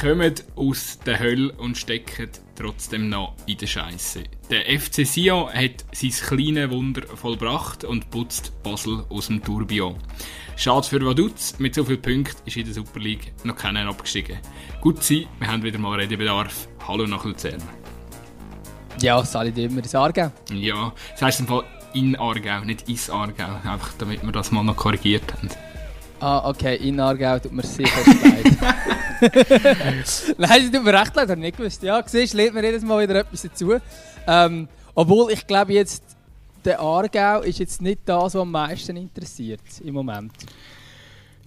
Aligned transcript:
kommen 0.00 0.34
aus 0.56 0.98
der 1.04 1.18
Hölle 1.18 1.52
und 1.52 1.76
stecken 1.76 2.30
trotzdem 2.56 3.10
noch 3.10 3.34
in 3.46 3.58
der 3.58 3.66
Scheiße. 3.66 4.22
Der 4.50 4.80
FC 4.80 5.06
Sion 5.06 5.52
hat 5.52 5.84
sein 5.92 6.10
kleines 6.10 6.70
Wunder 6.70 7.02
vollbracht 7.02 7.84
und 7.84 8.10
putzt 8.10 8.62
Basel 8.62 9.04
aus 9.10 9.26
dem 9.26 9.42
Tourbillon. 9.44 9.96
Schade 10.56 10.86
für 10.86 11.04
Vaduz, 11.04 11.58
mit 11.58 11.74
so 11.74 11.84
vielen 11.84 12.00
Punkten 12.00 12.40
ist 12.46 12.56
in 12.56 12.64
der 12.64 12.72
Super 12.72 12.98
League 12.98 13.32
noch 13.44 13.56
keiner 13.56 13.86
abgestiegen. 13.88 14.38
Gut 14.80 15.02
sein, 15.02 15.26
wir 15.38 15.48
haben 15.48 15.62
wieder 15.62 15.78
mal 15.78 16.00
Redebedarf. 16.00 16.68
Hallo 16.88 17.06
nach 17.06 17.24
Luzern. 17.26 17.62
Ja, 19.02 19.22
Sali 19.22 19.50
immer 19.50 19.82
ins 19.82 19.94
Aargau. 19.94 20.32
Ja, 20.50 20.94
das 21.12 21.22
heisst 21.22 21.40
im 21.40 21.46
Fall 21.46 21.64
in 21.92 22.16
Aargau, 22.16 22.64
nicht 22.64 22.88
ins 22.88 23.10
Aargau. 23.10 23.60
Einfach 23.64 23.92
damit 23.98 24.24
wir 24.24 24.32
das 24.32 24.50
mal 24.50 24.64
noch 24.64 24.76
korrigiert 24.76 25.30
haben. 25.34 25.50
Ah, 26.20 26.48
okay, 26.50 26.76
in 26.76 27.00
Aargau 27.00 27.38
tut 27.38 27.52
mir 27.52 27.62
sicher 27.62 27.88
leid. 28.04 28.58
Nein, 30.38 30.64
sie 30.64 30.70
tut 30.70 30.84
mir 30.84 30.92
recht 30.92 31.16
leid, 31.16 31.30
habe 31.30 31.32
ich 31.32 31.38
nicht 31.38 31.56
gewusst. 31.56 31.82
Ja, 31.82 32.02
siehst, 32.06 32.34
lernt 32.34 32.54
mir 32.54 32.62
jedes 32.62 32.82
Mal 32.82 33.02
wieder 33.02 33.20
etwas 33.20 33.42
dazu. 33.42 33.76
Ähm, 34.26 34.68
obwohl, 34.94 35.32
ich 35.32 35.46
glaube 35.46 35.72
jetzt, 35.72 36.02
der 36.64 36.78
Aargau 36.80 37.40
ist 37.40 37.58
jetzt 37.58 37.80
nicht 37.80 38.00
das, 38.04 38.34
was 38.34 38.36
am 38.36 38.50
meisten 38.50 38.96
interessiert 38.96 39.62
im 39.82 39.94
Moment. 39.94 40.32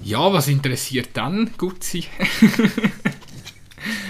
Ja, 0.02 0.34
was 0.34 0.48
interessiert 0.48 1.10
dann, 1.14 1.52
Gutzi? 1.56 2.06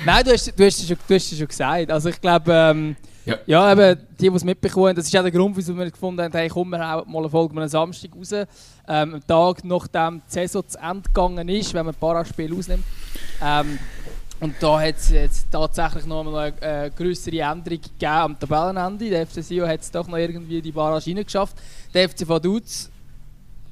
Nein, 0.05 0.23
du 0.23 0.31
hast, 0.31 0.47
du, 0.57 0.65
hast 0.65 0.79
es 0.79 0.87
schon, 0.87 0.97
du 1.07 1.15
hast 1.15 1.31
es 1.31 1.37
schon 1.37 1.47
gesagt. 1.47 1.91
Also 1.91 2.09
ich 2.09 2.21
glaube, 2.21 2.51
ähm, 2.53 2.95
ja. 3.25 3.37
ja, 3.45 3.71
eben, 3.71 3.99
die, 4.19 4.29
die 4.29 4.35
es 4.35 4.43
mitbekommen 4.43 4.95
das 4.95 5.05
ist 5.05 5.15
auch 5.15 5.21
der 5.21 5.31
Grund, 5.31 5.55
wieso 5.55 5.75
wir 5.75 5.89
gefunden 5.89 6.21
haben, 6.21 6.31
hey, 6.33 6.49
komm, 6.49 6.69
wir 6.69 6.79
hauen 6.79 7.09
mal 7.11 7.19
eine 7.19 7.29
Folge 7.29 7.59
am 7.59 7.67
Samstag 7.67 8.11
raus. 8.15 8.31
Ähm, 8.33 8.47
am 8.87 9.27
Tag, 9.27 9.63
nachdem 9.63 10.21
die 10.27 10.33
Saison 10.33 10.67
zu 10.67 10.77
Ende 10.77 11.03
gegangen 11.03 11.47
ist, 11.49 11.73
wenn 11.73 11.85
man 11.85 11.95
ein 11.95 11.99
Paraspiel 11.99 12.57
ausnimmt. 12.57 12.83
Ähm, 13.41 13.79
und 14.39 14.55
da 14.59 14.81
hat 14.81 14.97
es 14.97 15.09
jetzt 15.09 15.47
tatsächlich 15.51 16.05
noch 16.05 16.27
eine 16.27 16.53
äh, 16.59 16.89
größere 16.89 17.39
Änderung 17.39 17.79
gegeben 17.79 18.11
am 18.11 18.37
Tabellenende. 18.37 19.09
Der 19.09 19.25
FC 19.25 19.41
Sion 19.41 19.69
hat 19.69 19.79
es 19.79 19.89
doch 19.89 20.05
noch 20.05 20.17
irgendwie 20.17 20.61
die 20.61 20.71
Barrage 20.73 21.11
reingeschafft. 21.11 21.55
Der 21.93 22.09
FC 22.09 22.27
Vaduz 22.27 22.89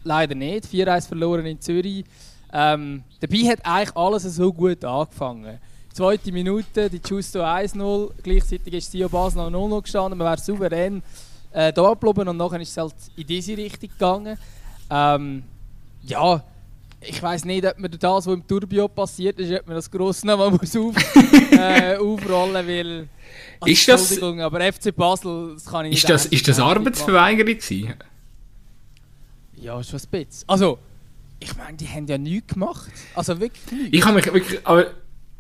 leider 0.04 0.34
nicht. 0.34 0.66
4-1 0.66 1.08
verloren 1.10 1.46
in 1.46 1.60
Zürich. 1.60 2.06
Ähm, 2.54 3.04
dabei 3.20 3.50
hat 3.50 3.66
eigentlich 3.66 3.96
alles 3.98 4.24
so 4.24 4.54
gut 4.54 4.84
angefangen. 4.86 5.60
Zweite 5.94 6.32
Minute, 6.32 6.90
die 6.90 7.02
Justo 7.06 7.44
1-0. 7.44 8.12
Gleichzeitig 8.24 8.74
ist 8.74 8.92
Sion 8.92 9.10
Basel 9.10 9.50
noch 9.50 9.68
0 9.68 9.82
gestanden. 9.82 10.18
Man 10.18 10.28
wäre 10.28 10.38
souverän 10.40 11.04
äh, 11.52 11.74
da 11.74 11.90
und 11.92 12.38
nachher 12.38 12.62
ist 12.62 12.70
es 12.70 12.78
halt 12.78 12.96
in 13.16 13.28
diese 13.28 13.58
Richtung 13.58 13.90
gegangen. 13.90 14.38
Ähm, 14.90 15.44
ja, 16.04 16.44
ich 17.02 17.22
weiß 17.22 17.46
nicht, 17.46 17.66
ob 17.66 17.80
man 17.80 17.92
das, 17.92 18.26
was 18.26 18.34
im 18.34 18.48
Turbio 18.48 18.88
passiert 18.88 19.40
ist, 19.40 19.52
ob 19.52 19.68
man 19.68 19.76
das 19.76 19.90
gross 19.90 20.24
nochmal 20.24 20.52
muss 20.52 20.76
auf, 20.78 20.96
äh, 21.52 21.98
aufrollen 21.98 22.68
will. 22.68 23.10
Also, 23.60 23.72
ist 23.72 23.88
das, 23.88 24.12
Entschuldigung, 24.12 24.42
aber 24.42 24.62
FC 24.72 24.96
Basel, 24.96 25.56
das 25.56 25.66
kann 25.66 25.86
ich 25.86 25.92
nicht 25.92 26.04
Ist 26.04 26.10
das, 26.10 26.26
ist 26.28 26.48
das 26.48 26.60
Arbeitsverweigerung 26.60 27.58
gewesen? 27.58 27.94
Ja, 29.56 29.84
schon 29.84 30.00
ein 30.00 30.08
bisschen. 30.10 30.48
Also, 30.48 30.78
ich 31.40 31.56
meine, 31.58 31.76
die 31.76 31.88
haben 31.88 32.08
ja 32.08 32.18
nichts 32.18 32.54
gemacht. 32.54 32.92
Also 33.16 33.40
wirklich 33.40 33.72
nichts. 33.72 33.98
Ich 33.98 34.06
habe 34.06 34.16
mich 34.16 34.26
wirklich, 34.26 34.66
aber 34.66 34.92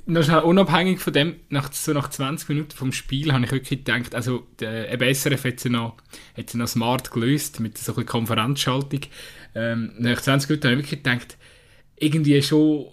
schnell, 0.07 0.39
unabhängig 0.39 0.99
von 0.99 1.13
dem, 1.13 1.35
nach, 1.49 1.71
so 1.71 1.93
nach 1.93 2.09
20 2.09 2.49
Minuten 2.49 2.71
vom 2.71 2.91
Spiel, 2.91 3.31
habe 3.33 3.45
ich 3.45 3.51
wirklich 3.51 3.83
gedacht, 3.83 4.15
also 4.15 4.47
der 4.59 4.99
SRF 5.13 5.45
hat 5.45 5.59
sie 5.59 5.69
noch, 5.69 5.97
hat 6.35 6.49
sie 6.49 6.57
noch 6.57 6.67
smart 6.67 7.11
gelöst 7.11 7.59
mit 7.59 7.77
so 7.77 7.95
einer 7.95 8.05
Konferenzschaltung. 8.05 9.01
Ähm, 9.55 9.93
nach 9.97 10.21
20 10.21 10.49
Minuten 10.49 10.67
habe 10.67 10.81
ich 10.81 10.91
wirklich 10.91 11.03
gedacht, 11.03 11.37
irgendwie 11.97 12.41
schon, 12.41 12.87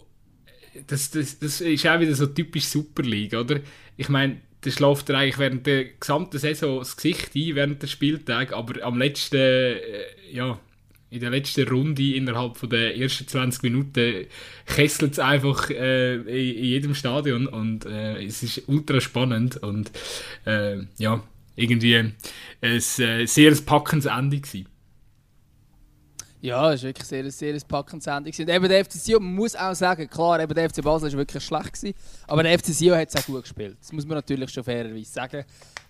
das, 0.87 1.11
das, 1.11 1.39
das 1.39 1.61
ist 1.61 1.87
auch 1.87 2.01
wieder 2.01 2.15
so 2.15 2.27
typisch 2.27 2.67
Super 2.67 3.03
League, 3.03 3.35
oder? 3.35 3.61
Ich 3.97 4.09
meine, 4.09 4.41
der 4.65 4.71
schläft 4.71 5.11
eigentlich 5.11 5.39
während 5.39 5.67
der 5.67 5.85
gesamten 5.85 6.39
Saison 6.39 6.79
das 6.79 6.97
Gesicht 6.97 7.35
ein, 7.35 7.55
während 7.55 7.83
der 7.83 7.87
Spieltag, 7.87 8.53
aber 8.53 8.83
am 8.85 8.99
letzten, 8.99 9.37
äh, 9.37 10.05
ja, 10.31 10.59
in 11.11 11.21
der 11.21 11.31
letzten 11.31 11.67
Runde 11.69 12.15
innerhalb 12.15 12.57
von 12.57 12.69
der 12.69 12.97
ersten 12.97 13.27
20 13.27 13.63
Minuten 13.63 14.27
kesselt 14.67 15.13
es 15.13 15.19
einfach 15.19 15.71
äh, 15.71 16.17
in, 16.17 16.65
jedem 16.65 16.95
Stadion 16.95 17.47
und 17.47 17.87
äh, 17.87 18.23
es 18.25 18.43
ist 18.43 18.63
ultra 18.67 19.01
spannend 19.01 19.57
und 19.57 19.91
äh, 20.45 20.79
ja, 20.99 21.23
irgendwie 21.57 21.97
ein 21.97 22.15
äh, 22.61 22.79
sehr 22.79 23.55
packendes 23.65 24.07
Ende 24.07 24.41
gewesen. 24.41 24.69
Ja, 26.41 26.73
es 26.73 26.83
war 26.83 26.91
wirklich 26.91 27.09
sehr, 27.09 27.29
sehr 27.33 27.59
packendes 27.67 28.07
Ende. 28.07 28.31
Und 28.31 28.49
eben 28.49 28.69
der 28.69 28.85
FC 28.85 28.93
Sion, 28.93 29.25
man 29.25 29.35
muss 29.35 29.57
auch 29.57 29.75
sagen, 29.75 30.09
klar, 30.09 30.41
eben 30.41 30.55
der 30.55 30.71
FC 30.71 30.83
Basel 30.83 31.11
war 31.11 31.19
wirklich 31.19 31.43
schlecht, 31.43 31.73
gewesen, 31.73 31.95
aber 32.29 32.45
der 32.45 32.57
FC 32.59 32.67
Sion 32.67 32.97
hat 32.97 33.09
es 33.09 33.17
auch 33.17 33.27
gut 33.27 33.43
gespielt. 33.43 33.77
Das 33.81 33.91
muss 33.93 34.07
man 34.07 34.17
natürlich 34.17 34.51
schon 34.51 34.63
fairerweise 34.63 35.11
sagen. 35.11 35.45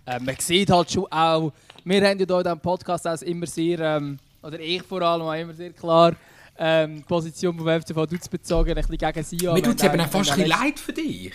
Ähm, 0.06 0.24
man 0.24 0.36
sieht 0.38 0.70
halt 0.70 0.90
schon 0.90 1.04
auch, 1.10 1.52
wir 1.84 1.96
haben 1.96 2.18
ja 2.18 2.26
hier 2.26 2.38
in 2.38 2.44
diesem 2.44 2.60
Podcast 2.60 3.06
auch 3.06 3.20
immer 3.20 3.46
sehr, 3.46 3.78
ähm, 3.80 4.18
oder 4.48 4.60
ich 4.60 4.82
vor 4.82 5.02
allem, 5.02 5.22
auch 5.22 5.34
immer 5.34 5.54
sehr 5.54 5.72
klar 5.72 6.16
ähm, 6.58 6.96
die 6.96 7.02
Position 7.02 7.56
vom 7.56 7.66
FC 7.66 7.94
Vaduz 7.94 8.28
bezogen, 8.28 8.70
ein 8.70 8.74
bisschen 8.74 8.96
gegen 8.96 9.22
Sion. 9.22 9.54
Mir 9.54 9.62
tut 9.62 9.78
es 9.78 9.84
eben 9.84 10.00
auch 10.00 10.08
fast 10.08 10.30
ein 10.30 10.36
bisschen 10.38 10.50
leid 10.50 10.78
für 10.78 10.92
dich. 10.92 11.32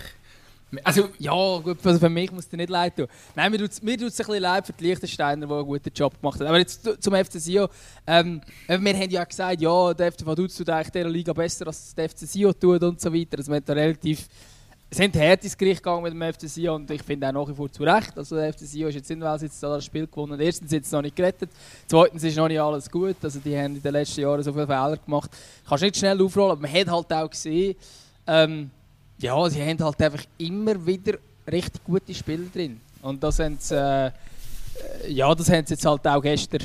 Also, 0.84 1.10
ja, 1.20 1.32
gut, 1.60 1.78
also 1.86 2.00
für 2.00 2.10
mich 2.10 2.32
muss 2.32 2.48
es 2.48 2.52
nicht 2.52 2.70
leid 2.70 2.96
tun. 2.96 3.06
Nein, 3.36 3.52
mir 3.52 3.60
tut 3.60 3.70
es 3.70 3.82
ein 3.82 3.86
bisschen 3.86 4.40
leid 4.40 4.66
für 4.66 4.74
die 4.74 4.86
Liechtensteiner, 4.86 5.46
die 5.46 5.54
einen 5.54 5.66
guten 5.66 5.92
Job 5.94 6.20
gemacht 6.20 6.40
haben. 6.40 6.48
Aber 6.48 6.58
jetzt 6.58 6.90
zum 7.00 7.14
FC 7.14 7.34
Sion. 7.34 7.70
Ähm, 8.08 8.42
wir 8.68 8.94
haben 8.94 9.10
ja 9.12 9.24
gesagt, 9.24 9.62
ja, 9.62 9.94
der 9.94 10.12
FC 10.12 10.26
Vaduz 10.26 10.56
tut 10.56 10.70
eigentlich 10.70 10.92
dieser 10.92 11.10
Liga 11.10 11.32
besser, 11.32 11.68
als 11.68 11.94
der 11.94 12.10
FC 12.10 12.20
Sion 12.22 12.60
tut 12.60 12.82
und 12.82 13.00
so 13.00 13.14
weiter. 13.14 13.38
Also 13.38 13.52
wir 13.52 13.58
haben 13.58 13.66
da 13.66 13.74
relativ... 13.74 14.28
Sind 14.94 15.16
hart 15.16 15.44
ins 15.44 15.58
Gericht 15.58 15.82
gegangen 15.82 16.04
mit 16.04 16.14
dem 16.14 16.34
FC 16.34 16.48
Sion 16.48 16.82
und 16.82 16.92
ich 16.92 17.02
finde 17.02 17.28
auch 17.28 17.32
nach 17.32 17.50
wie 17.50 17.56
vor 17.56 17.72
zu 17.72 17.84
Recht. 17.84 18.16
Also 18.16 18.36
der 18.36 18.54
FC 18.54 18.60
Sion 18.60 18.90
ist 18.90 18.96
jetzt 18.96 19.10
in 19.10 19.22
Wales 19.22 19.42
jetzt 19.42 19.62
das 19.64 19.86
Spiel 19.86 20.06
gewonnen. 20.06 20.40
Erstens 20.40 20.72
ist 20.72 20.86
es 20.86 20.92
noch 20.92 21.02
nicht 21.02 21.16
gerettet, 21.16 21.50
zweitens 21.88 22.24
ist 22.24 22.38
noch 22.38 22.48
nicht 22.48 22.60
alles 22.60 22.90
gut. 22.92 23.16
Also 23.24 23.40
die 23.40 23.58
haben 23.58 23.76
in 23.76 23.82
den 23.82 23.92
letzten 23.92 24.22
Jahren 24.22 24.44
so 24.44 24.54
viele 24.54 24.68
Fehler 24.68 24.98
gemacht. 25.04 25.32
Kannst 25.68 25.84
nicht 25.84 25.98
schnell 25.98 26.22
aufrollen, 26.22 26.52
aber 26.52 26.62
man 26.62 26.72
hat 26.72 26.88
halt 26.88 27.12
auch 27.12 27.30
gesehen, 27.30 27.76
ähm, 28.28 28.70
ja, 29.18 29.50
sie 29.50 29.62
haben 29.62 29.84
halt 29.84 30.02
einfach 30.02 30.24
immer 30.38 30.86
wieder 30.86 31.18
richtig 31.52 31.84
gute 31.84 32.14
Spieler 32.14 32.46
drin. 32.54 32.80
Und 33.02 33.24
das 33.24 33.40
haben 33.40 33.58
sie, 33.60 33.76
äh, 33.76 34.12
ja, 35.08 35.34
das 35.34 35.50
haben 35.50 35.66
sie 35.66 35.74
jetzt 35.74 35.86
halt 35.86 36.08
auch 36.08 36.22
gestern 36.22 36.62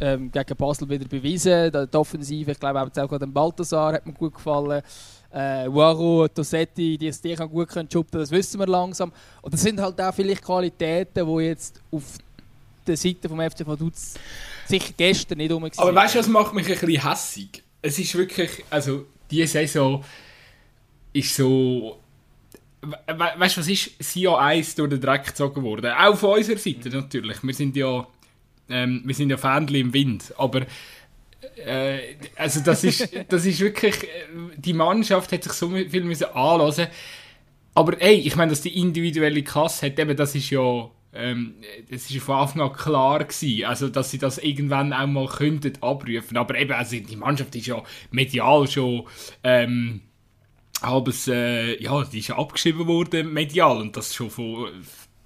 ähm, 0.00 0.30
gegen 0.30 0.56
Basel 0.56 0.88
wieder 0.88 1.06
bewiesen. 1.06 1.72
Die 1.72 1.96
Offensive, 1.96 2.52
ich 2.52 2.60
glaube 2.60 2.80
auch 2.80 3.18
dem 3.18 3.32
Balthasar 3.32 3.94
hat 3.94 4.06
mir 4.06 4.12
gut 4.12 4.34
gefallen. 4.34 4.82
Äh, 5.36 5.68
Waro, 5.68 6.26
Tossetti, 6.28 6.96
die 6.96 7.08
es 7.08 7.20
kann 7.20 7.50
gut 7.50 7.68
können 7.68 7.90
schuppen, 7.92 8.20
das 8.20 8.30
wissen 8.30 8.58
wir 8.58 8.66
langsam. 8.66 9.12
Und 9.42 9.52
das 9.52 9.60
sind 9.60 9.78
halt 9.78 10.00
auch 10.00 10.14
vielleicht 10.14 10.42
Qualitäten, 10.42 11.26
die 11.26 11.42
jetzt 11.44 11.78
auf 11.90 12.02
der 12.86 12.96
Seite 12.96 13.28
vom 13.28 13.38
FC 13.38 13.66
Vaduz 13.66 14.14
sicher 14.66 14.94
gestern 14.96 15.36
nicht 15.36 15.52
rum 15.52 15.68
Aber 15.76 15.94
weißt 15.94 16.14
du, 16.14 16.18
was 16.20 16.28
macht 16.28 16.54
mich 16.54 16.66
ein 16.66 16.78
bisschen 16.78 17.06
hässig? 17.06 17.62
Es 17.82 17.98
ist 17.98 18.14
wirklich, 18.14 18.64
also 18.70 19.04
diese 19.30 19.46
Saison 19.46 20.02
ist 21.12 21.36
so. 21.36 22.00
We 22.80 22.96
weißt 23.38 23.56
du, 23.56 23.60
was 23.60 23.68
ist 23.68 23.90
Sia 23.98 24.38
1 24.38 24.74
durch 24.76 24.88
den 24.88 25.00
Dreck 25.02 25.26
gezogen 25.26 25.62
worden? 25.62 25.92
Auch 25.92 26.16
von 26.16 26.38
unserer 26.38 26.56
Seite 26.56 26.88
natürlich. 26.88 27.42
Wir 27.42 27.54
sind 27.54 27.76
ja, 27.76 28.06
ähm, 28.70 29.02
wir 29.04 29.14
sind 29.14 29.28
ja 29.28 29.36
Fähnchen 29.36 29.76
im 29.76 29.92
Wind. 29.92 30.32
Aber 30.38 30.62
äh, 31.56 32.16
also 32.36 32.60
das 32.60 32.84
ist, 32.84 33.08
das 33.28 33.46
ist 33.46 33.60
wirklich. 33.60 34.04
Äh, 34.04 34.06
die 34.56 34.72
Mannschaft 34.72 35.32
hat 35.32 35.44
sich 35.44 35.52
so 35.52 35.70
viel 35.70 36.04
müssen 36.04 36.26
anlassen. 36.34 36.86
Aber 37.74 38.00
ey, 38.00 38.14
ich 38.14 38.36
meine, 38.36 38.50
dass 38.50 38.62
die 38.62 38.78
individuelle 38.78 39.42
Klasse 39.42 39.86
hat, 39.86 39.98
eben, 39.98 40.16
das 40.16 40.34
ist 40.34 40.50
ja. 40.50 40.90
Ähm, 41.12 41.54
das 41.90 42.10
ist 42.10 42.22
von 42.22 42.36
Anfang 42.36 42.60
an 42.60 42.72
klar 42.74 43.24
gewesen, 43.24 43.64
also 43.64 43.88
dass 43.88 44.10
sie 44.10 44.18
das 44.18 44.36
irgendwann 44.36 44.92
auch 44.92 45.06
mal 45.06 45.26
könnten 45.26 45.72
abrufen. 45.80 46.36
Aber 46.36 46.58
eben, 46.58 46.72
also 46.72 46.96
die 46.98 47.16
Mannschaft 47.16 47.54
ist 47.56 47.66
ja 47.66 47.82
medial 48.10 48.68
schon 48.68 49.04
ähm, 49.42 50.02
halbes, 50.82 51.26
äh, 51.28 51.82
ja, 51.82 52.04
die 52.04 52.18
ist 52.18 52.30
abgeschrieben 52.32 52.86
worden 52.86 53.32
medial 53.32 53.78
und 53.78 53.96
das 53.96 54.14
schon 54.14 54.28
von, 54.28 54.68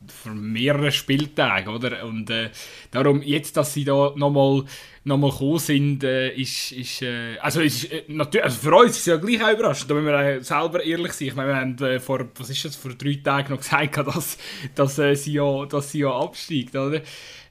von 0.07 0.41
mehreren 0.53 0.93
Spieltagen, 0.93 1.75
oder? 1.75 2.05
Und 2.05 2.31
äh, 2.31 2.51
darum, 2.91 3.23
jetzt, 3.23 3.57
dass 3.57 3.75
sie 3.75 3.85
da 3.85 4.13
nochmal 4.17 4.65
noch 5.05 5.17
mal 5.17 5.31
gekommen 5.31 5.59
sind, 5.59 6.05
äh, 6.05 6.31
ist, 6.35 6.73
ist 6.73 7.03
äh, 7.03 7.39
also, 7.39 7.61
ist, 7.61 7.91
äh, 7.91 8.05
natürlich, 8.09 8.45
also 8.45 8.59
für 8.59 8.75
uns 8.77 8.91
ist 8.93 8.99
es 8.99 9.07
ja 9.07 9.17
gleich 9.17 9.43
auch 9.43 9.53
überraschend, 9.53 9.91
da 9.91 9.95
müssen 9.95 10.07
wir 10.07 10.45
selber 10.45 10.83
ehrlich 10.83 11.13
sein. 11.13 11.29
Ich 11.29 11.35
meine, 11.35 11.49
wir 11.49 11.57
haben 11.57 11.79
äh, 11.79 12.01
vor, 12.01 12.27
was 12.37 12.51
ist 12.51 12.65
das, 12.65 12.77
vor 12.77 12.93
drei 12.93 13.15
Tagen 13.23 13.55
noch 13.55 13.61
gesagt, 13.63 13.97
dass, 13.97 14.39
dass, 14.75 14.99
äh, 14.99 15.15
sie, 15.15 15.33
ja, 15.35 15.65
dass 15.67 15.93
sie 15.93 16.01
ja 16.01 16.11
absteigt, 16.11 16.77
oder? 16.77 17.01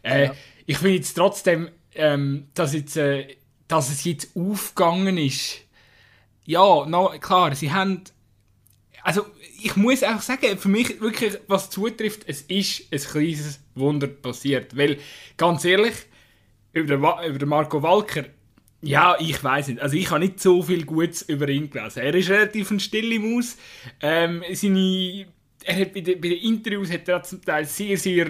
Ja. 0.03 0.33
Ich 0.65 0.77
finde 0.77 0.95
jetzt 0.95 1.13
trotzdem, 1.15 1.69
ähm, 1.95 2.47
dass, 2.53 2.73
jetzt, 2.73 2.97
dass 3.67 3.89
es 3.91 4.03
jetzt 4.03 4.35
aufgegangen 4.35 5.17
ist, 5.17 5.65
ja, 6.45 6.85
no, 6.85 7.09
klar, 7.19 7.53
sie 7.53 7.71
haben. 7.71 8.03
Also, 9.03 9.25
ich 9.61 9.75
muss 9.75 10.03
einfach 10.03 10.21
sagen, 10.21 10.57
für 10.57 10.69
mich 10.69 10.99
wirklich, 11.01 11.37
was 11.47 11.69
zutrifft, 11.69 12.23
es 12.27 12.41
ist 12.43 12.91
ein 12.91 12.99
kleines 12.99 13.59
Wunder 13.75 14.07
passiert. 14.07 14.75
Weil, 14.77 14.97
ganz 15.37 15.65
ehrlich, 15.65 15.95
über 16.73 16.95
über 17.25 17.45
Marco 17.45 17.81
Walker, 17.81 18.25
Ja, 18.81 19.17
ich 19.19 19.43
weiß 19.43 19.67
nicht. 19.69 19.81
Also 19.81 19.97
ich 19.97 20.09
habe 20.09 20.21
nicht 20.21 20.39
so 20.39 20.63
viel 20.63 20.85
Gutes 20.85 21.23
über 21.23 21.49
ihn 21.49 21.69
gelesen. 21.69 21.99
Er 21.99 22.15
ist 22.15 22.29
relativ 22.29 22.71
ein 22.71 22.79
stille 22.79 23.19
Maus. 23.19 23.57
Ähm, 24.01 24.43
seine, 24.53 25.25
er 25.65 25.81
hat 25.81 25.93
bei, 25.93 26.01
den, 26.01 26.21
bei 26.21 26.29
den 26.29 26.39
Interviews 26.39 26.89
hat 26.91 27.07
er 27.09 27.23
zum 27.23 27.41
Teil 27.41 27.65
sehr, 27.65 27.97
sehr 27.97 28.27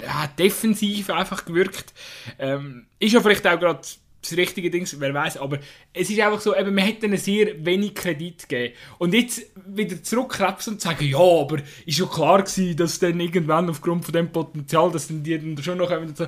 ja, 0.00 0.26
defensiv 0.38 1.10
einfach 1.10 1.44
gewirkt. 1.44 1.92
Ähm, 2.38 2.86
ist 2.98 3.12
ja 3.12 3.20
vielleicht 3.20 3.46
auch 3.46 3.58
gerade 3.60 3.80
das 4.28 4.38
richtige 4.38 4.70
Ding, 4.70 4.86
wer 4.98 5.14
weiß. 5.14 5.38
Aber 5.38 5.58
es 5.92 6.10
ist 6.10 6.20
einfach 6.20 6.40
so, 6.40 6.56
eben, 6.56 6.74
man 6.74 6.84
hätte 6.84 7.06
ihnen 7.06 7.16
sehr 7.16 7.64
wenig 7.64 7.94
Kredit 7.94 8.48
gegeben. 8.48 8.74
Und 8.98 9.14
jetzt 9.14 9.42
wieder 9.66 10.02
zurückkrebsen 10.02 10.74
und 10.74 10.80
sagen, 10.80 11.04
ja, 11.06 11.18
aber 11.18 11.58
ist 11.86 11.98
ja 11.98 12.06
klar 12.06 12.42
gewesen, 12.42 12.76
dass 12.76 12.98
dann 12.98 13.20
irgendwann 13.20 13.70
aufgrund 13.70 14.04
von 14.04 14.12
dem 14.12 14.30
Potenzial, 14.30 14.90
dass 14.90 15.08
dann 15.08 15.22
die 15.22 15.38
dann 15.38 15.62
schon 15.62 15.78
noch 15.78 15.88
kommen, 15.88 16.14
so, 16.14 16.26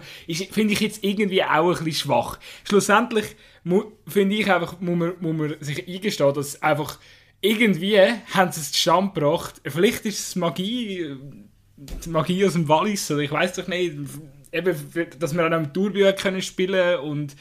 finde 0.50 0.72
ich 0.72 0.80
jetzt 0.80 1.04
irgendwie 1.04 1.42
auch 1.42 1.68
ein 1.78 1.84
bisschen 1.84 2.08
schwach. 2.08 2.38
Schlussendlich 2.64 3.36
finde 4.06 4.36
ich 4.36 4.50
einfach, 4.50 4.80
muss 4.80 4.96
man, 4.96 5.12
muss 5.20 5.36
man 5.36 5.56
sich 5.60 5.86
eingestehen, 5.86 6.34
dass 6.34 6.62
einfach 6.62 6.98
irgendwie 7.40 7.98
haben 7.98 8.52
sie 8.52 8.60
es 8.60 8.72
zustande 8.72 9.12
gebracht. 9.12 9.60
Vielleicht 9.64 10.04
ist 10.04 10.20
es 10.20 10.36
Magie, 10.36 11.16
Magie 12.06 12.44
aus 12.44 12.52
dem 12.52 12.68
Wallis, 12.68 13.10
oder 13.10 13.20
ich 13.20 13.30
weiß 13.30 13.54
doch 13.54 13.68
nicht, 13.68 13.94
eben, 14.52 14.76
dass 15.18 15.34
wir 15.34 15.44
an 15.44 15.52
einem 15.52 15.72
Tourbüro 15.72 16.12
können 16.14 16.42
spielen 16.42 16.98
und 17.00 17.34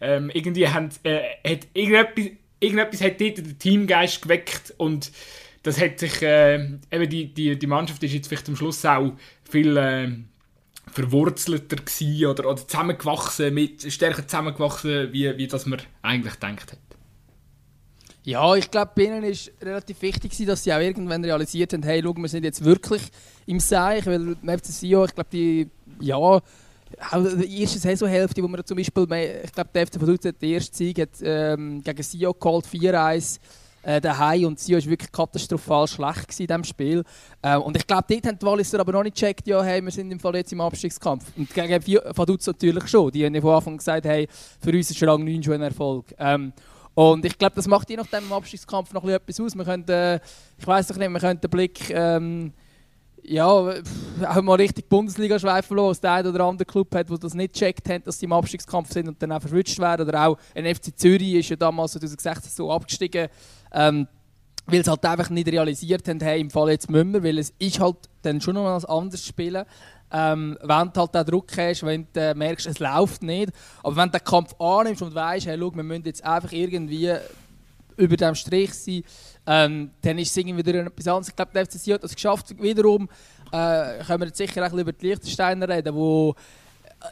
ähm, 0.00 0.30
irgendwie 0.32 0.68
haben, 0.68 0.90
äh, 1.04 1.20
hat 1.46 1.66
irgendetwas, 1.74 2.24
irgendetwas 2.60 3.00
hat 3.00 3.20
dort 3.20 3.38
den 3.38 3.58
Teamgeist 3.58 4.22
geweckt 4.22 4.74
und 4.76 5.10
das 5.62 5.80
hat 5.80 5.98
sich, 5.98 6.22
äh, 6.22 6.56
eben 6.90 7.08
die, 7.08 7.32
die, 7.32 7.58
die 7.58 7.66
Mannschaft 7.66 8.02
ist 8.02 8.12
jetzt 8.12 8.28
vielleicht 8.28 8.48
am 8.48 8.56
Schluss 8.56 8.84
auch 8.84 9.12
viel 9.48 9.76
äh, 9.76 10.10
verwurzelter 10.92 11.76
gewesen 11.76 12.26
oder, 12.26 12.50
oder 12.50 12.66
zusammengewachsen, 12.66 13.52
mit, 13.52 13.90
stärker 13.90 14.26
zusammengewachsen, 14.26 15.12
wie, 15.12 15.36
wie 15.36 15.46
das 15.46 15.66
man 15.66 15.80
eigentlich 16.02 16.34
gedacht 16.34 16.72
hat. 16.72 16.78
Ja, 18.24 18.54
ich 18.54 18.70
glaube, 18.70 18.92
bei 18.94 19.02
ihnen 19.02 19.22
ist 19.22 19.52
relativ 19.60 20.00
wichtig, 20.00 20.32
dass 20.46 20.64
sie 20.64 20.72
auch 20.72 20.80
irgendwann 20.80 21.22
realisiert 21.24 21.74
haben, 21.74 21.82
hey, 21.82 22.00
schau, 22.02 22.14
wir 22.16 22.28
sind 22.28 22.44
jetzt 22.44 22.64
wirklich 22.64 23.02
im 23.46 23.60
Seich, 23.60 24.06
weil 24.06 24.36
im 24.40 24.58
FC 24.58 24.66
Sion, 24.66 25.04
ich 25.06 25.14
glaube, 25.14 25.28
die, 25.30 25.68
ja, 26.00 26.40
auch 27.10 27.24
die 27.24 27.60
erste 27.60 27.78
Saisonhälfte, 27.78 28.42
wo 28.42 28.48
man 28.48 28.64
zum 28.64 28.76
Beispiel, 28.76 29.06
ich 29.44 29.52
glaube, 29.52 29.70
der 29.74 29.86
FC 29.86 30.00
Vaduz 30.00 30.24
hat 30.24 30.40
den 30.40 30.52
ersten 30.54 30.74
Sieg 30.74 31.00
hat, 31.00 31.10
ähm, 31.22 31.82
gegen 31.82 32.02
Sion 32.02 32.34
geholt, 32.38 32.66
4-1 32.66 33.38
äh, 33.84 34.00
daheim 34.00 34.46
und 34.46 34.58
Sion 34.58 34.80
war 34.80 34.90
wirklich 34.90 35.12
katastrophal 35.12 35.86
schlecht 35.86 36.40
in 36.40 36.46
diesem 36.46 36.64
Spiel. 36.64 37.04
Äh, 37.42 37.56
und 37.56 37.76
ich 37.76 37.86
glaube, 37.86 38.04
dort 38.08 38.26
haben 38.26 38.38
die 38.38 38.46
Walliser 38.46 38.80
aber 38.80 38.92
noch 38.92 39.02
nicht 39.02 39.16
gecheckt, 39.16 39.46
ja, 39.46 39.62
hey, 39.62 39.82
wir 39.82 39.90
sind 39.90 40.10
im 40.10 40.18
Fall 40.18 40.36
jetzt 40.36 40.52
im 40.52 40.60
Abstiegskampf. 40.60 41.24
Und 41.36 41.52
gegen 41.52 42.02
Vaduz 42.16 42.46
natürlich 42.46 42.88
schon. 42.88 43.10
Die 43.10 43.24
haben 43.24 43.34
ja 43.34 43.40
von 43.40 43.54
Anfang 43.54 43.76
gesagt, 43.76 44.06
hey, 44.06 44.26
für 44.60 44.70
uns 44.70 44.90
ist 44.90 45.02
Rang 45.02 45.24
9 45.24 45.42
schon 45.42 45.54
ein 45.54 45.62
Erfolg. 45.62 46.06
Ähm, 46.18 46.52
und 46.94 47.24
ich 47.24 47.36
glaube, 47.36 47.56
das 47.56 47.66
macht 47.66 47.90
je 47.90 47.96
nachdem 47.96 48.24
im 48.24 48.32
Abstiegskampf 48.32 48.92
noch 48.92 49.04
etwas 49.04 49.40
aus. 49.40 49.54
Wir 49.56 49.64
können, 49.64 49.88
äh, 49.88 50.20
ich 50.58 50.66
weiß 50.66 50.88
nicht, 50.96 51.10
wir 51.10 51.20
können 51.20 51.40
den 51.40 51.50
Blick 51.50 51.90
ähm, 51.90 52.52
ja, 53.26 53.50
auch 53.52 54.42
mal 54.42 54.54
richtig 54.54 54.88
Bundesliga 54.88 55.38
schweifen 55.38 55.76
lassen, 55.76 56.00
der 56.02 56.12
eine 56.12 56.28
oder 56.28 56.44
andere 56.44 56.66
Club 56.66 56.94
hat, 56.94 57.08
der 57.08 57.18
das 57.18 57.34
nicht 57.34 57.54
gecheckt 57.54 57.88
hat, 57.88 58.06
dass 58.06 58.18
sie 58.18 58.26
im 58.26 58.32
Abstiegskampf 58.32 58.92
sind 58.92 59.08
und 59.08 59.22
dann 59.22 59.32
auch 59.32 59.40
verwünscht 59.40 59.78
werden. 59.78 60.06
Oder 60.06 60.28
auch 60.28 60.38
ein 60.54 60.72
FC 60.72 60.96
Zürich 60.96 61.34
ist 61.34 61.48
ja 61.48 61.56
damals 61.56 61.92
2016 61.92 62.52
so 62.52 62.70
abgestiegen, 62.70 63.28
ähm, 63.72 64.06
weil 64.66 64.84
sie 64.84 64.90
halt 64.90 65.04
einfach 65.04 65.30
nicht 65.30 65.48
realisiert 65.48 66.06
haben, 66.08 66.20
hey, 66.20 66.40
im 66.40 66.50
Fall 66.50 66.70
jetzt 66.70 66.90
müssen 66.90 67.12
wir, 67.12 67.22
weil 67.22 67.38
es 67.38 67.52
ist 67.58 67.80
halt 67.80 67.96
dann 68.22 68.40
schon 68.40 68.54
noch 68.54 68.66
ein 68.66 68.84
anderes 68.84 69.26
Spielen 69.26 69.64
ähm, 70.14 70.56
wenn 70.62 70.92
du 70.92 71.00
halt 71.00 71.14
den 71.14 71.24
Druck 71.26 71.50
hast, 71.58 71.82
wenn 71.82 72.06
du 72.12 72.20
äh, 72.20 72.34
merkst, 72.34 72.68
es 72.68 72.78
läuft 72.78 73.24
nicht. 73.24 73.52
Aber 73.82 73.96
wenn 73.96 74.10
du 74.10 74.18
den 74.18 74.24
Kampf 74.24 74.54
annimmst 74.60 75.02
und 75.02 75.12
weißt, 75.12 75.46
hey, 75.46 75.58
schau, 75.58 75.74
wir 75.74 75.82
müssen 75.82 76.04
jetzt 76.04 76.24
einfach 76.24 76.52
irgendwie 76.52 77.12
über 77.96 78.16
dem 78.16 78.34
Strich 78.34 78.74
sein, 78.74 79.02
ähm, 79.46 79.90
dann 80.02 80.18
ist 80.18 80.30
es 80.30 80.36
irgendwie 80.36 80.66
wieder 80.66 80.86
etwas 80.86 81.06
anderes. 81.06 81.28
Ich 81.28 81.36
glaube, 81.36 81.52
der 81.54 81.66
FCC 81.66 81.94
hat 81.94 82.04
das 82.04 82.14
geschafft. 82.14 82.60
Wiederum 82.60 83.08
äh, 83.52 84.02
können 84.04 84.20
wir 84.20 84.26
jetzt 84.26 84.38
sicher 84.38 84.66
auch 84.66 84.72
über 84.72 84.92
die 84.92 85.06
Liechtensteiner 85.06 85.68
reden, 85.68 85.94
wo 85.94 86.34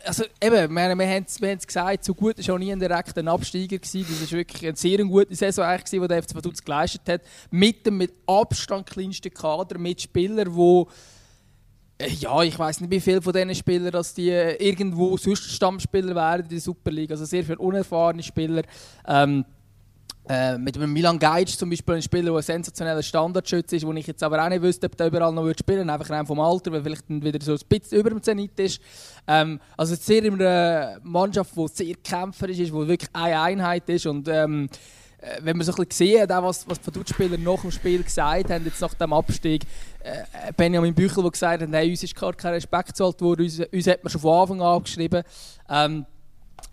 also 0.05 0.25
eben, 0.41 0.75
wir, 0.75 0.99
wir 0.99 1.07
haben 1.07 1.27
es 1.27 1.67
gesagt, 1.67 2.05
so 2.05 2.15
gut 2.15 2.47
war 2.47 2.55
auch 2.55 2.59
nie 2.59 2.73
ein 2.73 2.81
direkter 2.81 3.27
Absteiger 3.27 3.79
gewesen. 3.79 4.07
Das 4.21 4.33
war 4.33 4.39
wirklich 4.39 4.67
eine 4.67 4.77
sehr 4.77 4.99
gute 5.05 5.35
Saison, 5.35 5.65
eigentlich, 5.65 6.01
die 6.01 6.09
der 6.09 6.23
FC 6.23 6.35
Vaduz 6.35 6.63
geleistet 6.63 7.03
hat. 7.09 7.23
Mit 7.51 7.87
dem 7.87 7.99
mit 7.99 8.13
Abstand 8.27 8.87
kleinsten 8.87 9.33
Kader, 9.33 9.79
mit 9.79 10.01
Spielern, 10.01 10.55
die 10.55 10.85
äh, 11.99 12.09
ja, 12.09 12.43
ich 12.43 12.59
weiß 12.59 12.81
nicht, 12.81 12.91
wie 12.91 13.01
viele 13.01 13.23
von 13.23 13.33
diesen 13.33 13.55
Spielern 13.55 13.91
dass 13.91 14.15
die 14.15 14.31
äh, 14.31 14.57
irgendwo 14.57 15.17
sonst 15.17 15.51
Stammspieler 15.51 16.15
wären 16.15 16.43
in 16.43 16.49
der 16.49 16.61
Superliga. 16.61 17.15
Also 17.15 17.25
sehr 17.25 17.45
viele 17.45 17.59
unerfahrene 17.59 18.23
Spieler. 18.23 18.63
Ähm, 19.07 19.45
äh, 20.29 20.57
mit 20.57 20.77
dem 20.77 20.93
Milan 20.93 21.19
Geic 21.19 21.49
zum 21.49 21.69
Beispiel 21.71 21.97
ein 21.97 22.03
Spieler, 22.03 22.31
der 22.31 22.37
ein 22.37 22.43
sensationeller 22.43 23.03
Standardschütze 23.03 23.77
ist, 23.77 23.87
wo 23.87 23.93
ich 23.93 24.07
jetzt 24.07 24.23
aber 24.23 24.45
auch 24.45 24.49
nicht 24.49 24.63
wüsste, 24.63 24.87
ob 24.87 24.97
der 24.97 25.09
überall 25.09 25.33
noch 25.33 25.51
spielen 25.59 25.79
würde, 25.81 25.93
einfach 25.93 26.11
rein 26.11 26.27
vom 26.27 26.39
Alter, 26.39 26.71
weil 26.71 26.83
vielleicht 26.83 27.09
wieder 27.09 27.41
so 27.41 27.53
ein 27.53 27.59
bisschen 27.69 27.99
über 27.99 28.11
dem 28.11 28.23
Zenit 28.23 28.59
ist. 28.61 28.81
Ähm, 29.27 29.59
also 29.77 29.95
sehr 29.97 30.25
in 30.25 30.35
einer 30.35 30.99
Mannschaft, 31.03 31.57
die 31.57 31.67
sehr 31.69 31.95
kämpferisch 31.97 32.61
ist, 32.61 32.73
die 32.73 32.89
wirklich 32.89 33.11
eine 33.13 33.41
Einheit 33.41 33.89
ist 33.89 34.07
und 34.07 34.29
ähm, 34.29 34.69
äh, 35.23 35.39
wenn 35.43 35.57
man 35.57 35.67
so 35.67 35.73
ein 35.73 35.87
bisschen 35.87 35.89
gesehen 35.89 36.23
hat, 36.23 36.43
was, 36.43 36.69
was 36.69 36.79
die 36.79 36.85
Verdutspieler 36.85 37.39
nach 37.39 37.61
dem 37.61 37.71
Spiel 37.71 38.03
gesagt 38.03 38.51
haben, 38.51 38.65
jetzt 38.65 38.81
nach 38.81 38.95
dem 38.95 39.13
Abstieg, 39.13 39.65
äh, 40.05 40.53
Benjamin 40.57 40.95
Büchel, 40.95 41.23
der 41.23 41.31
gesagt 41.33 41.63
hat, 41.63 41.69
hey, 41.73 41.91
uns 41.91 42.03
ist 42.03 42.15
gar 42.15 42.33
kein 42.33 42.55
Respekt 42.55 42.89
gezahlt 42.89 43.21
worden, 43.21 43.43
uns, 43.43 43.59
uns 43.59 43.87
hat 43.87 44.05
man 44.05 44.11
schon 44.11 44.21
von 44.21 44.41
Anfang 44.41 44.61
an 44.61 44.77
abgeschrieben. 44.77 45.23
Ähm, 45.69 46.07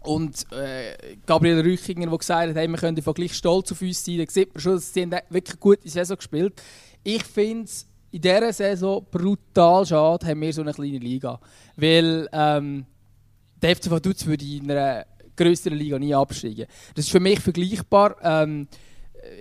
und 0.01 0.45
äh, 0.51 1.17
Gabriel 1.25 1.61
Rüchinger, 1.61 2.07
der 2.07 2.17
gesagt 2.17 2.49
hat, 2.49 2.55
hey, 2.55 2.67
wir 2.67 2.77
können 2.77 2.95
gleich 2.95 3.33
stolz 3.33 3.71
auf 3.71 3.81
uns 3.81 4.03
sein, 4.03 4.17
da 4.17 4.25
sieht 4.27 4.53
man 4.53 4.61
schon, 4.61 4.73
dass 4.73 4.93
sie 4.93 5.11
wirklich 5.11 5.55
eine 5.55 5.59
gute 5.59 5.89
Saison 5.89 6.17
gespielt 6.17 6.61
Ich 7.03 7.23
finde 7.23 7.65
es 7.65 7.87
in 8.11 8.21
dieser 8.21 8.53
Saison 8.53 9.05
brutal 9.09 9.85
schade, 9.85 10.25
haben 10.25 10.41
wir 10.41 10.53
so 10.53 10.61
eine 10.61 10.73
kleine 10.73 10.97
Liga. 10.97 11.39
Weil 11.75 12.27
ähm, 12.31 12.85
der 13.61 13.75
FC 13.75 13.91
Vaduz 13.91 14.25
würde 14.25 14.45
in 14.45 14.71
einer 14.71 15.05
größeren 15.35 15.77
Liga 15.77 15.99
nie 15.99 16.15
absteigen. 16.15 16.65
Das 16.95 17.05
ist 17.05 17.11
für 17.11 17.19
mich 17.19 17.39
vergleichbar. 17.39 18.15
Ähm, 18.21 18.67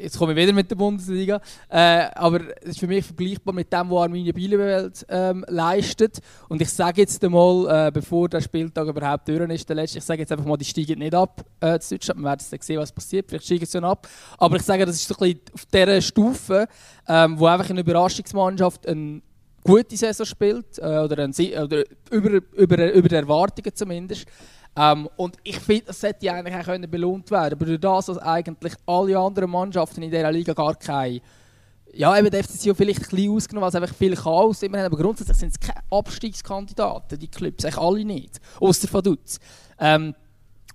jetzt 0.01 0.19
komme 0.19 0.33
ich 0.33 0.39
wieder 0.39 0.53
mit 0.53 0.71
der 0.71 0.77
Bundesliga, 0.77 1.41
äh, 1.69 2.07
aber 2.15 2.41
es 2.63 2.71
ist 2.71 2.81
für 2.81 2.87
mich 2.87 3.05
vergleichbar 3.05 3.55
mit 3.55 3.73
dem, 3.73 3.91
was 3.91 4.03
Arminia 4.03 4.33
Bielefeld 4.33 5.07
ähm, 5.09 5.45
leistet. 5.49 6.19
Und 6.49 6.61
ich 6.63 6.71
sage 6.71 7.01
jetzt 7.03 7.23
einmal, 7.25 7.89
äh, 7.89 7.91
bevor 7.91 8.29
der 8.29 8.41
Spieltag 8.41 8.87
überhaupt 8.87 9.29
durch 9.29 9.51
ist, 9.51 9.69
der 9.69 9.77
letzte, 9.77 9.99
ich 9.99 10.05
sage 10.05 10.21
jetzt 10.21 10.33
einfach 10.33 10.47
mal, 10.47 10.57
die 10.57 10.65
steigen 10.65 10.99
nicht 10.99 11.15
ab 11.15 11.45
äh, 11.61 11.79
zu 11.79 11.95
Deutschland. 11.95 12.21
Wir 12.21 12.25
werden 12.25 12.45
dann 12.51 12.61
sehen, 12.61 12.79
was 12.79 12.93
passiert. 12.93 13.27
Vielleicht 13.29 13.45
steigen 13.45 13.67
sie 13.67 13.83
ab. 13.83 14.09
Aber 14.39 14.57
ich 14.57 14.63
sage, 14.63 14.87
das 14.87 14.97
ist 14.97 15.09
so 15.09 15.15
ein 15.15 15.19
bisschen 15.19 15.41
auf 15.55 15.67
dieser 15.67 16.01
Stufe, 16.01 16.69
ähm, 17.07 17.39
wo 17.39 17.47
einfach 17.47 17.71
eine 17.71 17.81
Überraschungsmannschaft 17.81 18.87
eine 18.87 19.23
gute 19.65 19.97
Saison 19.97 20.27
spielt, 20.27 20.79
äh, 20.79 20.99
oder, 20.99 21.25
ein, 21.25 21.33
oder 21.33 21.85
über, 22.11 22.41
über, 22.53 22.93
über 22.93 23.09
die 23.09 23.15
Erwartungen 23.15 23.75
zumindest. 23.75 24.27
Ähm, 24.79 25.09
und 25.17 25.37
ich 25.43 25.59
finde, 25.59 25.87
das 25.87 26.01
sollte 26.01 26.33
eigentlich 26.33 26.55
auch 26.55 26.65
können 26.65 26.89
belohnt 26.89 27.31
werden. 27.31 27.55
Aber 27.55 27.67
durch 27.67 27.81
das, 27.81 28.07
dass 28.07 28.19
eigentlich 28.19 28.75
alle 28.87 29.19
anderen 29.19 29.51
Mannschaften 29.51 30.03
in 30.03 30.11
dieser 30.11 30.31
Liga 30.31 30.53
gar 30.53 30.77
keine. 30.77 31.21
Ja, 31.95 32.17
eben 32.17 32.31
der 32.31 32.45
FCC 32.45 32.75
vielleicht 32.77 33.01
ein 33.01 33.09
bisschen 33.09 33.33
ausgenommen, 33.33 33.63
weil 33.63 33.69
es 33.71 33.75
einfach 33.75 33.97
viel 33.97 34.15
Chaos 34.15 34.63
immer 34.63 34.79
haben. 34.79 34.87
Aber 34.87 35.03
grundsätzlich 35.03 35.37
sind 35.37 35.53
es 35.53 35.59
keine 35.59 35.83
Abstiegskandidaten, 35.91 37.19
die 37.19 37.29
Clubs. 37.29 37.65
Eigentlich 37.65 37.79
alle 37.79 38.05
nicht. 38.05 38.41
Außer 38.61 38.93
Vaduz. 38.93 39.41
Ähm, 39.81 40.15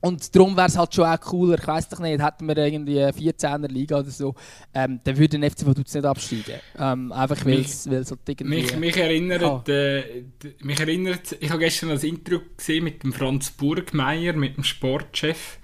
und 0.04 0.36
darum 0.36 0.58
wäre 0.58 0.68
es 0.68 0.78
halt 0.78 0.94
schon 0.94 1.06
auch 1.06 1.20
cooler, 1.22 1.58
ich 1.58 1.66
weiß 1.66 1.88
doch 1.88 2.00
nicht, 2.00 2.22
hätten 2.22 2.46
wir 2.46 2.58
irgendwie 2.58 3.02
eine 3.02 3.14
14er 3.14 3.70
Liga 3.70 4.00
oder 4.00 4.10
so, 4.10 4.36
ähm, 4.74 5.00
dann 5.02 5.18
würde 5.18 5.40
der 5.40 5.50
FC 5.50 5.66
Vaduz 5.66 5.94
nicht 5.94 6.06
absteigen. 6.06 6.60
Ähm, 6.78 7.14
einfach 7.14 7.46
weil 7.46 7.62
es 7.62 7.88
halt 7.88 8.20
irgendwie... 8.28 8.44
Mich, 8.44 8.76
mich, 8.76 8.98
erinnert, 8.98 9.44
ah. 9.44 9.64
äh, 9.66 10.26
mich 10.60 10.78
erinnert, 10.78 11.38
ich 11.40 11.50
habe 11.50 11.60
gestern 11.60 11.92
ein 11.92 12.00
Intro 12.02 12.42
gesehen 12.58 12.84
mit 12.84 13.02
dem 13.02 13.14
Franz 13.14 13.52
Burgmeier, 13.52 14.34
mit 14.34 14.58
dem 14.58 14.66
Sportchef 14.66 15.60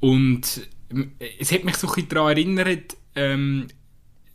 und 0.00 0.68
es 1.38 1.50
hat 1.50 1.64
mich 1.64 1.76
so 1.76 1.86
ein 1.86 1.94
bisschen 1.94 2.08
daran 2.10 2.36
erinnert, 2.36 2.94
ähm, 3.14 3.68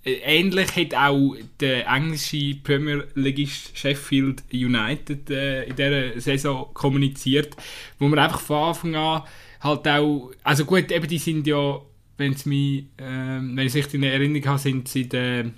ähnlich 0.05 0.75
hat 0.75 0.95
auch 0.95 1.35
der 1.59 1.87
englische 1.87 2.55
Premier 2.55 3.07
Leagueist 3.15 3.77
Sheffield 3.77 4.43
United 4.51 5.29
äh, 5.29 5.63
in 5.63 5.75
dieser 5.75 6.19
Saison 6.19 6.67
kommuniziert, 6.73 7.55
wo 7.99 8.07
man 8.07 8.19
einfach 8.19 8.41
von 8.41 8.67
Anfang 8.69 8.95
an 8.95 9.23
halt 9.61 9.87
auch, 9.87 10.31
also 10.43 10.65
gut, 10.65 10.91
eben 10.91 11.07
die 11.07 11.17
sind 11.17 11.47
ja, 11.47 11.79
wenn 12.17 12.33
es 12.33 12.45
mich, 12.45 12.85
äh, 12.97 13.39
wenn 13.39 13.59
ich 13.59 13.75
es 13.75 13.93
in 13.93 14.03
Erinnerung 14.03 14.45
habe, 14.45 14.59
sind 14.59 14.87
sie 14.87 15.07
der 15.07 15.51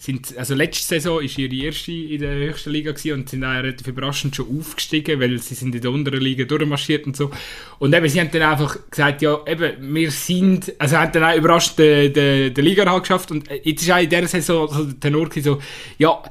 sind, 0.00 0.38
also 0.38 0.54
letzte 0.54 0.86
Saison 0.86 1.16
war 1.16 1.22
ihre 1.22 1.66
erste 1.66 1.90
in 1.90 2.20
der 2.20 2.34
höchsten 2.34 2.70
Liga 2.70 2.92
und 2.92 3.28
sind 3.28 3.42
auch 3.42 3.48
relativ 3.48 3.88
überraschend 3.88 4.36
schon 4.36 4.60
aufgestiegen, 4.60 5.18
weil 5.20 5.36
sie 5.40 5.56
sind 5.56 5.74
in 5.74 5.80
der 5.80 5.90
unteren 5.90 6.20
Liga 6.20 6.44
durchmarschiert 6.44 7.04
und 7.06 7.16
so. 7.16 7.32
Und 7.80 7.92
eben, 7.92 8.08
sie 8.08 8.20
haben 8.20 8.30
dann 8.30 8.42
einfach 8.42 8.78
gesagt, 8.88 9.22
ja, 9.22 9.40
eben, 9.44 9.94
wir 9.94 10.10
sind, 10.12 10.72
also 10.78 10.96
haben 10.96 11.10
dann 11.10 11.24
auch 11.24 11.36
überrascht 11.36 11.78
den, 11.80 12.12
den, 12.12 12.54
den 12.54 12.64
Liga 12.64 12.98
geschafft 12.98 13.32
und 13.32 13.48
jetzt 13.64 13.82
ist 13.82 13.90
auch 13.90 13.98
in 13.98 14.08
dieser 14.08 14.28
Saison 14.28 14.68
so 14.68 14.84
der 14.84 15.00
Tenor 15.00 15.28
so, 15.34 15.60
ja, 15.98 16.22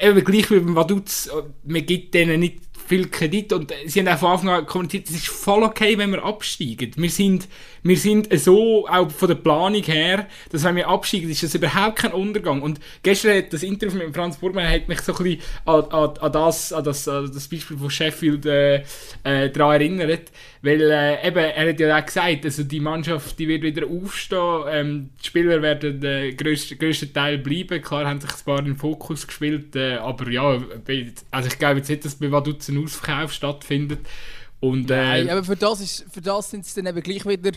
eben 0.00 0.24
gleich 0.24 0.50
wie 0.50 0.60
beim 0.60 0.74
Vaduz, 0.74 1.28
man 1.64 1.84
gibt 1.84 2.14
denen 2.14 2.40
nicht 2.40 2.60
viel 2.86 3.08
Kredit 3.08 3.52
und 3.52 3.72
sie 3.86 4.00
haben 4.00 4.08
auch 4.08 4.18
von 4.18 4.30
Anfang 4.30 4.48
an 4.48 4.66
kommuniziert, 4.66 5.08
es 5.08 5.16
ist 5.16 5.28
voll 5.28 5.62
okay, 5.62 5.96
wenn 5.98 6.10
wir 6.10 6.24
absteigen. 6.24 6.92
Wir 6.96 7.10
sind, 7.10 7.48
wir 7.84 7.98
sind 7.98 8.28
so, 8.40 8.88
auch 8.88 9.10
von 9.10 9.28
der 9.28 9.34
Planung 9.34 9.82
her, 9.82 10.26
dass 10.50 10.64
wenn 10.64 10.76
wir 10.76 10.88
absteigen, 10.88 11.28
ist 11.28 11.42
das 11.42 11.54
überhaupt 11.54 11.96
kein 11.96 12.12
Untergang. 12.12 12.62
Und 12.62 12.80
gestern 13.02 13.36
hat 13.36 13.52
das 13.52 13.62
Interview 13.62 13.98
mit 13.98 14.14
Franz 14.14 14.38
Burgmann 14.38 14.68
hat 14.68 14.88
mich 14.88 15.02
so 15.02 15.14
ein 15.14 15.22
bisschen 15.22 15.42
an, 15.66 15.84
an, 15.90 16.16
an, 16.18 16.32
das, 16.32 16.72
an, 16.72 16.82
das, 16.82 17.06
an 17.06 17.30
das 17.32 17.46
Beispiel 17.46 17.76
von 17.76 17.90
Sheffield 17.90 18.46
äh, 18.46 18.82
äh, 19.22 19.50
daran 19.50 19.82
erinnert, 19.82 20.32
weil 20.62 20.80
äh, 20.80 21.28
eben, 21.28 21.36
er 21.36 21.68
hat 21.68 21.78
ja 21.78 21.98
auch 21.98 22.06
gesagt, 22.06 22.44
also 22.46 22.62
die 22.64 22.80
Mannschaft 22.80 23.38
die 23.38 23.48
wird 23.48 23.62
wieder 23.62 23.86
aufstehen, 23.86 24.64
ähm, 24.70 25.10
die 25.22 25.26
Spieler 25.26 25.60
werden 25.60 26.00
den 26.00 26.30
äh, 26.30 26.32
grössten, 26.32 26.78
grössten 26.78 27.12
Teil 27.12 27.36
bleiben, 27.36 27.82
klar 27.82 28.06
haben 28.06 28.20
sich 28.20 28.30
ein 28.30 28.44
paar 28.46 28.60
in 28.60 28.64
den 28.64 28.76
Fokus 28.76 29.26
gespielt, 29.26 29.76
äh, 29.76 29.96
aber 29.96 30.30
ja, 30.30 30.58
also 31.30 31.48
ich 31.48 31.58
glaube 31.58 31.78
jetzt 31.78 31.90
nicht, 31.90 32.04
dass 32.06 32.14
bei 32.14 32.32
Vaduz 32.32 32.66
ein 32.68 32.82
Ausverkauf 32.82 33.30
stattfindet. 33.30 34.00
Und, 34.60 34.90
äh, 34.90 34.94
Nein, 34.94 35.30
aber 35.30 35.44
für 35.44 35.56
das, 35.56 35.80
ist, 35.80 36.06
für 36.10 36.20
das 36.20 36.50
sind 36.50 36.64
es 36.64 36.74
dann 36.74 36.86
eben 36.86 37.02
gleich 37.02 37.26
wieder 37.26 37.52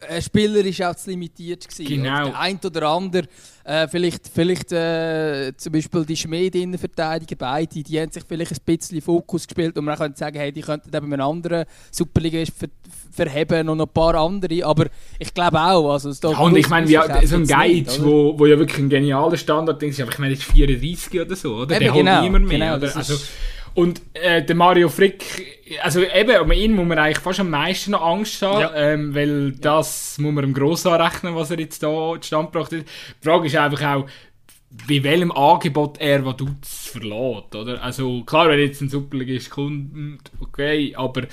äh, 0.00 0.22
Spieler 0.22 0.64
ist 0.64 0.80
auch 0.82 0.94
zu 0.94 1.10
limitiert 1.10 1.68
gewesen. 1.68 1.86
Genau. 1.86 2.26
Der 2.26 2.38
ein 2.38 2.58
oder 2.64 2.82
andere, 2.88 3.26
äh, 3.64 3.88
vielleicht, 3.88 4.28
vielleicht 4.32 4.72
äh, 4.72 5.52
zum 5.56 5.72
Beispiel 5.72 6.04
die 6.04 6.16
Schmied-Innenverteidiger, 6.16 7.36
beide, 7.36 7.82
die 7.82 8.00
haben 8.00 8.12
sich 8.12 8.22
vielleicht 8.26 8.52
ein 8.52 8.58
bisschen 8.64 9.00
Fokus 9.00 9.46
gespielt 9.46 9.76
und 9.76 9.84
man 9.84 9.98
könnte 9.98 10.18
sagen, 10.18 10.38
hey, 10.38 10.52
die 10.52 10.60
könnten 10.60 10.94
eben 10.94 11.12
einen 11.12 11.20
anderen 11.20 11.64
Superligist 11.90 12.52
ver 12.56 12.68
verheben 13.10 13.68
und 13.68 13.78
noch 13.78 13.86
ein 13.86 13.92
paar 13.92 14.14
andere, 14.14 14.64
aber 14.64 14.86
ich 15.18 15.34
glaube 15.34 15.58
auch, 15.58 15.92
also 15.92 16.10
es 16.10 16.20
ja, 16.22 16.38
und 16.38 16.56
ich 16.56 16.68
meine, 16.68 16.88
ja, 16.88 17.26
so 17.26 17.34
ein 17.34 17.46
Guide, 17.48 17.90
wo, 17.98 18.38
wo 18.38 18.46
ja 18.46 18.56
wirklich 18.56 18.78
ein 18.78 18.88
genialer 18.88 19.36
Standard 19.36 19.82
ist, 19.82 20.00
aber 20.00 20.12
ich 20.12 20.18
meine, 20.20 20.34
das 20.34 20.44
ist 20.44 20.52
34 20.52 21.20
oder 21.22 21.34
so, 21.34 21.56
oder? 21.56 21.74
Eben, 21.74 21.84
der 21.84 21.92
genau, 21.92 22.12
holt 22.12 22.22
niemand 22.22 22.46
mehr, 22.46 22.58
genau, 22.58 22.76
oder? 22.76 22.96
Also, 22.96 23.14
und 23.78 24.02
äh, 24.12 24.42
der 24.42 24.56
Mario 24.56 24.88
Frick, 24.88 25.60
also 25.84 26.02
eben, 26.02 26.40
um 26.40 26.50
ihn 26.50 26.74
muss 26.74 26.88
man 26.88 26.98
eigentlich 26.98 27.20
fast 27.20 27.38
am 27.38 27.50
meisten 27.50 27.92
noch 27.92 28.02
Angst 28.02 28.42
haben, 28.42 28.60
ja. 28.60 28.74
ähm, 28.74 29.14
weil 29.14 29.52
das 29.52 30.18
muss 30.18 30.32
man 30.32 30.42
ihm 30.42 30.52
gross 30.52 30.84
anrechnen, 30.84 31.36
was 31.36 31.52
er 31.52 31.60
jetzt 31.60 31.80
da 31.84 32.14
zustande 32.20 32.50
gebracht 32.50 32.72
hat. 32.72 32.80
Die 32.80 33.24
Frage 33.24 33.46
ist 33.46 33.54
einfach 33.54 33.82
auch, 33.84 34.06
bei 34.88 35.04
welchem 35.04 35.30
Angebot 35.30 35.98
er 36.00 36.24
was 36.24 36.88
verlässt, 36.90 37.54
oder? 37.54 37.80
Also 37.80 38.24
klar, 38.24 38.48
wenn 38.48 38.58
jetzt 38.58 38.80
ein 38.80 38.88
Superligist 38.88 39.50
kommt, 39.50 40.32
okay, 40.40 40.92
aber 40.96 41.28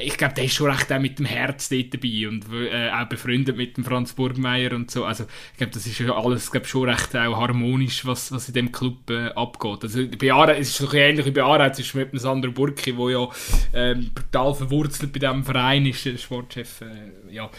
ich 0.00 0.16
glaube, 0.16 0.34
der 0.34 0.44
ist 0.44 0.54
schon 0.54 0.70
recht 0.70 0.92
auch 0.92 0.98
mit 0.98 1.18
dem 1.18 1.26
Herz 1.26 1.68
dort 1.68 1.94
dabei 1.94 2.28
und 2.28 2.44
äh, 2.52 2.90
auch 2.90 3.08
befreundet 3.08 3.56
mit 3.56 3.76
dem 3.76 3.84
Franz 3.84 4.12
Burgmeier 4.12 4.72
und 4.72 4.90
so. 4.90 5.04
Also 5.04 5.24
ich 5.52 5.58
glaube, 5.58 5.72
das 5.72 5.86
ist 5.86 6.00
alles 6.02 6.50
glaub, 6.50 6.66
schon 6.66 6.88
recht 6.88 7.16
auch 7.16 7.36
harmonisch, 7.36 8.04
was, 8.06 8.30
was 8.32 8.48
in 8.48 8.54
dem 8.54 8.72
Club 8.72 9.10
äh, 9.10 9.28
abgeht. 9.28 9.82
Also 9.82 10.06
bei 10.18 10.32
Ara, 10.32 10.54
es 10.54 10.68
ist 10.68 10.76
so 10.76 10.92
ähnlich 10.92 11.26
wie 11.26 11.30
bei 11.30 11.42
Ara, 11.42 11.66
es 11.68 11.78
ist 11.78 11.94
mit 11.94 12.12
dem 12.12 12.18
Sandro 12.18 12.52
Burki, 12.52 12.92
der 12.92 13.10
ja 13.10 13.28
ähm, 13.74 14.10
brutal 14.14 14.54
verwurzelt 14.54 15.12
bei 15.12 15.18
diesem 15.18 15.44
Verein 15.44 15.86
ist, 15.86 16.04
der 16.04 16.18
Sportchef. 16.18 16.82
Äh, 16.82 17.34
ja. 17.34 17.50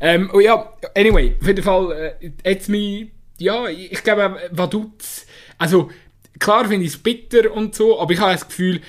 Ähm, 0.00 0.30
oh 0.32 0.40
ja, 0.40 0.72
anyway, 0.94 1.36
auf 1.40 1.46
jeden 1.46 1.62
Fall, 1.62 2.16
äh, 2.20 2.30
jetzt 2.44 2.68
mich, 2.68 3.08
ja, 3.38 3.66
ich 3.68 4.02
glaube, 4.02 4.38
Vaduz, 4.52 5.26
also 5.58 5.90
klar 6.38 6.66
finde 6.66 6.86
ich 6.86 6.92
es 6.92 6.98
bitter 6.98 7.52
und 7.52 7.74
so, 7.74 8.00
aber 8.00 8.12
ich 8.12 8.20
habe 8.20 8.32
das 8.32 8.46
Gefühl, 8.46 8.80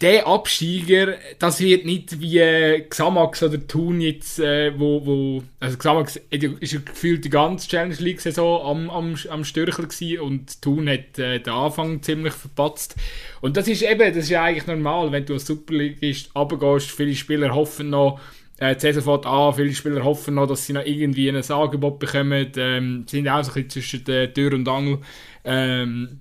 der 0.00 0.26
Absteiger, 0.26 1.16
das 1.38 1.60
wird 1.60 1.84
nicht 1.84 2.20
wie 2.20 2.38
äh, 2.38 2.80
Xamax 2.80 3.42
oder 3.42 3.66
Thun 3.66 4.00
jetzt, 4.00 4.38
äh, 4.38 4.72
wo, 4.78 5.04
wo, 5.04 5.42
also 5.60 5.76
Xamax 5.76 6.18
ist 6.30 6.86
gefühlt 6.86 7.24
die 7.24 7.30
ganze 7.30 7.68
Challenge 7.68 7.96
League 7.96 8.20
Saison 8.20 8.64
am, 8.64 8.90
am, 8.90 9.14
am 9.28 9.44
Störchel 9.44 9.86
gewesen 9.86 10.20
und 10.20 10.62
Thun 10.62 10.88
hat 10.88 11.18
äh, 11.18 11.40
den 11.40 11.52
Anfang 11.52 12.02
ziemlich 12.02 12.32
verpatzt. 12.32 12.96
Und 13.42 13.58
das 13.58 13.68
ist 13.68 13.82
eben, 13.82 13.98
das 13.98 14.24
ist 14.24 14.30
ja 14.30 14.44
eigentlich 14.44 14.66
normal, 14.66 15.12
wenn 15.12 15.26
du 15.26 15.34
als 15.34 15.46
Superligist 15.46 16.34
runtergehst, 16.34 16.90
viele 16.90 17.14
Spieler 17.14 17.54
hoffen 17.54 17.90
noch, 17.90 18.20
äh, 18.58 18.74
die 18.74 18.80
Saison 18.80 19.22
an, 19.24 19.54
viele 19.54 19.74
Spieler 19.74 20.02
hoffen 20.02 20.34
noch, 20.36 20.46
dass 20.46 20.64
sie 20.64 20.72
noch 20.72 20.84
irgendwie 20.86 21.28
ein 21.28 21.36
Angebot 21.36 21.98
bekommen, 21.98 22.50
ähm, 22.56 23.04
sind 23.06 23.28
auch 23.28 23.44
so 23.44 23.50
ein 23.50 23.64
bisschen 23.64 23.70
zwischen 23.70 24.04
der 24.04 24.32
Tür 24.32 24.54
und 24.54 24.66
Angel, 24.66 24.98
ähm, 25.44 26.20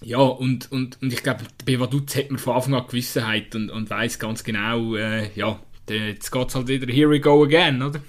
ja, 0.00 0.18
und, 0.18 0.70
und, 0.70 1.00
und 1.02 1.12
ich 1.12 1.22
glaube, 1.22 1.44
bei 1.66 1.80
Vaduz 1.80 2.14
hat 2.16 2.30
man 2.30 2.38
von 2.38 2.54
Anfang 2.54 2.74
an 2.74 2.86
Gewissenheit 2.86 3.54
und, 3.54 3.70
und 3.70 3.90
weiß 3.90 4.18
ganz 4.18 4.44
genau, 4.44 4.94
äh, 4.94 5.30
ja, 5.34 5.58
jetzt 5.88 6.30
geht 6.30 6.48
es 6.48 6.54
halt 6.54 6.68
wieder, 6.68 6.92
here 6.92 7.10
we 7.10 7.20
go 7.20 7.42
again, 7.42 7.82
oder? 7.82 8.00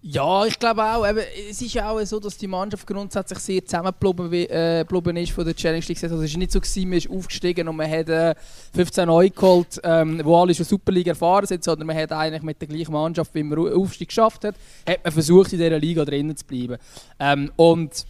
Ja, 0.00 0.46
ich 0.46 0.58
glaube 0.58 0.84
auch. 0.84 1.06
Eben, 1.06 1.22
es 1.50 1.60
ist 1.60 1.74
ja 1.74 1.90
auch 1.90 2.00
so, 2.04 2.20
dass 2.20 2.38
die 2.38 2.46
Mannschaft 2.46 2.86
grundsätzlich 2.86 3.38
sehr 3.40 3.64
zusammengeblieben 3.64 4.32
äh, 4.32 5.22
ist 5.22 5.32
von 5.32 5.44
der 5.44 5.56
Challenge 5.56 5.84
League. 5.86 6.02
Also 6.02 6.22
es 6.22 6.32
war 6.32 6.38
nicht 6.38 6.52
so, 6.52 6.60
gewesen, 6.60 6.88
man 6.88 6.98
ist 6.98 7.10
aufgestiegen 7.10 7.68
und 7.68 7.76
man 7.76 7.90
hat 7.90 8.08
äh, 8.08 8.34
15 8.74 9.06
neu 9.06 9.28
geholt, 9.28 9.80
ähm, 9.82 10.20
wo 10.24 10.40
alle 10.40 10.54
schon 10.54 10.64
Superliga 10.64 11.10
erfahren 11.10 11.46
sind, 11.46 11.64
sondern 11.64 11.86
man 11.86 11.96
hat 11.96 12.12
eigentlich 12.12 12.42
mit 12.42 12.60
der 12.60 12.68
gleichen 12.68 12.92
Mannschaft, 12.92 13.34
wie 13.34 13.42
man 13.42 13.58
Aufstieg 13.58 14.08
geschafft 14.08 14.44
hat, 14.44 14.54
hat 14.88 15.02
man 15.02 15.12
versucht, 15.12 15.52
in 15.52 15.58
dieser 15.58 15.78
Liga 15.78 16.04
drinnen 16.04 16.36
zu 16.36 16.46
bleiben. 16.46 16.76
Ähm, 17.18 17.50
und 17.56 18.06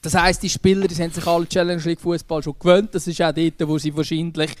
das 0.00 0.14
heisst, 0.14 0.42
die 0.42 0.48
Spieler 0.48 0.86
die 0.86 0.94
haben 0.94 1.10
sich 1.10 1.26
alle 1.26 1.48
Challenge 1.48 1.82
League 1.82 2.00
Fußball 2.00 2.42
schon 2.42 2.54
gewöhnt. 2.58 2.94
Das 2.94 3.06
ist 3.06 3.20
auch 3.20 3.32
dort, 3.32 3.68
wo 3.68 3.78
sie 3.78 3.96
wahrscheinlich 3.96 4.52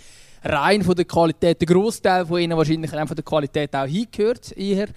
rein 0.42 0.82
von 0.82 0.94
der 0.94 1.04
Qualität, 1.04 1.60
der 1.60 1.66
Großteil 1.66 2.26
von 2.26 2.40
ihnen 2.40 2.56
wahrscheinlich 2.56 2.92
rein 2.92 3.06
von 3.06 3.16
der 3.16 3.24
Qualität 3.24 3.74
auch 3.74 3.86
hingehört. 3.86 4.52
Eher. 4.56 4.88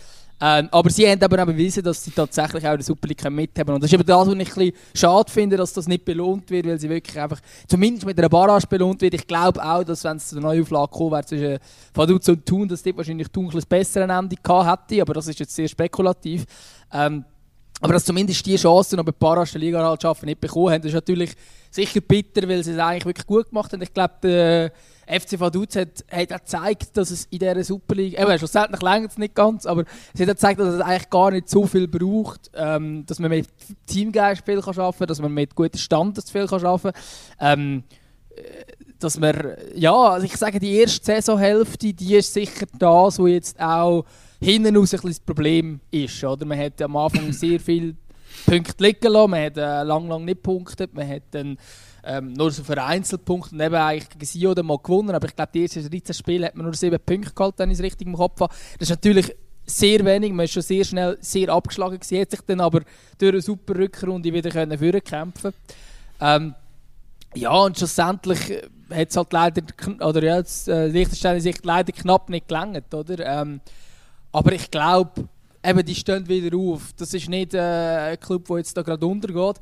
Ähm, 0.43 0.69
aber 0.71 0.89
sie 0.89 1.07
haben 1.07 1.21
aber 1.21 1.43
auch 1.43 1.45
bewiesen, 1.45 1.83
dass 1.83 2.03
sie 2.03 2.09
tatsächlich 2.09 2.65
auch 2.65 2.71
eine 2.71 2.81
Super 2.81 3.07
League 3.07 3.29
mithaben. 3.29 3.75
Und 3.75 3.83
das 3.83 3.91
ist 3.91 3.93
eben 3.93 4.05
das, 4.05 4.27
was 4.27 4.33
ich 4.33 4.57
ein 4.57 4.71
schade 4.95 5.31
finde, 5.31 5.55
dass 5.55 5.71
das 5.73 5.87
nicht 5.87 6.03
belohnt 6.03 6.49
wird, 6.49 6.65
weil 6.65 6.79
sie 6.79 6.89
wirklich 6.89 7.19
einfach, 7.19 7.39
zumindest 7.67 8.07
mit 8.07 8.17
einer 8.17 8.27
Barrage 8.27 8.65
belohnt 8.65 9.01
wird. 9.01 9.13
Ich 9.13 9.27
glaube 9.27 9.63
auch, 9.63 9.83
dass 9.83 10.03
wenn 10.03 10.17
es 10.17 10.29
zu 10.29 10.37
einer 10.37 10.47
Neuauflage 10.47 10.91
gekommen 10.91 11.11
wäre 11.11 11.25
zwischen 11.25 11.59
Vaduz 11.93 12.27
und 12.27 12.43
Thun, 12.43 12.67
dass 12.67 12.81
dort 12.81 12.97
wahrscheinlich 12.97 13.27
Thun 13.27 13.51
ein 13.53 13.63
besseres 13.69 14.09
Ende 14.09 14.35
gehabt 14.41 14.89
hätte. 14.89 15.03
Aber 15.03 15.13
das 15.13 15.27
ist 15.27 15.39
jetzt 15.39 15.53
sehr 15.53 15.67
spekulativ. 15.67 16.45
Ähm, 16.91 17.23
aber 17.81 17.93
dass 17.93 18.05
zumindest 18.05 18.45
die 18.45 18.55
Chancen, 18.55 18.97
die 18.97 19.03
bei 19.03 19.11
Paras 19.11 19.51
der 19.51 19.61
Liga 19.61 19.83
halt 19.83 20.23
nicht 20.23 20.39
bekommen 20.39 20.71
haben, 20.71 20.83
ist 20.83 20.93
natürlich 20.93 21.33
sicher 21.71 21.99
bitter, 22.01 22.47
weil 22.47 22.63
sie 22.63 22.71
es 22.71 22.77
eigentlich 22.77 23.05
wirklich 23.05 23.25
gut 23.25 23.49
gemacht 23.49 23.73
haben. 23.73 23.81
Ich 23.81 23.93
glaube, 23.93 24.13
der 24.21 24.71
FC 25.07 25.39
Vaduz 25.39 25.75
hat, 25.75 26.05
hat 26.11 26.31
auch 26.31 26.39
gezeigt, 26.39 26.95
dass 26.95 27.09
es 27.09 27.25
in 27.25 27.39
dieser 27.39 27.63
Superliga, 27.63 28.21
eben 28.21 28.37
schlussendlich 28.37 28.81
länger 28.81 29.07
es 29.07 29.17
nicht 29.17 29.33
ganz, 29.33 29.65
aber 29.65 29.83
es 30.13 30.21
hat 30.21 30.29
auch 30.29 30.33
gezeigt, 30.33 30.59
dass 30.59 30.75
es 30.75 30.81
eigentlich 30.81 31.09
gar 31.09 31.31
nicht 31.31 31.49
so 31.49 31.65
viel 31.65 31.87
braucht, 31.87 32.51
ähm, 32.53 33.03
dass 33.07 33.19
man 33.19 33.31
mit 33.31 33.47
Teamgeist 33.87 34.45
viel 34.45 34.59
arbeiten 34.59 34.97
kann, 34.99 35.07
dass 35.07 35.19
man 35.19 35.33
mit 35.33 35.55
guten 35.55 35.77
Standards 35.77 36.29
viel 36.29 36.47
arbeiten 36.47 36.91
kann. 36.91 36.93
Ähm, 37.39 37.83
dass 38.99 39.19
man, 39.19 39.55
ja, 39.75 39.93
also 39.93 40.25
ich 40.25 40.37
sage, 40.37 40.59
die 40.59 40.75
erste 40.75 41.03
Saisonhälfte, 41.03 41.93
die 41.93 42.15
ist 42.15 42.33
sicher 42.33 42.67
das, 42.77 43.17
wo 43.17 43.27
jetzt 43.27 43.59
auch 43.59 44.05
hinten 44.41 44.75
raus 44.75 44.93
ein 44.93 44.99
das 45.03 45.19
Problem 45.19 45.79
ist. 45.91 46.23
Oder? 46.23 46.45
Man 46.45 46.59
hat 46.59 46.81
am 46.81 46.95
Anfang 46.97 47.31
sehr 47.33 47.59
viele 47.59 47.95
Punkte 48.45 48.83
liegen 48.83 49.11
lassen, 49.11 49.31
man 49.31 49.43
hat 49.43 49.57
äh, 49.57 49.83
lang, 49.83 50.07
lang 50.07 50.25
nicht 50.25 50.41
punktet, 50.41 50.93
man 50.93 51.07
hat 51.07 51.23
dann 51.31 51.57
ähm, 52.03 52.33
nur 52.33 52.49
so 52.49 52.63
vereinzelt 52.63 53.25
Punkte 53.25 53.53
und 53.53 53.61
eben 53.61 53.75
eigentlich 53.75 54.09
gegen 54.09 54.25
Sio 54.25 54.53
mal 54.63 54.77
gewonnen, 54.77 55.13
aber 55.13 55.27
ich 55.27 55.35
glaube, 55.35 55.51
die 55.53 55.63
ersten 55.63 55.89
13 55.89 56.15
Spiele 56.15 56.47
hat 56.47 56.55
man 56.55 56.65
nur 56.65 56.73
7 56.73 56.97
Punkte 57.05 57.33
gehalten, 57.33 57.59
wenn 57.59 57.71
ich 57.71 57.77
es 57.77 57.83
richtig 57.83 58.07
im 58.07 58.15
Kopf 58.15 58.39
habe. 58.39 58.53
Das 58.79 58.89
ist 58.89 58.95
natürlich 58.95 59.35
sehr 59.65 60.03
wenig, 60.05 60.31
man 60.31 60.45
ist 60.45 60.53
schon 60.53 60.63
sehr 60.63 60.83
schnell 60.85 61.17
sehr 61.19 61.49
abgeschlagen 61.49 61.99
gewesen, 61.99 62.21
hat 62.21 62.31
sich 62.31 62.41
dann 62.41 62.61
aber 62.61 62.81
durch 63.17 63.33
eine 63.33 63.41
super 63.41 63.75
Rückrunde 63.75 64.33
wieder 64.33 64.49
können 64.49 65.01
kämpfen 65.03 65.53
ähm, 66.19 66.55
ja, 67.33 67.51
und 67.51 67.77
schlussendlich 67.77 68.49
äh, 68.49 68.61
hat 68.91 69.09
es 69.09 69.17
halt 69.17 69.31
leider, 69.31 69.61
oder 70.01 70.23
ja, 70.23 70.41
das 70.41 70.67
äh, 70.67 70.87
Liechtenstein 70.87 71.39
sich 71.39 71.63
leider 71.63 71.91
knapp 71.91 72.29
nicht 72.29 72.47
gelangt, 72.47 72.93
oder? 72.93 73.25
Ähm, 73.25 73.61
aber 74.31 74.53
ich 74.53 74.69
glaube, 74.71 75.27
eben, 75.63 75.85
die 75.85 75.95
stehen 75.95 76.27
wieder 76.27 76.57
auf. 76.57 76.93
Das 76.97 77.13
ist 77.13 77.29
nicht 77.29 77.53
äh, 77.53 78.11
ein 78.11 78.19
Club, 78.19 78.47
der 78.47 78.57
jetzt 78.57 78.75
gerade 78.75 79.05
untergeht. 79.05 79.57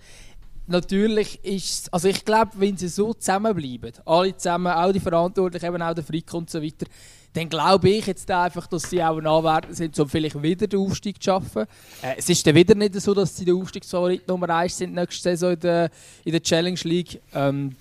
Natürlich 0.67 1.43
ist 1.43 1.91
also 1.91 2.07
ich 2.07 2.23
glaube, 2.23 2.51
wenn 2.57 2.77
sie 2.77 2.89
so 2.89 3.13
zusammenbleiben, 3.13 3.91
alle 4.05 4.37
zusammen, 4.37 4.71
auch 4.71 4.91
die 4.91 4.99
Verantwortlichen, 4.99 5.65
eben 5.65 5.81
auch 5.81 5.95
der 5.95 6.03
Frick 6.03 6.31
und 6.33 6.47
so 6.49 6.61
weiter, 6.61 6.85
dann 7.33 7.49
glaube 7.49 7.89
ich 7.89 8.05
jetzt 8.05 8.29
einfach, 8.29 8.67
dass 8.67 8.89
sie 8.89 9.03
auch 9.03 9.17
anwärter 9.17 9.73
sind, 9.73 9.97
um 9.99 10.07
vielleicht 10.07 10.41
wieder 10.41 10.67
den 10.67 10.79
Aufstieg 10.79 11.21
zu 11.21 11.31
schaffen. 11.31 11.63
Äh, 12.03 12.15
es 12.17 12.29
ist 12.29 12.45
dann 12.45 12.53
wieder 12.53 12.75
nicht 12.75 12.93
so, 13.01 13.13
dass 13.15 13.35
sie 13.35 13.45
der 13.45 13.55
Aufstiegsfavorit 13.55 14.27
Nummer 14.27 14.49
1 14.49 14.77
sind 14.77 14.93
nächste 14.93 15.23
Saison 15.23 15.53
in 15.53 15.59
der, 15.59 15.89
in 16.23 16.31
der 16.31 16.43
Challenge 16.43 16.79
League. 16.83 17.19
Ähm, 17.33 17.75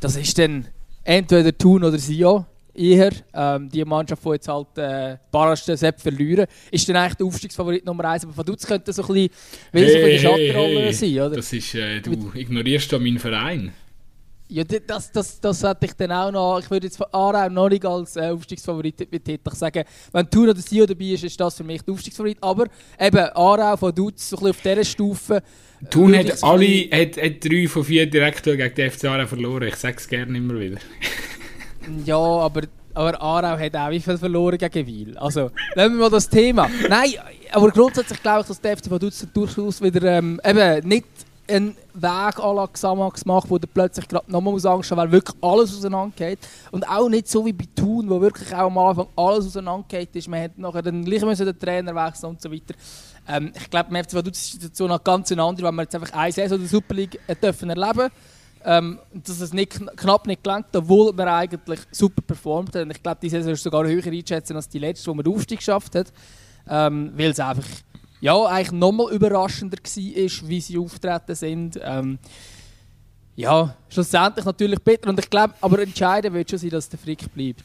das 0.00 0.16
ist 0.16 0.36
dann 0.38 0.66
entweder 1.04 1.56
Thun 1.56 1.84
oder 1.84 1.98
Sion 1.98 2.46
eher. 2.76 3.10
Ähm, 3.34 3.68
die 3.68 3.84
Mannschaft, 3.84 4.24
die 4.24 4.30
jetzt 4.30 4.48
halt 4.48 4.78
äh, 4.78 5.16
Barraste 5.30 5.76
Sepp 5.76 6.00
verlieren, 6.00 6.46
ist 6.70 6.88
dann 6.88 6.96
eigentlich 6.96 7.14
der 7.14 7.26
Aufstiegsfavorit 7.26 7.84
Nummer 7.84 8.04
1. 8.04 8.24
Aber 8.24 8.36
Vaduz 8.36 8.66
könnte 8.66 8.92
so 8.92 9.02
ein 9.02 9.08
bisschen, 9.08 9.30
hey, 9.72 9.90
so 9.90 9.98
eine 9.98 10.18
Schattenrolle 10.18 10.80
hey, 10.80 10.92
sein, 10.92 11.20
oder? 11.20 11.36
Das 11.36 11.52
ist, 11.52 11.74
äh, 11.74 12.00
du 12.00 12.30
ignorierst 12.34 12.92
da 12.92 12.98
meinen 12.98 13.18
Verein. 13.18 13.72
Ja, 14.48 14.62
das, 14.62 15.10
das, 15.10 15.40
das 15.40 15.62
hätte 15.64 15.86
ich 15.86 15.92
dann 15.94 16.12
auch 16.12 16.30
noch. 16.30 16.60
Ich 16.60 16.70
würde 16.70 16.86
jetzt 16.86 16.96
von 16.96 17.06
Aarau 17.10 17.48
noch 17.48 17.68
nicht 17.68 17.84
als 17.84 18.14
äh, 18.14 18.30
Aufstiegsfavorit 18.30 19.10
betiteln. 19.10 19.40
Ich 19.44 19.58
sage, 19.58 19.84
wenn 20.12 20.30
Tour 20.30 20.50
oder 20.50 20.60
Sio 20.60 20.86
dabei 20.86 21.06
ist, 21.06 21.24
ist 21.24 21.40
das 21.40 21.56
für 21.56 21.64
mich 21.64 21.82
der 21.82 21.94
Aufstiegsfavorit. 21.94 22.38
Aber 22.40 22.66
eben, 23.00 23.18
Aarau 23.18 23.76
von 23.76 23.92
Dutz, 23.92 24.30
so 24.30 24.36
ein 24.36 24.44
bisschen 24.44 24.50
auf 24.50 24.62
dieser 24.62 24.84
Stufe. 24.84 25.42
Thun 25.90 26.16
hat, 26.16 26.44
alle, 26.44 26.88
hat, 26.92 27.16
hat 27.16 27.44
drei 27.44 27.66
von 27.66 27.84
vier 27.84 28.08
Direktoren 28.08 28.58
gegen 28.58 28.74
die 28.76 28.88
FC 28.88 29.06
Aarau 29.06 29.26
verloren. 29.26 29.66
Ich 29.66 29.76
sage 29.76 29.96
es 29.96 30.06
gerne 30.06 30.38
immer 30.38 30.58
wieder. 30.60 30.78
ja, 32.04 32.16
aber, 32.16 32.62
aber 32.94 33.20
Aarau 33.20 33.58
hat 33.58 33.76
auch 33.76 33.90
wie 33.90 34.00
viel 34.00 34.18
verloren 34.18 34.58
gegen 34.58 34.86
Wiel. 34.86 35.18
Also, 35.18 35.50
nehmen 35.74 35.96
wir 35.96 36.04
mal 36.04 36.10
das 36.10 36.28
Thema. 36.28 36.68
Nein, 36.88 37.14
aber 37.52 37.70
grundsätzlich 37.70 38.22
glaube 38.22 38.42
ich, 38.42 38.46
dass 38.48 38.60
der 38.60 38.76
FC 38.76 38.86
von 38.86 38.98
Dutz 38.98 39.26
durchaus 39.32 39.80
wieder 39.80 40.02
ähm, 40.18 40.40
eben 40.44 40.88
nicht 40.88 41.06
einen 41.48 41.76
Weg 41.94 42.38
à 42.38 42.54
la 42.54 42.66
Xamax 42.66 43.24
macht, 43.24 43.50
wo 43.50 43.58
der 43.58 43.68
plötzlich 43.68 44.08
gerade 44.08 44.30
nochmal 44.30 44.52
muss 44.52 44.66
Angst 44.66 44.90
haben, 44.90 44.98
weil 44.98 45.12
wirklich 45.12 45.36
alles 45.42 45.76
auseinandergeht. 45.76 46.38
Und 46.70 46.88
auch 46.88 47.08
nicht 47.08 47.28
so 47.28 47.44
wie 47.46 47.52
bei 47.52 47.66
Thun, 47.74 48.10
wo 48.10 48.20
wirklich 48.20 48.52
auch 48.54 48.66
am 48.66 48.78
Anfang 48.78 49.06
alles 49.16 49.46
auseinandergeht 49.46 50.14
ist. 50.14 50.28
Man 50.28 50.42
hat 50.42 50.58
nachher 50.58 50.82
dann 50.82 51.04
gleich 51.04 51.22
müssen 51.22 51.46
den 51.46 51.58
Trainer 51.58 51.94
wechseln 51.94 52.30
und 52.30 52.42
so 52.42 52.50
weiter. 52.50 52.74
Ähm, 53.28 53.52
ich 53.54 53.70
glaube, 53.70 53.90
im 53.90 54.04
FC 54.04 54.14
Vaduz 54.14 54.38
ist 54.38 54.54
die 54.54 54.56
Situation 54.56 54.88
noch 54.88 55.02
ganz 55.02 55.30
andere, 55.32 55.66
weil 55.66 55.72
wir 55.72 55.82
jetzt 55.82 55.94
einfach 55.94 56.12
eine 56.12 56.32
Saison 56.32 56.58
der 56.58 56.68
Super 56.68 56.94
League 56.94 57.18
dürfen 57.40 57.70
erleben 57.70 58.10
ähm, 58.66 58.98
dass 59.14 59.40
es 59.40 59.52
nicht, 59.52 59.80
knapp 59.96 60.26
nicht 60.26 60.42
gelangt, 60.42 60.74
obwohl 60.74 61.12
man 61.12 61.28
eigentlich 61.28 61.80
super 61.92 62.20
performt 62.20 62.74
hat. 62.74 62.82
Und 62.82 62.90
ich 62.90 63.02
glaube, 63.02 63.18
die 63.22 63.28
Saison 63.28 63.52
ist 63.52 63.62
sogar 63.62 63.86
höher 63.86 64.04
einschätzen 64.04 64.56
als 64.56 64.68
die 64.68 64.80
letzte, 64.80 65.08
wo 65.08 65.14
man 65.14 65.24
den 65.24 65.32
Aufstieg 65.32 65.60
geschafft 65.60 65.94
hat. 65.94 66.12
Ähm, 66.68 67.12
weil 67.14 67.30
es 67.30 67.38
einfach 67.38 67.64
ja, 68.20 68.44
eigentlich 68.44 68.72
nochmal 68.72 69.12
überraschender 69.12 69.76
war, 69.76 70.48
wie 70.48 70.60
sie 70.60 70.78
auftreten 70.78 71.34
sind. 71.36 71.78
Ähm, 71.80 72.18
ja, 73.36 73.76
schlussendlich 73.88 74.44
natürlich 74.44 74.82
bitter. 74.82 75.10
Und 75.10 75.20
ich 75.20 75.30
glaube, 75.30 75.54
aber 75.60 75.78
entscheiden 75.78 76.34
wird 76.34 76.50
schon 76.50 76.58
sein, 76.58 76.70
dass 76.70 76.88
der 76.88 76.98
Frick 76.98 77.32
bleibt. 77.32 77.62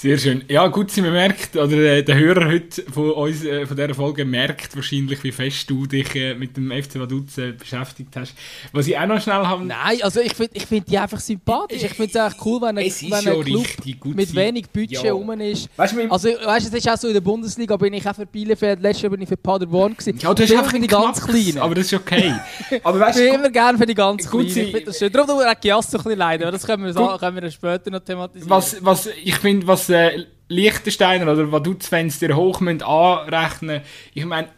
Sehr 0.00 0.16
schön. 0.16 0.44
Ja, 0.46 0.68
gut, 0.68 0.92
Sie 0.92 1.02
merkt, 1.02 1.56
oder 1.56 1.76
äh, 1.76 2.04
der 2.04 2.16
Hörer 2.16 2.46
heute 2.46 2.84
von 2.88 3.10
uns, 3.10 3.42
äh, 3.42 3.66
von 3.66 3.76
dieser 3.76 3.96
Folge 3.96 4.24
merkt 4.24 4.76
wahrscheinlich, 4.76 5.24
wie 5.24 5.32
fest 5.32 5.68
du 5.68 5.86
dich 5.86 6.14
äh, 6.14 6.34
mit 6.34 6.56
dem 6.56 6.70
FC 6.70 7.00
Vaduz 7.00 7.36
äh, 7.36 7.50
beschäftigt 7.50 8.14
hast. 8.14 8.32
Was 8.70 8.86
ich 8.86 8.96
auch 8.96 9.06
noch 9.06 9.20
schnell 9.20 9.44
habe... 9.44 9.64
Nein, 9.64 9.98
also 10.02 10.20
ich 10.20 10.34
finde 10.34 10.52
ich 10.54 10.66
find 10.66 10.88
die 10.88 10.96
einfach 10.96 11.18
sympathisch. 11.18 11.82
Ich 11.82 11.94
finde 11.94 12.12
es 12.12 12.16
einfach 12.16 12.46
cool, 12.46 12.62
wenn 12.62 12.78
ein, 12.78 12.84
wenn 12.86 13.28
ein 13.28 13.42
Club 13.42 14.14
mit 14.14 14.32
wenig 14.36 14.70
Budget 14.70 15.02
ja. 15.02 15.12
rum 15.12 15.32
ist. 15.40 15.68
Weißt 15.76 15.96
du, 15.96 16.12
also, 16.12 16.28
weißt, 16.28 16.68
es 16.68 16.74
ist 16.74 16.88
auch 16.88 16.96
so 16.96 17.08
in 17.08 17.14
der 17.14 17.20
Bundesliga, 17.20 17.76
bin 17.76 17.92
ich 17.92 18.08
auch 18.08 18.14
für 18.14 18.26
Bielefeld, 18.26 18.80
letztes 18.80 19.02
Jahr 19.02 19.10
bin 19.10 19.22
ich 19.22 19.28
für 19.28 19.36
Paderborn 19.36 19.96
gewesen. 19.96 20.16
Ja, 20.20 20.32
du 20.32 20.40
hast 20.44 20.52
einfach 20.52 20.70
für 20.70 20.78
die 20.78 20.86
ganz 20.86 21.20
Kleinen. 21.20 21.58
Aber 21.58 21.74
das 21.74 21.86
ist 21.86 21.94
okay. 21.94 22.34
aber 22.84 23.00
weißt, 23.00 23.18
ich 23.18 23.24
bin 23.24 23.34
immer 23.34 23.50
gerne 23.50 23.76
für 23.76 23.86
die 23.86 23.94
ganz 23.94 24.30
Kleinen. 24.30 24.46
Ich 24.46 24.54
finde 24.54 24.82
das 24.82 24.98
schön. 25.00 25.10
Darum 25.10 25.26
tut 25.26 25.38
mir 25.38 25.50
auch 25.50 25.60
Giasso 25.60 25.98
ein 25.98 26.04
bisschen 26.04 26.18
leid, 26.18 26.40
aber 26.40 26.52
das 26.52 26.64
können 26.64 26.84
wir, 26.84 26.92
so, 26.92 27.16
können 27.18 27.42
wir 27.42 27.50
später 27.50 27.90
noch 27.90 27.98
thematisieren. 27.98 28.48
Was, 28.48 28.76
was 28.80 29.08
ich 29.24 29.34
finde, 29.34 29.66
was 29.66 29.87
was 29.88 30.14
äh, 30.14 30.24
Liechtensteiner 30.48 31.30
oder 31.30 31.50
was 31.52 31.62
du 31.62 31.76
Fans 31.78 32.18
dir 32.18 32.34
hoch 32.34 32.60
müssen 32.60 32.82
anrechnen 32.82 33.82
Ich 34.14 34.24
meine, 34.24 34.48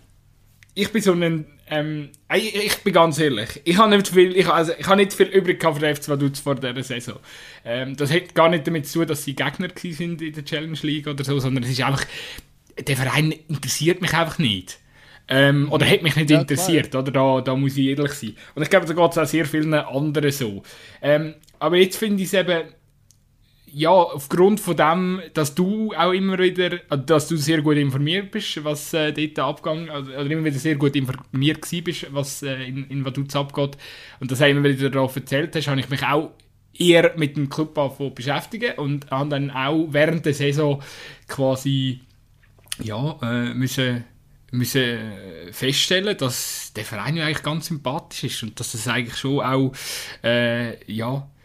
ich 0.74 0.90
bin 0.92 1.02
so 1.02 1.12
ein. 1.12 1.46
Ähm, 1.72 2.08
ich, 2.34 2.52
ich, 2.52 2.76
bin 2.78 2.92
ganz 2.92 3.20
ehrlich, 3.20 3.60
ich 3.62 3.78
habe 3.78 3.94
nicht 3.94 4.08
viel, 4.08 4.36
ich, 4.36 4.48
also, 4.48 4.72
ich 4.76 4.86
habe 4.88 4.96
nicht 4.96 5.12
viel 5.12 5.28
übrig 5.28 5.62
für 5.62 5.78
den 5.78 5.94
FC 5.94 6.08
Vaduz 6.08 6.40
vor 6.40 6.56
dieser 6.56 6.82
Saison. 6.82 7.20
Ähm, 7.64 7.96
das 7.96 8.12
hat 8.12 8.34
gar 8.34 8.48
nicht 8.48 8.66
damit 8.66 8.88
zu 8.88 8.98
tun, 8.98 9.06
dass 9.06 9.22
sie 9.22 9.36
Gegner 9.36 9.68
sind 9.76 10.20
in 10.20 10.32
der 10.32 10.44
Challenge 10.44 10.78
League 10.82 11.06
oder 11.06 11.22
so, 11.22 11.38
sondern 11.38 11.62
es 11.62 11.70
ist 11.70 11.80
einfach, 11.80 12.04
der 12.76 12.96
Verein 12.96 13.32
interessiert 13.46 14.00
mich 14.00 14.12
einfach 14.14 14.38
nicht. 14.38 14.80
Ähm, 15.28 15.70
oder 15.70 15.88
hat 15.88 16.02
mich 16.02 16.16
nicht 16.16 16.30
ja, 16.30 16.40
interessiert, 16.40 16.92
oder? 16.92 17.12
Da, 17.12 17.40
da 17.40 17.54
muss 17.54 17.76
ich 17.76 17.86
ehrlich 17.86 18.14
sein. 18.14 18.34
Und 18.56 18.64
ich 18.64 18.70
glaube, 18.70 18.86
da 18.86 18.92
geht 18.92 19.12
es 19.12 19.18
auch 19.18 19.26
sehr 19.26 19.46
vielen 19.46 19.72
anderen 19.72 20.32
so. 20.32 20.64
Ähm, 21.00 21.34
aber 21.60 21.76
jetzt 21.76 21.98
finde 21.98 22.20
ich 22.20 22.32
es 22.32 22.34
eben, 22.34 22.64
ja, 23.72 23.90
aufgrund 23.90 24.60
von 24.60 24.76
dem, 24.76 25.22
dass 25.34 25.54
du 25.54 25.92
auch 25.94 26.12
immer 26.12 26.38
wieder, 26.38 26.80
also, 26.88 27.04
dass 27.04 27.28
du 27.28 27.36
sehr 27.36 27.62
gut 27.62 27.76
informiert 27.76 28.30
bist, 28.30 28.62
was 28.64 28.92
äh, 28.94 29.12
dort 29.12 29.38
abgegangen, 29.38 29.90
also, 29.90 30.10
oder 30.12 30.30
immer 30.30 30.44
wieder 30.44 30.58
sehr 30.58 30.76
gut 30.76 30.96
informiert 30.96 31.66
bist, 31.84 32.06
was 32.12 32.42
äh, 32.42 32.64
in, 32.64 32.84
in 32.88 33.04
Vaduz 33.04 33.34
abgeht, 33.36 33.76
und 34.20 34.30
das 34.30 34.40
immer 34.40 34.64
wieder 34.64 34.90
darauf 34.90 35.16
erzählt 35.16 35.54
hast, 35.54 35.68
habe 35.68 35.80
ich 35.80 35.88
mich 35.88 36.02
auch 36.02 36.32
eher 36.72 37.14
mit 37.16 37.36
dem 37.36 37.48
Club 37.48 37.78
beschäftigen 38.14 38.78
und 38.78 39.10
habe 39.10 39.30
dann 39.30 39.50
auch 39.50 39.86
während 39.90 40.24
der 40.24 40.34
Saison 40.34 40.82
quasi, 41.28 42.00
ja, 42.82 43.18
äh, 43.22 43.54
müssen 43.54 44.04
müssen 44.52 44.98
feststellen, 45.52 46.16
dass 46.16 46.72
der 46.74 46.84
Verein 46.84 47.16
ja 47.16 47.24
eigentlich 47.24 47.44
ganz 47.44 47.66
sympathisch 47.66 48.24
ist 48.24 48.42
und 48.42 48.58
dass 48.58 48.74
es 48.74 48.88
eigentlich 48.88 49.16
schon 49.16 49.40
auch, 49.40 49.72
äh, 50.24 50.92
ja, 50.92 51.18
äh, 51.18 51.39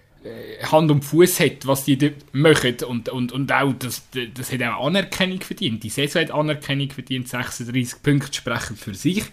Hand 0.71 0.89
und 0.89 1.03
Fuß 1.03 1.39
hat, 1.39 1.67
was 1.67 1.85
die 1.85 2.13
machen. 2.31 2.75
Und, 2.88 3.09
und, 3.09 3.31
und 3.31 3.51
auch, 3.51 3.73
das, 3.73 4.03
das 4.33 4.51
hat 4.51 4.61
auch 4.63 4.85
Anerkennung 4.85 5.41
verdient. 5.41 5.83
Die 5.83 5.89
Saison 5.89 6.21
hat 6.21 6.31
Anerkennung 6.31 6.89
verdient, 6.89 7.27
36 7.27 8.01
Punkte 8.01 8.33
sprechen 8.33 8.75
für 8.75 8.95
sich. 8.95 9.23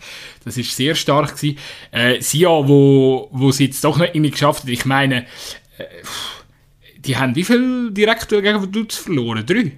Das 0.44 0.56
ist 0.56 0.76
sehr 0.76 0.94
stark 0.94 1.36
gewesen. 1.36 1.58
Äh, 1.90 2.20
Sia, 2.20 2.48
wo, 2.48 3.28
wo 3.32 3.52
sie 3.52 3.66
jetzt 3.66 3.82
doch 3.84 3.98
noch 3.98 4.06
irgendwie 4.06 4.30
geschafft 4.30 4.64
hat, 4.64 4.68
ich 4.68 4.84
meine, 4.84 5.22
äh, 5.78 5.84
die 6.98 7.16
haben 7.16 7.34
wie 7.34 7.44
viel 7.44 7.90
Direktor 7.90 8.42
gegen 8.42 8.60
Vaduz 8.60 8.96
verloren? 8.96 9.44
Drei? 9.44 9.72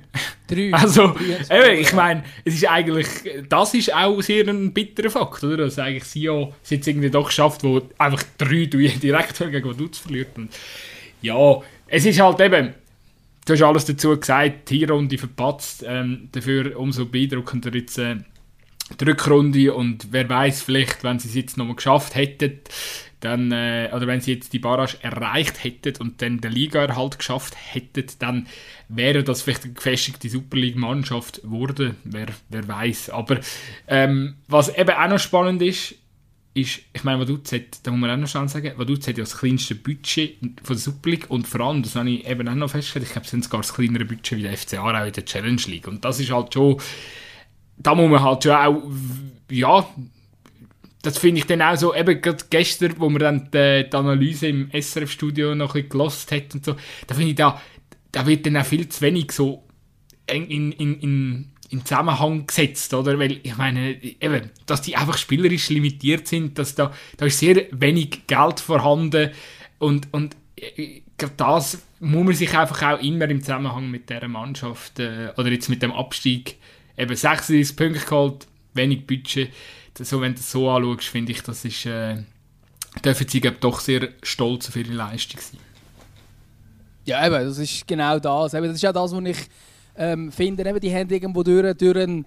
Drei. 0.46 0.70
Also, 0.72 1.14
eben, 1.50 1.80
ich 1.80 1.92
meine, 1.94 2.24
es 2.44 2.54
ist 2.54 2.68
eigentlich, 2.68 3.06
das 3.48 3.72
ist 3.72 3.94
auch 3.94 4.20
sehr 4.20 4.46
ein 4.46 4.74
bitterer 4.74 5.10
Fakt, 5.10 5.42
oder? 5.42 5.58
Dass 5.58 5.78
eigentlich 5.78 6.04
Sia 6.04 6.50
es 6.62 6.70
jetzt 6.70 6.86
irgendwie 6.86 7.10
doch 7.10 7.30
schafft, 7.30 7.64
wo 7.64 7.80
einfach 7.98 8.22
drei 8.36 8.66
Direktor 8.66 9.48
gegen 9.48 9.68
Vaduz 9.68 9.98
verliert. 9.98 10.36
Und 10.36 10.50
ja, 11.24 11.60
es 11.86 12.04
ist 12.04 12.20
halt 12.20 12.40
eben, 12.40 12.74
du 13.46 13.52
hast 13.52 13.62
alles 13.62 13.84
dazu 13.86 14.18
gesagt, 14.18 14.70
die 14.70 14.84
Runde 14.84 15.18
verpatzt, 15.18 15.84
ähm, 15.86 16.28
dafür 16.32 16.78
umso 16.78 17.06
beeindruckender 17.06 17.74
jetzt 17.74 17.98
äh, 17.98 18.16
die 19.00 19.04
Rückrunde 19.04 19.72
und 19.72 20.08
wer 20.10 20.28
weiß 20.28 20.62
vielleicht, 20.62 21.02
wenn 21.02 21.18
sie 21.18 21.28
es 21.28 21.34
jetzt 21.34 21.56
nochmal 21.56 21.76
geschafft 21.76 22.14
hätten, 22.14 22.60
dann, 23.20 23.52
äh, 23.52 23.88
oder 23.94 24.06
wenn 24.06 24.20
sie 24.20 24.34
jetzt 24.34 24.52
die 24.52 24.58
Barrage 24.58 24.98
erreicht 25.00 25.64
hätten 25.64 25.94
und 25.98 26.20
dann 26.20 26.42
den 26.42 26.52
Liga-Erhalt 26.52 27.18
geschafft 27.18 27.54
hätten, 27.72 28.04
dann 28.18 28.46
wäre 28.88 29.24
das 29.24 29.40
vielleicht 29.40 29.64
eine 29.64 29.72
gefestigte 29.72 30.28
Super 30.28 30.58
League-Mannschaft 30.58 31.40
geworden, 31.40 31.96
wer, 32.04 32.26
wer 32.50 32.68
weiß. 32.68 33.08
Aber 33.10 33.40
ähm, 33.88 34.34
was 34.46 34.76
eben 34.76 34.90
auch 34.90 35.08
noch 35.08 35.18
spannend 35.18 35.62
ist, 35.62 35.94
ist, 36.54 36.82
ich 36.92 37.02
meine, 37.02 37.20
Vaduz 37.20 37.50
hat, 37.50 37.80
da 37.82 37.90
muss 37.90 38.00
man 38.00 38.10
auch 38.10 38.16
noch 38.16 38.28
schnell 38.28 38.48
sagen, 38.48 38.72
Vaduz 38.76 39.08
hat 39.08 39.18
ja 39.18 39.24
das 39.24 39.36
kleinste 39.36 39.74
Budget 39.74 40.38
von 40.62 40.76
der 40.76 40.76
Super 40.76 41.10
League 41.10 41.28
und 41.28 41.48
vor 41.48 41.60
allem, 41.60 41.82
das 41.82 41.96
habe 41.96 42.08
ich 42.10 42.26
eben 42.26 42.48
auch 42.48 42.54
noch 42.54 42.70
festgestellt, 42.70 43.06
ich 43.06 43.12
glaube, 43.12 43.24
es 43.24 43.30
sind 43.32 43.44
sogar 43.44 43.60
das 43.60 43.74
kleinere 43.74 44.04
Budget 44.04 44.38
wie 44.38 44.42
der 44.42 44.56
FC 44.56 44.74
Aarau 44.74 45.04
in 45.04 45.12
der 45.12 45.24
Challenge 45.24 45.62
League. 45.66 45.88
Und 45.88 46.04
das 46.04 46.20
ist 46.20 46.30
halt 46.30 46.54
schon, 46.54 46.80
da 47.76 47.94
muss 47.96 48.08
man 48.08 48.22
halt 48.22 48.44
schon 48.44 48.52
auch, 48.52 48.82
ja, 49.50 49.88
das 51.02 51.18
finde 51.18 51.40
ich 51.40 51.46
dann 51.46 51.60
auch 51.60 51.76
so, 51.76 51.92
eben 51.92 52.20
gerade 52.20 52.44
gestern, 52.48 52.94
wo 52.98 53.10
man 53.10 53.20
dann 53.20 53.50
die, 53.52 53.90
die 53.90 53.96
Analyse 53.96 54.46
im 54.46 54.70
SRF-Studio 54.70 55.56
noch 55.56 55.74
ein 55.74 55.88
bisschen 55.88 56.36
hat 56.38 56.54
und 56.54 56.64
so, 56.64 56.76
da 57.08 57.14
finde 57.14 57.30
ich, 57.30 57.36
da, 57.36 57.60
da 58.12 58.26
wird 58.26 58.46
dann 58.46 58.56
auch 58.56 58.64
viel 58.64 58.88
zu 58.88 59.00
wenig 59.00 59.32
so 59.32 59.64
in, 60.26 60.72
in, 60.72 61.00
in 61.00 61.53
in 61.74 61.84
Zusammenhang 61.84 62.46
gesetzt, 62.46 62.94
oder? 62.94 63.18
Weil, 63.18 63.40
ich 63.42 63.56
meine, 63.56 64.00
eben, 64.00 64.50
dass 64.66 64.82
die 64.82 64.96
einfach 64.96 65.18
spielerisch 65.18 65.70
limitiert 65.70 66.28
sind, 66.28 66.56
dass 66.58 66.76
da, 66.76 66.92
da 67.16 67.26
ist 67.26 67.40
sehr 67.40 67.66
wenig 67.72 68.26
Geld 68.28 68.60
vorhanden 68.60 69.30
und, 69.78 70.06
und 70.12 70.36
äh, 70.56 71.02
das 71.36 71.82
muss 72.00 72.24
man 72.24 72.34
sich 72.34 72.56
einfach 72.56 72.82
auch 72.82 73.02
immer 73.02 73.28
im 73.28 73.40
Zusammenhang 73.40 73.90
mit 73.90 74.08
dieser 74.08 74.28
Mannschaft 74.28 75.00
äh, 75.00 75.32
oder 75.36 75.50
jetzt 75.50 75.68
mit 75.68 75.82
dem 75.82 75.92
Abstieg 75.92 76.58
eben 76.96 77.14
36 77.14 77.76
Punkte 77.76 78.00
geholt, 78.04 78.46
wenig 78.74 79.06
Budget. 79.06 79.50
So, 79.98 80.20
wenn 80.20 80.32
du 80.32 80.38
das 80.38 80.50
so 80.50 80.70
anschaust, 80.70 81.08
finde 81.08 81.32
ich, 81.32 81.42
das 81.42 81.64
ist, 81.64 81.86
äh, 81.86 82.22
dürfen 83.04 83.28
sie 83.28 83.40
doch 83.40 83.80
sehr 83.80 84.10
stolz 84.22 84.68
auf 84.68 84.76
ihre 84.76 84.92
Leistung 84.92 85.40
sein. 85.40 85.60
Ja, 87.04 87.26
eben, 87.26 87.46
das 87.46 87.58
ist 87.58 87.86
genau 87.86 88.18
das. 88.18 88.54
Eben, 88.54 88.66
das 88.66 88.76
ist 88.76 88.86
auch 88.86 88.92
das, 88.92 89.12
was 89.12 89.24
ich 89.24 89.38
ähm, 89.96 90.32
finden, 90.32 90.66
eben, 90.66 90.80
die 90.80 90.94
haben 90.94 91.10
irgendwo 91.10 91.42
durch, 91.42 91.76
durch 91.76 91.96
eine 91.96 92.24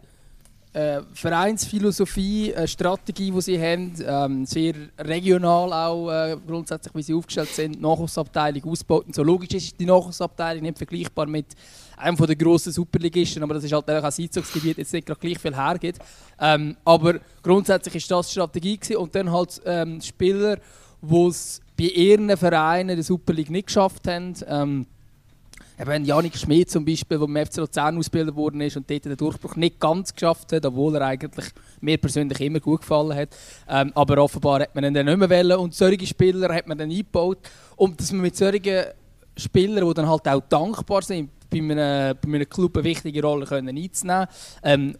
äh, 0.73 1.01
Vereinsphilosophie, 1.13 2.53
eine 2.53 2.67
Strategie, 2.67 3.31
die 3.31 3.41
sie 3.41 3.59
haben, 3.59 3.93
ähm, 4.05 4.45
sehr 4.45 4.75
regional 4.99 5.73
auch 5.73 6.11
äh, 6.11 6.37
grundsätzlich, 6.45 6.93
wie 6.93 7.01
sie 7.01 7.13
aufgestellt 7.13 7.49
sind, 7.49 7.81
Nachwuchsabteilung 7.81 8.63
ausgebaut. 8.65 9.07
Und 9.07 9.15
so 9.15 9.23
logisch 9.23 9.53
ist 9.55 9.79
die 9.79 9.85
Nachwuchsabteilung 9.85 10.63
nicht 10.63 10.77
vergleichbar 10.77 11.25
mit 11.25 11.47
einem 11.95 12.15
der 12.15 12.35
grossen 12.35 12.71
Superligisten, 12.71 13.41
aber 13.41 13.55
das 13.55 13.63
ist 13.63 13.73
halt 13.73 13.89
auch 13.89 14.03
ein 14.03 14.03
Einzugsgebiet, 14.03 14.77
jetzt 14.77 14.93
nicht 14.93 15.07
gleich 15.19 15.39
viel 15.39 15.55
hergibt. 15.55 15.99
Ähm, 16.39 16.77
aber 16.85 17.19
grundsätzlich 17.41 17.95
ist 17.95 18.11
das 18.11 18.27
die 18.27 18.33
Strategie 18.33 18.77
gewesen. 18.77 18.97
und 18.97 19.15
dann 19.15 19.31
halt 19.31 19.59
ähm, 19.65 19.99
Spieler, 20.01 20.57
die 21.01 21.27
es 21.27 21.59
bei 21.75 21.85
ihren 21.85 22.35
Vereinen 22.37 22.95
der 22.95 23.03
Superliga 23.03 23.51
nicht 23.51 23.67
geschafft 23.67 24.07
haben, 24.07 24.33
ähm, 24.47 24.85
Eben 25.79 26.05
Janik 26.05 26.35
Schmid 26.35 26.71
zum 26.71 26.85
Beispiel, 26.85 27.19
der 27.19 27.27
im 27.27 27.45
FC 27.45 27.57
Luzern 27.57 27.97
ausgebildet 27.99 28.35
worden 28.35 28.61
ist 28.61 28.77
und 28.77 28.89
dort 28.89 29.05
den 29.05 29.15
Durchbruch 29.15 29.55
nicht 29.55 29.79
ganz 29.79 30.11
geschafft 30.11 30.51
hat, 30.51 30.65
obwohl 30.65 30.95
er 30.95 31.01
eigentlich 31.03 31.45
mir 31.81 31.97
persönlich 31.99 32.41
immer 32.41 32.59
gut 32.59 32.81
gefallen 32.81 33.15
hat. 33.15 33.29
Ähm, 33.69 33.91
aber 33.93 34.17
offenbar 34.17 34.61
hat 34.61 34.73
man 34.73 34.85
ihn 34.85 34.93
dann 34.95 35.05
nicht 35.05 35.17
mehr 35.17 35.29
wollen 35.29 35.57
und 35.59 35.75
solche 35.75 36.07
Spieler 36.07 36.51
hat 36.53 36.67
man 36.67 36.79
dann 36.79 36.89
eingebaut. 36.89 37.37
Und 37.75 37.99
dass 37.99 38.11
man 38.11 38.21
mit 38.21 38.35
solchen 38.35 38.85
Spielern, 39.35 39.87
die 39.87 39.93
dann 39.93 40.09
halt 40.09 40.27
auch 40.27 40.41
dankbar 40.49 41.03
sind, 41.03 41.29
bei 41.49 41.59
einem, 41.59 42.17
bei 42.21 42.27
einem 42.27 42.49
Club 42.49 42.75
eine 42.77 42.83
wichtige 42.83 43.21
Rolle 43.21 43.45
können 43.45 43.77
einzunehmen 43.77 44.27
ähm, 44.63 44.97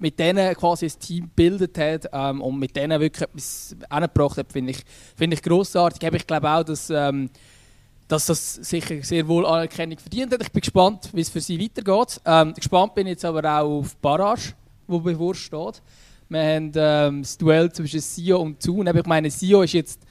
mit 0.00 0.18
denen 0.18 0.54
quasi 0.54 0.86
ein 0.86 0.98
Team 0.98 1.24
gebildet 1.24 1.78
hat 1.78 2.08
ähm, 2.12 2.40
und 2.40 2.58
mit 2.58 2.74
denen 2.74 3.00
wirklich 3.00 3.28
etwas 3.28 3.76
angebracht 3.90 4.38
hat, 4.38 4.50
finde 4.50 4.72
ich, 4.72 4.82
find 5.14 5.34
ich 5.34 5.42
grossartig. 5.42 6.02
Ich 6.12 6.26
glaube 6.26 6.50
auch, 6.50 6.64
dass... 6.64 6.90
Ähm, 6.90 7.30
dass 8.10 8.26
das 8.26 8.54
sicher 8.56 9.02
sehr 9.02 9.26
wohl 9.28 9.46
Anerkennung 9.46 9.96
verdient 9.96 10.32
hat. 10.32 10.42
Ich 10.42 10.50
bin 10.50 10.60
gespannt, 10.60 11.10
wie 11.12 11.20
es 11.20 11.30
für 11.30 11.40
sie 11.40 11.60
weitergeht. 11.60 12.20
Ähm, 12.24 12.52
gespannt 12.54 12.94
bin 12.96 13.06
ich 13.06 13.12
jetzt 13.12 13.24
aber 13.24 13.44
auch 13.44 13.78
auf 13.78 13.96
Barrage, 13.98 14.52
wo 14.88 14.98
bevorsteht. 14.98 15.80
Wir 16.28 16.40
haben 16.40 16.72
ähm, 16.74 17.22
das 17.22 17.38
Duell 17.38 17.70
zwischen 17.70 18.00
Sio 18.00 18.40
und 18.40 18.60
Zun. 18.60 18.86
Ich 18.88 19.06
meine, 19.06 19.30
Sio 19.30 19.62
ist 19.62 19.74
jetzt 19.74 20.02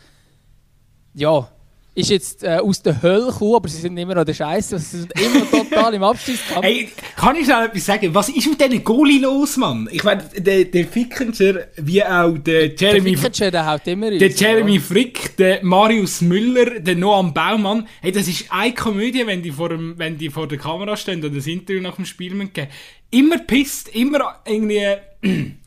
ja, 1.13 1.45
ist 1.95 2.09
jetzt 2.09 2.43
äh, 2.43 2.57
aus 2.57 2.81
der 2.81 3.01
Hölle 3.01 3.27
gekommen, 3.27 3.55
aber 3.55 3.67
sie 3.67 3.81
sind 3.81 3.97
immer 3.97 4.15
noch 4.15 4.23
der 4.23 4.33
Scheiße. 4.33 4.79
Sie 4.79 4.99
sind 4.99 5.13
immer 5.19 5.49
total 5.49 5.93
im 5.93 6.03
Abstiegskampf. 6.03 6.63
Hey, 6.63 6.89
kann 7.15 7.35
ich 7.35 7.45
schnell 7.45 7.65
etwas 7.65 7.85
sagen? 7.85 8.13
Was 8.13 8.29
ist 8.29 8.47
mit 8.47 8.61
diesen 8.61 8.83
Goalie 8.83 9.19
los, 9.19 9.57
Mann? 9.57 9.89
Ich 9.91 10.03
meine, 10.03 10.23
der, 10.37 10.65
der 10.65 10.87
Fickenscher, 10.87 11.67
wie 11.77 12.03
auch 12.03 12.37
der 12.37 12.75
Jeremy... 12.75 13.11
Der 13.11 13.17
Fickenscher, 13.17 13.51
der 13.51 13.65
haut 13.65 13.87
immer 13.87 14.11
Der 14.11 14.29
Jeremy 14.29 14.75
ja. 14.75 14.81
Frick, 14.81 15.35
der 15.37 15.63
Marius 15.63 16.21
Müller, 16.21 16.79
der 16.79 16.95
Noam 16.95 17.33
Baumann. 17.33 17.87
Hey, 18.01 18.11
das 18.11 18.27
ist 18.27 18.45
eine 18.49 18.73
Komödie, 18.73 19.25
wenn 19.25 19.41
die 19.41 19.51
vor, 19.51 19.69
dem, 19.69 19.97
wenn 19.97 20.17
die 20.17 20.29
vor 20.29 20.47
der 20.47 20.57
Kamera 20.57 20.95
stehen 20.95 21.23
und 21.23 21.35
das 21.35 21.47
Interview 21.47 21.81
nach 21.81 21.95
dem 21.95 22.05
Spiel 22.05 22.29
geben. 22.47 22.69
Immer 23.11 23.39
pisst, 23.39 23.89
immer 23.89 24.41
irgendwie... 24.45 24.85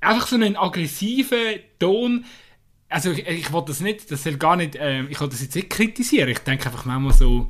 einfach 0.00 0.26
so 0.26 0.36
einen 0.36 0.56
aggressiven 0.56 1.60
Ton 1.78 2.24
also 2.90 3.12
ich, 3.12 3.26
ich 3.26 3.52
wollte 3.52 3.68
das 3.68 3.80
nicht, 3.80 4.10
das 4.10 4.24
soll 4.24 4.36
gar 4.36 4.56
nicht, 4.56 4.76
ähm, 4.78 5.06
ich 5.08 5.20
wollte 5.20 5.32
das 5.32 5.42
jetzt 5.42 5.54
nicht 5.54 5.70
kritisieren. 5.70 6.28
Ich 6.28 6.40
denke 6.40 6.66
einfach 6.66 6.84
manchmal 6.84 7.14
so, 7.14 7.48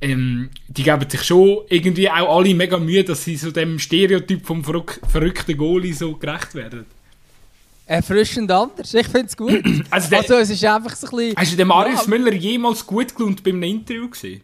ähm, 0.00 0.50
die 0.68 0.82
geben 0.82 1.08
sich 1.08 1.22
schon 1.22 1.60
irgendwie 1.68 2.10
auch 2.10 2.36
alle 2.38 2.54
mega 2.54 2.78
Mühe, 2.78 3.04
dass 3.04 3.24
sie 3.24 3.36
so 3.36 3.50
dem 3.50 3.78
Stereotyp 3.78 4.44
vom 4.46 4.64
verrück 4.64 5.00
verrückten 5.08 5.56
Goalie 5.56 5.92
so 5.92 6.16
gerecht 6.16 6.54
werden. 6.54 6.86
Erfrischend 7.86 8.50
anders, 8.50 8.92
ich 8.92 9.06
finde 9.06 9.26
es 9.26 9.36
gut. 9.36 9.62
also, 9.90 10.10
der, 10.10 10.18
also, 10.18 10.34
es 10.34 10.50
ist 10.50 10.64
einfach 10.64 10.94
so 10.94 11.06
ein 11.06 11.16
bisschen... 11.16 11.36
Hast 11.36 11.52
du 11.52 11.56
den 11.56 11.68
Marius 11.68 12.02
ja. 12.02 12.08
Müller 12.08 12.34
jemals 12.34 12.86
gut 12.86 13.14
gelohnt 13.14 13.42
bei 13.42 13.50
einem 13.50 13.62
Interview 13.62 14.08
gesehen? 14.08 14.42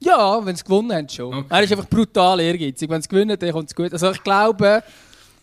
Ja, 0.00 0.44
wenn 0.44 0.56
sie 0.56 0.64
gewonnen 0.64 0.92
haben 0.92 1.08
schon. 1.08 1.32
Okay. 1.32 1.46
Er 1.48 1.62
ist 1.62 1.72
einfach 1.72 1.88
brutal 1.88 2.40
ehrgeizig. 2.40 2.88
Wenn 2.90 3.00
sie 3.00 3.08
gewinnen, 3.08 3.38
dann 3.38 3.52
kommt 3.52 3.68
es 3.68 3.74
gut. 3.74 3.92
Also 3.92 4.10
ich 4.10 4.22
glaube, 4.22 4.82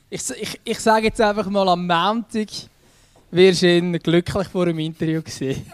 ich, 0.10 0.22
ich, 0.40 0.60
ich 0.64 0.80
sage 0.80 1.08
jetzt 1.08 1.22
einfach 1.22 1.48
mal 1.50 1.68
am 1.70 1.88
Montag 1.88 2.48
wirst 3.32 3.64
ihn 3.64 3.94
glücklich 4.00 4.48
vor 4.48 4.66
dem 4.66 4.80
Interview 4.80 5.22
sehen. 5.26 5.66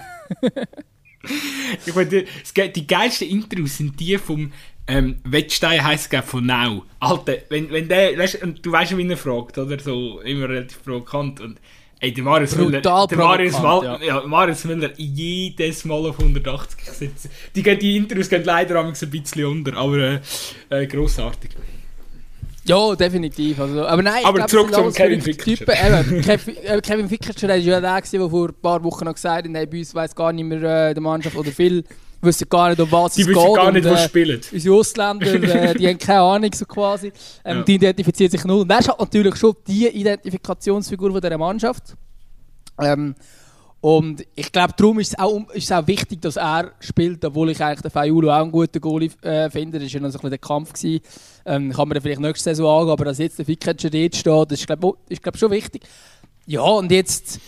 ich 1.85 1.95
meine, 1.95 2.25
die, 2.69 2.87
geilsten 2.87 3.29
Interviews 3.29 3.77
sind 3.77 3.99
die 3.99 4.17
vom 4.17 4.51
ähm, 4.87 5.17
Wettstein 5.23 5.83
heisst 5.83 6.13
es 6.13 6.25
von 6.25 6.45
Now. 6.45 6.83
Alter, 6.99 7.37
wenn, 7.49 7.69
wenn 7.71 7.87
der, 7.87 8.17
weißt, 8.17 8.39
du 8.61 8.71
weißt, 8.71 8.97
wie 8.97 9.07
er 9.07 9.17
fragt, 9.17 9.57
oder? 9.57 9.77
So, 9.79 10.21
immer 10.21 10.47
relativ 10.47 10.81
provokant. 10.83 11.41
Und, 11.41 11.59
ey, 11.99 12.13
der 12.13 12.23
Marius 12.23 12.55
Müller, 12.55 12.79
der 12.79 13.17
Marius, 13.17 13.59
Mal, 13.61 13.83
ja. 13.83 14.01
ja. 14.01 14.23
Marius 14.25 14.63
Müller 14.63 14.91
jedes 14.95 15.83
Mal 15.83 16.05
auf 16.05 16.19
180 16.19 16.79
sitzen. 16.85 17.29
Die, 17.53 17.63
die 17.63 17.97
Interviews 17.97 18.29
gehen 18.29 18.45
leider 18.45 18.79
ein 18.81 18.93
bisschen 18.93 19.45
unter, 19.45 19.75
aber 19.75 19.97
äh, 19.97 20.19
äh, 20.69 20.87
grossartig. 20.87 21.51
Ja, 22.67 22.95
definitiv. 22.95 23.59
Also, 23.59 23.85
aber 23.85 24.03
nein, 24.03 24.25
aber 24.25 24.39
glaub, 24.39 24.49
zurück 24.49 24.73
zum 24.73 24.93
Kevin 24.93 25.21
Fickertscher. 25.21 25.65
Kevin, 25.65 26.57
äh, 26.63 26.81
Kevin 26.81 27.09
Fickertscher 27.09 27.47
war 27.47 27.55
ja 27.55 27.79
der, 27.79 28.01
der 28.01 28.29
vor 28.29 28.49
ein 28.49 28.55
paar 28.61 28.83
Wochen 28.83 29.05
noch 29.05 29.13
gesagt 29.13 29.47
hat, 29.47 29.53
bei 29.53 29.79
uns 29.79 29.95
weiss 29.95 30.13
gar 30.13 30.33
nicht 30.33 30.45
mehr 30.45 30.89
äh, 30.89 30.93
der 30.93 31.01
Mannschaft 31.01 31.35
oder 31.35 31.51
viel 31.51 31.83
wissen 32.21 32.49
gar 32.49 32.69
nicht, 32.69 32.79
um 32.79 32.91
was 32.91 33.13
die 33.13 33.21
es 33.21 33.27
geht. 33.27 33.35
Die 33.35 33.39
wissen 33.39 33.53
gar 33.53 33.71
nicht, 33.71 33.85
und, 33.85 33.93
äh, 33.93 33.97
spielen. 33.97 34.41
Unsere 34.51 34.75
Ausländer, 34.75 35.33
äh, 35.33 35.73
die 35.75 35.87
haben 35.87 35.97
keine 35.97 36.21
Ahnung 36.21 36.51
so 36.53 36.65
quasi. 36.65 37.11
Ähm, 37.45 37.57
ja. 37.57 37.63
Die 37.63 37.75
identifizieren 37.75 38.31
sich 38.31 38.43
null. 38.43 38.61
Und 38.61 38.69
er 38.71 38.79
ist 38.79 38.89
halt 38.89 38.99
natürlich 38.99 39.35
schon 39.35 39.55
die 39.67 39.87
Identifikationsfigur 39.87 41.11
von 41.11 41.21
dieser 41.21 41.37
Mannschaft. 41.37 41.95
Ähm, 42.79 43.15
und 43.79 44.25
ich 44.35 44.51
glaube, 44.51 44.73
darum 44.75 44.99
ist 44.99 45.09
es, 45.09 45.19
auch, 45.19 45.49
ist 45.51 45.65
es 45.65 45.71
auch 45.71 45.85
wichtig, 45.85 46.21
dass 46.21 46.35
er 46.35 46.71
spielt, 46.79 47.23
obwohl 47.23 47.51
ich 47.51 47.63
eigentlich 47.63 47.81
den 47.81 47.91
Fayulo 47.91 48.31
auch 48.31 48.41
einen 48.41 48.51
guten 48.51 48.81
Goalie 48.81 49.11
äh, 49.21 49.49
finde. 49.51 49.79
Das 49.79 49.87
war 49.87 49.93
ja 49.93 49.99
noch 49.99 50.09
so 50.09 50.17
ein 50.17 50.21
bisschen 50.21 50.29
der 50.31 50.39
Kampf. 50.39 50.73
Gewesen. 50.73 51.01
Ähm, 51.45 51.71
kann 51.71 51.87
man 51.87 51.95
dann 51.95 52.01
vielleicht 52.01 52.21
nächste 52.21 52.49
Saison 52.49 52.79
angehen, 52.79 52.91
aber 52.91 53.05
dass 53.05 53.19
jetzt 53.19 53.37
der 53.37 53.45
Ficketscher 53.45 53.89
dort 53.89 54.15
steht, 54.15 54.51
das 54.51 54.59
ist, 54.59 54.67
glaube 54.67 54.97
ich, 55.07 55.21
glaub, 55.21 55.37
schon 55.37 55.51
wichtig. 55.51 55.83
Ja, 56.47 56.61
und 56.61 56.91
jetzt 56.91 57.39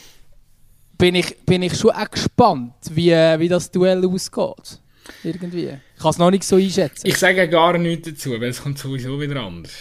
bin 0.97 1.15
ich, 1.15 1.35
bin 1.45 1.63
ich 1.63 1.75
schon 1.75 1.91
auch 1.91 2.09
gespannt, 2.09 2.73
wie, 2.91 3.11
wie 3.11 3.47
das 3.47 3.71
Duell 3.71 4.05
ausgeht. 4.05 4.79
Irgendwie. 5.23 5.77
Ich 5.95 6.01
kann 6.01 6.11
es 6.11 6.17
noch 6.19 6.29
nicht 6.29 6.43
so 6.43 6.57
einschätzen. 6.57 7.07
Ich 7.07 7.17
sage 7.17 7.49
gar 7.49 7.77
nichts 7.77 8.07
dazu, 8.07 8.31
weil 8.31 8.43
es 8.49 8.61
kommt 8.61 8.77
sowieso 8.77 9.19
wieder 9.19 9.41
anders. 9.41 9.71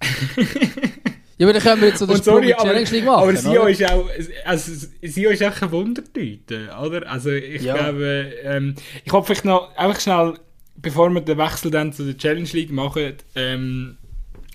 Ja, 1.38 1.46
aber 1.46 1.54
dann 1.54 1.62
können 1.62 1.80
wir 1.80 1.88
jetzt 1.88 1.98
so 1.98 2.06
das 2.06 2.24
sorry, 2.24 2.54
Challenge 2.60 2.90
League 2.90 3.04
machen. 3.04 3.22
Aber 3.22 3.36
Sio 3.36 3.66
ist 3.66 3.84
auch, 3.84 4.08
also 4.44 4.86
Sio 5.02 5.30
ist 5.30 5.42
auch 5.42 5.62
ein 5.62 5.72
Wundertüte, 5.72 6.70
oder? 6.80 7.10
Also 7.10 7.30
ich 7.30 7.62
ja. 7.62 7.76
glaube, 7.76 8.32
ähm, 8.42 8.74
ich 9.04 9.12
hoffe 9.12 9.28
vielleicht 9.28 9.44
noch, 9.44 9.74
einfach 9.76 10.00
schnell, 10.00 10.34
bevor 10.76 11.10
wir 11.10 11.20
den 11.20 11.38
Wechsel 11.38 11.70
dann 11.70 11.92
zu 11.92 12.04
der 12.04 12.16
Challenge 12.16 12.48
League 12.52 12.70
machen, 12.70 13.14
ähm, 13.34 13.98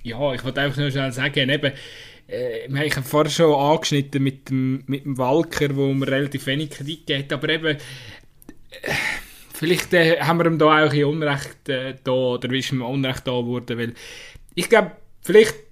ja, 0.03 0.33
ich 0.33 0.43
wollte 0.43 0.61
einfach 0.61 0.77
nur 0.77 0.91
schnell 0.91 1.11
sagen, 1.11 1.49
eben, 1.49 1.73
äh, 2.27 2.67
wir 2.69 2.89
haben 2.89 3.03
vorher 3.03 3.31
schon 3.31 3.53
angeschnitten 3.53 4.23
mit 4.23 4.49
dem, 4.49 4.83
mit 4.87 5.05
dem 5.05 5.17
Walker, 5.17 5.75
wo 5.75 5.93
man 5.93 6.07
relativ 6.07 6.45
wenig 6.45 6.69
Kredit 6.69 7.05
gibt, 7.05 7.33
aber 7.33 7.49
eben, 7.49 7.65
äh, 7.67 7.77
vielleicht 9.53 9.93
äh, 9.93 10.19
haben 10.21 10.39
wir 10.39 10.45
ihm 10.45 10.59
da 10.59 10.85
auch 10.85 10.91
ein 10.91 11.03
Unrecht 11.05 11.69
äh, 11.69 11.95
da, 12.03 12.11
oder 12.11 12.51
ist 12.53 12.71
ihm 12.71 12.81
Unrecht 12.81 13.27
da 13.27 13.31
geworden, 13.31 13.77
weil 13.77 13.93
ich 14.55 14.69
glaube, 14.69 14.91
vielleicht 15.21 15.66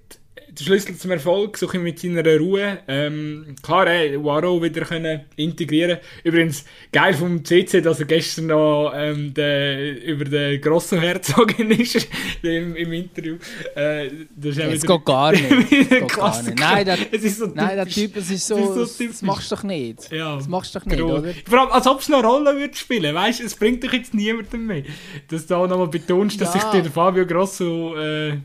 der 0.58 0.64
Schlüssel 0.64 0.96
zum 0.96 1.10
Erfolg, 1.10 1.56
so 1.58 1.66
mit 1.78 1.98
seiner 1.98 2.24
Ruhe. 2.38 2.78
Ähm, 2.88 3.56
klar, 3.62 3.86
äh, 3.86 4.22
Waro 4.22 4.62
wieder 4.62 4.82
können 4.82 5.22
integrieren. 5.36 5.98
Übrigens, 6.24 6.64
geil 6.92 7.14
vom 7.14 7.44
CC, 7.44 7.80
dass 7.80 8.00
er 8.00 8.06
gestern 8.06 8.46
noch 8.46 8.92
ähm, 8.94 9.34
de, 9.34 9.94
über 10.04 10.24
den 10.24 10.60
grossen 10.60 11.00
Herzogin 11.00 11.70
ist 11.80 12.08
im, 12.42 12.74
im 12.76 12.92
Interview. 12.92 13.36
Äh, 13.74 14.10
das 14.34 14.56
ist 14.56 14.86
geht 14.86 15.04
gar 15.04 15.32
nicht. 15.32 15.48
geht 15.70 16.08
gar 16.08 16.42
nicht. 16.42 16.58
Nein, 16.58 16.84
der, 16.84 17.30
so 17.30 17.46
nein, 17.46 17.76
der 17.76 17.86
Typ, 17.86 18.14
das 18.14 18.30
ist 18.30 18.46
so, 18.46 18.56
ist 18.56 18.98
so 18.98 19.06
das 19.06 19.22
machst 19.22 19.50
du 19.50 19.56
doch 19.56 19.62
nicht. 19.62 20.10
Ja, 20.10 20.36
das 20.36 20.48
machst 20.48 20.74
du 20.74 20.78
doch 20.78 20.86
nicht, 20.86 20.98
groß. 20.98 21.18
oder? 21.20 21.34
Vor 21.48 21.60
allem, 21.60 21.70
als 21.70 21.86
ob 21.86 22.00
es 22.00 22.08
noch 22.08 22.18
eine 22.18 22.28
Rolle 22.28 22.56
würde 22.56 22.76
spielen. 22.76 23.14
Weißt, 23.14 23.40
es 23.40 23.54
bringt 23.54 23.84
doch 23.84 23.92
jetzt 23.92 24.14
niemandem 24.14 24.66
mehr. 24.66 24.82
Dass 25.28 25.46
du 25.46 25.54
da 25.54 25.66
nochmal 25.66 25.88
betonst, 25.88 26.40
dass 26.40 26.54
ja. 26.54 26.60
sich 26.60 26.82
der 26.82 26.90
Fabio 26.90 27.26
Grosso 27.26 27.96
äh, 27.96 28.38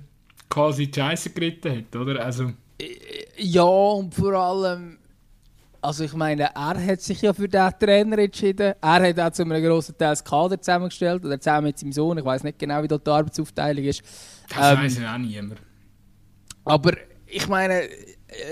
quasi 0.52 0.86
die 0.86 1.00
Scheiße 1.00 1.32
geritten 1.32 1.78
hat, 1.78 1.96
oder? 1.96 2.24
Also... 2.24 2.52
Ja, 3.38 3.64
und 3.64 4.14
vor 4.14 4.34
allem, 4.34 4.98
also 5.82 6.04
ich 6.04 6.14
meine, 6.14 6.50
er 6.54 6.86
hat 6.86 7.02
sich 7.02 7.22
ja 7.22 7.32
für 7.34 7.48
den 7.48 7.70
Trainer 7.80 8.18
entschieden. 8.18 8.74
Er 8.82 9.10
hat 9.10 9.20
auch 9.20 9.32
zu 9.32 9.44
einem 9.44 9.64
grossen 9.64 9.98
Teil 9.98 10.12
das 10.12 10.24
Kader 10.24 10.60
zusammengestellt, 10.60 11.24
oder 11.26 11.40
zusammen 11.40 11.68
mit 11.68 11.80
seinem 11.80 11.92
Sohn. 11.92 12.18
Ich 12.18 12.26
weiß 12.26 12.44
nicht 12.44 12.60
genau, 12.60 12.82
wie 12.84 12.88
dort 12.88 13.06
die 13.06 13.12
Arbeitsaufteilung 13.12 13.84
ist. 13.84 14.02
Das 14.50 14.72
ähm, 14.74 14.84
weiß 14.84 15.00
ja 15.00 15.14
auch 15.14 15.18
niemand. 15.20 15.60
Aber 16.66 16.94
ich 17.26 17.48
meine, 17.48 17.84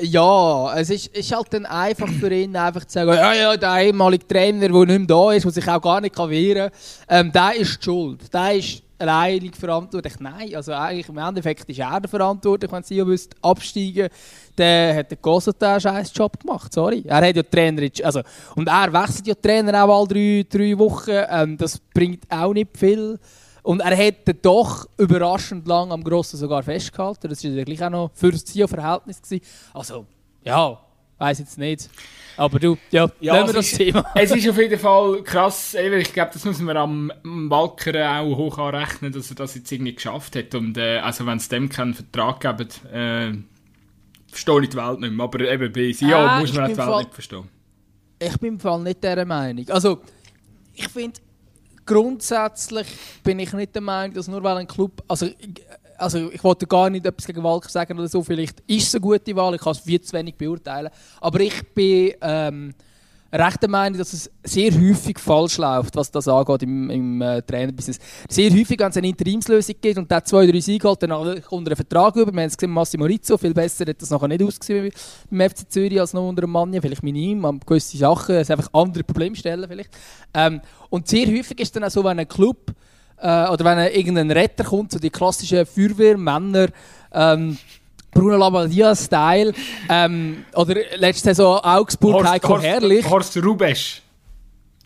ja, 0.01 0.75
es 0.75 0.89
ist, 0.89 1.07
ist 1.07 1.35
halt 1.35 1.53
dann 1.53 1.65
einfach 1.65 2.09
für 2.09 2.31
ihn 2.31 2.55
einfach 2.55 2.85
zu 2.85 2.93
sagen, 2.93 3.13
ja, 3.13 3.33
ja, 3.33 3.57
der 3.57 3.81
ehemalige 3.81 4.27
Trainer, 4.27 4.59
der 4.67 4.69
nicht 4.69 4.87
mehr 4.87 5.07
da 5.07 5.31
ist, 5.31 5.43
der 5.43 5.51
sich 5.51 5.67
auch 5.67 5.81
gar 5.81 6.01
nicht 6.01 6.17
wehren 6.17 6.71
kann, 7.07 7.25
ähm, 7.25 7.31
der 7.31 7.55
ist 7.55 7.83
schuld. 7.83 8.33
Der 8.33 8.55
ist 8.55 8.83
alleinig 8.99 9.55
verantwortlich. 9.55 10.19
Nein, 10.19 10.55
also 10.55 10.73
eigentlich 10.73 11.09
im 11.09 11.17
Endeffekt 11.17 11.69
ist 11.69 11.79
er 11.79 12.01
verantwortlich, 12.07 12.71
wenn 12.71 12.83
sie 12.83 13.05
wüsste, 13.05 13.35
absteigen, 13.41 14.09
dann 14.55 14.95
hat 14.95 15.11
der 15.11 15.17
Gossett 15.17 15.63
einen 15.63 15.79
scheiß 15.79 16.11
Job 16.13 16.39
gemacht, 16.39 16.73
sorry. 16.73 17.03
Er 17.05 17.27
hat 17.27 17.35
ja 17.35 17.43
Trainer, 17.43 17.87
also, 18.03 18.21
und 18.55 18.67
er 18.67 18.91
wechselt 18.91 19.27
ja 19.27 19.35
Trainer 19.35 19.83
auch 19.83 19.99
alle 19.99 20.07
drei, 20.07 20.45
drei 20.49 20.77
Wochen, 20.77 21.11
ähm, 21.29 21.57
das 21.57 21.79
bringt 21.79 22.23
auch 22.29 22.53
nicht 22.53 22.77
viel. 22.77 23.19
Und 23.63 23.81
er 23.81 23.95
hätte 23.95 24.33
doch 24.33 24.87
überraschend 24.97 25.67
lang 25.67 25.91
am 25.91 26.03
Grossen 26.03 26.37
sogar 26.37 26.63
festgehalten, 26.63 27.29
das 27.29 27.43
war 27.43 27.51
ja 27.51 27.63
gleich 27.63 27.83
auch 27.83 27.89
noch 27.89 28.11
für 28.13 28.31
das 28.31 28.43
Verhältnis 28.51 29.21
Also, 29.73 30.05
ja, 30.43 30.79
weiß 31.17 31.39
jetzt 31.39 31.57
nicht. 31.57 31.89
Aber 32.39 32.57
du, 32.57 32.77
ja, 32.89 33.11
ja 33.19 33.33
nehmen 33.33 33.47
wir 33.47 33.53
das 33.53 33.71
ist, 33.71 33.77
Thema. 33.77 34.05
es 34.15 34.31
ist 34.31 34.47
auf 34.47 34.57
jeden 34.57 34.79
Fall 34.79 35.21
krass. 35.23 35.73
Ich 35.73 36.13
glaube, 36.13 36.31
das 36.31 36.45
müssen 36.45 36.65
wir 36.67 36.75
am 36.77 37.11
Walker 37.23 38.21
auch 38.21 38.37
hoch 38.37 38.57
anrechnen, 38.57 39.11
dass 39.11 39.29
er 39.29 39.35
das 39.35 39.55
jetzt 39.55 39.69
irgendwie 39.69 39.93
geschafft 39.93 40.37
hat. 40.37 40.55
Und 40.55 40.77
äh, 40.77 40.99
also 40.99 41.25
wenn 41.25 41.37
es 41.37 41.49
dem 41.49 41.67
keinen 41.67 41.93
Vertrag 41.93 42.39
gibt, 42.39 42.79
äh, 42.93 43.33
verstehe 44.27 44.63
ich 44.63 44.69
die 44.69 44.77
Welt 44.77 45.01
nicht 45.01 45.11
mehr. 45.11 45.23
Aber 45.25 45.39
eben 45.41 45.73
bei 45.73 45.91
Sia 45.91 46.37
ah, 46.37 46.39
muss 46.39 46.53
man 46.53 46.71
die 46.71 46.77
Welt 46.77 46.87
Fall, 46.87 46.99
nicht 46.99 47.13
verstehen. 47.13 47.49
Ich 48.19 48.39
bin 48.39 48.53
im 48.53 48.59
Fall 48.59 48.79
nicht 48.79 49.03
dieser 49.03 49.25
Meinung. 49.25 49.69
Also, 49.69 50.01
ich 50.73 50.87
finde, 50.87 51.19
grundsätzlich 51.85 52.87
bin 53.21 53.39
ich 53.39 53.51
nicht 53.51 53.75
der 53.75 53.81
Meinung, 53.81 54.15
dass 54.15 54.29
nur 54.29 54.41
weil 54.43 54.57
ein 54.57 54.67
Club, 54.67 55.03
also 55.09 55.27
also 55.99 56.31
ich 56.31 56.43
wollte 56.43 56.65
gar 56.67 56.89
nicht 56.89 57.05
etwas 57.05 57.27
gegen 57.27 57.43
Walker 57.43 57.69
sagen 57.69 57.97
oder 57.97 58.07
so, 58.07 58.23
vielleicht 58.23 58.59
ist 58.67 58.87
es 58.87 58.95
eine 58.95 59.01
gute 59.01 59.35
Wahl, 59.35 59.55
ich 59.55 59.61
kann 59.61 59.71
es 59.71 59.79
viel 59.79 60.01
zu 60.01 60.13
wenig 60.13 60.35
beurteilen, 60.35 60.89
aber 61.21 61.39
ich 61.41 61.73
bin 61.73 62.13
ähm, 62.21 62.73
recht 63.31 63.61
der 63.61 63.69
Meinung, 63.69 63.97
dass 63.97 64.13
es 64.13 64.29
sehr 64.43 64.71
häufig 64.71 65.19
falsch 65.19 65.57
läuft, 65.57 65.95
was 65.95 66.09
das 66.11 66.27
angeht 66.27 66.63
im, 66.63 66.89
im 66.89 67.21
äh, 67.21 67.41
Trainerbusiness. 67.41 67.99
Sehr 68.27 68.51
häufig, 68.51 68.79
wenn 68.79 68.89
es 68.89 68.97
eine 68.97 69.07
Interimslösung 69.07 69.75
gibt 69.79 69.97
und 69.97 70.09
der 70.09 70.23
zwei, 70.23 70.47
drei 70.47 70.59
Siege 70.59 70.87
holt, 70.87 71.03
dann 71.03 71.11
kommt 71.41 71.67
er 71.67 71.71
einen 71.71 71.75
Vertrag 71.75 72.15
über. 72.15 72.31
Wir 72.31 72.41
haben 72.41 72.47
es 72.47 72.57
gesehen, 72.57 72.73
Massimo 72.73 73.05
Rizzo, 73.05 73.37
viel 73.37 73.53
besser 73.53 73.85
hat 73.85 74.01
das 74.01 74.09
nachher 74.09 74.27
nicht 74.27 74.43
ausgesehen 74.43 74.91
beim 75.29 75.49
FC 75.49 75.69
Zürich 75.69 75.99
als 75.99 76.13
noch 76.13 76.27
unter 76.27 76.43
einem 76.43 76.51
Mann, 76.51 76.73
vielleicht 76.73 77.03
minim, 77.03 77.45
an 77.45 77.59
gewisse 77.59 77.97
Sachen, 77.97 78.35
es 78.35 78.49
einfach 78.49 78.69
andere 78.73 79.03
Problemstellen 79.03 79.69
vielleicht. 79.69 79.91
Ähm, 80.33 80.61
und 80.89 81.07
sehr 81.07 81.27
häufig 81.27 81.59
ist 81.59 81.67
es 81.67 81.71
dann 81.73 81.83
auch 81.83 81.91
so, 81.91 82.03
wenn 82.03 82.19
ein 82.19 82.27
Club 82.27 82.73
äh, 83.21 83.49
oder 83.49 83.65
wenn 83.65 83.79
irgendein 83.93 84.31
Retter 84.31 84.63
kommt, 84.63 84.91
so 84.91 84.99
die 84.99 85.09
klassischen 85.09 85.65
Feuerwehrmänner, 85.65 86.67
ähm, 87.13 87.57
Bruno 88.11 88.37
Labbadia-Style. 88.37 89.53
Ähm, 89.89 90.45
oder 90.55 90.75
letzte 90.97 91.29
Saison 91.29 91.59
Augsburg, 91.59 92.15
Horst, 92.15 92.29
Heiko 92.31 92.49
Horst, 92.49 92.65
Herrlich. 92.65 93.09
Horst 93.09 93.37
Rubesch. 93.37 94.01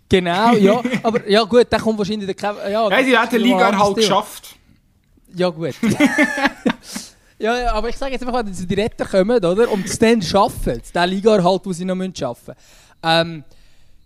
Genau, 0.10 0.54
ja. 0.54 0.82
Aber 1.02 1.28
ja 1.28 1.44
gut, 1.44 1.72
der 1.72 1.80
kommt 1.80 1.98
wahrscheinlich 1.98 2.28
der 2.28 2.36
Kevin. 2.36 2.72
Ja, 2.72 2.90
Ja, 2.90 3.02
die 3.02 3.18
hat 3.18 3.32
die 3.32 3.38
Liga 3.38 3.78
halt 3.78 3.96
geschafft. 3.96 4.56
Ja 5.36 5.50
gut. 5.50 5.74
ja, 7.40 7.74
aber 7.74 7.90
ich 7.90 7.98
sage 7.98 8.12
jetzt 8.12 8.24
einfach, 8.24 8.46
wenn 8.46 8.54
sie 8.54 8.68
die 8.68 8.76
Retter 8.76 9.06
kommen, 9.06 9.44
oder? 9.44 9.72
Und 9.72 9.86
es 9.86 9.98
dann 9.98 10.22
schaffen, 10.22 10.82
den 10.94 11.10
Liga 11.10 11.44
halt, 11.44 11.62
wo 11.64 11.74
sie 11.74 11.86
noch 11.86 11.96
müssen 11.96 12.16
schaffen 12.16 12.54
ähm, 13.04 13.44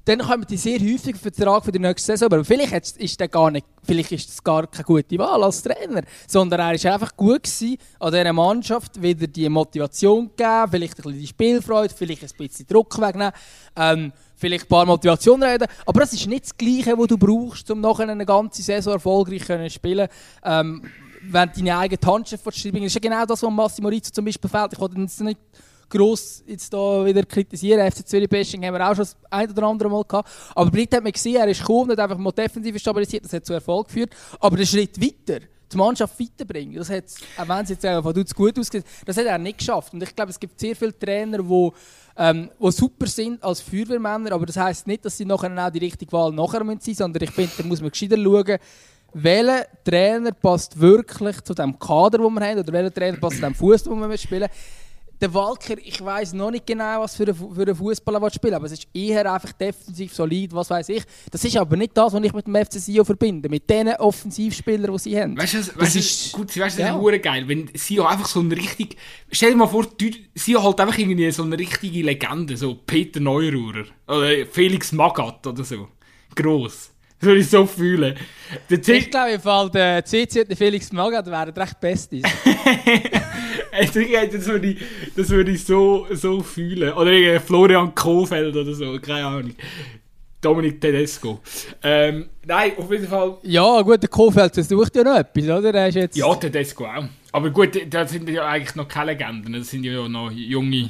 dann 0.07 0.19
kommen 0.19 0.45
die 0.49 0.57
sehr 0.57 0.79
häufig 0.79 1.17
den 1.17 1.33
Vertrag 1.33 1.65
für 1.65 1.71
die 1.71 1.79
nächste 1.79 2.13
Saison. 2.13 2.31
Aber 2.31 2.45
vielleicht 2.45 2.97
ist 2.97 3.19
der 3.19 3.27
gar 3.27 3.51
nicht, 3.51 3.65
vielleicht 3.83 4.11
ist 4.13 4.29
das 4.29 4.41
gar 4.41 4.65
keine 4.65 4.85
gute 4.85 5.17
Wahl 5.17 5.43
als 5.43 5.61
Trainer, 5.61 6.01
sondern 6.27 6.59
er 6.61 6.83
war 6.83 6.93
einfach 6.93 7.15
gut 7.17 7.43
gewesen, 7.43 7.77
an 7.99 8.11
dieser 8.11 8.33
Mannschaft 8.33 9.01
wieder 9.01 9.27
die 9.27 9.49
Motivation 9.49 10.31
geben, 10.37 10.71
vielleicht 10.71 10.99
ein 10.99 11.03
bisschen 11.03 11.19
die 11.19 11.27
Spielfreude, 11.27 11.93
vielleicht 11.93 12.23
ein 12.23 12.29
bisschen 12.37 12.67
Druck 12.67 12.97
wegnehmen, 13.01 13.33
ähm, 13.75 14.13
vielleicht 14.37 14.65
ein 14.65 14.69
paar 14.69 14.85
Motivationen 14.85 15.49
reden. 15.49 15.67
Aber 15.85 15.99
das 15.99 16.13
ist 16.13 16.25
nicht 16.25 16.45
das 16.45 16.57
Gleiche, 16.57 16.97
was 16.97 17.07
du 17.07 17.17
brauchst, 17.17 17.69
um 17.69 17.81
nachher 17.81 18.07
eine 18.07 18.25
ganze 18.25 18.61
Saison 18.61 18.93
erfolgreich 18.93 19.45
zu 19.45 19.69
spielen. 19.69 20.07
Ähm, 20.43 20.83
wenn 21.21 21.51
deine 21.53 21.77
eigene 21.77 21.99
Handschrift 22.05 22.45
Das 22.45 22.55
ist 22.55 22.93
ja 22.93 22.99
genau 23.01 23.25
das, 23.25 23.43
was 23.43 23.51
Massimo 23.51 23.89
Rizzo 23.89 24.11
zum 24.11 24.23
Beispiel 24.23 24.49
fehlt. 24.49 24.73
Ich 24.73 24.79
wollte 24.79 25.01
jetzt 25.01 25.19
nicht 25.19 25.39
gross 25.89 26.43
jetzt 26.45 26.73
da 26.73 27.05
wieder 27.05 27.23
kritisieren. 27.23 27.91
FC 27.91 28.07
Zürich 28.07 28.29
Bashing 28.29 28.63
haben 28.65 28.73
wir 28.73 28.89
auch 28.89 28.95
schon 28.95 29.05
das 29.05 29.17
ein 29.29 29.49
oder 29.49 29.63
andere 29.63 29.89
Mal 29.89 30.03
gehabt. 30.03 30.29
Aber 30.55 30.69
Britt 30.69 30.93
hat 30.93 31.03
man 31.03 31.11
gesehen, 31.11 31.37
er 31.37 31.47
ist 31.47 31.63
kaum 31.63 31.87
nicht 31.87 31.99
einfach 31.99 32.17
mal 32.17 32.31
defensiv 32.31 32.77
stabilisiert, 32.77 33.25
das 33.25 33.33
hat 33.33 33.45
zu 33.45 33.53
Erfolg 33.53 33.87
geführt. 33.87 34.11
Aber 34.39 34.57
der 34.57 34.65
Schritt 34.65 34.99
weiter, 35.01 35.45
die 35.71 35.77
Mannschaft 35.77 36.19
weiterbringen, 36.19 36.75
das 36.75 36.89
hat, 36.89 37.05
auch 37.37 37.47
wenn 37.47 37.63
es 37.63 37.69
jetzt 37.69 37.85
einfach 37.85 38.13
gut 38.35 38.59
aussieht, 38.59 38.83
das 39.05 39.17
hat 39.17 39.25
er 39.25 39.37
nicht 39.37 39.57
geschafft. 39.57 39.93
Und 39.93 40.03
ich 40.03 40.15
glaube, 40.15 40.31
es 40.31 40.39
gibt 40.39 40.59
sehr 40.59 40.75
viele 40.75 40.97
Trainer, 40.97 41.39
die 41.39 41.71
ähm, 42.19 42.49
die 42.59 42.71
super 42.71 43.05
sind 43.05 43.43
als 43.43 43.61
Feuerwehrmänner, 43.61 44.31
aber 44.31 44.47
das 44.47 44.57
heisst 44.57 44.87
nicht, 44.87 45.05
dass 45.05 45.17
sie 45.17 45.25
nachher 45.25 45.51
auch 45.65 45.69
die 45.69 45.79
richtige 45.79 46.11
Wahl 46.11 46.31
nachher 46.31 46.59
sein 46.59 46.67
müssen, 46.67 46.95
sondern 46.95 47.23
ich 47.23 47.31
finde, 47.31 47.51
da 47.57 47.63
muss 47.63 47.79
man 47.79 47.91
gescheiter 47.91 48.17
schauen, 48.17 48.57
welcher 49.13 49.65
Trainer 49.83 50.31
passt 50.31 50.79
wirklich 50.79 51.41
zu 51.41 51.53
dem 51.53 51.77
Kader, 51.77 52.17
den 52.17 52.33
wir 52.33 52.41
haben, 52.41 52.59
oder 52.59 52.73
welcher 52.73 52.93
Trainer 52.93 53.17
passt 53.17 53.35
zu 53.35 53.41
dem 53.41 53.53
Fußball, 53.53 53.99
den 53.99 54.09
wir 54.09 54.17
spielen 54.17 54.49
der 55.19 55.33
Walker, 55.33 55.75
ich 55.83 56.03
weiß 56.03 56.33
noch 56.33 56.51
nicht 56.51 56.67
genau, 56.67 57.01
was 57.01 57.15
für 57.15 57.23
einen, 57.23 57.35
für 57.35 57.61
einen 57.61 57.75
Fußballer 57.75 58.29
spielen 58.29 58.53
aber 58.53 58.65
es 58.65 58.73
ist 58.73 58.87
eher 58.93 59.31
einfach 59.31 59.51
defensiv 59.53 60.13
solid, 60.13 60.53
was 60.53 60.69
weiß 60.69 60.89
ich. 60.89 61.03
Das 61.31 61.43
ist 61.43 61.57
aber 61.57 61.75
nicht 61.75 61.97
das, 61.97 62.13
was 62.13 62.23
ich 62.23 62.33
mit 62.33 62.45
dem 62.45 62.55
FC 62.55 62.73
Sion 62.73 63.05
verbinde, 63.05 63.49
mit 63.49 63.69
den 63.69 63.89
Offensivspielern, 63.89 64.91
die 64.91 64.99
sie 64.99 65.19
haben. 65.19 65.37
Weißt 65.37 65.53
du, 65.53 65.57
das, 65.57 65.77
weißt, 65.77 65.95
ist, 65.95 66.31
gut, 66.33 66.49
weißt, 66.49 66.79
das 66.79 66.85
ja. 66.85 66.99
ist 66.99 67.23
geil, 67.23 67.47
wenn 67.47 67.69
Sion 67.73 68.05
einfach 68.05 68.27
so 68.27 68.39
ein 68.41 68.51
richtig, 68.51 68.97
stell 69.31 69.51
dir 69.51 69.57
mal 69.57 69.67
vor, 69.67 69.87
Sion 70.35 70.63
halt 70.63 70.79
einfach 70.79 70.97
irgendwie 70.97 71.31
so 71.31 71.43
eine 71.43 71.57
richtige 71.57 72.03
Legende, 72.03 72.55
so 72.57 72.75
Peter 72.75 73.19
Neururer 73.19 73.85
oder 74.07 74.45
Felix 74.51 74.91
Magath 74.91 75.45
oder 75.47 75.63
so, 75.63 75.87
gross. 76.35 76.91
Das 77.19 77.27
würde 77.27 77.39
ich 77.39 77.49
so 77.49 77.65
fühlen. 77.65 78.15
ich 78.69 79.09
glaube, 79.09 79.31
im 79.31 79.41
Fall 79.41 79.71
der 79.71 80.05
CC 80.05 80.41
und 80.41 80.49
der 80.49 80.57
Felix 80.57 80.91
Magath 80.91 81.25
wären 81.25 81.49
recht 81.49 81.81
Besties. 83.79 84.31
das 84.31 84.45
würde 84.47 84.67
ich, 84.67 84.77
das 85.15 85.29
würde 85.29 85.51
ich 85.51 85.63
so, 85.63 86.07
so 86.11 86.41
fühlen. 86.41 86.93
Oder 86.93 87.39
Florian 87.39 87.93
Kofeld 87.93 88.55
oder 88.55 88.73
so, 88.73 88.99
keine 88.99 89.25
Ahnung. 89.25 89.55
Dominik 90.41 90.79
Tedesco. 90.79 91.41
Ähm, 91.83 92.29
nein, 92.45 92.71
auf 92.77 92.91
jeden 92.91 93.07
Fall. 93.07 93.37
Ja, 93.43 93.81
gut, 93.81 94.01
der 94.01 94.09
Kofeld 94.09 94.53
versucht 94.53 94.95
ja 94.95 95.03
noch 95.03 95.17
etwas, 95.17 95.43
oder? 95.43 95.73
Er 95.73 95.87
ist 95.87 95.95
jetzt... 95.95 96.17
Ja, 96.17 96.33
Tedesco 96.35 96.85
auch. 96.85 97.05
Aber 97.31 97.49
gut, 97.49 97.79
das 97.89 98.11
sind 98.11 98.29
ja 98.29 98.45
eigentlich 98.45 98.75
noch 98.75 98.87
keine 98.87 99.11
Legenden, 99.11 99.53
das 99.53 99.69
sind 99.69 99.83
ja 99.83 100.07
noch 100.07 100.31
junge 100.31 100.89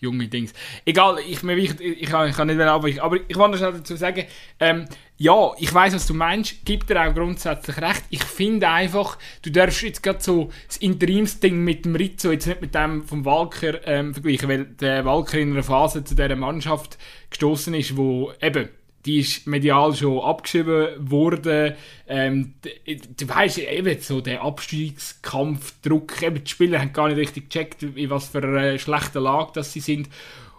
junge 0.00 0.28
Dings. 0.28 0.52
Egal, 0.84 1.18
ich, 1.26 1.42
ich, 1.42 1.80
ich, 1.80 2.08
kann, 2.08 2.28
ich 2.28 2.36
kann 2.36 2.46
nicht 2.46 2.56
mehr 2.56 2.70
abweichen. 2.70 3.00
Aber 3.00 3.16
ich 3.26 3.36
wollte 3.36 3.62
noch 3.62 3.72
dazu 3.72 3.96
sagen, 3.96 4.24
ähm, 4.60 4.86
ja, 5.20 5.52
ich 5.58 5.74
weiß, 5.74 5.94
was 5.94 6.06
du 6.06 6.14
meinst, 6.14 6.64
gibt 6.64 6.88
dir 6.88 7.02
auch 7.02 7.12
grundsätzlich 7.12 7.76
recht. 7.78 8.04
Ich 8.08 8.22
finde 8.22 8.68
einfach, 8.68 9.18
du 9.42 9.50
darfst 9.50 9.82
jetzt 9.82 10.04
gerade 10.04 10.22
so 10.22 10.50
das 10.68 10.76
Interimsding 10.76 11.58
mit 11.58 11.84
dem 11.84 11.96
Rizzo 11.96 12.30
jetzt 12.30 12.46
nicht 12.46 12.60
mit 12.60 12.72
dem 12.72 13.02
vom 13.02 13.24
Walker 13.24 13.84
ähm, 13.84 14.14
vergleichen, 14.14 14.48
weil 14.48 14.64
der 14.66 15.04
Walker 15.04 15.38
in 15.38 15.52
einer 15.52 15.64
Phase 15.64 16.04
zu 16.04 16.14
dieser 16.14 16.36
Mannschaft 16.36 16.98
gestoßen 17.30 17.74
ist, 17.74 17.96
wo 17.96 18.32
eben 18.40 18.68
die 19.04 19.20
ist 19.20 19.46
medial 19.48 19.92
schon 19.94 20.20
abgeschrieben 20.20 21.10
worden. 21.10 21.74
Ähm, 22.06 22.54
du 22.84 23.28
weißt 23.28 23.58
eben 23.58 24.00
so 24.00 24.20
der 24.20 24.42
Abstiegskampfdruck, 24.42 26.22
eben 26.22 26.44
die 26.44 26.50
Spieler 26.50 26.80
haben 26.80 26.92
gar 26.92 27.08
nicht 27.08 27.18
richtig 27.18 27.50
gecheckt, 27.50 27.82
in 27.82 28.10
was 28.10 28.28
für 28.28 28.42
einer 28.42 28.78
schlechten 28.78 29.22
Lage 29.22 29.50
das 29.54 29.72
sie 29.72 29.80
sind. 29.80 30.08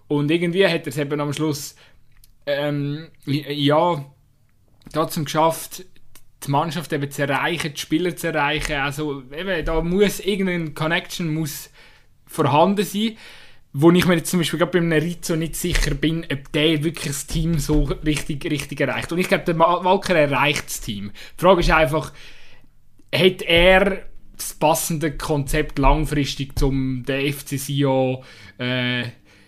Und 0.10 0.32
irgendwie 0.32 0.68
hat 0.68 0.82
er 0.82 0.88
es 0.88 0.98
eben 0.98 1.22
am 1.22 1.32
Schluss 1.32 1.76
ähm, 2.46 3.08
ja 3.26 4.04
trotzdem 4.94 5.26
geschafft, 5.26 5.86
die 6.46 6.52
Mannschaft 6.52 6.94
eben 6.94 7.12
zu 7.12 7.22
erreichen, 7.24 7.74
die 7.74 7.80
Spieler 7.80 8.16
zu 8.16 8.28
erreichen. 8.28 8.74
Also 8.74 9.24
eben, 9.32 9.66
da 9.66 9.82
muss 9.82 10.20
irgendeine 10.20 10.72
Connection 10.72 11.34
muss 11.34 11.70
vorhanden 12.26 12.86
sein 12.86 13.18
wo 13.72 13.92
ich 13.92 14.06
mir 14.06 14.16
jetzt 14.16 14.32
zum 14.32 14.40
Beispiel 14.40 14.60
gerade 14.60 14.72
bei 14.72 14.80
einem 14.80 14.92
Rizzo 14.92 15.36
nicht 15.36 15.56
sicher 15.56 15.94
bin, 15.94 16.26
ob 16.32 16.52
der 16.54 16.84
wirklich 16.84 17.08
das 17.08 17.28
Team 17.28 17.60
so 17.60 17.84
richtig, 17.84 18.44
richtig 18.46 18.82
erreicht. 18.82 19.12
Und 19.12 19.20
ich 19.20 19.28
glaube, 19.28 19.44
der 19.44 19.60
Walker 19.60 20.16
erreicht 20.16 20.66
das 20.66 20.82
Team. 20.82 21.12
Die 21.38 21.42
Frage 21.42 21.62
ist 21.62 21.70
einfach, 21.70 22.12
hat 23.14 23.42
er 23.44 24.06
das 24.36 24.54
passende 24.54 25.16
Konzept 25.16 25.78
langfristig 25.78 26.58
zum 26.58 27.04
der 27.06 27.32
FC 27.32 27.60
Sion, 27.60 28.24
äh, 28.58 29.02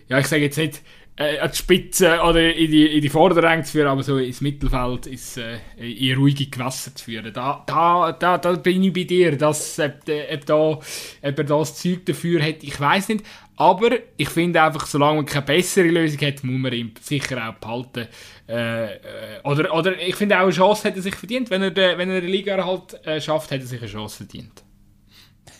ja, 0.08 0.18
ich 0.18 0.26
sage 0.26 0.42
jetzt 0.42 0.58
nicht, 0.58 0.82
äh, 1.16 1.38
an 1.38 1.50
die 1.50 1.56
Spitze 1.56 2.20
oder 2.22 2.54
in 2.54 2.70
die, 2.70 2.86
in 2.86 3.02
die 3.02 3.08
Vorderränge 3.08 3.64
zu 3.64 3.72
führen, 3.72 3.88
aber 3.88 4.02
so 4.02 4.16
ins 4.18 4.40
Mittelfeld 4.40 5.06
ins, 5.06 5.36
äh, 5.36 5.58
in 5.78 6.16
ruhige 6.16 6.46
Gewässer 6.46 6.94
zu 6.94 7.04
führen. 7.04 7.32
Da, 7.32 7.62
da, 7.66 8.12
da, 8.12 8.38
da 8.38 8.52
bin 8.52 8.82
ich 8.82 8.92
bei 8.92 9.04
dir, 9.04 9.36
dass, 9.36 9.78
ob, 9.78 9.92
ob, 10.08 10.46
da, 10.46 10.56
ob 10.56 10.82
er 11.22 11.32
das 11.32 11.76
Zeug 11.76 12.06
dafür 12.06 12.42
hat, 12.42 12.62
ich 12.62 12.78
weiß 12.80 13.08
nicht. 13.08 13.24
Aber 13.56 13.90
ich 14.16 14.30
finde 14.30 14.62
einfach, 14.62 14.86
solange 14.86 15.16
man 15.16 15.26
keine 15.26 15.44
bessere 15.44 15.86
Lösung 15.86 16.20
hat, 16.26 16.42
muss 16.42 16.58
man 16.58 16.72
ihn 16.72 16.94
sicher 17.00 17.48
auch 17.48 17.54
behalten. 17.54 18.08
Äh, 18.48 18.94
äh, 18.94 18.98
oder, 19.44 19.72
oder 19.74 20.00
ich 20.00 20.16
finde 20.16 20.36
auch 20.36 20.44
eine 20.44 20.52
Chance 20.52 20.88
hat 20.88 20.96
er 20.96 21.02
sich 21.02 21.14
verdient. 21.14 21.50
Wenn 21.50 21.62
er, 21.62 21.76
wenn 21.98 22.10
er 22.10 22.22
die 22.22 22.26
Liga 22.26 22.64
halt 22.64 23.06
äh, 23.06 23.20
schafft, 23.20 23.50
hat 23.52 23.60
er 23.60 23.66
sich 23.66 23.80
eine 23.80 23.90
Chance 23.90 24.16
verdient. 24.16 24.61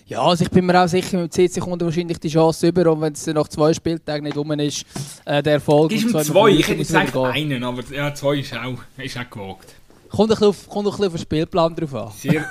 Ja, 0.07 0.23
also 0.23 0.45
ich 0.45 0.51
bin 0.51 0.67
mir 0.67 0.83
auch 0.83 0.89
sicher, 0.89 1.19
mit 1.19 1.33
10 1.33 1.49
Sekunden 1.49 1.85
wahrscheinlich 1.85 2.19
die 2.19 2.29
Chance 2.29 2.69
über, 2.69 2.91
und 2.91 3.01
wenn 3.01 3.13
es 3.13 3.27
nach 3.27 3.49
zwei 3.49 3.73
Spieltagen 3.73 4.25
nicht 4.25 4.37
rum 4.37 4.51
ist, 4.53 4.85
äh, 5.25 5.43
der 5.43 5.55
Erfolg. 5.55 5.93
Ist 5.93 6.03
ihm 6.03 6.23
zwei, 6.23 6.51
ich 6.51 6.69
hätte 6.69 6.99
eigentlich 6.99 7.17
einen, 7.55 7.65
aber 7.65 7.83
ja, 7.91 8.15
zwei 8.15 8.37
ist 8.39 8.53
auch, 8.55 8.79
ist 8.99 9.17
auch 9.17 9.31
gewagt. 9.31 9.75
Kommt 10.11 10.31
ein 10.31 10.35
bisschen 10.35 10.49
auf, 10.49 10.69
kommt 10.69 10.87
ein 10.87 10.91
bisschen 10.91 11.07
auf 11.07 11.13
den 11.13 11.21
Spielplan 11.21 11.75
drauf 11.75 11.95
an. 11.95 12.13
Sehr, 12.15 12.45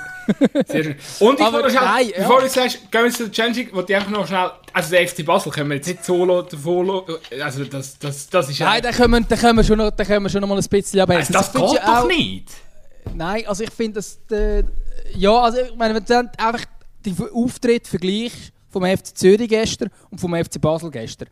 sehr 0.66 0.84
schön. 0.84 0.96
Und 1.20 1.38
ich 1.38 1.52
wollte 1.52 1.70
schnell, 1.70 1.84
nein, 1.84 2.06
bevor 2.16 2.40
ja. 2.40 2.44
du 2.46 2.50
sagst, 2.50 2.90
gehen 2.90 3.04
wir 3.04 3.10
zu 3.12 3.28
der 3.28 3.32
Challenge, 3.32 3.72
wollte 3.72 3.92
ich 3.92 3.98
einfach 3.98 4.10
noch 4.10 4.26
schnell, 4.26 4.50
also 4.72 4.90
der 4.90 5.08
FC 5.08 5.24
Basel 5.24 5.52
können 5.52 5.68
wir 5.70 5.76
jetzt 5.76 5.86
nicht 5.86 6.04
solo 6.04 6.42
davor, 6.42 7.04
also 7.40 7.64
das, 7.64 7.98
das, 8.00 8.28
das 8.28 8.50
ist 8.50 8.58
Nein, 8.58 8.82
da 8.82 8.90
können, 8.90 9.12
wir, 9.12 9.20
da, 9.20 9.36
können 9.36 9.58
wir 9.58 9.64
schon 9.64 9.78
noch, 9.78 9.92
da 9.92 10.04
können 10.04 10.24
wir 10.24 10.30
schon 10.30 10.40
noch 10.40 10.48
mal 10.48 10.58
ein 10.58 10.64
bisschen 10.68 11.00
abhängen. 11.00 11.20
Also 11.20 11.32
das, 11.32 11.52
das 11.52 11.72
geht 11.72 11.82
doch 11.86 12.08
nicht. 12.08 12.48
Nein, 13.14 13.44
also 13.46 13.62
ich 13.62 13.70
finde, 13.70 14.00
dass, 14.00 14.18
äh, 14.32 14.64
ja, 15.14 15.32
also 15.32 15.58
ich 15.58 15.76
meine, 15.76 15.94
wenn 15.94 16.04
du 16.04 16.30
einfach 16.38 16.64
den 17.02 17.16
Auftritt 17.32 17.86
vergleichst 17.86 18.52
vom 18.68 18.84
FC 18.84 19.16
Zürich 19.16 19.48
gestern 19.48 19.90
und 20.10 20.20
vom 20.20 20.34
FC 20.34 20.60
Basel 20.60 20.90
gestern, 20.90 21.28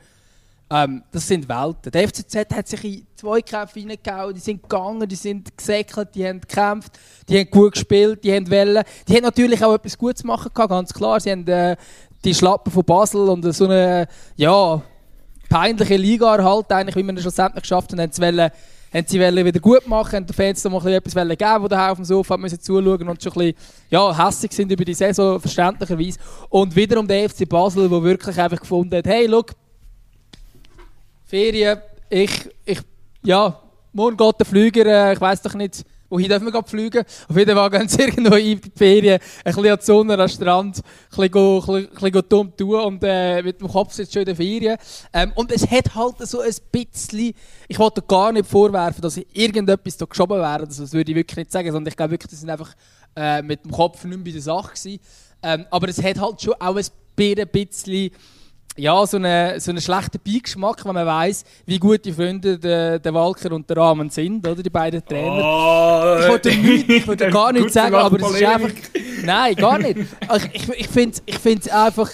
ähm, 0.72 1.02
das 1.10 1.26
sind 1.26 1.48
Welten. 1.48 1.90
Der 1.90 2.08
FCZ 2.08 2.54
hat 2.54 2.68
sich 2.68 2.84
in 2.84 3.06
zwei 3.16 3.42
Kämpfe 3.42 3.80
hineingehauen, 3.80 4.34
die 4.34 4.40
sind 4.40 4.62
gegangen, 4.62 5.08
die 5.08 5.16
sind 5.16 5.56
gesäckelt, 5.56 6.14
die 6.14 6.26
haben 6.26 6.40
gekämpft, 6.40 6.92
die 7.28 7.40
haben 7.40 7.50
gut 7.50 7.72
gespielt, 7.72 8.22
die 8.22 8.32
haben 8.32 8.48
Wellen. 8.50 8.84
Die 9.08 9.16
haben 9.16 9.24
natürlich 9.24 9.64
auch 9.64 9.74
etwas 9.74 9.98
Gutes 9.98 10.22
machen 10.22 10.50
gehabt, 10.54 10.70
ganz 10.70 10.94
klar. 10.94 11.18
Sie 11.18 11.32
haben 11.32 11.46
äh, 11.48 11.76
die 12.24 12.34
Schlappen 12.34 12.72
von 12.72 12.84
Basel 12.84 13.28
und 13.28 13.42
so 13.52 13.64
eine, 13.64 14.06
ja, 14.36 14.80
peinliche 15.48 15.96
Liga 15.96 16.36
erhalten, 16.36 16.72
eigentlich, 16.72 16.94
wie 16.94 17.02
man 17.02 17.16
es 17.16 17.22
schlussendlich 17.22 17.62
geschafft 17.62 17.92
hat, 17.92 17.98
und 17.98 18.14
zu 18.14 18.22
wollen, 18.22 18.50
haben 18.92 19.06
sie 19.06 19.20
wieder 19.20 19.60
gut 19.60 19.86
machen, 19.86 20.16
haben 20.16 20.26
den 20.26 20.34
Fans 20.34 20.64
noch 20.64 20.82
mal 20.82 20.92
etwas 20.92 21.14
geben, 21.14 21.62
die 21.62 21.68
daheim 21.68 21.92
auf 21.92 21.98
dem 21.98 22.04
Sofa 22.04 22.36
müssen 22.36 22.60
zuschauen 22.60 23.08
und 23.08 23.22
schon 23.22 23.32
ein 23.32 23.38
bisschen 23.38 23.54
ja, 23.90 24.26
hässlich 24.26 24.52
sind 24.52 24.72
über 24.72 24.84
die 24.84 24.94
Saison, 24.94 25.40
verständlicherweise. 25.40 26.18
Und 26.48 26.74
wiederum 26.74 27.06
der 27.06 27.28
FC 27.28 27.48
Basel, 27.48 27.88
der 27.88 28.02
wirklich 28.02 28.40
einfach 28.40 28.60
gefunden 28.60 28.96
hat, 28.96 29.06
hey, 29.06 29.26
look, 29.26 29.52
Ferien, 31.24 31.78
ich, 32.08 32.50
ich, 32.64 32.80
ja, 33.22 33.60
morgen 33.92 34.16
geht 34.16 34.40
der 34.40 34.46
Flüger, 34.46 34.86
äh, 34.86 35.12
ich 35.12 35.20
weiß 35.20 35.42
doch 35.42 35.54
nicht, 35.54 35.84
wohin 36.10 36.28
dürfen 36.28 36.52
wir 36.52 36.62
fliegen. 36.64 37.04
Auf 37.28 37.36
jeden 37.36 37.56
Fall 37.56 37.70
gehen 37.70 37.88
sie 37.88 38.02
irgendwo 38.02 38.34
in 38.34 38.60
die 38.60 38.72
Ferien, 38.76 39.20
ein 39.44 39.54
bisschen 39.54 39.70
an 39.70 39.78
die 39.78 39.84
Sonne, 39.84 40.16
den 40.16 40.28
Strand, 40.28 40.78
ein 40.78 41.30
bisschen, 41.30 41.76
ein 41.76 41.88
bisschen, 41.88 42.28
dumm 42.28 42.56
tun 42.56 42.80
und 42.80 43.02
äh, 43.02 43.42
mit 43.42 43.60
dem 43.60 43.68
Kopf 43.68 43.92
sitzt 43.94 44.12
schon 44.12 44.22
in 44.22 44.26
den 44.26 44.36
Ferien. 44.36 44.76
Ähm, 45.12 45.32
und 45.36 45.50
es 45.52 45.70
hat 45.70 45.94
halt 45.94 46.16
so 46.18 46.40
ein 46.40 46.52
bisschen, 46.70 47.32
ich 47.68 47.78
wollte 47.78 48.02
gar 48.02 48.32
nicht 48.32 48.46
vorwerfen, 48.46 49.00
dass 49.00 49.16
irgendetwas 49.32 49.96
da 49.96 50.04
geschoben 50.04 50.38
wäre, 50.38 50.66
das 50.66 50.92
würde 50.92 51.10
ich 51.10 51.16
wirklich 51.16 51.36
nicht 51.38 51.52
sagen, 51.52 51.72
sondern 51.72 51.90
ich 51.90 51.96
glaube 51.96 52.10
wirklich, 52.12 52.30
das 52.30 52.40
sind 52.40 52.50
einfach 52.50 52.74
äh, 53.16 53.40
mit 53.42 53.64
dem 53.64 53.70
Kopf 53.70 54.04
nicht 54.04 54.16
mehr 54.16 54.24
bei 54.24 54.32
der 54.32 54.42
Sache 54.42 54.74
gewesen. 54.74 55.00
Ähm, 55.42 55.64
aber 55.70 55.88
es 55.88 56.02
hat 56.02 56.20
halt 56.20 56.42
schon 56.42 56.54
auch 56.54 56.76
ein 56.76 56.84
bisschen 57.16 58.10
ja, 58.80 59.06
so 59.06 59.18
einen 59.18 59.60
so 59.60 59.70
eine 59.70 59.80
schlechten 59.80 60.18
Beigeschmack, 60.24 60.84
wenn 60.84 60.94
man 60.94 61.06
weiß, 61.06 61.44
wie 61.66 61.78
gute 61.78 62.12
Freunde 62.12 62.58
der, 62.58 62.98
der 62.98 63.14
Walker 63.14 63.52
und 63.52 63.68
der 63.68 63.76
Rahmen 63.76 64.08
sind, 64.08 64.46
oder 64.46 64.62
die 64.62 64.70
beiden 64.70 65.04
Trainer. 65.04 65.44
Oh, 65.44 66.20
ich 66.20 66.28
wollte 66.28 66.48
nicht, 66.48 66.88
ich 66.88 67.06
wollte 67.06 67.28
gar 67.28 67.52
nicht 67.52 67.70
sagen, 67.70 67.94
aber 67.94 68.18
es 68.20 68.30
ist 68.30 68.44
einfach. 68.44 68.70
Nein, 69.22 69.54
gar 69.54 69.78
nicht. 69.78 69.98
Ich, 69.98 70.54
ich, 70.54 70.68
ich 70.78 70.88
finde 70.88 71.20
es 71.26 71.66
ich 71.66 71.72
einfach. 71.72 72.10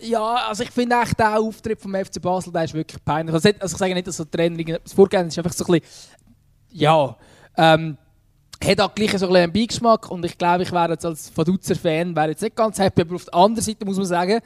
Ja, 0.00 0.48
also 0.48 0.62
ich 0.62 0.70
finde 0.70 0.96
echt 1.00 1.18
der 1.18 1.40
Auftritt 1.40 1.80
vom 1.80 1.94
FC 1.94 2.20
Basel, 2.20 2.52
der 2.52 2.64
ist 2.64 2.74
wirklich 2.74 3.04
peinlich. 3.04 3.34
Also, 3.34 3.48
also 3.60 3.74
ich 3.74 3.78
sage 3.78 3.94
nicht, 3.94 4.06
dass 4.06 4.16
so 4.16 4.24
Trainer 4.24 4.58
etwas 4.58 4.92
vorgehen, 4.92 5.26
es 5.26 5.34
ist 5.34 5.38
einfach 5.38 5.52
so 5.52 5.64
ein 5.64 5.80
bisschen. 5.80 5.88
Ja. 6.70 7.16
Ähm, 7.56 7.96
hat 8.64 8.80
auch 8.80 8.94
gleich 8.94 9.16
so 9.16 9.28
ein 9.28 9.36
einen 9.36 9.52
Beigeschmack 9.52 10.10
und 10.10 10.24
ich 10.24 10.36
glaube, 10.36 10.64
ich 10.64 10.72
wäre 10.72 10.90
jetzt 10.90 11.04
als 11.04 11.36
Vaduzer-Fan 11.36 12.14
jetzt 12.28 12.42
nicht 12.42 12.56
ganz 12.56 12.78
happy, 12.78 13.02
aber 13.02 13.14
auf 13.14 13.24
der 13.24 13.34
anderen 13.34 13.64
Seite 13.64 13.84
muss 13.84 13.96
man 13.96 14.06
sagen, 14.06 14.40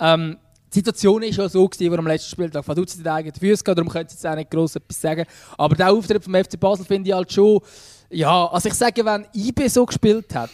ähm, 0.00 0.36
die 0.72 0.78
Situation 0.78 1.22
war 1.22 1.28
ja 1.28 1.48
so, 1.48 1.66
gewesen, 1.66 1.92
wo 1.92 1.96
am 1.96 2.06
letzten 2.06 2.30
Spieltag 2.30 2.64
von 2.64 2.74
Dutz 2.74 2.94
in 2.94 3.02
die 3.02 3.08
eigenen 3.08 3.34
Füße 3.34 3.64
darum 3.64 3.88
könnte 3.88 4.08
ich 4.08 4.20
jetzt 4.20 4.26
auch 4.26 4.34
nicht 4.34 4.50
gross 4.50 4.76
etwas 4.76 5.00
sagen. 5.00 5.24
Aber 5.56 5.74
der 5.74 5.90
Auftritt 5.90 6.22
vom 6.22 6.34
FC 6.34 6.60
Basel 6.60 6.84
finde 6.84 7.08
ich 7.08 7.14
halt 7.14 7.32
schon, 7.32 7.60
ja, 8.10 8.46
also 8.46 8.68
ich 8.68 8.74
sage, 8.74 9.04
wenn 9.04 9.26
IB 9.34 9.68
so 9.68 9.86
gespielt 9.86 10.34
hat, 10.34 10.50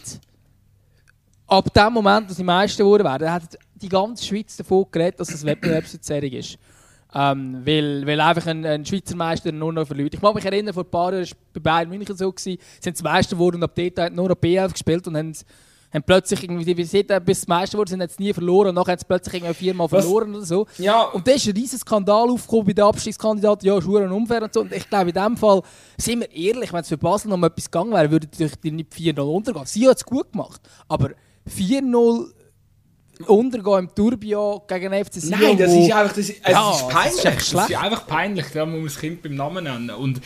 ab 1.47 1.73
dem 1.73 1.93
Moment, 1.93 2.31
wo 2.31 2.35
sie 2.35 2.45
Meister 2.45 2.85
geworden 2.85 3.05
wären, 3.05 3.33
hat 3.33 3.59
die 3.75 3.89
ganze 3.89 4.25
Schweiz 4.25 4.57
davon 4.57 4.87
geredet, 4.91 5.21
dass 5.21 5.33
es 5.33 5.45
Wettbewerbsverzerrung 5.45 6.31
ist. 6.31 6.59
Ähm, 7.17 7.63
weil, 7.65 8.05
weil 8.07 8.21
einfach 8.21 8.47
ein, 8.49 8.65
ein 8.67 8.85
Schweizer 8.85 9.15
Meister 9.15 9.53
nur 9.53 9.73
noch 9.73 9.87
verliert. 9.87 10.15
Ich 10.15 10.21
kann 10.21 10.35
mich 10.35 10.45
erinnern, 10.45 10.75
vor 10.75 10.83
ein 10.83 10.91
paar 10.91 11.13
Jahren 11.13 11.25
war 11.25 11.37
bei 11.53 11.61
Bayern 11.61 11.89
München 11.89 12.17
so, 12.17 12.33
gewesen, 12.33 12.61
sind 12.81 12.97
sie 12.97 13.05
Meister 13.05 13.37
geworden 13.37 13.57
und 13.57 13.63
ab 13.63 13.73
dort 13.75 14.13
nur 14.13 14.29
noch 14.29 14.37
B11 14.37 14.73
gespielt 14.73 15.07
und 15.07 15.17
haben 15.17 15.33
haben 15.95 16.03
plötzlich 16.03 16.43
irgendwie, 16.43 16.77
wie 16.77 16.85
sie 16.85 17.03
bis 17.25 17.47
Meister 17.47 17.79
wurden, 17.79 17.91
sind 17.91 18.01
jetzt 18.01 18.19
nie 18.19 18.33
verloren 18.33 18.71
und 18.71 18.75
nachher 18.75 18.93
haben 18.93 18.99
sie 18.99 19.07
plötzlich 19.07 19.35
irgendwie 19.35 19.55
viermal 19.55 19.91
Was? 19.91 20.05
verloren 20.05 20.35
oder 20.35 20.45
so. 20.45 20.67
Ja. 20.79 21.03
Und 21.05 21.27
da 21.27 21.33
ist 21.33 21.47
ein 21.47 21.55
riesiger 21.55 21.81
Skandal 21.81 22.31
aufgekommen 22.31 22.67
bei 22.67 22.73
den 22.73 22.85
Abstiegskandidaten, 22.85 23.67
ja, 23.67 23.81
Schuhe 23.81 24.03
und 24.05 24.13
unfair 24.13 24.43
und 24.43 24.53
so. 24.53 24.63
Und 24.63 24.73
ich 24.73 24.89
glaube, 24.89 25.11
in 25.11 25.15
dem 25.15 25.37
Fall, 25.37 25.63
sind 25.97 26.21
wir 26.21 26.33
ehrlich, 26.33 26.73
wenn 26.73 26.81
es 26.81 26.89
für 26.89 26.99
Basel 26.99 27.31
noch 27.31 27.37
mal 27.37 27.47
etwas 27.47 27.71
gegangen 27.71 27.93
wäre, 27.93 28.11
würde 28.11 28.27
die 28.27 28.71
nicht 28.71 28.93
4-0 28.93 29.21
untergehen. 29.21 29.67
Sie 29.67 29.89
hat 29.89 29.97
es 29.97 30.05
gut 30.05 30.33
gemacht, 30.33 30.61
aber 30.89 31.11
4-0 31.49 32.33
untergehen 33.27 33.79
im 33.79 33.95
Turbio 33.95 34.65
gegen 34.67 34.91
den 34.91 35.05
FC 35.05 35.15
Sion. 35.15 35.39
Nein, 35.41 35.57
das 35.57 35.73
ist 35.73 35.93
einfach 35.93 36.15
das, 36.15 36.33
also 36.43 36.51
ja, 36.51 36.71
ist 36.73 36.89
peinlich. 36.89 37.23
Das 37.23 37.43
ist, 37.43 37.55
das 37.55 37.71
ist, 37.71 37.77
einfach 37.77 38.07
peinlich, 38.07 38.47
da 38.53 38.67
muss 38.67 38.75
man 38.75 38.85
das 38.85 38.99
Kind 38.99 39.23
beim 39.23 39.35
Namen 39.37 39.65
nennen. 39.65 39.91
Und 39.91 40.21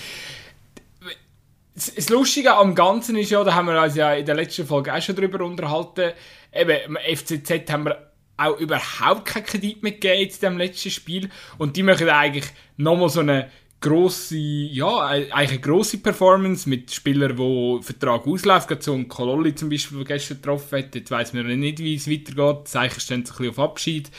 das 1.79 2.09
Lustige 2.09 2.55
am 2.55 2.75
Ganzen 2.75 3.17
ist 3.17 3.31
ja, 3.31 3.43
da 3.45 3.55
haben 3.55 3.67
wir 3.67 3.81
uns 3.81 3.95
ja 3.95 4.15
in 4.15 4.27
der 4.27 4.35
letzten 4.35 4.67
Folge 4.67 4.93
auch 4.93 5.01
schon 5.01 5.17
darüber 5.17 5.45
unterhalten, 5.45 6.13
eben, 6.53 6.77
im 6.87 7.17
FCZ 7.17 7.71
haben 7.71 7.87
wir 7.87 8.13
auch 8.37 8.59
überhaupt 8.59 9.27
keinen 9.27 9.45
Kredit 9.45 9.83
mehr 9.83 9.93
gegeben 9.93 10.31
in 10.31 10.41
dem 10.41 10.59
letzten 10.59 10.91
Spiel. 10.91 11.29
Und 11.59 11.77
die 11.77 11.83
machen 11.83 12.09
eigentlich 12.09 12.47
nochmal 12.77 13.09
so 13.09 13.21
eine 13.21 13.51
grosse, 13.81 14.37
ja, 14.37 15.07
eigentlich 15.07 15.51
eine 15.51 15.61
grosse 15.61 15.99
Performance 15.99 16.69
mit 16.69 16.93
Spielern, 16.93 17.37
die 17.37 17.79
Vertrag 17.83 18.27
ausläuft, 18.27 18.69
gerade 18.69 18.83
so 18.83 18.95
ein 18.95 19.09
Kololli 19.09 19.55
zum 19.55 19.71
Beispiel, 19.71 19.99
der 19.99 20.17
gestern 20.17 20.39
getroffen 20.39 20.79
hat, 20.79 20.95
jetzt 20.95 21.11
weiss 21.11 21.33
man 21.33 21.47
nicht, 21.47 21.79
wie 21.79 21.95
es 21.95 22.11
weitergeht, 22.11 22.65
das 22.65 22.71
Zeichen 22.73 23.01
stehen 23.01 23.25
sich 23.25 23.35
ein 23.35 23.39
bisschen 23.39 23.51
auf 23.51 23.71
Abschied. 23.71 24.11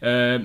Äh, 0.00 0.40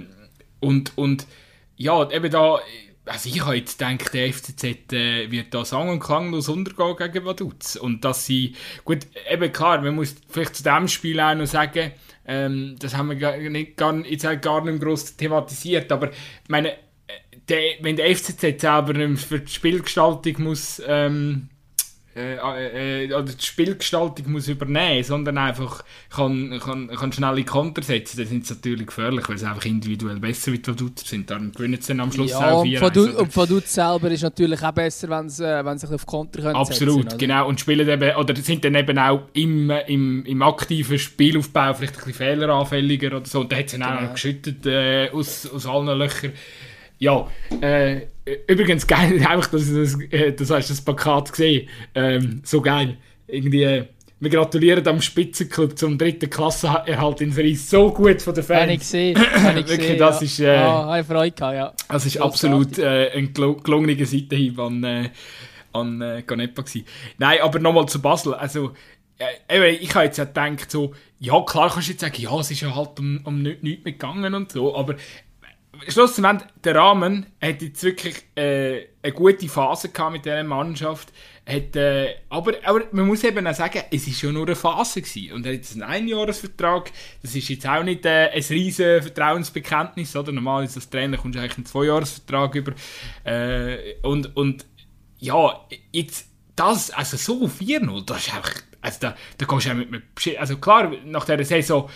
und, 0.60 0.94
und 0.96 1.28
ja, 1.76 2.10
eben 2.12 2.32
da 2.32 2.60
also 3.06 3.30
ich 3.30 3.42
habe 3.42 3.56
jetzt 3.56 3.80
gedacht, 3.80 4.14
der 4.14 4.32
FCZ 4.32 4.94
äh, 4.94 5.30
wird 5.30 5.54
da 5.54 5.66
sang- 5.66 5.90
und 5.90 6.00
klanglos 6.00 6.48
untergehen 6.48 6.96
gegen 6.98 7.26
Vaduz. 7.26 7.76
Und 7.76 8.06
dass 8.06 8.26
sie, 8.26 8.56
gut, 8.86 9.08
eben 9.30 9.52
klar, 9.52 9.82
man 9.82 9.96
muss 9.96 10.16
vielleicht 10.30 10.56
zu 10.56 10.64
diesem 10.64 10.88
Spiel 10.88 11.20
auch 11.20 11.36
noch 11.36 11.46
sagen, 11.46 11.92
ähm, 12.26 12.76
das 12.80 12.96
haben 12.96 13.10
wir 13.10 13.18
gar 13.18 13.38
nicht, 13.38 13.76
gar, 13.76 13.94
jetzt 14.06 14.26
halt 14.26 14.42
gar 14.42 14.64
nicht 14.64 14.82
groß 14.82 15.18
thematisiert, 15.18 15.92
aber 15.92 16.12
meine, 16.48 16.72
äh, 16.72 16.78
der, 17.50 17.62
wenn 17.82 17.98
der 17.98 18.16
FCZ 18.16 18.62
selber 18.62 19.18
für 19.18 19.40
die 19.40 19.52
Spielgestaltung 19.52 20.44
muss, 20.44 20.82
ähm, 20.88 21.50
äh, 22.16 22.36
äh, 22.36 23.06
äh, 23.06 23.14
oder 23.14 23.24
die 23.24 23.44
Spielgestaltung 23.44 24.32
muss 24.32 24.48
übernehmen, 24.48 25.04
sondern 25.04 25.38
einfach 25.40 25.84
kann, 26.12 26.60
kann, 26.64 26.88
kann 26.90 27.12
schnelle 27.12 27.44
Konter 27.44 27.82
setzen, 27.82 28.18
dann 28.18 28.28
sind 28.28 28.46
sie 28.46 28.54
natürlich 28.54 28.86
gefährlich, 28.86 29.28
weil 29.28 29.38
sie 29.40 29.48
einfach 29.48 29.66
individuell 29.66 30.20
besser 30.20 30.52
wie 30.52 30.60
die 30.60 30.68
Vaduz 30.68 31.08
sind. 31.08 31.32
Darum 31.32 31.52
gewinnen 31.52 31.82
sie 31.82 31.88
dann 31.88 32.02
am 32.02 32.12
Schluss 32.12 32.30
ja, 32.32 32.52
auch 32.52 32.64
4 32.64 32.84
Und, 32.84 32.98
und 33.16 33.36
Vaduz 33.36 33.74
selber 33.74 34.12
ist 34.12 34.22
natürlich 34.22 34.62
auch 34.62 34.72
besser, 34.72 35.10
wenn 35.10 35.28
sie, 35.28 35.44
äh, 35.44 35.66
wenn 35.66 35.80
sie 35.80 35.92
auf 35.92 36.06
Konter 36.06 36.42
können 36.44 36.56
Absolut, 36.56 37.04
setzen, 37.04 37.18
genau. 37.18 37.48
Und 37.48 37.60
spielen 37.60 37.88
eben, 37.88 38.16
oder 38.16 38.36
sind 38.36 38.64
dann 38.64 38.76
eben 38.76 39.00
auch 39.00 39.22
im, 39.34 39.72
im, 39.72 40.24
im 40.26 40.42
aktiven 40.44 41.00
Spielaufbau 41.00 41.74
vielleicht 41.74 41.94
ein 41.94 41.98
bisschen 41.98 42.14
fehleranfälliger 42.14 43.18
oder 43.18 43.26
so. 43.26 43.42
Und 43.42 43.52
da 43.52 43.56
hat 43.56 43.70
sie 43.70 43.80
dann 43.80 43.90
genau. 43.90 44.00
auch 44.00 44.04
noch 44.04 44.14
geschüttet 44.14 44.66
äh, 44.68 45.10
aus, 45.10 45.50
aus 45.52 45.66
allen 45.66 45.98
Löchern. 45.98 46.34
Ja, 47.00 47.28
äh, 47.60 48.02
übrigens 48.48 48.88
geil, 48.88 49.26
einfach, 49.28 49.52
dass 49.52 49.68
du 49.68 49.82
das, 49.82 50.00
äh, 50.12 50.34
das 50.34 50.50
hast 50.50 50.70
das 50.70 50.82
Plakat 50.82 51.32
gesehen. 51.32 51.68
Ähm, 51.96 52.42
so 52.44 52.62
geil. 52.62 52.98
Irgendwie, 53.28 53.64
äh, 53.64 53.86
wir 54.20 54.30
gratulieren 54.30 54.88
am 54.88 55.02
Spitzenklub 55.02 55.78
zum 55.78 55.98
dritten 55.98 56.30
Klassenerhalt 56.30 57.20
in 57.22 57.36
Paris. 57.36 57.70
So 57.70 57.92
gut 57.92 58.22
von 58.22 58.34
den 58.34 58.44
Fans. 58.44 58.62
Habe 58.62 58.74
ich 58.74 58.80
gesehen. 58.80 59.18
Habe 59.44 59.60
ich 59.60 59.66
gesehen 59.66 59.98
das 60.00 60.22
ja. 60.22 60.26
ist, 60.26 60.40
äh, 60.40 60.48
ah, 60.50 60.86
habe 60.86 61.04
Freude 61.04 61.32
gehabt, 61.32 61.56
ja. 61.56 61.74
Das 61.90 62.06
ist 62.06 62.18
absolut 62.18 62.78
äh, 62.78 63.12
ein 63.12 63.34
gelungener 63.34 64.06
Seitenhieb 64.06 64.58
an, 64.60 64.84
äh, 64.84 65.10
an 65.74 66.02
äh, 66.02 66.24
Ganepa 66.26 66.62
gewesen. 66.62 66.86
Nein, 67.18 67.40
aber 67.42 67.60
nochmal 67.60 67.88
zu 67.88 68.02
Basel. 68.02 68.34
Also, 68.34 68.72
äh, 69.48 69.72
ich 69.72 69.94
habe 69.94 70.06
jetzt 70.06 70.18
ja 70.18 70.24
gedacht, 70.24 70.72
so, 70.72 70.94
ja 71.20 71.42
klar 71.42 71.70
kannst 71.70 71.90
du 71.90 71.92
jetzt 71.92 72.02
sagen, 72.02 72.22
ja, 72.22 72.40
es 72.40 72.52
ist 72.52 72.62
ja 72.62 72.74
halt 72.74 73.00
um, 73.00 73.20
um 73.26 73.42
nichts 73.42 73.64
nicht 73.64 73.84
gegangen 73.84 74.34
und 74.34 74.52
so, 74.52 74.76
aber 74.76 74.96
schlussendlich, 75.88 76.50
der 76.64 76.76
Rahmen 76.76 77.26
hat 77.42 77.62
jetzt 77.62 77.84
wirklich 77.84 78.16
äh, 78.36 78.88
eine 79.02 79.14
gute 79.14 79.48
Phase 79.48 79.90
gehabt 79.90 80.14
mit 80.14 80.26
dieser 80.26 80.44
Mannschaft. 80.44 81.12
Hat, 81.46 81.76
äh, 81.76 82.16
aber, 82.30 82.54
aber 82.64 82.84
man 82.92 83.08
muss 83.08 83.24
eben 83.24 83.46
auch 83.46 83.54
sagen, 83.54 83.84
es 83.92 84.08
war 84.08 84.14
schon 84.14 84.34
nur 84.34 84.46
eine 84.46 84.56
Phase 84.56 85.02
gewesen. 85.02 85.34
Und 85.34 85.46
er 85.46 85.54
hat 85.54 85.60
jetzt 85.60 85.74
einen 85.74 85.84
Einjahresvertrag. 85.84 86.92
Das 87.22 87.36
ist 87.36 87.50
jetzt 87.50 87.68
auch 87.68 87.84
nicht 87.84 88.06
äh, 88.06 88.30
ein 88.30 88.44
riesiges 88.50 89.06
Vertrauensbekenntnis, 89.06 90.16
oder? 90.16 90.32
Normal 90.32 90.64
ist 90.64 90.78
das 90.78 90.90
Trainer, 90.90 91.18
kommst 91.18 91.36
du 91.36 91.42
eigentlich 91.42 91.58
einen 91.58 91.66
Zweijahresvertrag 91.66 92.56
über. 92.56 92.74
Äh, 93.26 93.96
und, 94.04 94.36
und 94.38 94.66
ja, 95.20 95.68
jetzt 95.92 96.28
das, 96.56 96.92
also 96.92 97.18
so 97.18 97.48
4-0, 97.48 98.06
das 98.06 98.28
ist 98.28 98.36
einfach, 98.36 98.54
also 98.82 98.98
da, 99.02 99.16
da 99.38 99.46
gehst 99.46 99.66
du 99.66 99.72
auch 99.72 99.76
mit, 99.76 99.92
mit 99.92 100.04
also 100.38 100.58
klar, 100.58 100.92
nach 101.06 101.26
dieser 101.26 101.44
Saison 101.44 101.90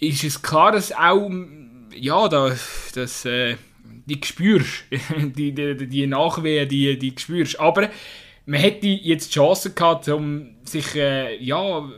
ist 0.00 0.24
es 0.24 0.40
klar, 0.40 0.72
dass 0.72 0.92
auch 0.92 1.28
ja, 1.98 2.28
da, 2.28 2.54
das, 2.94 3.24
äh, 3.24 3.56
die 4.06 4.20
spürst, 4.24 4.84
die, 5.16 5.52
die, 5.52 5.86
die 5.88 6.06
Nachwehen, 6.06 6.68
die, 6.68 6.98
die 6.98 7.14
spürst. 7.16 7.58
Aber 7.60 7.90
man 8.46 8.60
hätte 8.60 8.86
jetzt 8.86 9.34
die 9.34 9.38
Chance 9.38 9.72
gehabt, 9.72 10.08
um 10.08 10.54
sich, 10.64 10.94
äh, 10.94 11.36
ja, 11.42 11.88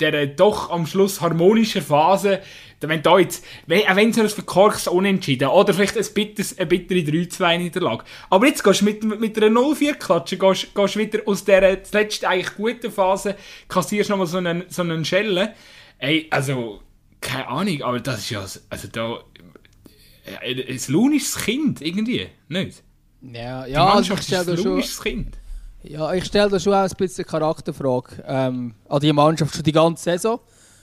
der 0.00 0.26
doch 0.28 0.70
am 0.70 0.86
Schluss 0.86 1.20
harmonischer 1.20 1.82
Phase, 1.82 2.40
wenn 2.80 3.02
da 3.02 3.18
jetzt, 3.18 3.44
wenn, 3.66 3.88
auch 3.88 3.96
wenn 3.96 4.10
es 4.10 4.18
ein 4.18 4.28
verkorkst 4.28 4.86
unentschieden 4.86 5.48
oder 5.48 5.74
vielleicht 5.74 5.96
ein 5.96 6.06
bitters, 6.14 6.56
eine 6.56 6.66
bittere 6.66 7.00
3-2-Niederlage. 7.00 8.04
Aber 8.30 8.46
jetzt 8.46 8.62
gehst 8.62 8.82
du 8.82 8.84
mit, 8.84 9.02
mit 9.02 9.36
einer 9.36 9.48
0-4-Klatsche, 9.48 10.38
gehst, 10.38 10.74
gehst 10.74 10.96
wieder 10.96 11.20
aus 11.26 11.44
der 11.44 11.82
zuletzt 11.82 12.24
eigentlich 12.24 12.54
guten 12.54 12.92
Phase, 12.92 13.34
kassierst 13.68 14.10
nochmal 14.10 14.28
so 14.28 14.38
einen, 14.38 14.64
so 14.68 14.82
einen 14.82 15.04
Schellen. 15.04 15.48
Ey, 15.98 16.28
also, 16.30 16.80
keine 17.20 17.48
Ahnung, 17.48 17.82
aber 17.82 17.98
das 17.98 18.20
ist 18.20 18.30
ja, 18.30 18.46
also 18.70 18.88
da, 18.92 19.18
äh, 20.42 20.72
ein 20.72 20.80
launisches 20.88 21.36
Kind, 21.36 21.80
irgendwie, 21.80 22.28
nicht? 22.48 22.82
Ja, 23.22 23.66
ja 23.66 23.86
also 23.86 24.14
ich 24.14 24.22
stelle 24.22 24.44
da 24.44 24.56
schon... 24.56 24.82
Kind. 25.02 25.38
Ja, 25.82 26.12
ich 26.12 26.24
stelle 26.24 26.50
da 26.50 26.58
schon 26.58 26.74
auch 26.74 26.82
ein 26.82 26.90
bisschen 26.96 27.24
eine 27.24 27.30
Charakterfrage 27.30 28.24
ähm, 28.26 28.74
an 28.88 29.00
die 29.00 29.12
Mannschaft 29.12 29.54
schon 29.54 29.62
die 29.62 29.72
ganze 29.72 30.04
Saison. 30.04 30.40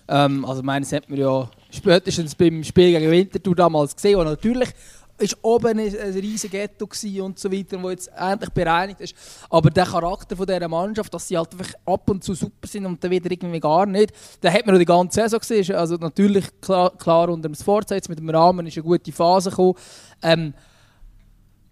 Ähm, 0.07 0.45
also 0.45 0.63
meines 0.63 0.91
hat 0.91 1.09
man 1.09 1.19
ja 1.19 1.49
spätestens 1.69 2.35
beim 2.35 2.63
Spiel 2.63 2.91
gegen 2.91 3.11
Winterthur 3.11 3.55
damals 3.55 3.95
gesehen 3.95 4.17
und 4.17 4.25
natürlich 4.25 4.69
ist 5.17 5.37
oben 5.41 5.79
ein, 5.79 5.97
ein 5.97 6.13
riesiges 6.13 6.51
Ghetto 6.51 6.87
und 7.23 7.39
so 7.39 7.51
weiter, 7.51 7.81
wo 7.81 7.89
jetzt 7.89 8.09
endlich 8.17 8.49
bereinigt 8.49 9.01
ist. 9.01 9.15
Aber 9.49 9.69
der 9.69 9.85
Charakter 9.85 10.35
von 10.35 10.45
dieser 10.45 10.67
Mannschaft, 10.67 11.13
dass 11.13 11.27
sie 11.27 11.37
halt 11.37 11.51
einfach 11.53 11.73
ab 11.85 12.09
und 12.09 12.23
zu 12.23 12.33
super 12.33 12.67
sind 12.67 12.85
und 12.85 13.03
dann 13.03 13.11
wieder 13.11 13.31
irgendwie 13.31 13.59
gar 13.59 13.85
nicht, 13.85 14.13
da 14.41 14.51
hat 14.51 14.65
man 14.65 14.75
noch 14.75 14.79
die 14.79 14.85
ganze 14.85 15.21
Saison 15.21 15.39
gesehen. 15.39 15.75
Also 15.75 15.95
natürlich 15.95 16.45
klar, 16.59 16.91
klar 16.97 17.29
unter 17.29 17.47
dem 17.47 17.55
Forza 17.55 17.95
mit 17.95 18.19
dem 18.19 18.29
Rahmen 18.29 18.67
ist 18.67 18.77
eine 18.77 18.83
gute 18.83 19.11
Phase 19.11 19.49
gekommen. 19.49 19.75
Ähm, 20.21 20.53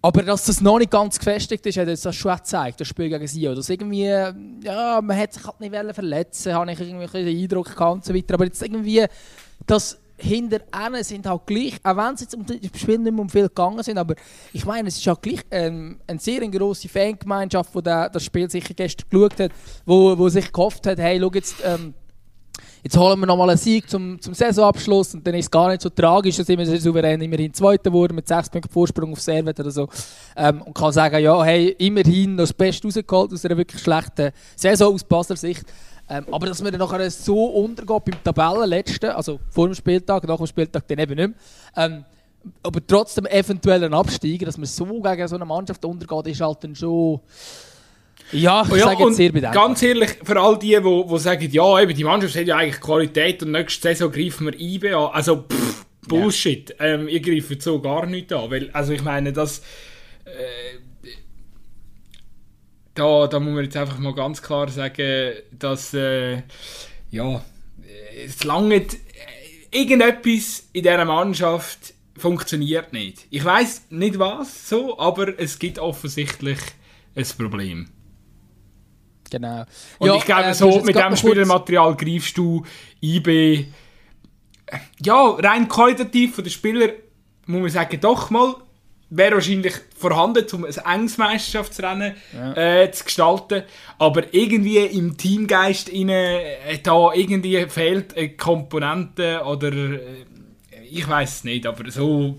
aber 0.01 0.21
dass 0.21 0.45
das 0.45 0.59
noch 0.59 0.79
nicht 0.79 0.91
ganz 0.91 1.17
gefestigt 1.17 1.65
ist, 1.65 1.77
hat 1.77 1.87
das 1.87 2.13
schon 2.13 2.35
gezeigt, 2.35 2.81
das 2.81 2.89
Spiel 2.89 3.07
gegen 3.07 3.25
Sio. 3.25 3.55
Dass 3.55 3.69
irgendwie, 3.69 4.03
ja, 4.03 4.99
man 5.01 5.17
hat 5.17 5.31
sich 5.31 5.45
halt 5.45 5.61
nicht 5.61 5.73
verletzen 5.95 6.53
habe 6.53 6.71
ich 6.71 6.79
irgendwie 6.79 7.23
den 7.23 7.41
Eindruck 7.41 7.73
gehabt 7.73 7.93
und 7.93 8.05
so 8.05 8.13
weiter. 8.13 8.33
Aber 8.33 8.43
jetzt 8.43 8.61
irgendwie, 8.61 9.05
dass 9.65 9.97
hinter 10.18 10.61
ihnen 10.76 11.03
sind 11.03 11.26
halt 11.26 11.45
gleich, 11.45 11.78
auch 11.84 11.97
wenn 11.97 12.16
sie 12.16 12.26
jetzt 12.26 12.36
um 12.36 12.45
das 12.45 12.57
Spiel 12.80 12.99
nicht 12.99 13.11
mehr 13.11 13.22
um 13.22 13.30
viel 13.30 13.47
gegangen 13.47 13.84
sind, 13.84 13.97
aber 13.97 14.16
ich 14.51 14.66
meine, 14.66 14.88
es 14.88 14.97
ist 14.97 15.07
halt 15.07 15.22
gleich 15.22 15.41
ähm, 15.51 15.99
eine 16.07 16.20
sehr 16.20 16.47
grosse 16.47 16.88
Fangemeinschaft, 16.88 17.74
die 17.76 17.82
das 17.82 18.24
Spiel 18.24 18.49
sicher 18.49 18.74
gestern 18.74 19.09
geschaut 19.09 19.39
hat, 19.39 19.51
wo, 19.86 20.18
wo 20.18 20.30
sich 20.30 20.51
gehofft 20.51 20.86
hat, 20.88 20.99
hey, 20.99 21.20
schau 21.20 21.32
jetzt, 21.34 21.55
ähm, 21.64 21.93
jetzt 22.84 22.97
holen 22.97 23.20
wir 23.20 23.26
nochmal 23.26 23.49
einen 23.49 23.57
Sieg 23.57 23.89
zum, 23.89 24.22
zum 24.22 24.34
Saisonabschluss 24.34 25.16
und 25.16 25.26
dann 25.26 25.34
ist 25.34 25.45
es 25.45 25.51
gar 25.51 25.70
nicht 25.70 25.82
so 25.82 25.89
tragisch, 25.89 26.38
dass 26.38 26.47
wir 26.47 26.80
souverän 26.80 27.22
immerhin 27.22 27.53
Zweiter 27.53 27.91
wurden 27.91 28.16
mit 28.16 28.28
6 28.28 28.49
Punkten 28.49 28.72
Vorsprung 28.72 29.14
auf 29.14 29.22
Servet 29.22 29.59
oder 29.59 29.72
so 29.72 29.89
ähm, 30.36 30.61
und 30.61 30.76
kann 30.76 30.91
sagen, 30.91 31.20
ja, 31.24 31.43
hey, 31.43 31.70
immerhin 31.80 32.36
noch 32.36 32.43
das 32.43 32.53
Beste 32.53 32.88
rausgeholt 32.88 33.34
aus 33.34 33.45
einer 33.45 33.57
wirklich 33.57 33.82
schlechten 33.82 34.32
Saison 34.55 34.93
aus 34.93 35.03
Basler 35.03 35.38
Sicht. 35.38 35.66
Ähm, 36.09 36.25
aber 36.31 36.47
dass 36.47 36.61
man 36.61 36.71
dann 36.71 36.79
nachher 36.79 37.09
so 37.09 37.45
untergeht 37.45 38.05
beim 38.05 38.23
Tabellenletzten, 38.23 39.11
also 39.11 39.39
vor 39.49 39.67
dem 39.67 39.75
Spieltag, 39.75 40.27
nach 40.27 40.37
dem 40.37 40.47
Spieltag 40.47 40.87
dann 40.87 40.99
eben 40.99 41.15
nicht 41.15 41.27
mehr, 41.27 41.85
ähm, 41.85 42.05
aber 42.61 42.85
trotzdem 42.85 43.25
eventuell 43.25 43.83
ein 43.85 43.93
Absteiger, 43.93 44.45
dass 44.45 44.57
man 44.57 44.65
so 44.65 44.85
gegen 44.85 45.27
so 45.27 45.35
eine 45.35 45.45
Mannschaft 45.45 45.83
untergeht, 45.85 46.27
ist 46.27 46.41
halt 46.41 46.63
dann 46.63 46.75
schon... 46.75 47.21
Ja, 48.31 48.63
ich 48.63 48.71
oh 48.71 48.75
ja, 48.75 48.85
sage 48.85 49.03
jetzt 49.03 49.15
sehr 49.15 49.31
bedenklich. 49.31 49.61
Ganz 49.61 49.81
ehrlich, 49.83 50.09
für 50.23 50.39
all 50.41 50.57
die, 50.57 50.77
die, 50.79 51.19
sagen, 51.19 51.49
ja, 51.51 51.79
eben, 51.79 51.95
die 51.95 52.03
Mannschaft 52.03 52.35
hat 52.35 52.47
ja 52.47 52.57
eigentlich 52.57 52.81
Qualität 52.81 53.43
und 53.43 53.51
nächste 53.51 53.89
Saison 53.89 54.11
greifen 54.11 54.47
wir 54.47 54.59
IB 54.59 54.93
an. 54.93 55.09
Also, 55.13 55.43
pff, 55.43 55.85
Bullshit. 56.07 56.75
Ja. 56.79 56.85
Ähm, 56.85 57.07
ihr 57.07 57.21
greift 57.21 57.61
so 57.61 57.79
gar 57.79 58.05
nicht 58.05 58.33
an. 58.33 58.49
Weil, 58.49 58.69
also 58.71 58.93
ich 58.93 59.03
meine, 59.03 59.31
das... 59.31 59.59
Äh, 60.25 60.79
da, 62.93 63.27
da 63.27 63.39
muss 63.39 63.53
man 63.53 63.63
jetzt 63.63 63.77
einfach 63.77 63.97
mal 63.99 64.13
ganz 64.13 64.41
klar 64.41 64.69
sagen, 64.69 65.33
dass 65.51 65.93
äh, 65.93 66.43
ja, 67.11 67.43
es 68.25 68.43
lange 68.43 68.75
äh, 68.75 68.87
irgendetwas 69.71 70.67
in 70.73 70.83
dieser 70.83 71.05
Mannschaft 71.05 71.93
funktioniert 72.17 72.93
nicht. 72.93 73.25
Ich 73.29 73.43
weiß 73.43 73.87
nicht 73.89 74.19
was 74.19 74.69
so, 74.69 74.99
aber 74.99 75.39
es 75.39 75.57
gibt 75.57 75.79
offensichtlich 75.79 76.59
ein 77.15 77.25
Problem. 77.37 77.89
Genau. 79.31 79.65
Und 79.97 80.07
ja, 80.07 80.15
ich 80.15 80.25
glaube, 80.25 80.43
äh, 80.43 80.53
so 80.53 80.81
mit 80.81 80.95
dem 80.95 81.15
Spielermaterial 81.15 81.95
greifst 81.95 82.37
du 82.37 82.63
IB 83.01 83.65
ja, 85.01 85.29
rein 85.29 85.67
qualitativ 85.67 86.35
von 86.35 86.43
den 86.43 86.51
Spielern 86.51 86.91
muss 87.45 87.61
man 87.61 87.69
sagen, 87.69 87.99
doch 87.99 88.29
mal 88.29 88.55
wäre 89.16 89.36
wahrscheinlich 89.36 89.74
vorhanden, 89.95 90.45
um 90.53 90.66
ein 90.66 90.74
enges 90.74 91.18
Meisterschaftsrennen 91.18 92.16
ja. 92.34 92.82
äh, 92.82 92.91
zu 92.91 93.03
gestalten. 93.03 93.64
Aber 93.99 94.34
irgendwie 94.34 94.78
im 94.78 95.18
Teamgeist 95.18 95.91
rein, 95.91 96.09
äh, 96.09 96.80
da 96.82 97.14
irgendwie 97.14 97.66
fehlt 97.68 98.18
eine 98.18 98.30
Komponente 98.30 99.41
oder 99.45 99.72
äh, 99.72 100.26
ich 100.89 101.07
weiß 101.07 101.38
es 101.38 101.43
nicht, 101.43 101.66
aber 101.66 101.89
so 101.89 102.38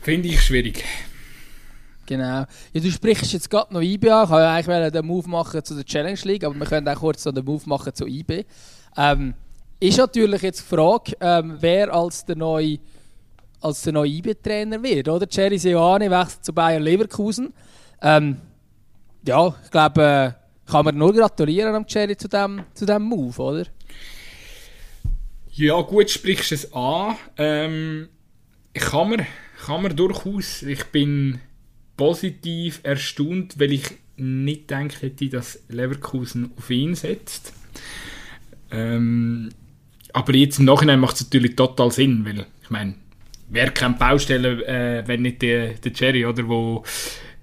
finde 0.00 0.28
ich 0.28 0.42
schwierig. 0.42 0.84
Genau. 2.06 2.44
Ja, 2.72 2.80
du 2.80 2.90
sprichst 2.90 3.32
jetzt 3.32 3.48
gerade 3.48 3.72
noch 3.72 3.80
IB 3.80 4.10
an. 4.10 4.24
Ich 4.24 4.30
wollte 4.30 4.42
ja 4.42 4.54
eigentlich 4.54 4.92
den 4.92 5.06
Move 5.06 5.28
machen 5.28 5.64
zu 5.64 5.74
der 5.74 5.84
Challenge 5.84 6.18
League, 6.24 6.44
aber 6.44 6.54
wir 6.54 6.66
können 6.66 6.88
auch 6.88 6.98
kurz 6.98 7.22
den 7.22 7.44
Move 7.44 7.62
machen 7.66 7.94
zu 7.94 8.06
IB. 8.06 8.44
Ähm, 8.96 9.34
ist 9.80 9.98
natürlich 9.98 10.42
jetzt 10.42 10.60
die 10.60 10.76
Frage, 10.76 11.16
ähm, 11.20 11.56
wer 11.60 11.92
als 11.92 12.24
der 12.24 12.36
neue 12.36 12.78
als 13.62 13.82
der 13.82 13.92
neue 13.92 14.10
IB-Trainer 14.10 14.82
wird, 14.82 15.08
oder? 15.08 15.26
Jerry 15.30 15.58
Seoane 15.58 16.10
wechselt 16.10 16.44
zu 16.44 16.52
Bayern 16.52 16.82
Leverkusen. 16.82 17.52
Ähm, 18.00 18.38
ja, 19.26 19.54
ich 19.64 19.70
glaube, 19.70 20.02
äh, 20.02 20.70
kann 20.70 20.84
man 20.84 20.96
nur 20.96 21.12
gratulieren 21.12 21.74
am 21.74 21.84
Jerry 21.88 22.16
zu 22.16 22.28
dem, 22.28 22.62
zu 22.74 22.86
dem 22.86 23.02
Move, 23.02 23.40
oder? 23.40 23.66
Ja, 25.52 25.80
gut, 25.82 26.10
sprichst 26.10 26.50
du 26.50 26.54
es 26.54 26.72
an. 26.72 27.16
Ähm, 27.36 28.08
kann 28.74 29.10
man, 29.10 29.26
kann 29.64 29.82
man 29.82 29.94
durchaus. 29.94 30.62
Ich 30.62 30.84
bin 30.86 31.40
positiv 31.96 32.80
erstaunt, 32.82 33.60
weil 33.60 33.72
ich 33.72 33.98
nicht 34.16 34.68
gedacht 34.68 35.02
hätte, 35.02 35.28
dass 35.28 35.62
Leverkusen 35.68 36.52
auf 36.56 36.70
ihn 36.70 36.94
setzt. 36.94 37.52
Ähm, 38.70 39.50
aber 40.12 40.34
jetzt 40.34 40.58
im 40.58 40.64
Nachhinein 40.64 41.00
macht 41.00 41.16
es 41.16 41.24
natürlich 41.24 41.56
total 41.56 41.90
Sinn, 41.90 42.24
weil 42.24 42.46
ich 42.62 42.70
meine, 42.70 42.94
wer 43.52 43.70
kennt 43.70 43.98
Baustellen, 43.98 44.62
äh, 44.62 45.04
wenn 45.06 45.22
nicht 45.22 45.42
der, 45.42 45.74
der 45.74 45.92
Jerry, 45.92 46.26
oder, 46.26 46.48
wo, 46.48 46.82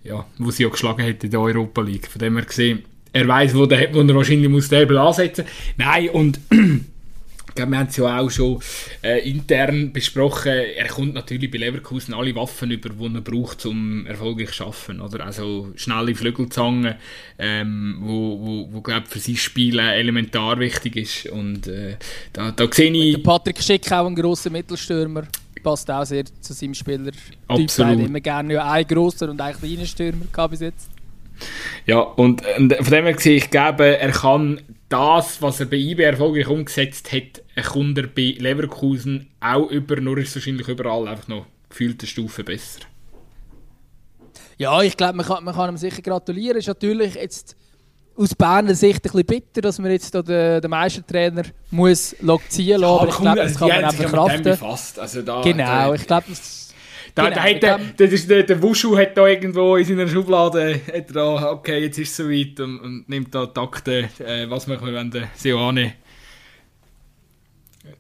ja, 0.04 0.26
wo 0.38 0.52
sie 0.52 0.64
ja 0.64 0.70
geschlagen 0.70 1.04
hat 1.04 1.24
in 1.24 1.32
der 1.32 1.40
Europa 1.40 1.82
League. 1.82 2.08
Von 2.08 2.20
dem 2.20 2.36
her 2.36 2.46
gesehen, 2.46 2.84
er 3.14 3.28
weiß, 3.28 3.56
wo, 3.56 3.66
der, 3.66 3.94
wo 3.94 4.02
er 4.02 4.16
wahrscheinlich 4.16 4.50
muss 4.50 4.72
Hebel 4.72 4.98
ansetzen 4.98 5.46
muss. 5.46 5.54
Nein, 5.78 6.10
und 6.10 6.40
wir 6.50 7.64
haben 7.64 7.88
es 7.88 7.98
ja 7.98 8.20
auch 8.20 8.30
schon 8.30 8.60
äh, 9.04 9.30
intern 9.30 9.92
besprochen, 9.92 10.52
er 10.52 10.88
kommt 10.88 11.14
natürlich 11.14 11.52
bei 11.52 11.58
Leverkusen 11.58 12.14
alle 12.14 12.36
Waffen 12.36 12.72
über, 12.72 12.90
die 12.90 13.16
er 13.16 13.22
braucht, 13.22 13.66
um 13.66 14.06
erfolgreich 14.06 14.52
zu 14.52 14.66
arbeiten. 14.66 15.02
Oder? 15.02 15.26
Also 15.26 15.72
schnelle 15.76 16.16
Flügelzangen, 16.16 16.96
ähm, 17.38 17.98
wo, 18.02 18.40
wo, 18.40 18.70
wo 18.72 18.82
glaub, 18.82 19.08
für 19.08 19.20
sein 19.20 19.36
Spiel 19.36 19.78
elementar 19.80 20.60
wichtig 20.60 20.96
ist. 20.96 21.26
Und 21.28 21.68
äh, 21.68 21.98
da, 22.34 22.52
da 22.52 22.68
sehe 22.72 22.92
ich... 22.92 23.16
Der 23.16 23.24
Patrick 23.24 23.62
Schick 23.62 23.92
auch 23.92 24.08
ein 24.08 24.16
grosser 24.16 24.50
Mittelstürmer 24.50 25.28
passt 25.64 25.90
auch 25.92 26.06
sehr 26.06 26.26
zu 26.26 26.54
seinem 26.54 26.74
Spieler. 26.74 27.12
Absolut. 27.48 28.00
immer 28.00 28.20
gerne 28.20 28.54
ja 28.54 28.72
einen 28.72 28.88
grossen 28.88 29.30
und 29.30 29.42
einen 29.42 29.58
kleinen 29.58 29.86
Stürmer 29.86 30.26
gehabt 30.32 30.52
bis 30.52 30.62
jetzt. 30.62 30.90
Ja, 31.86 32.00
und, 32.00 32.44
und 32.58 32.76
von 32.76 32.92
dem 32.92 33.06
her 33.06 33.14
gesehen, 33.14 33.38
ich 33.38 33.50
glaube, 33.50 33.98
er 33.98 34.12
kann 34.12 34.62
das, 34.90 35.42
was 35.42 35.60
er 35.60 35.68
bei 35.68 35.78
IB 35.78 36.04
erfolgreich 36.04 36.48
umgesetzt 36.48 37.12
hat, 37.12 37.44
ein 37.56 37.64
Kunde 37.64 38.08
bei 38.08 38.36
Leverkusen 38.38 39.30
auch 39.40 39.70
über, 39.70 40.00
nur 40.02 40.18
ist 40.18 40.30
es 40.30 40.36
wahrscheinlich 40.36 40.68
überall 40.68 41.08
einfach 41.08 41.28
noch 41.28 41.46
gefühlte 41.70 42.08
Stufe 42.08 42.44
besser. 42.44 42.82
Ja, 44.58 44.82
ich 44.82 44.98
glaube, 44.98 45.16
man 45.16 45.26
kann, 45.26 45.44
man 45.44 45.56
kann 45.56 45.70
ihm 45.70 45.78
sicher 45.78 46.02
gratulieren. 46.02 46.58
Ist 46.58 46.68
natürlich 46.68 47.16
jetzt 47.16 47.56
aus 48.20 48.36
Berner 48.36 48.76
Sicht 48.76 48.98
ein 48.98 49.02
bisschen 49.02 49.26
bitter, 49.26 49.62
dass 49.62 49.80
man 49.80 49.92
jetzt 49.92 50.14
den, 50.14 50.26
den 50.26 50.70
Meistertrainer 50.70 51.44
muss 51.72 52.16
ziehen 52.50 52.80
lassen 52.80 52.82
muss. 52.82 52.84
aber 52.84 53.10
ich 53.10 53.18
glaube, 53.18 53.42
das 53.42 53.56
kann 53.58 53.68
man 53.70 53.84
einfach 53.86 54.12
kraften. 54.12 55.02
Also 55.02 55.22
da, 55.22 55.42
genau, 55.42 55.66
da, 55.66 55.94
ich 55.96 56.08
glaube, 56.08 56.26
das... 56.30 56.74
Da, 57.16 57.24
genau, 57.24 57.36
da 57.36 57.44
hat 57.44 57.64
der, 57.64 57.78
der, 57.78 58.08
der, 58.08 58.44
der 58.44 58.62
Wuschu 58.62 58.96
hat 58.96 59.18
da 59.18 59.26
irgendwo 59.26 59.76
in 59.78 59.86
seiner 59.86 60.08
Schublade, 60.08 60.80
hat 60.94 61.16
da, 61.16 61.52
okay, 61.52 61.80
jetzt 61.80 61.98
ist 61.98 62.12
es 62.12 62.18
soweit 62.18 62.60
und, 62.60 62.80
und 62.80 63.10
nimmt 63.10 63.34
da 63.34 63.48
Takte, 63.48 64.10
äh, 64.20 64.48
was 64.48 64.68
machen 64.68 64.86
wir, 64.86 64.94
wenn 64.94 65.10
der 65.10 65.30
Seoane 65.34 65.94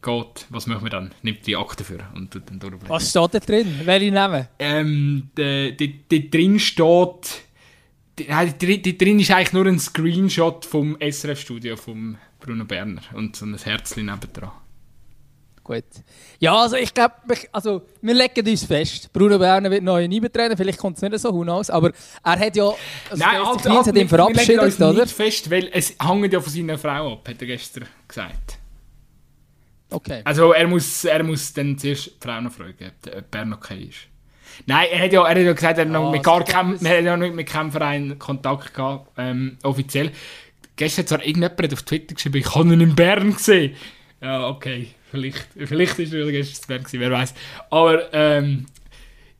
geht, 0.01 0.45
was 0.49 0.67
machen 0.67 0.83
wir 0.83 0.91
dann? 0.91 1.11
Nimmt 1.23 1.47
die 1.47 1.55
Akte 1.55 1.83
für 1.83 1.97
und 2.13 2.31
tut 2.31 2.43
dann 2.49 2.59
durchblättern. 2.59 2.89
Was 2.89 3.09
steht 3.09 3.33
da 3.33 3.39
drin? 3.39 3.81
Welche 3.83 4.11
Namen? 4.11 4.47
Ähm, 4.59 5.29
da 5.33 5.69
drin 5.71 6.59
steht 6.59 7.48
die, 8.19 8.97
drin 8.97 9.19
ist 9.19 9.31
eigentlich 9.31 9.53
nur 9.53 9.65
ein 9.65 9.79
Screenshot 9.79 10.65
vom 10.65 10.97
SRF-Studio 10.99 11.75
von 11.75 12.17
Bruno 12.39 12.65
Berner 12.65 13.01
und 13.13 13.35
so 13.35 13.45
ein 13.45 13.57
Herzchen 13.57 14.05
nebendran. 14.05 14.51
Gut. 15.63 15.83
Ja, 16.39 16.55
also 16.55 16.77
ich 16.77 16.91
glaube, 16.93 17.13
also 17.51 17.83
wir 18.01 18.13
legen 18.15 18.47
uns 18.47 18.63
fest, 18.63 19.13
Bruno 19.13 19.37
Berner 19.37 19.69
wird 19.69 19.83
neu 19.83 20.03
Eibetrainer, 20.03 20.57
vielleicht 20.57 20.79
kommt 20.79 20.97
es 20.97 21.03
nicht 21.03 21.19
so 21.19 21.31
hinaus, 21.37 21.69
aber 21.69 21.91
er 22.23 22.39
hat 22.39 22.55
ja, 22.55 22.71
also 23.09 23.23
Nein, 23.23 23.45
halt, 23.45 23.69
halt, 23.69 23.87
hat 23.87 23.95
ihn 23.95 24.07
verabschiedet, 24.07 24.47
wir 24.47 24.55
legen 24.55 24.65
uns 24.65 24.81
oder? 24.81 25.03
nicht 25.03 25.13
fest, 25.13 25.51
weil 25.51 25.69
es 25.71 25.95
hängt 26.01 26.33
ja 26.33 26.41
von 26.41 26.51
seiner 26.51 26.77
Frau 26.77 27.13
ab, 27.13 27.29
hat 27.29 27.41
er 27.41 27.47
gestern 27.47 27.85
gesagt. 28.07 28.57
Okay. 29.91 30.21
Also 30.23 30.53
er 30.53 30.67
muss, 30.67 31.03
er 31.05 31.23
muss 31.23 31.53
dann 31.53 31.77
zuerst 31.77 32.07
die 32.07 32.13
Frau 32.19 32.41
noch 32.41 32.51
fragen, 32.51 32.91
ob 33.15 33.31
Berner 33.31 33.57
okay 33.57 33.89
ist. 33.89 34.07
Nein, 34.65 34.87
er 34.91 35.03
hat 35.03 35.13
ja, 35.13 35.23
er 35.23 35.29
hat 35.29 35.37
ja 35.37 35.53
gesagt, 35.53 35.77
er 35.77 35.85
hat 35.85 35.91
noch 35.91 36.11
mit 36.11 36.23
gar 36.23 36.43
keinem, 36.43 36.77
er 36.83 36.97
hat 36.97 37.05
ja 37.05 37.17
nicht 37.17 37.35
mit 37.35 37.47
keinem 37.47 37.71
Verein 37.71 38.19
Kontakt 38.19 38.73
gehabt, 38.73 39.11
ähm, 39.17 39.57
offiziell. 39.63 40.11
Gestern 40.75 41.03
hat 41.03 41.09
zwar 41.09 41.25
irgendjemand 41.25 41.73
auf 41.73 41.83
Twitter 41.83 42.15
geschrieben, 42.15 42.37
ich 42.37 42.55
habe 42.55 42.73
ihn 42.73 42.81
in 42.81 42.95
Bern 42.95 43.33
gesehen. 43.33 43.75
Ja, 44.21 44.47
okay, 44.47 44.87
vielleicht, 45.11 45.47
vielleicht 45.55 45.99
ist 45.99 46.13
er 46.13 46.31
gestern 46.31 46.61
in 46.61 46.67
Bern 46.67 46.83
gewesen, 46.83 46.99
wer 46.99 47.11
weiß. 47.11 47.33
Aber, 47.69 48.13
ähm, 48.13 48.65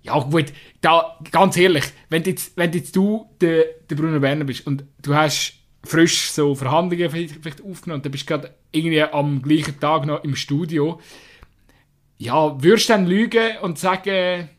ja 0.02 0.18
gut, 0.20 0.54
da, 0.82 1.18
ganz 1.32 1.58
ehrlich, 1.58 1.86
wenn 2.10 2.24
jetzt, 2.24 2.56
wenn 2.58 2.72
jetzt 2.74 2.96
du 2.96 3.30
der, 3.42 3.66
der 3.90 3.96
Bruno 3.96 4.22
Werner 4.22 4.46
bist 4.46 4.66
und 4.66 4.84
du 5.02 5.14
hast 5.14 5.54
frisch 5.84 6.30
so 6.32 6.56
Verhandlungen 6.56 7.10
vielleicht, 7.10 7.64
aufgenommen 7.64 8.00
und 8.00 8.06
dann 8.06 8.12
bist 8.12 8.30
du 8.30 8.34
gerade 8.34 8.54
irgendwie 8.72 9.02
am 9.02 9.42
gleichen 9.42 9.80
Tag 9.80 10.06
noch 10.06 10.24
im 10.24 10.36
Studio, 10.36 11.00
ja, 12.18 12.62
würdest 12.62 12.90
du 12.90 12.94
dann 12.94 13.08
lügen 13.08 13.58
und 13.62 13.80
sagen, 13.80 14.50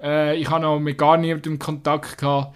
Äh, 0.00 0.36
ich 0.36 0.48
habe 0.50 0.62
noch 0.62 0.78
mit 0.78 0.98
gar 0.98 1.16
niemandem 1.16 1.58
Kontakt 1.58 2.18
gehabt. 2.18 2.54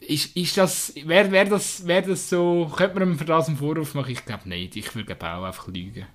Ist, 0.00 0.36
ist 0.36 0.56
das, 0.56 0.92
wäre 1.04 1.30
wär 1.30 1.44
das, 1.44 1.86
wär 1.86 2.02
das 2.02 2.28
so, 2.28 2.70
könnte 2.76 2.98
man 2.98 3.10
ihm 3.10 3.18
für 3.18 3.24
das 3.24 3.46
einen 3.48 3.56
Vorwurf 3.56 3.94
machen? 3.94 4.10
Ich 4.10 4.24
glaube 4.24 4.48
nicht. 4.48 4.74
Ich 4.76 4.94
würde 4.96 5.14
auch 5.16 5.44
einfach 5.44 5.68
lügen. 5.68 6.06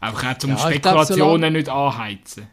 Einfach 0.00 0.36
auch, 0.36 0.44
um 0.44 0.50
Ja, 0.50 0.56
ich 0.56 0.82
glaub, 0.82 0.94
Spekulationen 1.04 1.16
solange- 1.40 1.50
nicht 1.58 1.68
anheizen. 1.68 2.48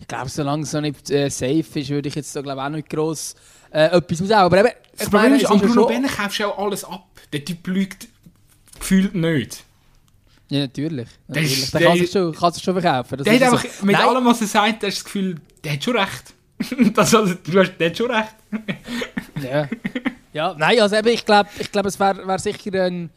Ich 0.00 0.08
glaube, 0.08 0.28
solange 0.30 0.62
es 0.62 0.72
noch 0.72 0.80
nicht 0.80 1.10
äh, 1.10 1.28
safe 1.28 1.78
ist, 1.78 1.90
würde 1.90 2.08
ich 2.08 2.14
jetzt 2.14 2.34
da 2.34 2.40
glaube 2.40 2.62
auch 2.62 2.68
nicht 2.70 2.88
gross 2.88 3.34
äh, 3.70 3.84
etwas 3.96 4.22
raus. 4.22 4.30
Aber 4.30 4.58
eben, 4.60 4.68
Das 4.96 5.04
Problem 5.10 5.22
meine, 5.32 5.36
ist, 5.36 5.46
an 5.46 5.58
Bruno 5.60 5.86
Berner 5.86 6.08
kaufst 6.08 6.40
du 6.40 6.46
auch 6.46 6.58
alles 6.58 6.84
ab. 6.84 7.06
Der 7.32 7.44
Typ 7.44 7.66
lügt 7.66 8.08
gefühlt 8.78 9.14
nicht. 9.14 9.62
Ja, 10.50 10.60
natürlich. 10.60 11.08
Natürlich. 11.28 11.70
Der 11.70 11.80
der 11.80 11.88
kann 11.88 11.98
sich 11.98 12.10
schon, 12.10 12.34
kann 12.34 12.52
sich 12.52 12.62
schon 12.62 12.80
verkaufen. 12.80 13.18
Das 13.18 13.24
Der 13.24 13.34
hat 13.34 13.40
ist 13.40 13.48
so. 13.50 13.56
einfach, 13.56 13.82
mit 13.82 13.96
Nein, 13.96 14.08
allem, 14.08 14.24
was 14.24 14.40
er 14.40 14.46
sagt, 14.48 14.72
hast 14.74 14.82
du 14.82 14.86
das 14.86 15.04
Gefühl, 15.04 15.36
der 15.64 15.72
hat 15.72 15.84
schon 15.84 15.96
recht. 15.96 16.34
das, 16.94 17.14
also, 17.14 17.34
du 17.34 17.58
hast, 17.58 17.72
der 17.78 17.90
hat 17.90 17.96
schon 17.96 18.10
recht. 18.10 18.34
Ja. 19.42 19.66
ja, 20.34 20.54
nein, 20.58 20.78
also 20.80 20.96
eben, 20.96 21.08
ich 21.08 21.24
glaube, 21.24 21.48
ich 21.58 21.72
glaub, 21.72 21.86
es 21.86 21.98
wäre 21.98 22.26
wär 22.26 22.38
sicher 22.38 22.84
ein, 22.84 23.08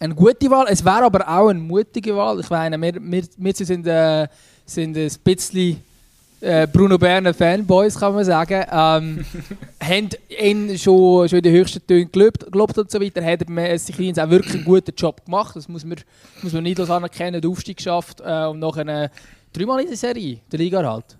eine 0.00 0.12
gute 0.12 0.50
Wahl. 0.50 0.66
Es 0.68 0.84
wäre 0.84 1.04
aber 1.04 1.28
auch 1.28 1.46
eine 1.48 1.60
mutige 1.60 2.16
Wahl. 2.16 2.40
Ich 2.40 2.50
meine, 2.50 2.80
wir, 2.80 2.94
wir, 3.00 3.22
wir 3.36 3.54
sind, 3.54 3.86
äh, 3.86 4.26
sind 4.66 4.96
ein 4.96 5.12
bisschen 5.22 5.80
äh, 6.44 6.66
Bruno 6.70 6.98
Berner 6.98 7.32
Fanboys, 7.32 7.98
kann 7.98 8.14
man 8.14 8.24
sagen. 8.24 8.64
Ähm, 8.70 9.24
haben 9.82 10.08
ihn 10.28 10.78
schon, 10.78 11.28
schon 11.28 11.38
in 11.38 11.42
den 11.42 11.54
höchsten 11.54 11.86
Tönen 11.86 12.12
gelobt, 12.12 12.50
gelobt 12.52 12.78
und 12.78 12.90
so 12.90 13.00
weiter. 13.00 13.24
Hat 13.24 13.40
sich 13.80 14.20
auch 14.20 14.30
wirklich 14.30 14.54
einen 14.54 14.64
guten 14.64 14.94
Job 14.94 15.24
gemacht. 15.24 15.56
Das 15.56 15.68
muss 15.68 15.84
man, 15.84 15.98
muss 16.42 16.52
man 16.52 16.62
nicht 16.62 16.78
anerkennen. 16.80 17.40
Den 17.40 17.50
Aufstieg 17.50 17.78
geschafft 17.78 18.20
äh, 18.24 18.44
und 18.46 18.58
nachher 18.58 18.86
äh, 18.86 19.08
dreimal 19.52 19.80
in 19.80 19.88
der 19.88 19.96
Serie, 19.96 20.38
der 20.52 20.58
Liga 20.58 20.82
halt. 20.82 21.16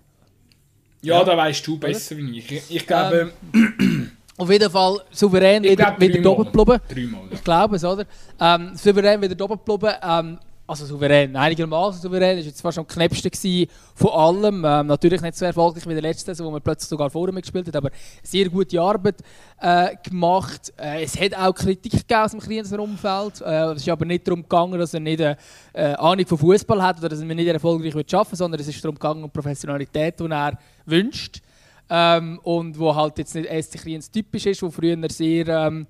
Ja, 1.01 1.23
da 1.23 1.35
weißt 1.35 1.65
du 1.67 1.77
besser 1.77 2.17
wie 2.17 2.39
ich. 2.39 2.51
Ich, 2.51 2.75
ich 2.75 2.87
glaube, 2.87 3.31
Auf 4.37 4.51
jeden 4.51 4.69
Fall 4.69 4.99
souverän 5.11 5.63
Ich 5.63 5.71
wieder, 5.71 5.95
wieder 5.97 6.19
geblieben. 6.19 6.79
dreimal. 6.89 7.21
Ich 7.31 7.43
glaube 7.43 7.77
es, 7.77 7.85
oder? 7.85 8.05
Ähm, 8.39 8.71
souverän 8.75 9.21
wieder 9.21 9.35
doppelt 9.35 9.65
geblieben. 9.65 9.95
Ähm, 10.03 10.39
also 10.67 10.85
souverän, 10.85 11.35
einigermaßen 11.35 12.01
souverän. 12.01 12.37
Das 12.37 12.45
war 12.45 12.49
jetzt 12.49 12.61
fast 12.61 12.77
am 12.79 12.87
knappsten 12.87 13.67
von 13.93 14.11
allem. 14.11 14.65
Ähm, 14.65 14.87
natürlich 14.87 15.21
nicht 15.21 15.37
so 15.37 15.45
erfolgreich 15.45 15.85
wie 15.87 15.93
der 15.93 16.01
letzte 16.01 16.25
Saison, 16.25 16.47
wo 16.47 16.51
man 16.51 16.61
plötzlich 16.61 16.89
sogar 16.89 17.09
vor 17.09 17.29
ihm 17.29 17.35
gespielt 17.35 17.67
hat, 17.67 17.75
aber 17.75 17.91
sehr 18.23 18.49
gute 18.49 18.81
Arbeit 18.81 19.15
äh, 19.61 19.95
gemacht. 20.03 20.73
Äh, 20.77 21.03
es 21.03 21.19
hat 21.19 21.35
auch 21.35 21.53
Kritik 21.53 21.91
gegeben 21.91 22.19
aus 22.19 22.31
dem 22.31 22.39
Krienzer 22.39 22.79
Umfeld. 22.79 23.41
Äh, 23.41 23.73
es 23.73 23.83
ist 23.83 23.89
aber 23.89 24.05
nicht 24.05 24.27
darum 24.27 24.41
gegangen, 24.41 24.79
dass 24.79 24.93
er 24.93 25.01
nicht 25.01 25.21
eine 25.21 25.37
äh, 25.73 25.93
Ahnung 25.93 26.25
von 26.25 26.37
Fußball 26.37 26.81
hat 26.81 26.97
oder 26.97 27.09
dass 27.09 27.19
er 27.19 27.25
nicht 27.25 27.47
erfolgreich 27.47 27.93
wird 27.93 28.13
arbeiten 28.13 28.35
sondern 28.35 28.59
es 28.59 28.67
ist 28.67 28.83
darum 28.83 28.95
gegangen, 28.95 29.23
um 29.23 29.29
Professionalität, 29.29 30.19
die 30.19 30.25
er 30.25 30.57
wünscht. 30.85 31.41
Ähm, 31.87 32.39
und 32.41 32.79
wo 32.79 32.95
halt 32.95 33.19
jetzt 33.19 33.35
nicht 33.35 33.47
SC 33.47 33.77
Kriens 33.77 34.09
typisch 34.09 34.47
ist, 34.47 34.63
wo 34.63 34.71
früher 34.71 34.97
sehr... 35.09 35.47
Ähm, 35.47 35.85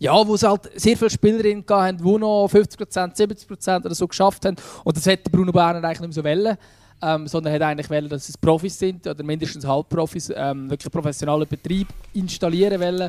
ja, 0.00 0.26
wo 0.26 0.34
es 0.34 0.42
halt 0.42 0.62
sehr 0.74 0.96
viele 0.96 1.10
Spielerinnen 1.10 1.64
hatten, 1.68 1.98
die 1.98 2.18
noch 2.18 2.46
50%, 2.48 3.14
70% 3.16 3.84
oder 3.84 3.94
so 3.94 4.08
geschafft 4.08 4.44
haben. 4.46 4.56
Und 4.82 4.96
das 4.96 5.06
hätte 5.06 5.30
Bruno 5.30 5.52
Berner 5.52 5.86
eigentlich 5.86 6.00
nicht 6.00 6.08
mehr 6.08 6.12
so 6.12 6.24
wollen. 6.24 6.56
Ähm, 7.02 7.26
sondern 7.26 7.54
hat 7.54 7.62
eigentlich 7.62 7.88
wollen, 7.88 8.10
dass 8.10 8.28
es 8.28 8.36
Profis 8.36 8.78
sind, 8.78 9.06
oder 9.06 9.22
mindestens 9.24 9.66
Halbprofis, 9.66 10.30
ähm, 10.36 10.68
wirklich 10.68 10.92
professionellen 10.92 11.48
Betrieb 11.48 11.88
installieren 12.12 12.78
wollen. 12.78 13.08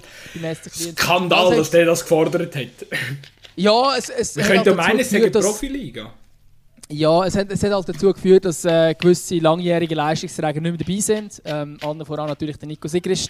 Skandal, 0.94 1.50
Das 1.50 1.58
dass 1.58 1.70
der 1.72 1.86
das 1.86 2.02
gefordert 2.02 2.56
hat. 2.56 2.68
Ja, 3.58 3.98
es, 3.98 4.08
es 4.10 4.36
könnten 4.36 4.58
halt 4.58 4.76
meinen, 4.78 4.98
dazu 4.98 5.02
es 5.02 5.10
sei 5.10 5.18
eine 5.18 5.26
geführt, 5.26 5.36
dass- 5.36 5.46
Profiliga. 5.46 6.14
ja, 6.90 7.26
es 7.26 7.36
hat, 7.36 7.52
es 7.52 7.64
hat 7.64 7.72
halt 7.74 7.90
dazu 7.90 8.14
geführt, 8.14 8.46
dass 8.46 8.64
äh, 8.64 8.94
gewisse 8.94 9.36
langjährige 9.40 9.94
Leistungsträger 9.96 10.62
nicht 10.62 10.72
mehr 10.72 10.78
dabei 10.88 11.00
sind. 11.02 11.42
Ähm, 11.44 11.78
allen 11.84 12.06
voran 12.06 12.28
natürlich 12.30 12.56
der 12.58 12.68
Nico 12.68 12.88
Sigrist. 12.88 13.30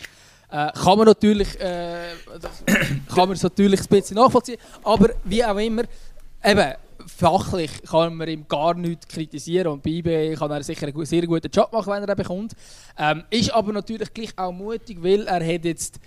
Äh, 0.52 0.72
kann 0.74 0.98
man 0.98 1.08
natürlich, 1.08 1.60
äh, 1.62 2.10
kann 3.08 3.30
man 3.30 3.32
es 3.32 3.44
natürlich 3.44 3.80
ein 3.80 3.88
bisschen 3.88 4.18
nachvollziehen. 4.18 4.58
Aber 4.84 5.10
wie 5.24 5.44
auch 5.46 5.58
immer, 5.58 5.84
eben, 6.44 6.74
fachlich 7.08 7.72
kann 7.84 8.16
man 8.16 8.28
ihm 8.28 8.46
gar 8.48 8.74
nichts 8.74 9.08
kritisieren 9.08 9.68
und 9.68 9.84
bei 9.84 9.92
IB 9.92 10.36
kann 10.36 10.52
er 10.52 10.62
sicher 10.62 10.88
einen 10.88 11.06
sehr 11.06 11.26
guten 11.26 11.50
Job 11.50 11.72
machen, 11.72 11.94
wenn 11.94 12.04
er 12.04 12.10
ihn 12.10 12.16
bekommt. 12.18 12.54
Ähm, 12.98 13.24
ist 13.30 13.54
aber 13.54 13.72
natürlich 13.72 14.14
gleich 14.14 14.38
auch 14.38 14.52
mutig, 14.52 15.02
weil 15.02 15.26
er 15.26 15.36
hat 15.36 15.64
jetzt 15.66 16.00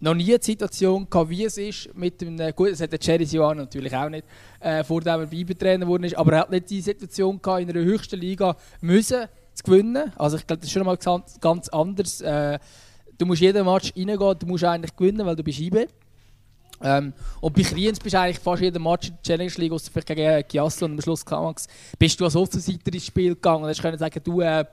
noch 0.00 0.14
nie 0.14 0.32
eine 0.32 0.42
Situation 0.42 1.08
gehabt, 1.08 1.30
wie 1.30 1.44
es 1.44 1.58
ist 1.58 1.94
mit 1.94 2.20
dem, 2.20 2.36
gut, 2.54 2.72
das 2.72 2.80
hat 2.80 2.92
der 2.92 2.98
Jerry 3.00 3.26
Siwan 3.26 3.58
natürlich 3.58 3.94
auch 3.94 4.08
nicht, 4.08 4.26
äh, 4.60 4.84
vor 4.84 5.00
dem 5.00 5.20
er 5.20 5.26
Beibetrainer 5.26 5.84
geworden 5.84 6.04
ist, 6.04 6.16
aber 6.16 6.32
er 6.32 6.38
hat 6.40 6.50
nicht 6.50 6.70
die 6.70 6.80
Situation 6.80 7.40
gehabt, 7.40 7.62
in 7.62 7.70
einer 7.70 7.84
höchsten 7.84 8.18
Liga 8.18 8.56
müssen 8.80 9.26
zu 9.54 9.64
gewinnen. 9.64 10.12
Also 10.16 10.36
ich 10.36 10.46
glaube, 10.46 10.60
das 10.60 10.68
ist 10.68 10.72
schon 10.72 10.84
mal 10.84 10.96
ganz, 10.96 11.40
ganz 11.40 11.68
anders. 11.68 12.20
Äh, 12.20 12.58
du 13.18 13.26
musst 13.26 13.40
jeden 13.40 13.64
Match 13.64 13.92
reingehen, 13.96 14.38
du 14.38 14.46
musst 14.46 14.64
eigentlich 14.64 14.94
gewinnen, 14.96 15.26
weil 15.26 15.36
du 15.36 15.42
bist 15.42 15.60
IB. 15.60 15.86
Ähm, 16.82 17.12
und 17.40 17.54
bei 17.54 17.62
Kriens 17.62 17.98
bist 17.98 18.14
du 18.14 18.20
eigentlich 18.20 18.38
fast 18.38 18.62
jeden 18.62 18.82
Match 18.82 19.08
in 19.08 19.14
der 19.14 19.22
Challenge 19.22 19.52
League, 19.56 19.72
außer 19.72 19.90
vielleicht 19.90 20.08
gegen 20.08 20.44
Chiasso 20.48 20.84
und 20.84 20.92
am 20.92 21.00
Schluss 21.00 21.24
Kamax, 21.24 21.66
bist 21.98 22.20
du 22.20 22.24
als 22.24 22.36
Außenseiter 22.36 22.92
ins 22.92 23.06
Spiel 23.06 23.34
gegangen 23.34 23.64
und 23.64 23.70
hast 23.70 23.80
können 23.80 23.98
sagen, 23.98 24.20
du, 24.22 24.40
äh, 24.40 24.64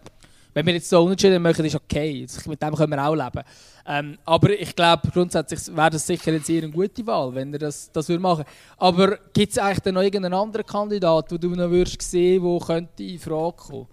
wenn 0.54 0.66
wir 0.66 0.74
jetzt 0.74 0.90
so 0.90 1.02
unentschieden 1.02 1.42
machen, 1.42 1.66
ist 1.66 1.76
okay, 1.76 2.28
mit 2.46 2.62
dem 2.62 2.76
können 2.76 2.92
wir 2.92 3.08
auch 3.08 3.16
leben. 3.16 3.44
Ähm, 3.88 4.18
aber 4.26 4.50
ich 4.52 4.76
glaube, 4.76 5.10
grundsätzlich 5.12 5.76
wäre 5.76 5.90
das 5.90 6.06
sicher 6.06 6.32
eine 6.32 6.40
sehr 6.42 6.68
gute 6.68 7.06
Wahl, 7.08 7.34
wenn 7.34 7.52
er 7.54 7.60
das, 7.60 7.92
das 7.92 8.08
würde 8.08 8.22
machen 8.22 8.46
Aber 8.78 9.18
gibt 9.34 9.52
es 9.54 9.58
eigentlich 9.58 9.94
noch 9.94 10.02
irgendeinen 10.02 10.34
anderen 10.34 10.66
Kandidat, 10.66 11.32
den 11.32 11.40
du 11.40 11.50
noch 11.50 11.70
würdest 11.70 12.02
sehen, 12.02 12.60
der 12.68 12.88
in 13.00 13.20
Frage 13.20 13.56
kommen? 13.58 13.88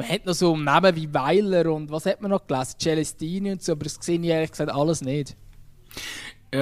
Man 0.00 0.08
hat 0.08 0.24
noch 0.24 0.32
so 0.32 0.56
Namen 0.56 0.96
wie 0.96 1.12
Weiler 1.12 1.70
und 1.74 1.90
was 1.90 2.06
hat 2.06 2.22
man 2.22 2.30
noch 2.30 2.46
gelesen? 2.46 2.74
Celestini 2.80 3.52
und 3.52 3.62
so, 3.62 3.72
aber 3.72 3.84
das 3.84 3.98
sehe 4.00 4.18
ich 4.18 4.24
ehrlich 4.26 4.50
gesagt 4.50 4.70
alles 4.72 5.02
nicht. 5.02 5.36
Äh, 6.52 6.56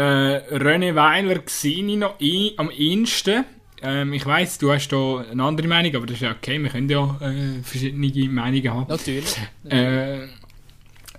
René 0.57 0.95
Weiler 0.97 1.41
sehe 1.47 1.87
ich 1.87 1.97
noch 1.97 2.19
ein, 2.21 2.51
am 2.57 2.69
ehesten. 2.71 3.45
Ähm, 3.81 4.13
ich 4.13 4.27
weiss, 4.27 4.59
du 4.59 4.73
hast 4.73 4.89
da 4.89 5.25
eine 5.31 5.45
andere 5.45 5.69
Meinung, 5.69 5.95
aber 5.95 6.07
das 6.07 6.17
ist 6.17 6.23
ja 6.23 6.33
okay. 6.33 6.61
Wir 6.61 6.69
können 6.69 6.89
ja 6.91 7.17
äh, 7.21 7.63
verschiedene 7.63 8.29
Meinungen 8.29 8.75
haben. 8.75 8.87
Natürlich. 8.89 9.37
Äh, 9.71 10.25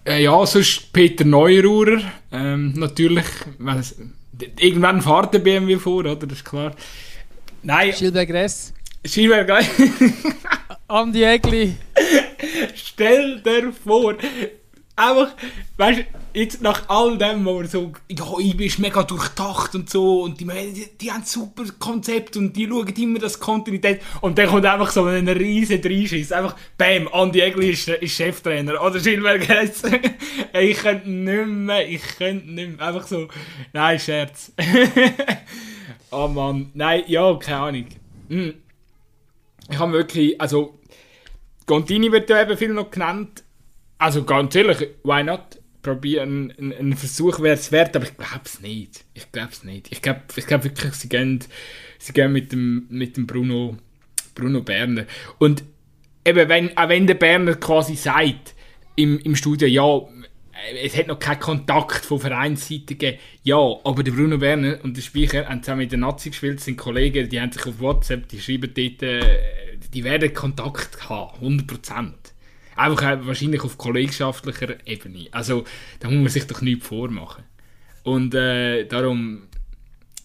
äh, 0.05 0.21
ja, 0.23 0.45
sonst 0.45 0.91
Peter 0.91 1.23
Neururer. 1.23 2.01
Ähm, 2.33 2.73
natürlich, 2.73 3.25
d- 4.33 4.51
irgendwann 4.59 5.01
fährt 5.01 5.33
der 5.33 5.39
BMW 5.39 5.77
vor, 5.77 5.99
oder? 5.99 6.17
Das 6.17 6.39
ist 6.39 6.43
klar. 6.45 6.75
Nein, 7.63 7.93
Gilbert 7.97 8.27
Gress, 8.27 8.73
Scheinbar 9.05 9.45
gleich. 9.45 9.69
Andi 10.89 11.23
Egli. 11.23 11.75
Stell 12.73 13.41
dir 13.41 13.71
vor, 13.71 14.15
einfach, 14.95 15.35
weißt 15.77 15.99
du, 15.99 16.03
jetzt 16.33 16.61
nach 16.63 16.89
all 16.89 17.15
dem, 17.15 17.45
wo 17.45 17.59
wir 17.59 17.67
so, 17.67 17.93
ja, 18.09 18.25
ich 18.39 18.57
bin 18.57 18.71
mega 18.79 19.03
durchdacht 19.03 19.75
und 19.75 19.87
so, 19.87 20.23
und 20.23 20.39
die, 20.39 20.45
die, 20.45 20.87
die 20.99 21.11
haben 21.11 21.23
super 21.23 21.63
Konzept 21.77 22.37
und 22.37 22.55
die 22.55 22.67
schauen 22.67 22.87
immer 22.87 23.19
das 23.19 23.39
Kontinuität, 23.39 24.01
und 24.21 24.39
dann 24.39 24.47
kommt 24.47 24.65
einfach 24.65 24.89
so 24.89 25.05
ein 25.05 25.27
riesen 25.27 25.79
Dreischiss, 25.79 26.31
einfach, 26.31 26.55
bam, 26.75 27.07
Andi 27.09 27.41
Egli 27.41 27.69
ist, 27.69 27.87
ist 27.87 28.15
Cheftrainer, 28.15 28.83
oder 28.83 28.99
Gilbert 28.99 29.41
Gress. 29.41 29.83
ich 30.53 30.77
könnte 30.77 31.07
nicht 31.07 31.45
mehr, 31.45 31.87
ich 31.87 32.01
könnte 32.17 32.49
nicht 32.49 32.77
mehr, 32.77 32.87
einfach 32.87 33.05
so, 33.05 33.27
nein, 33.73 33.99
Scherz. 33.99 34.51
oh 36.09 36.27
Mann, 36.27 36.71
nein, 36.73 37.03
ja, 37.05 37.31
keine 37.35 37.59
Ahnung. 37.59 37.85
Hm. 38.29 38.53
Ich 39.71 39.77
habe 39.77 39.91
wirklich, 39.91 40.41
also, 40.41 40.78
Contini 41.69 42.11
wird 42.11 42.31
ja 42.31 42.41
eben 42.41 42.57
viel 42.57 42.73
noch 42.73 42.89
genannt. 42.89 43.43
Also 43.99 44.23
ganz 44.23 44.55
ehrlich, 44.55 44.87
why 45.03 45.23
not? 45.23 45.61
Probieren, 45.83 46.51
ein, 46.57 46.73
ein 46.73 46.93
Versuch 46.97 47.39
wäre 47.41 47.53
es 47.53 47.71
wert, 47.71 47.95
aber 47.95 48.05
ich 48.05 48.17
glaube 48.17 48.41
es 48.43 48.59
nicht. 48.59 49.05
Ich 49.13 49.31
glaube 49.31 49.49
es 49.51 49.63
nicht. 49.63 49.91
Ich 49.91 50.01
glaube 50.01 50.21
ich 50.35 50.47
glaub 50.47 50.63
wirklich, 50.63 50.93
sie 50.95 51.09
gehen, 51.09 51.43
sie 51.99 52.11
gehen 52.11 52.33
mit 52.33 52.51
dem, 52.51 52.87
mit 52.89 53.17
dem 53.17 53.27
Bruno, 53.27 53.77
Bruno 54.33 54.61
Berner. 54.61 55.05
Und 55.37 55.63
eben, 56.25 56.49
wenn, 56.49 56.75
auch 56.75 56.89
wenn 56.89 57.05
der 57.05 57.13
Berner 57.13 57.53
quasi 57.53 57.95
sagt, 57.95 58.55
im, 58.95 59.19
im 59.19 59.35
Studio, 59.35 59.67
ja, 59.67 60.01
es 60.83 60.97
hat 60.97 61.05
noch 61.05 61.19
keinen 61.19 61.39
Kontakt 61.39 62.03
von 62.03 62.19
Vereinsseite 62.19 62.95
gegeben. 62.95 63.19
Ja, 63.43 63.59
aber 63.83 64.01
der 64.01 64.11
Bruno 64.11 64.39
Berner 64.39 64.79
und 64.81 64.97
der 64.97 65.03
Speicher 65.03 65.47
haben 65.47 65.61
zusammen 65.61 65.81
mit 65.81 65.91
den 65.91 65.99
Nazi 65.99 66.31
gespielt, 66.31 66.61
sind 66.61 66.77
Kollegen, 66.77 67.29
die 67.29 67.39
haben 67.39 67.51
sich 67.51 67.65
auf 67.67 67.79
WhatsApp, 67.79 68.27
die 68.27 68.39
schreiben 68.39 68.73
dort, 68.75 69.03
äh, 69.03 69.68
die 69.93 70.03
werden 70.03 70.33
Kontakt 70.33 71.09
haben, 71.09 71.61
100%. 71.61 72.13
Einfach 72.75 73.25
wahrscheinlich 73.25 73.61
auf 73.61 73.77
kollegschaftlicher 73.77 74.75
Ebene. 74.85 75.27
Also, 75.31 75.65
da 75.99 76.09
muss 76.09 76.17
man 76.17 76.29
sich 76.29 76.47
doch 76.47 76.61
nichts 76.61 76.87
vormachen. 76.87 77.43
Und 78.03 78.33
äh, 78.33 78.85
darum, 78.85 79.49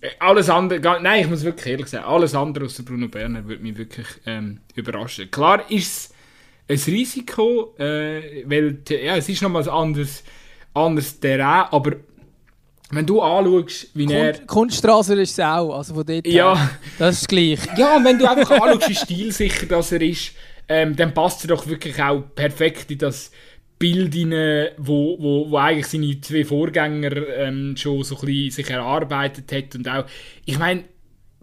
äh, 0.01 0.11
alles 0.21 0.49
andere, 0.51 0.81
nein, 1.01 1.23
ich 1.23 1.29
muss 1.29 1.43
wirklich 1.43 1.67
ehrlich 1.67 1.87
sagen, 1.89 2.05
alles 2.05 2.35
andere 2.35 2.67
außer 2.67 2.83
Bruno 2.83 3.09
Berner 3.09 3.45
würde 3.47 3.63
mich 3.63 3.77
wirklich 3.77 4.07
ähm, 4.27 4.61
überraschen. 4.75 5.31
Klar 5.31 5.69
ist 5.71 6.15
es 6.67 6.87
ein 6.87 6.95
Risiko, 6.95 7.75
äh, 7.79 8.45
weil 8.47 8.79
ja, 8.89 9.17
es 9.17 9.29
ist 9.29 9.43
nochmal 9.43 9.63
ein 9.63 9.69
anderes, 9.69 10.23
anderes 10.75 11.19
Terrain, 11.21 11.67
aber 11.71 11.97
wenn 12.91 13.07
du 13.07 13.21
anschaust, 13.21 13.89
wie 13.95 14.13
er... 14.13 14.35
Kun 14.35 14.47
Kunststraße 14.47 15.21
ist 15.21 15.33
es 15.33 15.41
auch, 15.41 15.77
also 15.77 15.95
von 15.95 16.05
dort 16.07 16.27
Ja. 16.27 16.57
her. 16.57 16.71
Das 16.99 17.21
ist 17.23 17.29
gleich. 17.29 17.59
Ja, 17.77 17.97
und 17.97 18.05
wenn 18.05 18.19
du 18.19 18.31
einfach 18.31 18.51
anschaust, 18.51 18.89
wie 18.89 18.95
stilsicher 18.95 19.67
das 19.67 19.93
er 19.93 20.03
ist, 20.03 20.33
ähm, 20.69 20.95
dann 20.97 21.13
passt 21.13 21.45
er 21.45 21.49
doch 21.49 21.67
wirklich 21.67 22.01
auch 22.03 22.23
perfekt 22.35 22.91
in 22.91 22.99
das 22.99 23.31
Bild 23.79 24.15
rein, 24.15 24.69
wo, 24.79 25.17
wo, 25.19 25.51
wo 25.51 25.57
eigentlich 25.59 25.87
seine 25.87 26.21
zwei 26.21 26.45
Vorgänger 26.45 27.29
ähm, 27.37 27.77
schon 27.77 28.03
so 28.05 28.15
ein 28.17 28.27
bisschen 28.27 28.51
sich 28.51 28.71
erarbeitet 28.71 29.51
hat 29.53 29.75
und 29.75 29.89
auch, 29.89 30.05
ich 30.45 30.59
meine, 30.59 30.85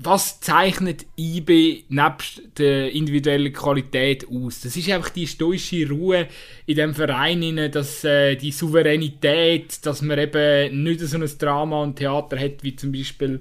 was 0.03 0.39
zeichnet 0.39 1.05
IB 1.17 1.83
nebst 1.89 2.41
der 2.57 2.91
individuellen 2.91 3.53
Qualität 3.53 4.25
aus? 4.27 4.61
Das 4.61 4.75
ist 4.75 4.89
einfach 4.89 5.09
die 5.09 5.27
stoische 5.27 5.87
Ruhe 5.89 6.27
in 6.65 6.75
dem 6.75 6.93
Verein, 6.93 7.71
dass 7.71 8.03
äh, 8.03 8.35
die 8.35 8.51
Souveränität, 8.51 9.85
dass 9.85 10.01
man 10.01 10.19
eben 10.19 10.83
nicht 10.83 11.01
so 11.01 11.17
ein 11.17 11.29
Drama 11.37 11.83
und 11.83 11.97
Theater 11.97 12.39
hat 12.39 12.63
wie 12.63 12.75
zum 12.75 12.91
Beispiel 12.91 13.39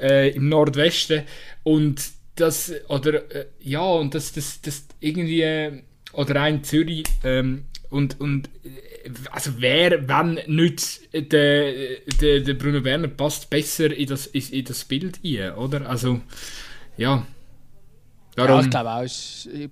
äh, 0.00 0.30
im 0.30 0.48
Nordwesten 0.48 1.22
und 1.62 2.02
das 2.36 2.72
oder 2.88 3.30
äh, 3.34 3.46
ja 3.60 3.82
und 3.82 4.14
das 4.14 4.32
das 4.32 4.60
das 4.62 4.86
irgendwie 5.00 5.42
äh, 5.42 5.82
oder 6.12 6.40
ein 6.42 6.64
Zürich 6.64 7.04
ähm, 7.24 7.64
und 7.90 8.20
und 8.20 8.48
äh, 8.64 8.89
also 9.30 9.52
wer 9.58 10.08
wenn 10.08 10.40
nicht 10.46 11.00
der, 11.14 11.72
der, 12.20 12.40
der 12.40 12.54
Bruno 12.54 12.84
Werner 12.84 13.08
passt 13.08 13.48
besser 13.50 13.90
in 13.94 14.08
das 14.08 14.26
in, 14.26 14.64
das 14.64 14.84
Bild 14.84 15.20
ein, 15.24 15.54
oder 15.54 15.88
also 15.88 16.20
ja 16.96 17.26
Darum. 18.34 18.56
Ja, 18.56 18.60
ich 18.60 18.70
glaube 18.70 18.90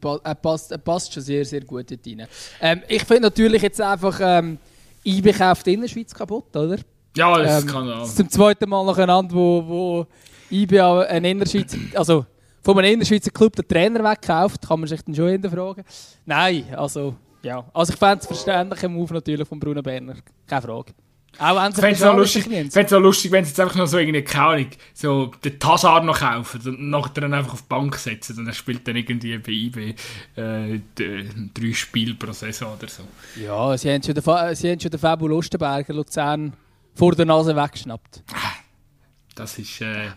auch, 0.03 0.21
er 0.25 0.35
passt, 0.35 0.73
er 0.73 0.79
passt 0.79 1.13
schon 1.13 1.23
sehr, 1.23 1.45
sehr 1.45 1.61
gut 1.61 1.91
dort 1.91 2.07
rein. 2.07 2.27
Ähm, 2.61 2.83
ich 2.89 3.05
finde 3.05 3.23
natürlich 3.23 3.63
jetzt 3.63 3.81
einfach, 3.81 4.19
ähm, 4.21 4.59
in 5.05 5.23
der 5.23 5.89
Schweiz 5.89 6.13
kaputt, 6.13 6.55
oder? 6.57 6.79
Ja, 7.17 7.39
das 7.39 7.63
ähm, 7.63 7.69
kann 7.69 7.91
auch. 7.91 8.09
Zum 8.09 8.29
zweiten 8.29 8.69
Mal 8.69 8.85
nacheinander, 8.85 9.35
wo, 9.35 9.65
wo 9.67 10.07
IB 10.51 10.81
einen 10.81 11.25
Innerschweizer, 11.25 11.79
also 11.95 12.27
von 12.63 12.79
einem 12.79 12.95
Innerschweizer 12.95 13.31
Club 13.31 13.57
den 13.57 13.67
Trainer 13.67 14.05
wegkauft, 14.05 14.67
kann 14.67 14.81
man 14.81 14.89
sich 14.89 15.01
dann 15.03 15.15
schon 15.15 15.29
hinterfragen. 15.29 15.85
Nein, 16.27 16.65
also, 16.77 17.15
ja. 17.43 17.65
Also 17.73 17.93
ich 17.93 17.99
fände 17.99 18.19
es 18.21 18.27
verständlicher 18.27 18.89
Move 18.89 19.15
natürlich 19.15 19.47
von 19.49 19.59
Bruno 19.59 19.83
Berner, 19.83 20.17
keine 20.47 20.63
Frage. 20.63 20.93
Auch 21.39 21.57
wenn 21.77 21.93
es 21.93 22.03
auch 22.03 22.17
lustig, 22.17 22.45
fände 22.45 22.97
auch 22.97 23.01
lustig, 23.01 23.31
wenn 23.31 23.45
sie 23.45 23.51
jetzt 23.51 23.61
einfach 23.61 23.77
noch 23.77 23.87
so 23.87 23.99
irgendwie, 23.99 24.23
keine 24.23 24.45
Ahnung, 24.45 24.67
so 24.93 25.27
den 25.45 25.59
Tassar 25.59 26.03
noch 26.03 26.19
kaufen 26.19 26.61
und 26.67 26.91
nachher 26.91 27.21
dann 27.21 27.35
einfach 27.35 27.53
auf 27.53 27.63
die 27.63 27.69
Bank 27.69 27.95
setzen 27.97 28.39
und 28.39 28.47
er 28.49 28.55
spielt 28.55 28.89
dann 28.89 28.97
irgendwie 28.97 29.39
bei 29.39 29.53
IB 29.53 29.95
äh, 30.37 30.81
drei 30.97 31.73
Spiele 31.75 32.15
pro 32.15 32.33
Saison 32.33 32.75
oder 32.77 32.89
so. 32.89 33.05
Ja, 33.41 33.77
sie 33.79 33.93
haben 33.93 34.03
schon 34.03 34.15
den, 34.15 34.25
sie 34.57 34.71
haben 34.71 34.81
schon 34.81 34.91
den 34.91 34.99
Fabio 34.99 35.29
Lustenberger 35.29 35.95
Luzern 35.95 36.55
vor 36.95 37.15
der 37.15 37.27
Nase 37.27 37.55
weggeschnappt. 37.55 38.25
Das 39.39 39.59
ist... 39.59 39.81
Äh, 39.81 40.09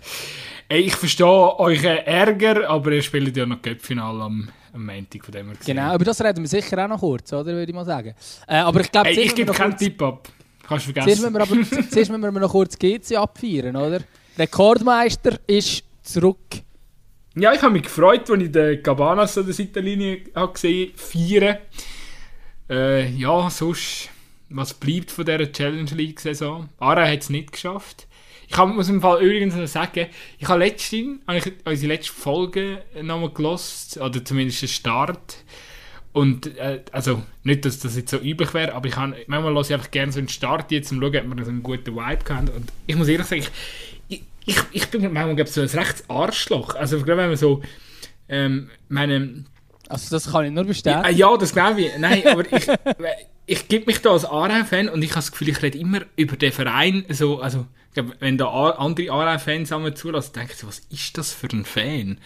ich 0.69 0.95
verstehe 0.95 1.27
euren 1.59 1.97
Ärger, 1.97 2.69
aber 2.69 2.93
ihr 2.93 3.01
spielt 3.01 3.35
ja 3.35 3.45
noch 3.45 3.61
Cup-Final 3.61 4.21
am, 4.21 4.49
am 4.73 4.85
Montag, 4.85 5.23
von 5.25 5.31
dem 5.33 5.47
her 5.47 5.57
Genau, 5.65 5.95
über 5.95 6.05
das 6.05 6.21
reden 6.21 6.41
wir 6.41 6.47
sicher 6.47 6.83
auch 6.83 6.87
noch 6.87 6.99
kurz, 6.99 7.31
oder, 7.33 7.53
würde 7.53 7.69
ich 7.69 7.75
mal 7.75 7.85
sagen. 7.85 8.15
Äh, 8.47 8.55
aber 8.57 8.81
ich 8.81 8.91
glaube... 8.91 9.09
Hey, 9.09 9.19
ich 9.19 9.35
gebe 9.35 9.51
keinen 9.51 9.77
Tipp 9.77 10.01
ab. 10.01 10.29
Kannst 10.63 10.87
du 10.87 10.93
vergessen. 10.93 11.21
Zuerst 11.21 11.33
müssen 11.33 11.33
wir, 11.33 11.41
aber, 11.41 11.87
zuerst 11.89 12.11
müssen 12.11 12.21
wir 12.21 12.31
noch 12.31 12.51
kurz 12.51 12.79
GC 12.79 13.17
abfeiern, 13.17 13.75
oder? 13.75 13.99
Rekordmeister 14.37 15.39
ist 15.45 15.83
zurück. 16.01 16.37
Ja, 17.35 17.53
ich 17.53 17.61
habe 17.61 17.73
mich 17.73 17.83
gefreut, 17.83 18.29
als 18.29 18.41
ich 18.41 18.51
den 18.51 18.81
Cabanas 18.81 19.37
an 19.37 19.45
der 19.45 19.53
Seitenlinie 19.53 20.21
gesehen 20.53 20.93
habe, 21.41 21.59
Äh, 22.69 23.09
ja, 23.11 23.49
sonst, 23.49 24.09
was 24.49 24.73
bleibt 24.73 25.11
von 25.11 25.25
dieser 25.25 25.51
Challenge 25.51 25.91
League-Saison? 25.91 26.69
Ara 26.79 27.05
hat 27.05 27.19
es 27.19 27.29
nicht 27.29 27.51
geschafft. 27.51 28.07
Ich 28.51 28.57
hab, 28.57 28.67
muss 28.67 28.89
im 28.89 28.99
Fall 28.99 29.23
übrigens 29.23 29.55
noch 29.55 29.65
sagen, 29.65 30.07
ich 30.37 30.47
habe 30.49 30.59
letztens, 30.59 31.21
ich 31.33 31.53
unsere 31.63 31.93
letzte 31.93 32.11
Folge 32.11 32.83
nochmal 33.01 33.29
gelost 33.29 33.97
oder 33.97 34.25
zumindest 34.25 34.61
den 34.61 34.67
Start. 34.67 35.37
Und, 36.11 36.57
äh, 36.57 36.81
also, 36.91 37.23
nicht, 37.43 37.63
dass 37.63 37.79
das 37.79 37.95
jetzt 37.95 38.11
so 38.11 38.17
üblich 38.17 38.53
wäre, 38.53 38.73
aber 38.73 38.89
ich 38.89 38.97
habe, 38.97 39.15
manchmal 39.27 39.53
lasse 39.53 39.71
ich 39.71 39.75
einfach 39.75 39.91
gerne 39.91 40.11
so 40.11 40.19
einen 40.19 40.27
Start 40.27 40.69
jetzt, 40.73 40.91
um 40.91 40.99
zu 40.99 41.13
schauen, 41.13 41.31
ob 41.31 41.37
wir 41.37 41.45
so 41.45 41.51
einen 41.51 41.63
guten 41.63 41.95
Vibe 41.95 42.35
haben. 42.35 42.49
Und 42.49 42.73
ich 42.87 42.95
muss 42.97 43.07
ehrlich 43.07 43.27
sagen, 43.27 43.45
ich, 44.09 44.21
ich, 44.45 44.57
ich 44.73 44.87
bin 44.89 45.01
manchmal, 45.03 45.33
glaube 45.33 45.49
so 45.49 45.61
ein 45.61 45.69
rechtes 45.69 46.09
Arschloch. 46.09 46.75
Also, 46.75 46.97
gerade 46.97 47.17
wenn 47.17 47.29
man 47.29 47.37
so, 47.37 47.61
ähm, 48.27 48.69
meine... 48.89 49.45
Also, 49.91 50.15
das 50.15 50.31
kann 50.31 50.45
ich 50.45 50.51
nur 50.51 50.63
bestätigen. 50.63 51.03
Ja, 51.03 51.09
ja 51.09 51.37
das 51.37 51.53
glaube 51.53 51.81
ich. 51.81 51.97
Nein, 51.97 52.23
aber 52.27 52.51
ich, 52.51 52.67
ich 53.45 53.67
gebe 53.67 53.85
mich 53.85 54.01
da 54.01 54.11
als 54.11 54.25
Aarau-Fan 54.25 54.89
und 54.89 55.01
ich 55.03 55.11
habe 55.11 55.19
das 55.19 55.31
Gefühl, 55.31 55.49
ich 55.49 55.61
rede 55.61 55.77
immer 55.77 56.01
über 56.15 56.35
den 56.35 56.51
Verein 56.51 57.05
so, 57.09 57.39
also 57.39 57.65
ich 57.93 58.03
wenn 58.19 58.37
da 58.37 58.47
andere 58.47 59.11
Aarau-Fans 59.11 59.73
zulassen, 59.95 60.33
denken 60.33 60.53
sie, 60.55 60.67
was 60.67 60.79
ist 60.89 61.17
das 61.17 61.33
für 61.33 61.47
ein 61.47 61.65
Fan? 61.65 62.17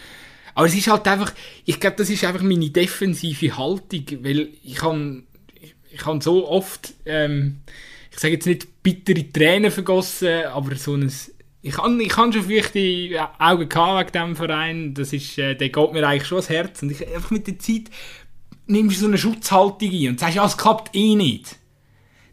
Aber 0.53 0.67
es 0.67 0.75
ist 0.75 0.87
halt 0.87 1.07
einfach, 1.07 1.33
ich 1.65 1.79
glaube, 1.79 1.97
das 1.97 2.09
ist 2.09 2.23
einfach 2.23 2.41
meine 2.41 2.69
defensive 2.69 3.57
Haltung, 3.57 4.05
weil 4.21 4.49
ich 4.63 4.75
kann, 4.75 5.23
ich, 5.59 5.75
ich 5.91 5.99
kann 5.99 6.21
so 6.21 6.47
oft, 6.47 6.93
ähm, 7.05 7.61
ich 8.11 8.19
sage 8.19 8.35
jetzt 8.35 8.45
nicht 8.45 8.81
bittere 8.81 9.29
Tränen 9.31 9.69
vergossen, 9.69 10.45
aber 10.45 10.75
so 10.75 10.95
ein, 10.95 11.11
ich 11.67 11.77
habe 11.79 12.03
ich 12.03 12.09
kann 12.09 12.31
schon 12.31 12.43
vielleicht 12.43 12.75
die 12.75 13.19
Augen 13.39 13.67
gehabt 13.67 13.99
wegen 13.99 14.11
diesem 14.11 14.35
Verein, 14.35 14.93
das 14.93 15.13
ist, 15.13 15.35
äh, 15.39 15.55
der 15.55 15.69
geht 15.69 15.93
mir 15.93 16.07
eigentlich 16.07 16.27
schon 16.27 16.37
ans 16.37 16.49
Herz 16.49 16.83
und 16.83 16.91
ich 16.91 17.07
einfach 17.07 17.31
mit 17.31 17.47
der 17.47 17.57
Zeit 17.57 17.85
nimmst 18.67 18.97
du 18.97 19.01
so 19.01 19.07
eine 19.07 19.17
Schutzhaltung 19.17 19.89
ein 19.89 20.09
und 20.09 20.19
sagst, 20.19 20.35
ja, 20.35 20.45
es 20.45 20.57
klappt 20.57 20.95
eh 20.95 21.15
nicht. 21.15 21.55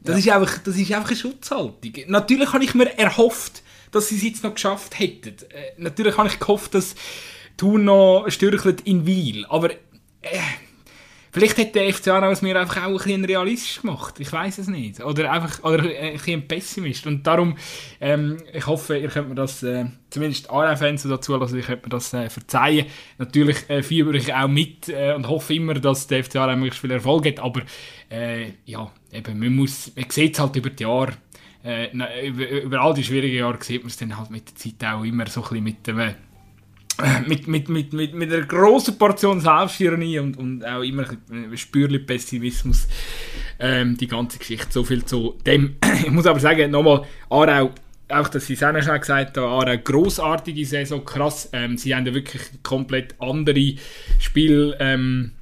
Das, 0.02 0.22
ja. 0.22 0.36
ist 0.36 0.42
einfach, 0.42 0.58
das 0.58 0.76
ist 0.76 0.92
einfach 0.92 1.08
eine 1.08 1.16
Schutzhaltung. 1.16 1.92
Natürlich 2.08 2.52
habe 2.52 2.62
ich 2.62 2.74
mir 2.74 2.98
erhofft, 2.98 3.62
dass 3.90 4.08
sie 4.08 4.16
es 4.16 4.22
jetzt 4.22 4.44
noch 4.44 4.52
geschafft 4.52 4.98
hätten. 4.98 5.34
Äh, 5.48 5.72
natürlich 5.78 6.18
habe 6.18 6.28
ich 6.28 6.38
gehofft, 6.38 6.74
dass 6.74 6.94
Thun 7.56 7.84
noch 7.84 8.26
stürchelt 8.28 8.82
in 8.82 9.06
Wiel. 9.06 9.46
Aber 9.46 9.70
äh, 9.70 10.40
vielleicht 11.32 11.56
hätte 11.56 11.72
der 11.72 11.92
FC 11.92 12.08
Aarau 12.08 12.34
mir 12.42 12.60
einfach 12.60 12.84
auch 12.84 12.88
ein 12.88 12.96
bisschen 12.96 13.24
realistisch 13.24 13.80
gemacht. 13.80 14.20
Ich 14.20 14.30
weiß 14.30 14.58
es 14.58 14.68
nicht. 14.68 15.02
Oder 15.02 15.32
einfach 15.32 15.64
oder 15.64 15.84
ein 15.84 16.12
bisschen 16.12 16.46
Pessimist. 16.46 17.06
Und 17.06 17.26
darum, 17.26 17.56
ähm, 18.00 18.36
ich 18.52 18.66
hoffe, 18.66 18.98
ihr 18.98 19.08
könnt 19.08 19.30
mir 19.30 19.34
das, 19.34 19.62
äh, 19.62 19.86
zumindest 20.10 20.50
Aarau-Fans 20.50 21.04
dazu 21.04 21.36
lassen, 21.36 21.58
ich 21.58 21.66
könnt 21.66 21.82
mir 21.82 21.88
das 21.88 22.12
äh, 22.12 22.28
verzeihen. 22.28 22.86
Natürlich 23.18 23.68
äh, 23.68 23.82
fieber 23.82 24.12
ich 24.14 24.32
auch 24.32 24.46
mit 24.46 24.88
äh, 24.88 25.14
und 25.14 25.26
hoffe 25.26 25.54
immer, 25.54 25.74
dass 25.74 26.06
der 26.06 26.22
FC 26.22 26.34
möglichst 26.34 26.80
viel 26.80 26.90
Erfolg 26.90 27.26
hat. 27.26 27.40
Aber 27.40 27.62
äh, 28.10 28.52
ja, 28.66 28.92
eben, 29.10 29.38
man, 29.38 29.56
muss, 29.56 29.90
man 29.96 30.10
sieht 30.10 30.34
es 30.34 30.40
halt 30.40 30.54
über 30.56 30.70
die 30.70 30.82
Jahre. 30.82 31.14
Äh, 31.64 31.96
über, 32.26 32.48
über, 32.48 32.80
all 32.80 32.92
die 32.92 33.04
schwierigen 33.04 33.36
Jahre 33.36 33.62
sieht 33.62 33.82
man 33.82 33.88
es 33.88 33.96
dann 33.96 34.18
halt 34.18 34.30
mit 34.30 34.48
der 34.48 34.56
Zeit 34.56 34.92
auch 34.92 35.04
immer 35.04 35.26
so 35.28 35.42
ein 35.42 35.48
bisschen 35.48 35.64
mit 35.64 35.86
dem 35.86 36.14
mit, 37.26 37.48
mit, 37.48 37.68
mit, 37.68 37.92
mit, 37.92 38.14
mit 38.14 38.32
einer 38.32 38.46
grossen 38.46 38.98
Portion 38.98 39.40
Selbstironie 39.40 40.18
und, 40.18 40.36
und 40.36 40.64
auch 40.64 40.82
immer 40.82 41.04
ein 41.30 41.56
spürlich 41.56 42.06
Pessimismus 42.06 42.86
ähm, 43.58 43.96
die 43.96 44.06
ganze 44.06 44.38
Geschichte. 44.38 44.68
So 44.70 44.84
viel 44.84 45.04
zu 45.04 45.38
dem. 45.46 45.76
ich 46.04 46.10
muss 46.10 46.26
aber 46.26 46.40
sagen, 46.40 46.70
nochmal, 46.70 47.04
Aarau, 47.30 47.70
auch 48.08 48.28
dass 48.28 48.46
sie 48.46 48.54
es 48.54 48.62
auch 48.62 48.82
schon 48.82 49.00
gesagt 49.00 49.36
haben, 49.36 49.46
Aarau, 49.46 49.78
grossartige 49.78 50.66
Saison, 50.66 51.04
krass. 51.04 51.48
Ähm, 51.52 51.76
sie 51.78 51.94
haben 51.94 52.06
wirklich 52.06 52.42
komplett 52.62 53.14
andere 53.18 53.74
Spiel... 54.18 54.76
Ähm, 54.78 55.32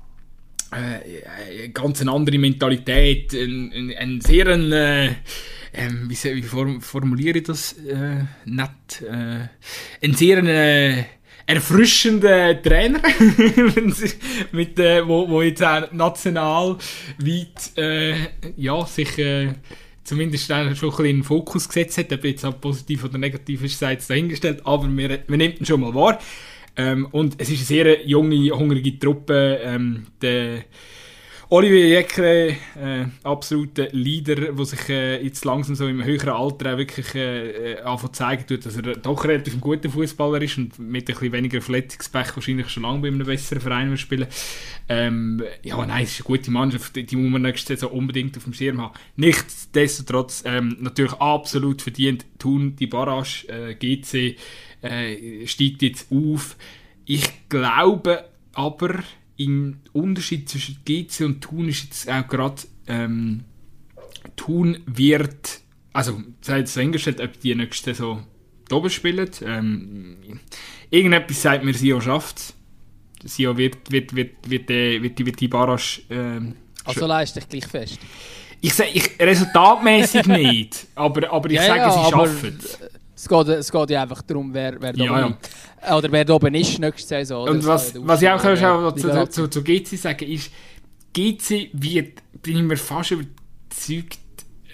äh, 0.72 1.68
ganz 1.70 2.00
eine 2.00 2.12
andere 2.12 2.38
Mentalität, 2.38 3.34
ein, 3.34 3.72
ein, 3.72 3.94
ein 3.98 4.20
sehr 4.20 4.46
ein, 4.46 4.70
äh, 4.70 5.06
ähm, 5.72 6.08
wie, 6.08 6.14
wie 6.14 6.80
formuliere 6.80 7.38
ich 7.38 7.44
das 7.44 7.72
äh, 7.72 8.24
nett, 8.44 9.02
äh, 9.02 9.48
ein 10.00 10.14
sehr 10.14 10.38
äh, 10.44 11.04
erfrischenden 11.50 12.62
Trainer, 12.62 13.00
mit, 14.52 14.78
äh, 14.78 15.06
wo, 15.06 15.28
wo 15.28 15.42
jetzt 15.42 15.62
auch 15.62 15.90
national 15.92 16.76
weit 17.18 17.76
äh, 17.76 18.14
ja, 18.56 18.84
sich 18.86 19.18
äh, 19.18 19.54
zumindest 20.04 20.46
schon 20.46 20.56
ein 20.56 20.68
bisschen 20.70 21.04
in 21.06 21.16
den 21.18 21.24
Fokus 21.24 21.68
gesetzt 21.68 21.98
hat. 21.98 22.12
Ob 22.12 22.24
jetzt 22.24 22.44
auch 22.44 22.60
positiv 22.60 23.04
oder 23.04 23.18
negativ 23.18 23.62
ist, 23.64 23.78
sei 23.78 23.94
es 23.94 24.06
dahingestellt, 24.06 24.62
aber 24.64 24.88
wir, 24.88 25.24
wir 25.26 25.36
nehmen 25.36 25.54
ihn 25.58 25.66
schon 25.66 25.80
mal 25.80 25.94
wahr. 25.94 26.18
Ähm, 26.76 27.06
und 27.10 27.34
es 27.38 27.50
ist 27.50 27.58
eine 27.58 27.66
sehr 27.66 28.06
junge, 28.06 28.50
hungrige 28.50 28.98
Truppe. 28.98 29.60
Ähm, 29.62 30.06
der 30.22 30.64
Olivier 31.52 31.88
Jäckle, 31.88 32.50
äh, 32.80 33.06
absoluter 33.24 33.88
Leader, 33.90 34.36
der 34.36 34.64
sich 34.64 34.88
äh, 34.88 35.20
jetzt 35.20 35.44
langsam 35.44 35.74
so 35.74 35.88
im 35.88 36.04
höheren 36.04 36.28
Alter 36.28 36.38
auch 36.72 36.78
wirklich 36.78 37.12
äh, 37.16 37.72
äh 37.72 38.12
zeigen 38.12 38.46
tut, 38.46 38.64
dass 38.64 38.76
er 38.76 38.82
doch 38.82 39.24
relativ 39.24 39.54
ein 39.54 39.60
guter 39.60 39.90
Fußballer 39.90 40.40
ist 40.42 40.58
und 40.58 40.78
mit 40.78 41.08
ein 41.08 41.14
bisschen 41.16 41.32
weniger 41.32 41.60
Verletzungspech 41.60 42.36
wahrscheinlich 42.36 42.68
schon 42.68 42.84
lange 42.84 43.00
bei 43.00 43.08
einem 43.08 43.26
besseren 43.26 43.60
Verein 43.60 43.96
spielen 43.96 44.28
ähm, 44.88 45.42
Ja, 45.64 45.84
nein, 45.84 46.04
es 46.04 46.12
ist 46.12 46.20
eine 46.20 46.36
gute 46.36 46.52
Mannschaft, 46.52 46.94
die 46.94 47.16
muss 47.16 47.32
man 47.32 47.42
nächste 47.42 47.74
Saison 47.74 47.98
unbedingt 47.98 48.36
auf 48.36 48.44
dem 48.44 48.54
Schirm 48.54 48.80
haben. 48.80 48.94
Nichtsdestotrotz 49.16 50.44
ähm, 50.46 50.76
natürlich 50.78 51.14
absolut 51.14 51.82
verdient, 51.82 52.26
tun 52.38 52.76
die 52.76 52.86
Barrage, 52.86 53.48
äh, 53.48 53.74
GC 53.74 54.36
äh, 54.82 55.46
steigt 55.48 55.82
jetzt 55.82 56.12
auf. 56.12 56.56
Ich 57.06 57.48
glaube 57.48 58.26
aber, 58.52 59.02
im 59.40 59.78
Unterschied 59.94 60.50
zwischen 60.50 60.76
GC 60.84 61.24
und 61.24 61.40
Thun 61.40 61.70
ist 61.70 61.84
jetzt 61.84 62.10
auch 62.10 62.28
gerade 62.28 62.62
ähm, 62.86 63.44
Thun 64.36 64.80
wird, 64.84 65.60
also 65.94 66.22
sei 66.42 66.58
jetzt 66.58 66.76
dahingestellt, 66.76 67.22
ob 67.22 67.40
die 67.40 67.54
nächste 67.54 67.94
so 67.94 68.20
oben 68.70 68.90
spielen. 68.90 69.30
Ähm, 69.42 70.40
irgendetwas 70.90 71.40
sagt 71.40 71.64
mir, 71.64 71.72
Sio 71.72 72.02
schafft 72.02 72.38
es. 72.38 73.34
Sio 73.34 73.56
wird, 73.56 73.90
wird, 73.90 74.14
wird, 74.14 74.32
wird, 74.46 74.68
wird, 74.68 75.18
wird, 75.26 75.40
die 75.40 75.48
Barrage. 75.48 76.02
Ähm, 76.10 76.56
also 76.84 77.06
leist 77.06 77.36
dich 77.36 77.48
gleich 77.48 77.66
fest. 77.66 77.98
Ich 78.60 78.74
sage, 78.74 78.90
ich, 78.92 79.18
resultatmäßig 79.18 80.26
nicht, 80.26 80.86
aber, 80.94 81.32
aber 81.32 81.48
ich 81.48 81.56
Ja, 81.56 81.64
sage, 81.64 81.80
ja, 81.80 81.90
sie 81.92 82.10
schaffen 82.10 82.58
es. 82.58 82.78
Es 83.20 83.28
geht, 83.28 83.48
es 83.48 83.70
geht 83.70 83.90
ja 83.90 84.02
einfach 84.02 84.22
darum, 84.22 84.54
wer, 84.54 84.80
wer 84.80 84.96
Ja, 84.96 85.26
oben 85.26 85.36
ist. 85.42 85.92
Oder 85.92 86.10
wer 86.10 86.24
da 86.24 86.32
oben 86.32 86.54
ist 86.54 86.78
nächste 86.78 87.06
Saison. 87.06 87.50
Und 87.50 87.66
was, 87.66 87.92
kann 87.92 88.02
ja 88.02 88.08
was 88.08 88.22
ich 88.22 88.28
auch, 88.30 88.82
Aufstieg 88.82 89.02
zu, 89.02 89.24
zu, 89.24 89.28
zu, 89.28 89.48
zu 89.48 89.62
GC 89.62 89.98
sagen 89.98 90.26
ist, 90.26 90.50
GC 91.12 91.68
wird, 91.74 92.22
bin 92.40 92.56
ich 92.56 92.62
mir 92.62 92.78
fast 92.78 93.10
überzeugt, 93.10 94.20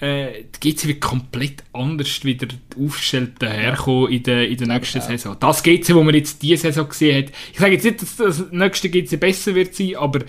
äh, 0.00 0.44
GC 0.60 0.86
wird 0.86 1.00
komplett 1.00 1.64
anders 1.72 2.22
wieder 2.22 2.46
aufgestellt 2.80 3.32
daherkommen 3.40 4.12
in 4.12 4.22
der, 4.22 4.48
in 4.48 4.58
der 4.58 4.68
nächsten 4.68 5.00
Saison. 5.00 5.36
Das 5.40 5.60
GC, 5.60 5.94
wo 5.96 6.04
man 6.04 6.14
jetzt 6.14 6.40
diese 6.40 6.62
Saison 6.62 6.88
gesehen 6.88 7.24
hat, 7.24 7.32
ich 7.52 7.58
sage 7.58 7.72
jetzt 7.72 7.84
nicht, 7.84 8.00
dass 8.00 8.16
das 8.16 8.44
nächste 8.52 8.90
GC 8.90 9.18
besser 9.18 9.56
wird 9.56 9.74
sein, 9.74 9.96
aber 9.96 10.20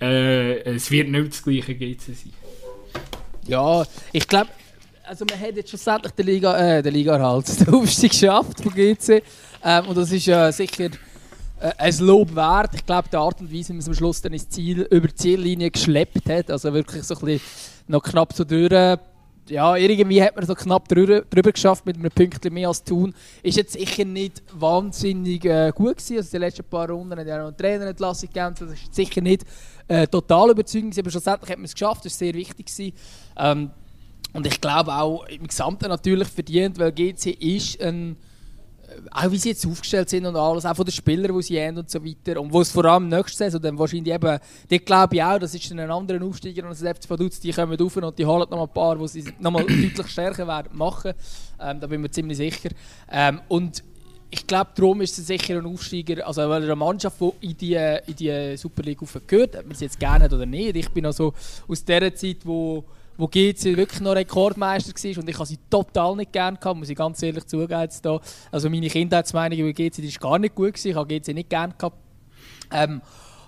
äh, 0.00 0.60
es 0.74 0.92
wird 0.92 1.08
nicht 1.08 1.32
das 1.32 1.42
gleiche 1.42 1.74
GC 1.74 2.00
sein. 2.00 2.32
Ja, 3.48 3.84
ich 4.12 4.28
glaube, 4.28 4.50
also 5.06 5.24
man 5.28 5.40
hat 5.40 5.56
jetzt 5.56 5.68
schlussendlich 5.68 6.12
den 6.12 6.26
Liga, 6.26 6.56
äh, 6.56 6.82
den 6.82 6.94
Liga 6.94 7.18
halt, 7.18 7.60
den 7.66 7.74
Aufstieg 7.74 8.10
geschafft 8.10 8.60
von 8.60 8.72
GC. 8.72 9.22
Ähm, 9.62 9.86
und 9.86 9.96
das 9.96 10.10
ist 10.10 10.28
äh, 10.28 10.50
sicher 10.50 10.90
äh, 11.60 11.72
ein 11.78 11.98
Lob 11.98 12.34
wert. 12.34 12.74
Ich 12.74 12.84
glaube, 12.84 13.08
die 13.10 13.16
Art 13.16 13.40
und 13.40 13.52
Weise, 13.52 13.68
wie 13.68 13.72
man 13.74 13.80
es 13.80 13.88
am 13.88 13.94
Schluss 13.94 14.20
dann 14.20 14.32
ins 14.32 14.48
Ziel, 14.48 14.82
über 14.90 15.08
die 15.08 15.14
Ziellinie 15.14 15.70
geschleppt 15.70 16.28
hat, 16.28 16.50
also 16.50 16.72
wirklich 16.72 17.02
so 17.04 17.14
ein 17.14 17.20
bisschen 17.20 17.40
noch 17.86 18.02
knapp 18.02 18.32
so 18.32 18.44
durch. 18.44 18.98
Ja, 19.46 19.76
irgendwie 19.76 20.22
hat 20.22 20.34
man 20.36 20.46
so 20.46 20.54
knapp 20.54 20.88
drüber, 20.88 21.20
drüber 21.20 21.52
geschafft 21.52 21.84
mit 21.84 21.96
einem 21.96 22.10
Pünktchen 22.10 22.54
mehr 22.54 22.68
als 22.68 22.82
Tun. 22.82 23.14
Ist 23.42 23.58
jetzt 23.58 23.74
sicher 23.74 24.06
nicht 24.06 24.42
wahnsinnig 24.54 25.44
äh, 25.44 25.70
gut 25.74 25.98
gewesen. 25.98 26.16
Also 26.16 26.30
die 26.30 26.38
letzten 26.38 26.64
paar 26.64 26.88
Runden 26.88 27.18
hat 27.18 27.26
ja 27.26 27.36
noch 27.36 27.48
eine 27.48 27.56
Trainerentlassung 27.56 28.30
gegeben. 28.32 28.54
Das 28.58 28.72
ist 28.72 28.94
sicher 28.94 29.20
nicht 29.20 29.44
äh, 29.86 30.06
total 30.06 30.50
überzeugend 30.50 30.92
gewesen, 30.92 31.00
aber 31.00 31.10
schlussendlich 31.10 31.50
hat 31.50 31.58
man 31.58 31.66
es 31.66 31.74
geschafft. 31.74 32.06
Das 32.06 32.12
war 32.14 32.18
sehr 32.18 32.32
wichtig. 32.32 32.64
Gewesen. 32.64 32.94
Ähm, 33.36 33.70
und 34.34 34.46
ich 34.46 34.60
glaube 34.60 34.92
auch 34.92 35.24
im 35.26 35.46
Gesamten 35.46 35.88
natürlich 35.88 36.28
verdient, 36.28 36.78
weil 36.78 36.92
GC 36.92 37.30
ist 37.40 37.80
ein, 37.80 38.16
äh, 38.82 39.10
auch 39.12 39.30
wie 39.30 39.38
sie 39.38 39.50
jetzt 39.50 39.64
aufgestellt 39.64 40.10
sind 40.10 40.26
und 40.26 40.34
alles, 40.34 40.66
auch 40.66 40.74
von 40.74 40.84
den 40.84 40.92
Spielern, 40.92 41.36
die 41.36 41.42
sie 41.42 41.60
haben 41.60 41.78
und 41.78 41.88
so 41.88 42.04
weiter. 42.04 42.40
Und 42.40 42.52
wo 42.52 42.60
es 42.60 42.72
vor 42.72 42.84
allem 42.84 43.08
nächstes 43.08 43.38
Saison 43.38 43.62
dann 43.62 43.78
wahrscheinlich 43.78 44.12
eben, 44.12 44.38
die 44.68 44.80
glaube 44.80 45.14
ich 45.14 45.22
auch, 45.22 45.38
das 45.38 45.54
ist 45.54 45.70
dann 45.70 45.78
ein 45.78 45.90
anderer 45.90 46.22
Aufsteiger 46.24 46.66
als 46.66 46.80
das 46.80 46.98
FC 46.98 47.08
Vaduz, 47.08 47.38
die 47.38 47.52
kommen 47.52 47.80
rauf 47.80 47.96
und 47.96 48.18
die 48.18 48.26
holen 48.26 48.50
noch 48.50 48.62
ein 48.62 48.74
paar, 48.74 48.96
die 48.96 49.06
sie 49.06 49.24
noch 49.38 49.52
mal 49.52 49.64
deutlich 49.68 50.08
stärker 50.08 50.48
werden 50.48 50.76
machen. 50.76 51.12
Ähm, 51.60 51.78
da 51.78 51.86
bin 51.86 52.00
ich 52.00 52.02
mir 52.02 52.10
ziemlich 52.10 52.36
sicher. 52.36 52.70
Ähm, 53.12 53.40
und 53.46 53.84
ich 54.30 54.44
glaube, 54.48 54.70
darum 54.74 55.00
ist 55.00 55.16
es 55.16 55.28
sicher 55.28 55.58
ein 55.58 55.64
Aufsteiger, 55.64 56.26
also 56.26 56.40
weil 56.40 56.62
er 56.62 56.70
eine 56.70 56.74
Mannschaft, 56.74 57.20
die 57.20 57.46
in 57.46 57.56
die, 57.56 57.74
in 57.74 58.16
die 58.16 58.56
Super 58.56 58.82
League 58.82 58.98
gehört, 59.28 59.54
ob 59.54 59.66
man 59.66 59.76
sie 59.76 59.84
jetzt 59.84 60.00
gerne 60.00 60.24
hat 60.24 60.32
oder 60.32 60.44
nicht. 60.44 60.74
Ich 60.74 60.90
bin 60.90 61.06
also 61.06 61.32
aus 61.68 61.84
der 61.84 62.12
Zeit, 62.16 62.38
wo 62.42 62.82
wo 63.16 63.26
GC 63.26 63.76
wirklich 63.76 64.00
noch 64.00 64.14
Rekordmeister 64.14 64.92
war 64.92 65.22
und 65.22 65.28
ich 65.28 65.36
habe 65.36 65.46
sie 65.46 65.58
total 65.70 66.16
nicht 66.16 66.32
gerne 66.32 66.56
gehabt, 66.56 66.78
muss 66.78 66.88
ich 66.88 66.96
ganz 66.96 67.22
ehrlich 67.22 67.46
zugeben 67.46 67.88
da. 68.02 68.20
Also 68.50 68.70
meine 68.70 68.88
Kindheitsmeinung 68.88 69.58
über 69.58 69.72
GC 69.72 69.98
ist 70.00 70.20
gar 70.20 70.38
nicht 70.38 70.54
gut 70.54 70.74
gewesen, 70.74 70.88
ich 70.88 70.96
habe 70.96 71.06
GC 71.06 71.34
nicht 71.34 71.50
gerne 71.50 71.74
gehabt. 71.76 71.96
Ähm, 72.72 73.00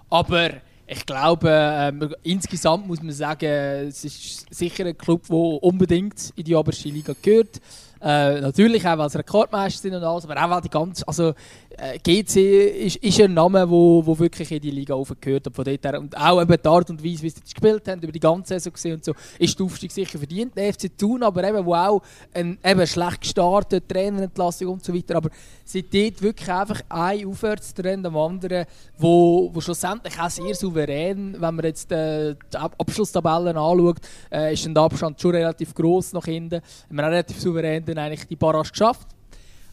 aber 0.08 0.50
ich 0.86 1.04
glaube, 1.04 1.50
ähm, 1.50 2.14
insgesamt 2.22 2.86
muss 2.86 3.02
man 3.02 3.12
sagen, 3.12 3.46
es 3.88 4.04
ist 4.04 4.54
sicher 4.54 4.86
ein 4.86 4.96
Club, 4.96 5.26
der 5.28 5.36
unbedingt 5.36 6.32
in 6.36 6.44
die 6.44 6.54
oberste 6.54 6.88
Liga 6.88 7.12
gehört. 7.20 7.60
Äh, 8.00 8.40
natürlich 8.40 8.86
auch, 8.86 9.08
sie 9.08 9.18
Rekordmeister 9.18 9.82
sind 9.82 9.94
und 9.94 10.02
alles, 10.02 10.24
aber 10.24 10.44
auch 10.44 10.50
weil 10.50 10.60
die 10.60 10.68
ganze, 10.68 11.06
also 11.08 11.32
äh, 11.78 11.98
GC 11.98 12.84
ist, 12.86 12.96
ist 12.96 13.20
ein 13.20 13.32
Name, 13.32 13.68
wo, 13.68 14.04
wo 14.04 14.18
wirklich 14.18 14.52
in 14.52 14.60
die 14.60 14.70
Liga 14.70 14.94
aufgehört 14.94 15.46
und 15.46 15.56
von 15.56 15.64
dort 15.64 15.84
her, 15.84 15.98
und 15.98 16.16
auch 16.16 16.40
eben 16.40 16.56
die 16.62 16.68
Art 16.68 16.90
und 16.90 17.02
Weise, 17.02 17.22
wie 17.22 17.30
sie 17.30 17.40
gespielt 17.40 17.88
haben, 17.88 18.02
über 18.02 18.12
die 18.12 18.20
ganze 18.20 18.54
Saison 18.54 18.72
gesehen 18.72 18.94
und 18.96 19.04
so, 19.04 19.14
ist 19.38 19.58
der 19.58 19.66
Aufstieg 19.66 19.90
sicher 19.90 20.18
verdient. 20.18 20.56
Der 20.56 20.72
FC 20.74 20.96
Thun, 20.96 21.22
aber 21.22 21.44
eben, 21.44 21.64
wo 21.64 21.74
auch 21.74 22.02
ein, 22.34 22.58
eben 22.62 22.86
schlecht 22.86 23.22
gestartet, 23.22 23.88
Trainerentlassung 23.88 24.68
und 24.68 24.84
so 24.84 24.94
weiter, 24.94 25.16
aber 25.16 25.30
sie 25.64 25.82
dort 25.82 26.20
wirklich 26.20 26.50
einfach 26.50 26.82
ein 26.90 27.26
Aufwärtstrend 27.26 28.06
am 28.06 28.16
anderen, 28.16 28.66
wo, 28.98 29.50
wo 29.52 29.60
schlussendlich 29.60 30.18
auch 30.20 30.30
sehr 30.30 30.54
souverän, 30.54 31.34
wenn 31.38 31.54
man 31.54 31.64
jetzt 31.64 31.90
äh, 31.92 32.34
die 32.52 32.56
Ab 32.56 32.74
Abschlusstabellen 32.78 33.56
anschaut, 33.56 33.98
äh, 34.30 34.52
ist 34.52 34.66
der 34.66 34.82
Abstand 34.82 35.20
schon 35.20 35.32
relativ 35.32 35.74
groß 35.74 36.12
nach 36.12 36.24
hinten. 36.24 36.60
Relativ 36.92 37.40
souverän 37.40 37.85
dann 37.86 37.98
eigentlich 37.98 38.26
die 38.26 38.36
Barrage 38.36 38.70
geschafft. 38.70 39.08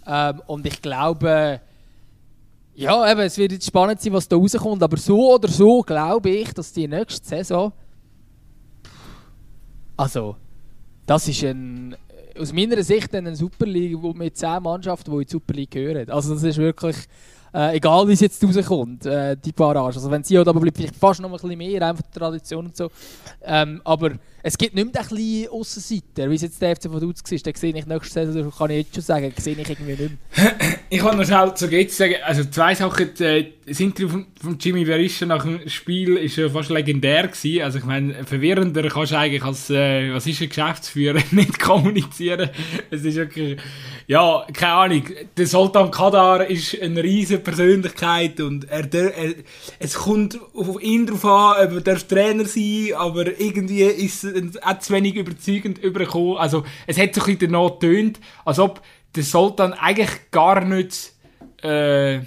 Ähm, 0.06 0.42
und 0.48 0.66
ich 0.66 0.82
glaube, 0.82 1.62
ja, 2.76 3.12
eben, 3.12 3.22
es 3.22 3.38
wird 3.38 3.52
jetzt 3.52 3.68
spannend 3.68 4.02
sein, 4.02 4.14
was 4.14 4.28
da 4.28 4.36
rauskommt. 4.36 4.82
Aber 4.82 4.98
so 4.98 5.36
oder 5.36 5.48
so 5.48 5.82
glaube 5.82 6.30
ich, 6.30 6.54
dass 6.54 6.74
die 6.74 6.88
nächste 6.88 7.28
Saison. 7.28 7.72
Also, 9.96 10.36
das 11.06 11.28
ist 11.28 11.44
ein, 11.44 11.96
aus 12.38 12.52
meiner 12.52 12.82
Sicht 12.84 13.14
eine 13.14 13.36
Super 13.36 13.66
League 13.66 14.02
mit 14.16 14.38
10 14.38 14.64
Mannschaften, 14.64 15.12
die 15.12 15.18
in 15.18 15.24
die 15.24 15.32
Super 15.32 15.54
League 15.54 15.72
gehören. 15.72 16.10
Also, 16.10 16.34
das 16.34 16.44
ist 16.44 16.58
wirklich. 16.58 16.98
Äh, 17.56 17.78
egal 17.78 18.08
wie 18.08 18.14
es 18.14 18.20
jetzt 18.20 18.44
rauskommt, 18.44 19.06
äh, 19.06 19.38
die 19.38 19.52
Barrage. 19.52 19.98
Also 19.98 20.10
wenn 20.10 20.24
sie 20.24 20.36
halt 20.36 20.48
aber 20.48 20.60
bleibt 20.60 20.76
vielleicht 20.76 20.96
fast 20.96 21.22
noch 21.22 21.30
ein 21.30 21.34
bisschen 21.34 21.56
mehr, 21.56 21.88
einfach 21.88 22.02
die 22.02 22.20
Tradition 22.20 22.66
und 22.66 22.76
so. 22.76 22.90
Ähm, 23.44 23.80
aber 23.84 24.14
es 24.46 24.58
gibt 24.58 24.76
nicht 24.76 24.94
mehr 24.94 25.02
den 25.02 25.08
kleinen 25.08 25.48
Aussenseiter, 25.48 26.30
wie 26.30 26.36
es 26.36 26.42
jetzt 26.42 26.62
der 26.62 26.76
FC 26.76 26.92
Vaduz 26.92 27.24
war. 27.24 27.38
Den 27.38 27.56
sehe 27.56 27.74
ich 27.76 27.86
nächste 27.86 28.26
Saison, 28.26 28.52
kann 28.52 28.70
ich 28.72 28.78
jetzt 28.78 28.96
schon 28.96 29.04
sagen, 29.04 29.34
sehe 29.38 29.56
ich 29.58 29.70
irgendwie 29.70 29.92
nicht 29.92 30.12
mehr. 30.38 30.54
Ich 30.90 31.00
kann 31.00 31.18
noch 31.18 31.26
schnell 31.26 31.52
zu 31.56 31.68
Gates 31.68 31.98
sagen, 31.98 32.18
also 32.24 32.44
zwei 32.46 32.76
Sachen, 32.76 33.20
äh, 33.20 33.46
das 33.66 33.80
Interview 33.80 34.10
von, 34.10 34.26
von 34.40 34.60
Jimmy 34.60 34.86
Berisha 34.86 35.26
nach 35.26 35.44
dem 35.44 35.68
Spiel 35.68 36.18
ist 36.18 36.36
ja 36.36 36.48
fast 36.50 36.70
legendär 36.70 37.30
gewesen. 37.30 37.64
Also 37.64 37.80
ich 37.80 37.84
meine, 37.84 38.24
verwirrender 38.26 38.88
kannst 38.90 39.12
du 39.12 39.18
eigentlich 39.18 39.44
als, 39.44 39.72
äh, 39.72 40.14
was 40.14 40.28
ist 40.28 40.44
ein 40.44 40.50
Geschäftsführer, 40.50 41.20
nicht 41.32 41.60
kommunizieren. 41.60 42.52
Es 42.92 43.04
ist 43.04 43.16
wirklich, 43.16 43.60
ja, 44.06 44.46
keine 44.54 44.74
Ahnung, 44.74 45.04
der 45.36 45.48
Sultan 45.48 45.90
Kadar 45.90 46.46
ist 46.46 46.80
eine 46.80 47.02
riesige 47.02 47.40
Persönlichkeit 47.40 48.40
und 48.40 48.70
er, 48.70 48.94
er, 48.94 49.34
es 49.80 49.96
kommt 49.96 50.40
auf 50.54 50.80
ihn 50.80 51.08
drauf 51.08 51.26
an, 51.26 51.76
ob 51.76 51.88
er 51.88 52.08
Trainer 52.08 52.46
sein 52.46 52.90
aber 52.96 53.40
irgendwie 53.40 53.82
ist 53.82 54.24
auch 54.62 54.80
zu 54.80 54.94
wenig 54.94 55.16
überzeugend 55.16 55.78
übergekommen. 55.80 56.38
Also 56.38 56.64
es 56.88 56.98
hat 56.98 57.16
so 57.16 57.22
ein 57.22 57.38
bisschen 57.38 57.52
danach 57.52 57.80
getönt, 57.80 58.20
als 58.46 58.60
ob 58.60 58.82
der 59.16 59.24
Sultan 59.24 59.74
eigentlich 59.74 60.32
gar 60.32 60.64
nicht 60.66 61.14
äh, 61.62 62.22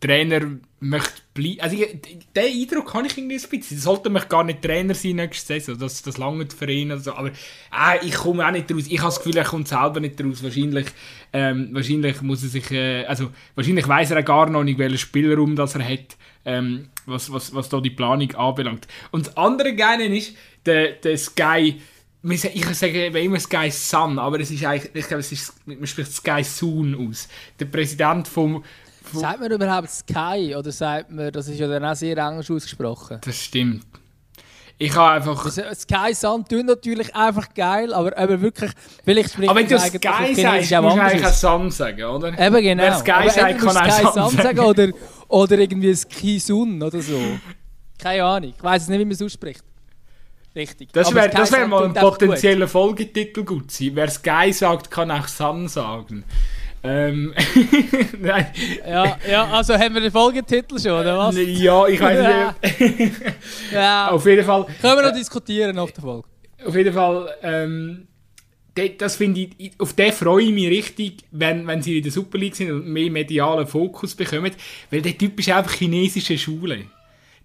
Trainer 0.00 0.58
möchte 0.80 1.22
bleiben. 1.32 1.60
Also 1.60 1.76
ich, 1.76 1.98
den 2.36 2.44
Eindruck 2.44 2.92
habe 2.94 3.06
ich 3.06 3.16
irgendwie 3.16 3.36
ein 3.36 3.40
bisschen. 3.40 3.76
Der 3.76 3.78
Sultan 3.78 4.12
möchte 4.12 4.28
gar 4.28 4.44
nicht 4.44 4.62
Trainer 4.62 4.94
sein 4.94 5.16
nächste 5.16 5.54
Saison. 5.54 5.78
Das, 5.78 6.02
das 6.02 6.18
lange 6.18 6.46
für 6.46 6.70
ihn. 6.70 6.90
Also, 6.90 7.14
aber 7.14 7.28
äh, 7.28 8.04
ich 8.04 8.14
komme 8.14 8.46
auch 8.46 8.50
nicht 8.50 8.70
raus. 8.70 8.86
Ich 8.88 8.98
habe 8.98 9.08
das 9.08 9.18
Gefühl, 9.18 9.36
er 9.36 9.44
kommt 9.44 9.68
selber 9.68 10.00
nicht 10.00 10.22
raus. 10.22 10.42
Wahrscheinlich, 10.42 10.86
ähm, 11.32 11.70
wahrscheinlich 11.72 12.20
muss 12.22 12.42
er 12.42 12.48
sich, 12.50 12.70
äh, 12.70 13.04
also 13.06 13.30
wahrscheinlich 13.54 13.88
weiß 13.88 14.10
er 14.10 14.22
gar 14.22 14.50
noch 14.50 14.64
nicht, 14.64 14.78
welchen 14.78 14.98
Spielraum 14.98 15.56
das 15.56 15.74
er 15.74 15.88
hat, 15.88 16.16
ähm, 16.44 16.88
was, 17.06 17.32
was, 17.32 17.54
was 17.54 17.68
da 17.70 17.80
die 17.80 17.90
Planung 17.90 18.34
anbelangt. 18.34 18.86
Und 19.10 19.26
das 19.26 19.36
andere 19.36 19.74
Geile 19.74 20.04
ist, 20.04 20.36
der, 20.66 20.92
der 20.92 21.18
Sky 21.18 21.80
ich 22.26 22.66
sage 22.74 23.06
immer 23.06 23.38
Sky 23.38 23.70
Sun, 23.70 24.18
aber 24.18 24.40
es 24.40 24.50
ist 24.50 24.64
eigentlich, 24.64 24.94
ich 24.94 25.06
glaube, 25.06 25.20
es 25.20 25.30
ist, 25.30 25.52
man 25.66 25.86
spricht 25.86 26.12
Sky 26.12 26.42
Soon 26.42 27.08
aus. 27.08 27.28
Der 27.58 27.66
Präsident 27.66 28.26
vom, 28.26 28.64
vom 29.02 29.20
Sagt 29.20 29.40
man 29.40 29.52
überhaupt 29.52 29.90
Sky 29.90 30.54
oder 30.56 30.72
sagt 30.72 31.10
man, 31.10 31.30
das 31.30 31.48
ist 31.48 31.58
ja 31.58 31.68
dann 31.68 31.84
auch 31.84 31.94
sehr 31.94 32.16
englisch 32.16 32.50
ausgesprochen? 32.50 33.18
Das 33.22 33.36
stimmt. 33.36 33.84
Ich 34.76 34.94
habe 34.96 35.12
einfach... 35.12 35.50
Sky 35.50 36.14
Sun 36.14 36.44
tun 36.46 36.66
natürlich 36.66 37.14
einfach 37.14 37.52
geil, 37.54 37.92
aber, 37.92 38.16
aber 38.16 38.40
wirklich, 38.40 38.72
vielleicht 39.04 39.32
spricht 39.32 39.50
Aber 39.50 39.60
wenn 39.60 39.68
du 39.68 39.78
Sky 39.78 40.34
sagst, 40.34 40.34
musst 40.34 40.96
du 40.96 41.00
eigentlich 41.00 41.26
auch 41.26 41.32
Sun 41.32 41.70
sagen, 41.70 42.04
oder? 42.04 42.28
Eben 42.38 42.62
genau. 42.62 42.82
Wer 42.82 42.94
Sky 42.94 43.30
sagt, 43.30 43.58
kann 43.58 43.76
auch 43.76 44.12
Sun, 44.12 44.30
Sun 44.30 44.42
sagen. 44.42 44.58
Oder, 44.60 44.88
oder 45.28 45.58
irgendwie 45.58 45.94
Sky 45.94 46.38
Sun 46.38 46.82
oder 46.82 47.00
so. 47.02 47.20
Keine 47.98 48.24
Ahnung. 48.24 48.54
Ich 48.56 48.62
weiß 48.62 48.82
es 48.82 48.88
nicht, 48.88 48.98
wie 48.98 49.04
man 49.04 49.12
es 49.12 49.22
ausspricht. 49.22 49.62
Richtig. 50.54 50.92
Das 50.92 51.12
wäre 51.12 51.32
wär 51.32 51.66
mal 51.66 51.84
ein 51.84 51.94
potenzieller 51.94 52.68
Folgetitel 52.68 53.42
gut 53.42 53.70
sein. 53.70 53.90
Wer 53.94 54.08
Sky 54.08 54.52
sagt, 54.52 54.90
kann 54.90 55.10
auch 55.10 55.26
Sun 55.26 55.68
sagen. 55.68 56.24
Ähm, 56.84 57.34
Nein. 58.20 58.46
Ja, 58.86 59.18
ja, 59.28 59.44
also 59.50 59.74
haben 59.74 59.94
wir 59.94 60.02
den 60.02 60.12
Folgetitel 60.12 60.78
schon, 60.78 60.92
oder 60.92 61.18
was? 61.18 61.34
Ja, 61.36 61.86
ich 61.88 61.98
weiß 61.98 62.58
nicht. 62.62 63.12
ja. 63.72 64.10
Auf 64.10 64.26
jeden 64.26 64.44
Fall. 64.44 64.66
Können 64.80 64.98
wir 64.98 65.02
noch 65.02 65.16
diskutieren 65.16 65.74
nach 65.74 65.90
der 65.90 66.02
Folge? 66.02 66.28
Auf 66.64 66.76
jeden 66.76 66.92
Fall, 66.92 67.34
ähm, 67.42 68.06
das 68.98 69.16
finde 69.16 69.48
ich, 69.58 69.72
auf 69.78 69.94
den 69.94 70.12
freue 70.12 70.44
ich 70.44 70.52
mich 70.52 70.68
richtig, 70.68 71.24
wenn, 71.30 71.66
wenn 71.66 71.82
sie 71.82 71.98
in 71.98 72.02
der 72.02 72.12
Super 72.12 72.38
League 72.38 72.54
sind 72.54 72.70
und 72.70 72.86
mehr 72.86 73.10
medialen 73.10 73.66
Fokus 73.66 74.14
bekommen, 74.14 74.52
weil 74.90 75.02
der 75.02 75.16
Typ 75.16 75.38
ist 75.40 75.50
einfach 75.50 75.72
chinesische 75.72 76.36
Schule 76.36 76.84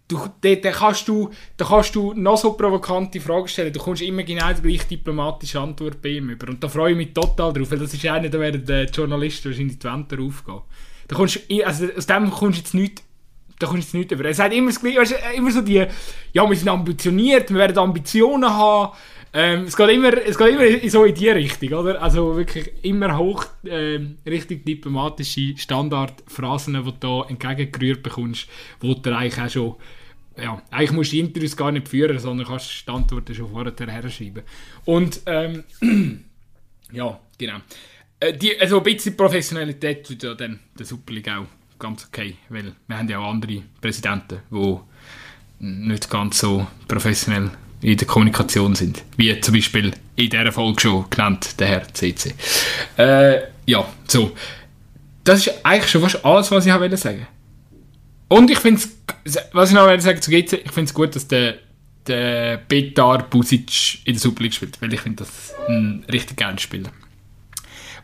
du, 0.10 0.20
da, 0.42 0.56
da, 0.56 0.72
kannst 0.72 1.08
du, 1.08 1.30
da 1.56 1.64
kannst 1.64 1.96
du 1.96 2.14
noch 2.14 2.38
so 2.38 2.54
provokante 2.54 3.22
Fragen 3.22 3.48
stellen, 3.48 3.72
du 3.72 3.80
kommst 3.80 4.02
immer 4.02 4.24
genau 4.24 4.52
die 4.52 4.62
gleiche 4.62 4.88
diplomatische 4.90 5.62
Antwort 5.62 6.02
bei 6.02 6.10
ihm 6.10 6.30
über. 6.32 6.50
Und 6.50 6.62
da 6.62 6.68
freue 6.68 6.92
ich 6.92 6.98
mich 6.98 7.14
total 7.14 7.54
drauf, 7.54 7.72
weil 7.72 7.80
das 7.80 7.94
ist 7.94 8.06
einer, 8.06 8.28
da 8.28 8.40
werden 8.40 8.66
die 8.66 8.92
Journalisten 8.94 9.50
wahrscheinlich 9.50 9.80
die 9.80 9.88
Wände 9.88 10.22
aufgehen. 10.22 10.62
Da 11.08 11.16
kommst, 11.16 11.40
also 11.64 11.88
aus 11.96 12.06
dem 12.06 12.30
kommst 12.30 12.58
du 12.58 12.62
jetzt 12.62 12.74
nicht 12.74 13.04
da 13.60 13.68
kommst 13.68 13.94
du 13.94 13.98
jetzt 13.98 14.12
nicht 14.12 14.12
über. 14.18 14.24
Er 14.26 14.34
sagt 14.34 14.54
immer, 14.54 14.70
das 14.70 14.80
Gleiche, 14.80 15.16
immer 15.36 15.52
so 15.52 15.60
die, 15.62 15.86
ja, 16.32 16.50
wir 16.50 16.56
sind 16.56 16.70
ambitioniert, 16.70 17.50
wir 17.50 17.58
werden 17.58 17.78
Ambitionen 17.78 18.50
haben, 18.50 18.94
Ähm, 19.32 19.66
es, 19.66 19.78
geht 19.78 19.90
immer, 19.90 20.12
es 20.26 20.38
geht 20.38 20.50
immer 20.50 20.90
so 20.90 21.06
in 21.06 21.14
die 21.14 21.30
Richtung, 21.30 21.74
oder? 21.78 22.02
Also 22.02 22.36
wirklich 22.36 22.72
immer 22.82 23.16
hoch 23.16 23.46
ähm, 23.64 24.18
richtig 24.26 24.66
diplomatische 24.66 25.56
Standardphrasen, 25.56 26.74
die 26.74 26.84
du 26.84 26.92
da 27.00 27.30
entgegengerührt 27.30 28.02
bekommst, 28.02 28.48
wo 28.80 28.96
du 28.96 29.16
eigentlich 29.16 29.40
auch 29.40 29.50
schon 29.50 29.76
ja, 30.42 30.62
eigentlich 30.72 30.92
musst 30.92 31.12
du 31.12 31.16
die 31.16 31.22
Interviews 31.22 31.56
gar 31.56 31.72
nicht 31.72 31.88
führen, 31.88 32.18
sondern 32.20 32.48
kannst 32.48 32.88
die 32.88 32.92
Antworten 32.92 33.36
schon 33.36 33.52
vorher 33.52 33.74
herschreiben. 33.88 34.44
Und 34.86 35.22
ähm, 35.26 35.64
ja, 36.92 37.20
genau. 37.38 37.58
Äh, 38.20 38.34
die, 38.34 38.60
also 38.60 38.78
ein 38.78 38.84
bisschen 38.84 39.16
Professionalität 39.16 40.06
tut 40.06 40.24
ja 40.24 40.34
dann 40.34 40.60
der 40.78 40.86
Super 40.86 41.14
League 41.14 41.30
auch 41.30 41.46
ganz 41.78 42.06
okay, 42.06 42.36
weil 42.50 42.74
wir 42.88 42.98
haben 42.98 43.08
ja 43.08 43.20
auch 43.20 43.30
andere 43.32 43.64
Präsidenten, 43.80 44.40
die 44.52 44.78
nicht 45.60 46.10
ganz 46.10 46.40
so 46.40 46.68
professionell 46.88 47.52
in 47.82 47.98
der 47.98 48.08
Kommunikation 48.08 48.76
sind, 48.76 49.04
wie 49.18 49.40
zum 49.40 49.54
Beispiel 49.54 49.94
in 50.16 50.30
dieser 50.30 50.52
Folge 50.52 50.82
schon 50.82 51.10
genannt, 51.10 51.60
der 51.60 51.68
Herr 51.68 51.94
CC. 51.94 52.34
Äh, 52.98 53.42
ja, 53.66 53.86
so. 54.08 54.32
Das 55.24 55.48
ist 55.48 55.66
eigentlich 55.66 55.92
schon 55.92 56.02
fast 56.02 56.26
alles, 56.26 56.52
was 56.52 56.66
ich 56.66 56.72
sagen 56.72 56.82
wollte. 56.82 57.28
Und 58.30 58.52
ich 58.52 58.60
finde 58.60 58.82
es, 59.24 59.38
was 59.52 59.70
ich 59.70 59.76
noch 59.76 60.00
sagen 60.00 60.22
zu 60.22 60.32
GC, 60.32 60.54
ich 60.54 60.72
finde 60.72 60.84
es 60.84 60.94
gut, 60.94 61.16
dass 61.16 61.28
der, 61.28 61.56
der 62.08 62.58
Betar 62.58 63.24
Busic 63.24 64.06
in 64.06 64.14
der 64.14 64.22
Super 64.22 64.44
League 64.44 64.54
spielt, 64.54 64.82
weil 64.82 64.94
ich 64.94 65.02
finde 65.02 65.24
das 65.24 65.54
ein 65.68 66.06
richtig 66.12 66.38
geiler 66.38 66.60
Spieler, 66.60 66.92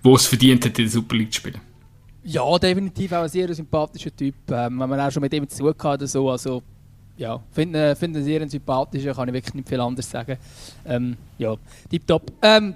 wo 0.01 0.15
es 0.15 0.25
verdient 0.25 0.65
hat, 0.65 0.77
in 0.79 0.85
der 0.85 0.91
Super 0.91 1.15
League 1.15 1.31
zu 1.31 1.41
spielen. 1.41 1.61
Ja, 2.23 2.57
definitiv 2.57 3.11
auch 3.11 3.21
ein 3.21 3.29
sehr 3.29 3.53
sympathischer 3.53 4.15
Typ, 4.15 4.33
ähm, 4.49 4.79
wenn 4.79 4.89
man 4.89 4.99
auch 4.99 5.11
schon 5.11 5.21
mit 5.21 5.31
ihm 5.31 5.47
zu 5.47 5.71
tun 5.71 5.75
hatte, 5.83 6.07
so, 6.07 6.31
also 6.31 6.63
ja, 7.17 7.39
finde 7.51 7.95
find 7.95 8.15
sehr 8.17 8.41
ein 8.41 8.49
sympathischer, 8.49 9.13
kann 9.13 9.27
ich 9.29 9.33
wirklich 9.35 9.53
nicht 9.53 9.69
viel 9.69 9.79
anderes 9.79 10.09
sagen. 10.09 10.37
Ähm, 10.85 11.15
ja, 11.37 11.55
tipptopp. 11.89 12.31
Ähm, 12.41 12.73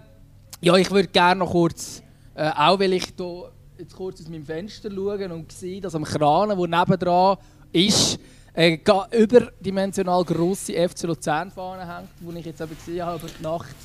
ja, 0.61 0.75
ich 0.75 0.89
würde 0.91 1.07
gerne 1.07 1.39
noch 1.39 1.51
kurz, 1.51 2.03
äh, 2.35 2.49
auch 2.49 2.79
weil 2.79 2.93
ich 2.93 3.07
hier 3.17 3.51
jetzt 3.79 3.95
kurz 3.95 4.19
aus 4.19 4.27
meinem 4.27 4.45
Fenster 4.45 4.91
schauen 4.91 5.31
und 5.31 5.51
sehe, 5.51 5.79
dass 5.79 5.95
am 5.95 6.03
Kran, 6.03 6.49
der 6.49 6.57
nebendran 6.57 7.37
ist, 7.71 8.19
eine 8.53 8.79
überdimensional 9.11 10.23
grosse 10.25 10.73
FC 10.73 11.03
Luzern-Fahne 11.03 11.87
hängt, 11.87 12.09
die 12.19 12.39
ich 12.39 12.45
jetzt 12.45 12.59
eben 12.59 12.75
gesehen 12.75 13.05
habe 13.05 13.19
über 13.19 13.27
die 13.27 13.43
Nacht. 13.43 13.75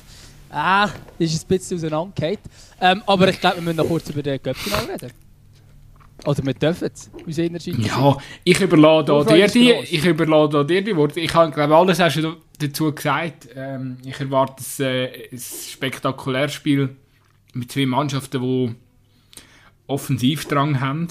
Ah, 0.49 0.89
das 1.17 1.33
ist 1.33 1.45
ein 1.45 1.47
bisschen 1.47 1.77
auseinandergefallen. 1.77 2.37
Ähm, 2.81 3.03
aber 3.05 3.29
ich 3.29 3.39
glaube, 3.39 3.55
wir 3.57 3.63
müssen 3.63 3.77
noch 3.77 3.87
kurz 3.87 4.09
über 4.09 4.21
den 4.21 4.41
Köpfchen 4.41 4.73
reden. 4.73 5.11
Oder 6.25 6.45
wir 6.45 6.53
dürfen 6.53 6.89
es, 6.93 7.09
aus 7.27 7.37
Energie. 7.37 7.75
Ja, 7.79 8.17
ich 8.43 8.59
überlade 8.59 9.25
dir 9.25 9.47
die, 9.47 9.71
ich 9.71 10.05
überlade 10.05 10.65
dir 10.65 10.81
die 10.81 10.95
Worte. 10.95 11.19
Ich 11.21 11.33
habe, 11.33 11.51
glaube 11.51 11.75
alles 11.75 11.99
hast 11.99 12.17
du 12.17 12.35
dazu 12.59 12.93
gesagt. 12.93 13.47
Ähm, 13.55 13.97
ich 14.03 14.19
erwarte 14.19 14.63
ein, 14.79 14.85
äh, 14.85 15.29
ein 15.31 15.39
spektakuläres 15.39 16.53
Spiel 16.53 16.95
mit 17.53 17.71
zwei 17.71 17.85
Mannschaften, 17.85 18.41
die 18.41 18.75
Offensivdrang 19.87 20.79
haben. 20.79 21.07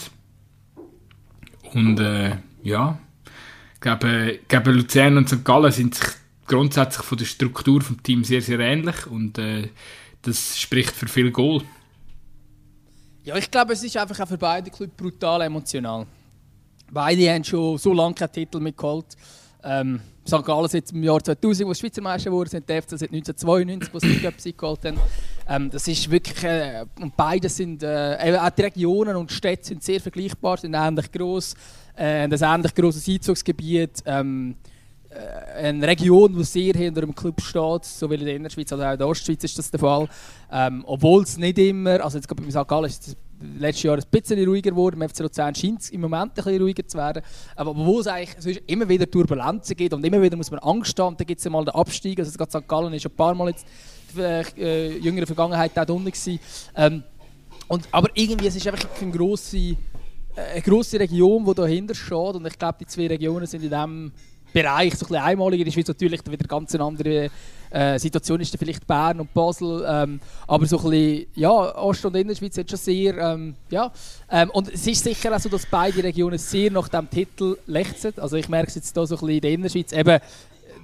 Und 1.73 2.01
äh, 2.01 2.37
ja, 2.63 2.99
ich 3.75 3.81
glaube, 3.81 4.39
glaube, 4.49 4.73
Luzern 4.73 5.17
und 5.17 5.29
St. 5.29 5.45
Gallen 5.45 5.73
sind 5.73 5.95
sich 5.95 6.07
grundsätzlich 6.47 7.05
von 7.05 7.19
der 7.19 7.25
Struktur 7.25 7.81
des 7.81 7.97
Teams 8.03 8.29
sehr, 8.29 8.43
sehr 8.43 8.61
ähnlich 8.61 9.07
und 9.07 9.39
äh, 9.39 9.69
das 10.23 10.59
spricht 10.59 10.93
für 10.93 11.09
viel 11.09 11.31
Goal. 11.31 11.63
Ja, 13.25 13.37
ich 13.37 13.51
glaube, 13.51 13.73
es 13.73 13.83
ist 13.83 13.97
einfach 13.97 14.21
auch 14.21 14.29
für 14.29 14.39
beide 14.39 14.71
Clubs 14.71 14.93
brutal 14.97 15.43
emotional. 15.43 16.07
Beide 16.91 17.33
haben 17.33 17.45
schon 17.45 17.79
so 17.79 17.93
lange 17.93 18.15
keinen 18.15 18.33
Titel 18.33 18.61
mitgeholt. 18.61 19.07
Ähm, 19.63 20.01
St. 20.27 20.45
Gallen 20.45 20.69
seit 20.69 20.91
im 20.93 21.03
Jahr 21.03 21.23
2000, 21.23 21.69
wo 21.69 21.73
sie 21.73 21.81
Schweizer 21.81 22.03
Meister 22.03 22.31
wurden, 22.31 22.51
sind 22.51 22.69
die 22.69 22.81
FC 22.81 22.91
seit 22.91 23.13
1992, 23.13 23.93
wo 23.93 23.99
sie 23.99 24.09
die 24.09 24.21
Cup 24.21 24.35
geholt 24.59 24.85
haben. 24.85 24.99
Ähm, 25.49 25.71
das 25.71 25.87
ist 25.89 26.11
wirklich, 26.11 26.43
äh, 26.45 26.85
und 27.01 27.17
beide 27.17 27.49
sind, 27.49 27.83
äh, 27.83 28.39
auch 28.41 28.51
die 28.51 28.63
Regionen 28.63 29.17
und 29.17 29.31
Städte 29.31 29.67
sind 29.67 29.83
sehr 29.83 30.01
vergleichbar, 30.01 30.57
sind 30.57 30.75
ähnlich 30.75 31.11
groß, 31.13 31.55
äh, 31.97 32.25
ein 32.25 32.33
ähnlich 32.33 32.75
grosses 32.75 33.07
Einzugsgebiet. 33.09 34.03
Ähm, 34.07 34.57
äh, 35.15 35.67
eine 35.67 35.87
Region, 35.87 36.37
die 36.37 36.45
sehr 36.45 36.75
hinter 36.75 37.03
dem 37.03 37.15
Club 37.15 37.41
steht, 37.41 37.85
sowohl 37.85 38.19
in 38.19 38.27
der 38.27 38.37
Innerschweiz 38.37 38.73
als 38.73 38.83
auch 38.83 38.93
in 38.93 38.99
der 38.99 39.09
Ostschweiz 39.09 39.45
ist 39.45 39.59
das 39.59 39.71
der 39.71 39.81
Fall. 39.81 40.09
Ähm, 40.51 40.83
Obwohl 40.87 41.23
es 41.23 41.37
nicht 41.37 41.59
immer, 41.59 42.03
also 42.03 42.19
jetzt 42.19 42.27
gerade 42.27 42.43
bei 42.43 42.51
St. 42.51 42.67
Gallen 42.67 42.87
ist 42.87 43.09
es 43.09 43.17
letztes 43.59 43.83
Jahr 43.85 43.97
ein 43.97 44.03
bisschen 44.11 44.43
ruhiger 44.45 44.71
geworden, 44.71 45.01
im 45.01 45.09
FC 45.09 45.21
Luzern 45.21 45.55
scheint 45.55 45.83
es 45.83 45.91
im 45.91 46.01
Moment 46.01 46.33
ein 46.33 46.35
bisschen 46.35 46.61
ruhiger 46.61 46.87
zu 46.87 46.97
werden, 46.97 47.23
aber 47.57 47.71
obwohl 47.73 48.01
es 48.01 48.07
eigentlich 48.07 48.63
immer 48.67 48.89
wieder 48.89 49.11
Turbulenzen 49.11 49.77
gibt 49.77 49.93
und 49.93 50.05
immer 50.05 50.23
wieder 50.23 50.37
muss 50.37 50.51
man 50.51 50.61
Angst 50.61 50.99
haben, 50.99 51.17
dann 51.17 51.27
gibt 51.27 51.41
es 51.41 51.49
mal 51.51 51.65
den 51.65 51.75
Abstieg, 51.75 52.19
also 52.19 52.37
gerade 52.37 52.51
St. 52.51 52.69
Gallen 52.69 52.93
ist 52.95 53.05
ein 53.05 53.13
paar 53.13 53.35
Mal 53.35 53.51
jetzt 53.51 53.67
äh, 54.19 54.99
jüngeren 54.99 55.27
Vergangenheit 55.27 55.79
auch 55.79 55.95
unten 55.95 56.11
gewesen. 56.11 56.39
Ähm, 56.77 57.03
und, 57.69 57.89
aber 57.91 58.09
irgendwie, 58.15 58.47
es 58.47 58.57
ist 58.57 58.67
einfach 58.67 58.89
eine 59.01 59.11
grosse, 59.11 59.57
äh, 59.57 59.77
eine 60.53 60.63
grosse 60.63 61.01
Region, 61.01 61.45
die 61.45 61.55
dahinter 61.55 61.95
steht 61.95 62.35
und 62.35 62.47
ich 62.47 62.59
glaube, 62.59 62.79
die 62.81 62.87
zwei 62.87 63.07
Regionen 63.07 63.47
sind 63.47 63.63
in 63.63 63.71
diesem 63.71 64.13
Bereich 64.53 64.95
so 64.95 65.07
ein 65.07 65.09
bisschen 65.09 65.25
einmalig. 65.25 65.61
In 65.61 65.65
der 65.65 65.73
Schweiz 65.73 65.89
natürlich 65.89 66.25
wieder 66.25 66.47
ganz 66.47 66.75
eine 66.75 66.85
andere 66.85 67.31
äh, 67.71 67.99
Situation 67.99 68.41
ist 68.41 68.57
vielleicht 68.57 68.87
Bern 68.87 69.19
und 69.19 69.35
Basel, 69.35 69.85
ähm, 69.87 70.21
aber 70.47 70.65
so 70.67 70.79
ein 70.79 70.91
bisschen, 70.91 71.27
ja, 71.35 71.51
Ost- 71.51 72.05
und 72.05 72.15
Innerschweiz 72.15 72.57
hat 72.57 72.71
schon 72.71 72.79
sehr, 72.79 73.19
ähm, 73.19 73.57
ja, 73.69 73.91
ähm, 74.31 74.51
und 74.51 74.73
es 74.73 74.87
ist 74.87 75.03
sicher 75.03 75.35
auch 75.35 75.41
so, 75.41 75.49
dass 75.49 75.67
beide 75.67 76.05
Regionen 76.05 76.39
sehr 76.39 76.71
nach 76.71 76.89
dem 76.89 77.11
Titel 77.11 77.59
lechzen. 77.67 78.13
Also 78.19 78.37
ich 78.37 78.49
merke 78.49 78.69
es 78.69 78.77
jetzt 78.77 78.95
hier 78.95 79.07
so 79.07 79.17
ein 79.17 79.19
bisschen 79.19 79.35
in 79.35 79.41
der 79.41 79.51
Innerschweiz, 79.51 79.93
eben, 79.93 80.21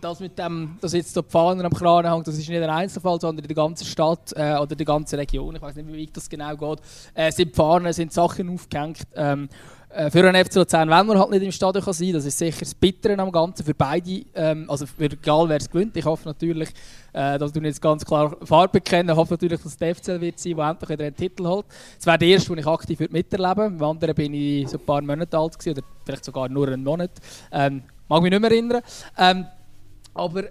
das 0.01 0.21
mit 0.21 0.39
dem, 0.39 0.77
dass 0.81 0.93
jetzt 0.93 1.17
die 1.17 1.23
Fahnen 1.29 1.65
am 1.65 1.73
Kran 1.73 2.11
hängt, 2.11 2.27
das 2.27 2.39
ist 2.39 2.49
nicht 2.49 2.63
ein 2.63 2.71
Einzelfall, 2.71 3.21
sondern 3.21 3.45
in 3.45 3.49
der 3.49 3.57
ganzen 3.57 3.87
Stadt 3.87 4.33
äh, 4.37 4.57
oder 4.57 4.75
der 4.75 4.87
ganzen 4.87 5.19
Region, 5.19 5.57
ich 5.57 5.63
weiß 5.63 5.77
nicht, 5.77 5.89
wie 5.89 6.03
weit 6.03 6.17
das 6.17 6.29
genau 6.29 6.57
geht, 6.57 6.81
äh, 7.15 7.31
sind 7.31 7.55
Fahnen, 7.55 7.93
sind 7.93 8.13
Sachen 8.13 8.49
aufgehängt. 8.49 9.01
Ähm, 9.15 9.49
äh, 9.93 10.09
für 10.09 10.27
einen 10.27 10.45
FC 10.45 10.55
Luzern, 10.55 10.89
wenn 10.89 11.07
man 11.07 11.19
halt 11.19 11.31
nicht 11.31 11.43
im 11.43 11.51
Stadion 11.51 11.83
kann 11.83 11.93
sein 11.93 12.09
kann, 12.09 12.15
das 12.15 12.25
ist 12.25 12.39
sicher 12.39 12.61
das 12.61 12.75
Bittere 12.75 13.19
am 13.19 13.33
Ganzen 13.33 13.65
für 13.65 13.75
beide, 13.75 14.23
ähm, 14.37 14.71
also 14.71 14.87
für 14.87 15.07
egal 15.07 15.49
wer 15.49 15.57
es 15.57 15.69
gewinnt. 15.69 15.97
Ich 15.97 16.05
hoffe 16.05 16.29
natürlich, 16.29 16.69
äh, 17.13 17.37
dass 17.39 17.53
du 17.53 17.61
jetzt 17.61 17.83
ganz 17.83 18.05
klar 18.05 18.37
Farbe 18.45 18.81
kennen. 18.81 19.09
Ich 19.09 19.17
hoffe 19.17 19.35
natürlich, 19.35 19.61
dass 19.61 19.77
der 19.77 19.97
FCL 19.97 20.21
wird 20.21 20.39
sein, 20.39 20.57
der 20.57 20.69
endlich 20.69 20.91
wieder 20.91 21.05
einen 21.07 21.17
Titel 21.17 21.45
holt. 21.45 21.67
Das 21.97 22.07
wäre 22.07 22.19
der 22.19 22.29
erste, 22.29 22.51
den 22.51 22.59
ich 22.59 22.67
aktiv 22.69 23.01
miterleben 23.11 23.57
würde. 23.57 23.75
Im 23.75 23.83
anderen 23.83 24.15
bin 24.15 24.35
ich 24.35 24.69
so 24.69 24.79
ein 24.79 24.87
paar 24.87 25.03
Monate 25.03 25.37
alt 25.37 25.59
gewesen, 25.59 25.79
oder 25.79 25.87
vielleicht 26.05 26.25
sogar 26.25 26.49
nur 26.49 26.69
einen 26.69 26.85
Monat. 26.85 27.11
Ähm, 27.51 27.83
mag 28.09 28.23
mich 28.23 28.31
nicht 28.31 28.41
mehr 28.41 28.51
erinnern. 28.51 28.83
Ähm, 29.19 29.47
aber 30.15 30.45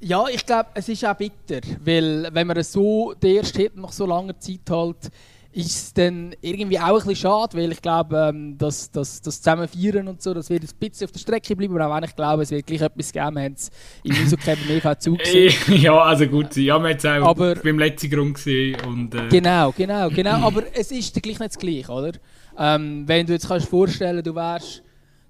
ja, 0.00 0.24
ich 0.28 0.44
glaube, 0.44 0.70
es 0.74 0.88
ist 0.88 1.04
auch 1.04 1.14
bitter, 1.14 1.60
weil 1.84 2.28
wenn 2.32 2.46
man 2.46 2.62
so 2.62 3.14
den 3.14 3.36
ersten 3.36 3.58
Hit 3.58 3.76
nach 3.76 3.92
so 3.92 4.04
langer 4.06 4.38
Zeit 4.38 4.68
halt 4.68 5.10
ist 5.52 5.66
es 5.66 5.94
dann 5.94 6.34
irgendwie 6.40 6.78
auch 6.78 6.88
ein 6.88 6.94
bisschen 6.94 7.16
schade, 7.16 7.56
weil 7.58 7.72
ich 7.72 7.82
glaube, 7.82 8.16
ähm, 8.16 8.56
dass 8.56 8.90
das, 8.90 9.20
das 9.20 9.42
Zusammenfeiern 9.42 10.08
und 10.08 10.22
so, 10.22 10.32
das 10.32 10.48
wird 10.48 10.62
ein 10.62 10.68
bisschen 10.80 11.06
auf 11.06 11.12
der 11.12 11.20
Strecke 11.20 11.54
bleiben, 11.54 11.78
aber 11.78 11.92
auch 11.92 11.96
wenn 11.96 12.04
ich 12.04 12.16
glaube, 12.16 12.42
es 12.42 12.50
wird 12.50 12.66
gleich 12.66 12.80
etwas 12.80 13.12
geben, 13.12 13.34
wir 13.34 13.42
haben 13.42 13.52
es 13.52 13.70
im 14.02 14.16
Musical 14.18 14.56
beim 14.56 14.76
EV 14.76 14.98
zugesehen. 14.98 15.54
ja, 15.80 15.98
also 15.98 16.26
gut, 16.26 16.56
ja, 16.56 16.78
wir 16.78 16.88
haben 16.88 16.96
es 16.96 17.04
auch 17.04 17.28
aber, 17.28 17.54
beim 17.56 17.78
letzten 17.78 18.10
Grund 18.10 18.34
gesehen. 18.34 18.80
Und, 18.86 19.14
äh. 19.14 19.28
Genau, 19.28 19.72
genau, 19.72 20.08
genau, 20.08 20.46
aber 20.46 20.64
es 20.72 20.90
ist 20.90 21.22
gleich 21.22 21.38
nicht 21.38 21.54
das 21.54 21.58
Gleiche, 21.58 21.92
oder? 21.92 22.12
Ähm, 22.58 23.04
wenn 23.06 23.26
du 23.26 23.34
jetzt 23.34 23.48
kannst 23.48 23.68
vorstellen, 23.68 24.22
du 24.24 24.34
wärst 24.34 24.82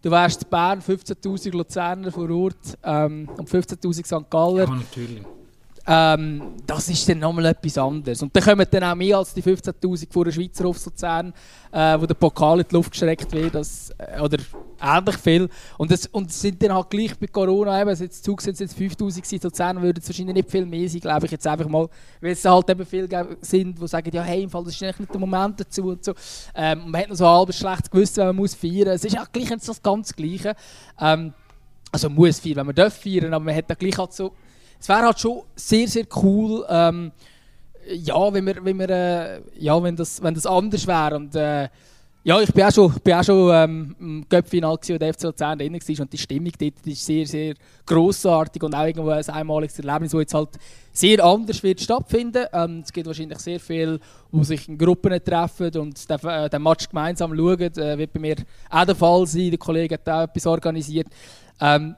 Du 0.03 0.11
wärst 0.11 0.51
Bern 0.51 0.81
15'000 0.81 1.53
Luzerner 1.53 2.11
vor 2.11 2.29
Ort 2.31 2.77
ähm, 2.83 3.29
und 3.39 3.49
15'000 3.49 4.05
St. 4.05 4.29
Galler. 4.31 4.65
Ja, 4.65 4.75
natürlich. 4.75 5.23
Ähm, 5.87 6.55
das 6.65 6.89
ist 6.89 7.09
dann 7.09 7.19
nochmal 7.19 7.47
etwas 7.47 7.77
anderes. 7.77 8.23
Und 8.23 8.35
dann 8.37 8.43
kommen 8.43 8.67
dann 8.71 8.85
auch 8.85 8.95
mehr 8.95 9.19
als 9.19 9.35
die 9.35 9.43
15'000 9.43 10.13
vor 10.13 10.25
der 10.25 10.33
Schweizer 10.33 10.65
Hof 10.65 10.85
Luzern, 10.85 11.33
äh, 11.73 12.01
wo 12.01 12.07
der 12.07 12.15
Pokal 12.15 12.61
in 12.61 12.67
die 12.69 12.75
Luft 12.75 12.93
gestreckt 12.93 13.33
wird, 13.33 13.55
das, 13.55 13.91
äh, 13.99 14.21
oder 14.21 14.39
ähnlich 14.81 15.17
viel. 15.17 15.49
Und 15.79 15.91
es 15.91 16.07
und 16.07 16.33
sind 16.33 16.63
dann 16.63 16.73
halt 16.73 16.91
gleich 16.91 17.19
bei 17.19 17.27
Corona, 17.27 17.81
eben, 17.81 17.91
jetzt 17.91 18.25
Zug 18.25 18.41
sind 18.43 18.55
es 18.55 18.61
jetzt 18.61 18.79
5'000 18.79 19.33
in 19.33 19.41
Luzern, 19.43 19.83
würden 19.83 19.99
es 20.01 20.09
wahrscheinlich 20.09 20.35
nicht 20.37 20.51
viel 20.51 20.67
mehr 20.67 20.89
sein, 20.89 21.01
glaube 21.01 21.27
ich 21.27 21.33
jetzt 21.33 21.47
einfach 21.47 21.69
mal, 21.69 21.89
weil 22.21 22.33
es 22.33 22.45
halt 22.45 22.71
eben 22.71 22.87
viele 22.87 23.37
sind, 23.41 23.81
die 23.81 23.89
sagen, 23.89 24.11
ja 24.13 24.23
hey, 24.23 24.45
im 24.45 24.51
Fall, 24.51 24.65
das 24.65 24.75
ist 24.75 24.83
eigentlich 24.83 25.01
nicht 25.01 25.15
der 25.15 25.21
Moment 25.21 25.59
dazu 25.59 25.89
und 25.89 26.05
so. 26.05 26.15
Ähm, 26.55 26.91
man 26.91 27.01
hat 27.01 27.09
noch 27.09 27.17
so 27.17 27.27
halb 27.27 27.53
schlecht 27.53 27.91
gewusst, 27.91 28.17
wenn 28.19 28.27
man 28.27 28.37
muss 28.37 28.55
feiern. 28.55 28.89
Es 28.89 29.05
ist 29.05 29.15
ja 29.15 29.25
gleich 29.33 29.49
das 29.49 29.83
ganz 29.83 30.15
Gleiche. 30.15 30.55
Ähm, 31.01 31.33
also 31.91 32.09
man 32.09 32.17
muss 32.17 32.39
feiern, 32.39 32.57
wenn 32.57 32.67
man 32.67 32.75
darf 32.75 32.97
feiern, 33.03 33.35
aber 33.35 33.45
man 33.45 33.55
hat 33.55 33.69
dann 33.69 33.77
gleich 33.77 33.99
halt 33.99 34.13
so 34.13 34.33
es 34.83 34.89
wäre 34.89 35.03
halt 35.03 35.21
schon 35.21 35.43
sehr, 35.55 35.87
sehr 35.87 36.05
cool, 36.17 36.67
ähm, 36.69 37.13
ja, 37.89 38.35
wenn, 38.35 38.45
wir, 38.47 38.65
wenn, 38.65 38.79
wir, 38.81 38.91
äh, 38.91 39.41
ja, 39.57 39.81
wenn, 39.81 39.95
das, 39.95 40.21
wenn 40.21 40.35
das 40.35 40.45
anders 40.45 40.85
wäre. 40.89 41.15
Und, 41.15 41.37
äh, 41.37 41.69
ja, 42.25 42.41
ich 42.41 42.53
bin 42.53 42.65
auch 42.65 42.73
schon, 42.73 42.93
bin 43.05 43.15
auch 43.15 43.23
schon 43.23 43.51
ähm, 43.55 43.97
im 44.01 44.29
Cup-Final, 44.29 44.77
wo 44.77 44.99
der 44.99 45.15
FC 45.15 45.23
Luzern 45.23 45.57
drin 45.57 45.73
war 45.73 46.01
und 46.01 46.13
die 46.13 46.19
Stimmung 46.19 46.53
dort 46.59 46.85
ist 46.85 47.07
sehr, 47.07 47.27
sehr 47.27 47.55
grossartig 47.87 48.61
und 48.65 48.75
auch 48.75 48.85
irgendwo 48.85 49.11
ein 49.11 49.29
einmaliges 49.29 49.79
Erlebnis, 49.79 50.11
das 50.11 50.21
jetzt 50.21 50.35
halt 50.35 50.49
sehr 50.93 51.25
anders 51.25 51.63
wird 51.63 51.81
stattfinden. 51.81 52.47
Ähm, 52.53 52.83
es 52.85 52.93
gibt 52.93 53.07
wahrscheinlich 53.07 53.39
sehr 53.39 53.61
viel, 53.61 54.01
wo 54.33 54.43
sich 54.43 54.69
in 54.69 54.79
Gruppen 54.79 55.13
treffen 55.25 55.77
und 55.77 56.11
den, 56.11 56.29
äh, 56.29 56.51
den 56.51 56.63
Match 56.63 56.89
gemeinsam 56.89 57.37
schauen. 57.37 57.61
Äh, 57.61 57.99
wird 57.99 58.13
bei 58.13 58.21
mir 58.21 58.37
auch 58.69 58.85
der 58.85 58.97
Fall 58.97 59.27
sein. 59.29 59.51
Der 59.51 59.59
Kollege 59.59 59.95
hat 59.95 60.09
auch 60.09 60.23
etwas 60.23 60.47
organisiert. 60.47 61.07
Ähm, 61.61 61.95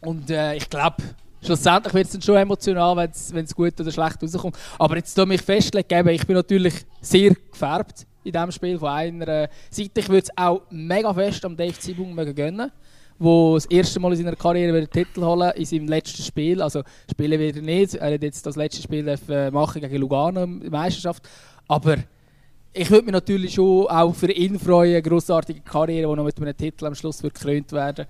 und 0.00 0.30
äh, 0.30 0.54
ich 0.56 0.68
glaube, 0.70 1.02
schlussendlich 1.42 1.94
wird 1.94 2.06
es 2.06 2.12
dann 2.12 2.22
schon 2.22 2.36
emotional, 2.36 2.96
wenn 2.96 3.44
es 3.44 3.54
gut 3.54 3.80
oder 3.80 3.92
schlecht 3.92 4.22
rauskommt. 4.22 4.56
Aber 4.78 4.96
jetzt 4.96 5.14
tue 5.14 5.26
mich 5.26 5.42
festlegen, 5.42 6.08
ich 6.08 6.26
bin 6.26 6.36
natürlich 6.36 6.74
sehr 7.00 7.34
gefärbt 7.50 8.06
in 8.24 8.32
diesem 8.32 8.52
Spiel 8.52 8.78
von 8.78 8.88
einer 8.88 9.48
Seite. 9.70 10.00
Ich 10.00 10.08
würde 10.08 10.24
es 10.24 10.36
auch 10.36 10.62
mega 10.70 11.12
fest 11.14 11.44
am 11.44 11.56
Dave 11.56 11.78
Zibung 11.78 12.16
gönnen 12.34 12.70
wo 13.18 13.54
das 13.54 13.66
erste 13.66 14.00
Mal 14.00 14.12
in 14.12 14.18
seiner 14.18 14.36
Karriere 14.36 14.78
den 14.78 14.90
Titel 14.90 15.22
holen 15.24 15.52
in 15.56 15.64
seinem 15.64 15.88
letzten 15.88 16.22
Spiel. 16.22 16.60
Also 16.60 16.82
spielen 17.10 17.40
wir 17.40 17.62
nicht. 17.62 17.94
Er 17.94 18.14
hat 18.14 18.22
jetzt 18.22 18.44
das 18.44 18.56
letzte 18.56 18.82
Spiel 18.82 19.08
äh, 19.08 19.50
machen 19.50 19.80
gegen 19.80 19.96
Lugano 19.96 20.42
in 20.42 20.70
Meisterschaft. 20.70 21.26
Aber 21.66 21.96
ich 22.72 22.90
würde 22.90 23.06
mich 23.06 23.12
natürlich 23.12 23.54
schon 23.54 23.86
auch 23.86 24.14
für 24.14 24.30
ihn 24.30 24.58
freuen, 24.58 24.92
eine 24.92 25.02
grossartige 25.02 25.60
Karriere, 25.60 26.10
die 26.10 26.16
noch 26.16 26.24
mit 26.24 26.36
einem 26.36 26.56
Titel 26.56 26.86
am 26.86 26.94
Schluss 26.94 27.22
wird 27.22 27.34
gekrönt 27.34 27.72
werden. 27.72 28.06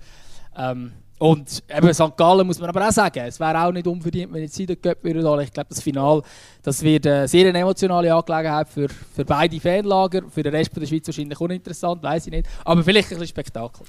Ähm, 0.57 0.91
und 1.19 1.63
eben 1.75 1.93
St. 1.93 2.15
Gallen 2.15 2.45
muss 2.45 2.59
man 2.59 2.69
aber 2.69 2.87
auch 2.87 2.91
sagen, 2.91 3.23
es 3.25 3.39
wäre 3.39 3.63
auch 3.63 3.71
nicht 3.71 3.87
unverdient, 3.87 4.31
wenn 4.31 4.43
jetzt 4.43 4.55
sie 4.55 4.65
den 4.67 4.79
Cup 4.79 5.03
würden 5.03 5.39
Ich 5.41 5.51
glaube, 5.51 5.69
das 5.69 5.81
Finale 5.81 6.21
das 6.67 6.83
wird 6.83 7.07
eine 7.07 7.27
sehr 7.27 7.55
emotionale 7.55 8.13
Angelegenheit 8.13 8.67
für, 8.67 8.89
für 8.89 9.23
beide 9.23 9.57
Fanlager. 9.59 10.23
Für 10.29 10.43
den 10.43 10.53
Rest 10.53 10.75
der 10.75 10.85
Schweiz 10.85 11.07
wahrscheinlich 11.07 11.39
uninteressant, 11.39 12.03
weiß 12.03 12.27
ich 12.27 12.33
nicht. 12.33 12.47
Aber 12.65 12.83
vielleicht 12.83 13.07
ein 13.07 13.11
bisschen 13.11 13.29
Spektakel. 13.29 13.85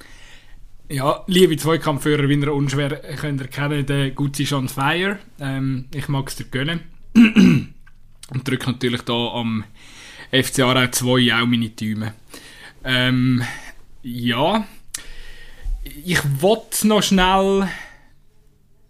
Ja, 0.89 1.25
liebe 1.27 1.57
Zweikampfführer, 1.57 2.29
wie 2.29 2.41
ihr 2.41 2.55
unschwer 2.55 2.91
könnt 3.17 3.41
erkennen, 3.41 3.85
der 3.85 4.13
Gutzi 4.13 4.45
ist 4.45 4.53
on 4.53 4.69
fire. 4.69 5.19
Ähm, 5.41 5.87
ich 5.93 6.09
mag 6.09 6.29
es 6.29 6.37
dir 6.37 6.45
gönnen. 6.45 6.81
Und 7.15 8.47
drücke 8.49 8.71
natürlich 8.71 9.03
da 9.03 9.13
am 9.13 9.65
FC 10.31 10.61
Aarau 10.61 10.87
2 10.87 11.35
auch 11.35 11.47
meine 11.47 11.71
Däume. 11.71 12.15
Ähm, 12.85 13.43
ja, 14.03 14.65
ich 16.05 16.21
wollte 16.41 16.87
noch 16.87 17.03
schnell. 17.03 17.69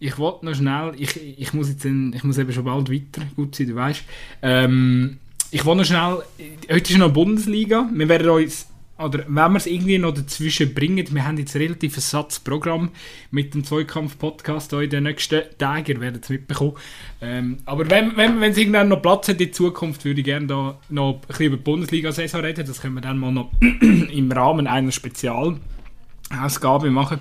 Ich 0.01 0.19
wollte 0.19 0.47
noch 0.47 0.55
schnell. 0.55 0.93
Ich, 0.97 1.17
ich 1.39 1.53
muss 1.53 1.69
jetzt 1.69 1.85
in, 1.85 2.13
ich 2.13 2.25
muss 2.25 2.39
eben 2.39 2.53
schon 2.53 2.65
bald 2.65 2.91
weiter. 2.91 3.27
Gut 3.37 3.55
sein, 3.55 3.69
du 3.69 3.75
weißt. 3.75 4.05
Ähm, 4.43 5.19
ich 5.51 5.65
wollte 5.65 5.79
noch 5.79 5.87
schnell. 5.87 6.23
Heute 6.71 6.93
ist 6.93 6.99
noch 6.99 7.13
Bundesliga. 7.13 7.89
Wir 7.93 8.09
werden 8.09 8.29
uns 8.29 8.69
oder 8.99 9.21
wenn 9.29 9.53
wir 9.53 9.57
es 9.57 9.67
irgendwie 9.67 9.97
noch 9.99 10.13
dazwischen 10.13 10.75
bringen, 10.75 11.07
wir 11.13 11.25
haben 11.25 11.39
jetzt 11.39 11.55
relativ 11.55 11.97
ein 11.97 12.01
Satzprogramm 12.01 12.91
mit 13.31 13.55
dem 13.55 13.63
Zweikampf-Podcast 13.63 14.73
in 14.73 14.91
den 14.91 15.05
nächsten 15.05 15.43
Tagen, 15.57 15.87
ihr 15.87 16.01
werdet 16.01 16.25
es 16.25 16.31
mitbekommen. 16.31 16.75
Ähm, 17.21 17.59
aber 17.65 17.89
wenn, 17.89 18.17
wenn, 18.17 18.41
wenn 18.41 18.51
es 18.51 18.59
irgendwann 18.59 18.89
noch 18.89 19.01
Platz 19.01 19.29
hat 19.29 19.41
in 19.41 19.53
Zukunft, 19.53 20.05
würde 20.05 20.21
ich 20.21 20.25
gerne 20.25 20.49
da 20.49 20.81
noch 20.89 21.15
ein 21.15 21.21
bisschen 21.29 21.47
über 21.47 21.57
die 21.59 21.63
Bundesliga-Saison 21.63 22.41
reden. 22.41 22.67
Das 22.67 22.81
können 22.81 22.95
wir 22.95 23.01
dann 23.01 23.19
mal 23.19 23.31
noch 23.31 23.53
im 23.61 24.33
Rahmen 24.33 24.67
einer 24.67 24.91
Spezialausgabe 26.29 26.91
machen. 26.91 27.21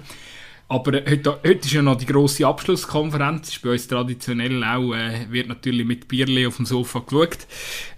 Aber 0.70 0.92
heute, 0.92 1.40
heute 1.46 1.66
ist 1.66 1.72
ja 1.72 1.82
noch 1.82 1.96
die 1.96 2.06
grosse 2.06 2.46
Abschlusskonferenz. 2.46 3.50
Ist 3.50 3.62
bei 3.62 3.72
uns 3.72 3.88
traditionell 3.88 4.64
auch, 4.64 4.94
äh, 4.94 5.32
wird 5.32 5.48
natürlich 5.48 5.86
mit 5.86 6.08
Bierli 6.08 6.46
auf 6.46 6.58
dem 6.58 6.66
Sofa 6.66 7.00
geschaut. 7.00 7.48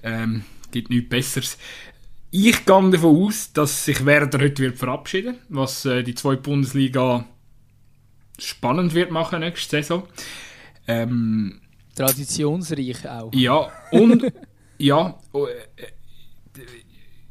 Ähm, 0.03 0.43
gibt 0.71 0.91
nichts 0.91 1.09
Besseres. 1.09 1.57
Ich 2.31 2.63
gehe 2.65 2.91
davon 2.91 3.25
aus, 3.25 3.51
dass 3.53 3.85
sich 3.85 4.05
Werder 4.05 4.39
heute 4.39 4.61
wird 4.61 4.77
verabschieden 4.77 5.33
wird, 5.33 5.45
was 5.49 5.85
äh, 5.85 6.03
die 6.03 6.13
zwei 6.13 6.35
Bundesliga 6.35 7.25
spannend 8.37 8.93
wird 8.93 9.09
machen 9.09 9.39
nächste 9.39 9.77
Saison. 9.77 10.03
Ähm, 10.87 11.59
Traditionsreich 11.95 13.09
auch. 13.09 13.33
Ja, 13.33 13.71
und 13.91 14.31
ja, 14.77 15.19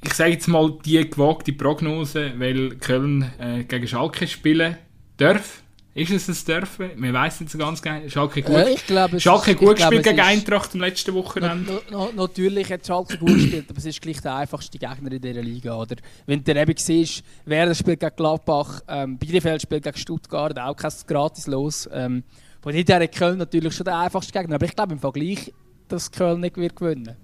ich 0.02 0.14
sage 0.14 0.32
jetzt 0.32 0.48
mal 0.48 0.78
die 0.84 1.08
gewagte 1.08 1.52
Prognose, 1.52 2.32
weil 2.38 2.76
Köln 2.76 3.30
äh, 3.38 3.64
gegen 3.64 3.86
Schalke 3.86 4.26
spielen 4.26 4.76
darf. 5.16 5.62
Ist 5.94 6.12
es 6.12 6.28
ein 6.28 6.36
Dörfer? 6.46 6.90
Wir 6.96 7.12
wissen 7.12 7.44
nicht 7.44 7.50
so 7.50 7.58
ganz 7.58 7.82
genau. 7.82 8.08
Schalke 8.08 8.42
gut, 8.42 8.54
äh, 8.54 8.76
glaube, 8.86 9.18
Schalke 9.18 9.56
gut 9.56 9.76
gespielt 9.76 10.04
gegen 10.04 10.20
Eintracht 10.20 10.72
am 10.74 10.80
letzten 10.80 11.12
Wochenende. 11.14 11.82
Na, 11.90 12.08
na, 12.14 12.22
natürlich 12.22 12.70
hat 12.70 12.86
Schalke 12.86 13.18
gut 13.18 13.34
gespielt, 13.34 13.64
aber 13.68 13.78
es 13.78 13.86
ist 13.86 14.00
gleich 14.00 14.20
der 14.20 14.36
einfachste 14.36 14.78
Gegner 14.78 15.10
in 15.10 15.20
dieser 15.20 15.42
Liga. 15.42 15.76
Oder? 15.76 15.96
Wenn 16.26 16.44
du 16.44 16.54
eben 16.54 16.76
siehst, 16.76 17.24
wer 17.46 17.74
spielt 17.74 17.98
gegen 17.98 18.14
Gladbach, 18.14 18.80
ähm, 18.86 19.18
Bielefeld 19.18 19.62
spielt 19.62 19.82
gegen 19.82 19.96
Stuttgart, 19.96 20.56
auch 20.56 20.76
kein 20.76 20.92
gratis 21.08 21.48
los. 21.48 21.88
Ähm, 21.92 22.22
von 22.60 22.72
daher 22.72 23.02
hat 23.02 23.16
Köln 23.16 23.38
natürlich 23.38 23.74
schon 23.74 23.84
der 23.84 23.98
einfachste 23.98 24.32
Gegner. 24.32 24.54
Aber 24.54 24.66
ich 24.66 24.76
glaube 24.76 24.92
im 24.92 25.00
Vergleich, 25.00 25.52
dass 25.88 26.12
Köln 26.12 26.40
nicht 26.40 26.56
wird 26.56 26.76
gewinnen 26.76 27.16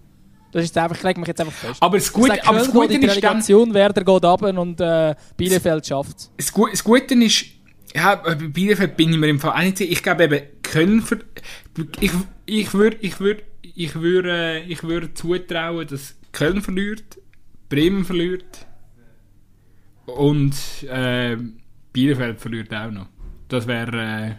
das 0.55 0.67
ist 0.67 0.79
einfach, 0.79 0.97
ich 0.97 1.03
lege 1.03 1.19
mich 1.19 1.27
jetzt 1.27 1.41
einfach 1.41 1.53
fest. 1.53 1.83
Aber 1.83 1.99
das 1.99 2.13
Gute, 2.13 2.47
aber 2.47 2.59
das 2.59 2.71
Gute 2.71 2.95
ist 2.95 3.03
die 3.03 3.07
Relegation, 3.07 3.69
dann, 3.71 3.75
Werder 3.75 4.05
geht 4.05 4.25
ab 4.25 4.43
und 4.43 4.81
äh, 4.81 5.15
Bielefeld 5.37 5.85
schafft 5.85 6.17
es. 6.17 6.31
Das, 6.37 6.53
das 6.71 6.85
Gute 6.85 7.15
ist, 7.15 7.47
ja, 7.93 8.15
bei 8.15 8.37
Bielefeld 8.37 8.97
bin 8.97 9.13
ich 9.13 9.19
mir 9.19 9.29
im 9.29 9.41
Fall 9.41 9.51
auch 9.51 9.65
nicht 9.65 9.79
sicher. 9.79 9.91
Ich 9.91 10.03
glaube 10.03 10.25
eben, 10.25 10.43
können 10.63 11.03
für, 11.03 11.19
ich, 11.99 12.13
ich 12.47 12.73
würde 12.73 12.97
ich 13.01 13.19
würd, 13.19 13.43
ich 13.63 13.95
würd, 13.97 14.27
äh, 14.27 14.61
ich 14.61 14.85
würd 14.85 15.19
zutrauen, 15.19 15.89
dass 15.89 16.15
Köln 16.31 16.63
verliert, 16.63 17.19
Bremen 17.69 18.05
verliert 18.05 18.67
und 20.07 20.55
äh, 20.89 21.37
Bielefeld 21.93 22.41
verliert 22.41 22.73
auch 22.73 22.93
noch. 22.93 23.09
Das 23.49 23.67
wäre 23.67 23.97
äh, 23.97 24.35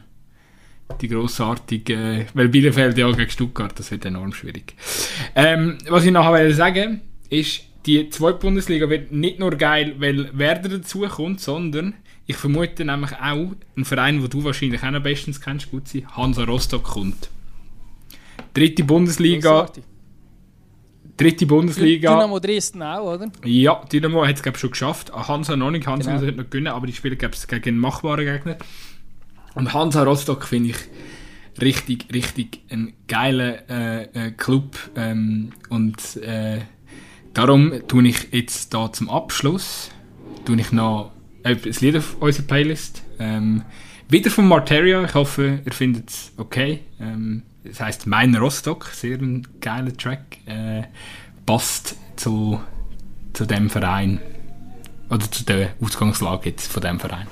die 1.02 1.08
grossartige, 1.08 2.28
weil 2.34 2.50
Bielefeld 2.50 2.98
ja 2.98 3.12
gegen 3.12 3.30
Stuttgart, 3.30 3.78
das 3.78 3.92
wird 3.92 4.06
enorm 4.06 4.34
schwierig. 4.34 4.76
Ähm, 5.36 5.78
was 5.90 6.06
ich 6.06 6.12
noch 6.12 6.32
sagen 6.52 7.02
ist, 7.30 7.62
die 7.86 8.10
zweite 8.10 8.40
Bundesliga 8.40 8.90
wird 8.90 9.12
nicht 9.12 9.40
nur 9.40 9.52
geil, 9.52 9.96
weil 10.00 10.38
Werder 10.38 10.70
dazukommt, 10.70 11.40
sondern 11.40 11.96
ich 12.28 12.36
vermute 12.36 12.84
nämlich 12.86 13.12
auch, 13.14 13.52
ein 13.78 13.86
Verein, 13.86 14.20
den 14.20 14.30
du 14.30 14.44
wahrscheinlich 14.44 14.82
auch 14.84 14.92
noch 14.92 15.04
bestens 15.04 15.40
kennst, 15.40 15.70
gut 15.70 15.88
sein, 15.88 16.08
Hansa 16.16 16.44
Rostock 16.44 16.84
kommt. 16.84 17.30
Dritte 18.54 18.84
Bundesliga. 18.84 19.70
Dritte 21.18 21.46
Bundesliga. 21.46 22.14
Dynamo 22.14 22.40
Dresden 22.40 22.82
auch, 22.82 23.14
oder? 23.14 23.32
Ja, 23.46 23.82
Dynamo 23.92 24.26
hat 24.26 24.46
es 24.46 24.60
schon 24.60 24.72
geschafft. 24.72 25.14
Hansa 25.14 25.56
noch 25.56 25.72
nicht, 25.72 25.88
Hansa 25.88 26.12
genau. 26.12 26.26
muss 26.26 26.36
noch 26.36 26.50
gewinnen, 26.50 26.68
aber 26.68 26.88
die 26.88 26.94
spielen 26.94 27.18
es 27.20 27.48
gegen 27.48 27.70
einen 27.70 27.80
machbaren 27.80 28.26
Gegner. 28.26 28.58
Und 29.56 29.74
Hansa 29.74 30.04
Rostock 30.04 30.46
finde 30.46 30.70
ich 30.70 30.78
richtig, 31.62 32.14
richtig 32.14 32.62
ein 32.70 32.94
geiler 33.08 33.70
äh, 33.70 34.04
äh, 34.04 34.32
Club. 34.32 34.78
Ähm, 34.96 35.52
und 35.70 36.18
äh, 36.18 36.60
darum 37.34 37.74
tue 37.88 38.08
ich 38.08 38.28
jetzt 38.32 38.74
da 38.74 38.92
zum 38.92 39.10
Abschluss 39.10 39.92
tue 40.46 40.60
ich 40.60 40.72
noch 40.72 41.12
ein 41.44 41.60
Lied 41.64 41.98
auf 41.98 42.16
unserer 42.20 42.46
Playlist. 42.46 43.04
Ähm, 43.20 43.64
wieder 44.10 44.30
von 44.30 44.48
Marteria. 44.48 45.04
Ich 45.04 45.14
hoffe, 45.14 45.60
ihr 45.66 45.72
findet 45.72 46.10
es 46.10 46.32
okay. 46.38 46.82
Ähm, 47.00 47.44
das 47.64 47.80
heißt 47.80 48.08
Mein 48.08 48.36
Rostock. 48.36 48.86
Sehr 48.94 49.18
ein 49.18 49.48
geiler 49.60 49.96
Track. 49.96 50.38
Äh, 50.46 50.84
passt 51.46 51.98
zu, 52.16 52.62
zu 53.34 53.46
dem 53.46 53.70
Verein. 53.70 54.20
Oder 55.10 55.30
zu 55.30 55.44
der 55.44 55.74
Ausgangslage 55.82 56.50
jetzt 56.50 56.72
von 56.72 56.82
dem 56.82 57.00
Verein. 57.00 57.28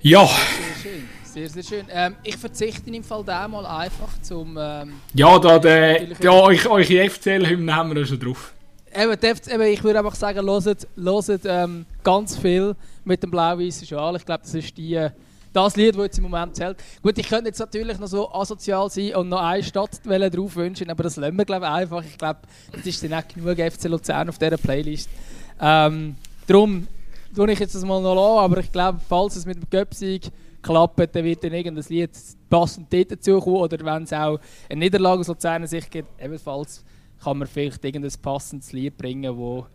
Ja. 0.00 0.26
Sehr 0.26 0.36
schön. 0.82 1.08
Sehr, 1.24 1.48
sehr 1.50 1.62
schön. 1.62 1.86
Ähm, 1.90 2.16
ich 2.22 2.36
verzichte 2.36 2.90
im 2.90 3.04
Fall 3.04 3.22
da 3.24 3.46
mal 3.46 3.66
einfach 3.66 4.20
zum. 4.22 4.56
Ähm, 4.58 4.94
ja, 5.14 5.38
da, 5.38 5.58
der, 5.58 6.04
ja, 6.20 6.32
euch, 6.32 6.66
eure 6.66 7.10
FCL-Hymne 7.10 7.74
haben 7.74 7.94
wir 7.94 8.06
schon 8.06 8.18
drauf 8.18 8.54
eben, 8.96 9.38
eben, 9.50 9.62
ich 9.62 9.84
würde 9.84 9.98
einfach 9.98 10.14
sagen, 10.14 10.46
hört, 10.46 10.88
hört 10.96 11.40
ähm, 11.44 11.86
ganz 12.02 12.36
viel 12.36 12.74
mit 13.04 13.22
dem 13.22 13.30
blau-weißen 13.30 13.86
Schal. 13.86 14.16
Ich 14.16 14.24
glaube, 14.24 14.42
das 14.42 14.54
ist 14.54 14.76
die, 14.76 14.94
äh, 14.94 15.10
das 15.52 15.76
Lied, 15.76 15.94
das 15.94 16.02
jetzt 16.04 16.18
im 16.18 16.24
Moment 16.24 16.56
zählt. 16.56 16.76
Gut, 17.02 17.16
ich 17.18 17.28
könnte 17.28 17.48
jetzt 17.48 17.58
natürlich 17.58 17.98
noch 17.98 18.08
so 18.08 18.30
asozial 18.32 18.90
sein 18.90 19.14
und 19.14 19.28
noch 19.28 19.40
eine 19.40 19.62
Stadt 19.62 20.00
drauf 20.04 20.56
wünschen, 20.56 20.90
aber 20.90 21.04
das 21.04 21.16
lassen 21.16 21.36
wir 21.36 21.44
glaube 21.44 21.64
ich, 21.66 21.70
einfach. 21.70 22.04
Ich 22.04 22.18
glaube, 22.18 22.40
das 22.72 22.86
ist 22.86 23.02
dann 23.02 23.14
auch 23.14 23.28
genug 23.28 23.58
FC 23.58 23.84
Luzern 23.84 24.28
auf 24.28 24.38
dieser 24.38 24.58
Playlist. 24.58 25.08
Ähm, 25.60 26.16
darum 26.46 26.86
tue 27.36 27.52
ich 27.52 27.58
jetzt 27.58 27.74
das 27.74 27.84
mal 27.84 28.00
noch 28.00 28.38
an, 28.38 28.44
aber 28.44 28.60
ich 28.60 28.72
glaube, 28.72 28.98
falls 29.06 29.36
es 29.36 29.46
mit 29.46 29.56
dem 29.56 29.70
Göpsig 29.70 30.30
klappt, 30.62 31.14
dann 31.14 31.24
wird 31.24 31.44
dann 31.44 31.52
irgendein 31.52 31.84
Lied 31.88 32.10
passend 32.48 32.86
dazu 32.90 33.40
kommen 33.40 33.56
oder 33.56 33.84
wenn 33.84 34.02
es 34.04 34.12
auch 34.12 34.40
eine 34.68 34.80
Niederlage 34.80 35.20
aus 35.20 35.28
Luzerner 35.28 35.66
Sicht 35.66 35.90
gibt, 35.90 36.08
ebenfalls 36.20 36.82
kann 37.22 37.38
man 37.38 37.46
vielleicht 37.46 37.84
irgendein 37.84 38.12
passendes 38.20 38.72
Lied 38.72 38.96
bringen, 38.96 39.36
wo 39.36 39.66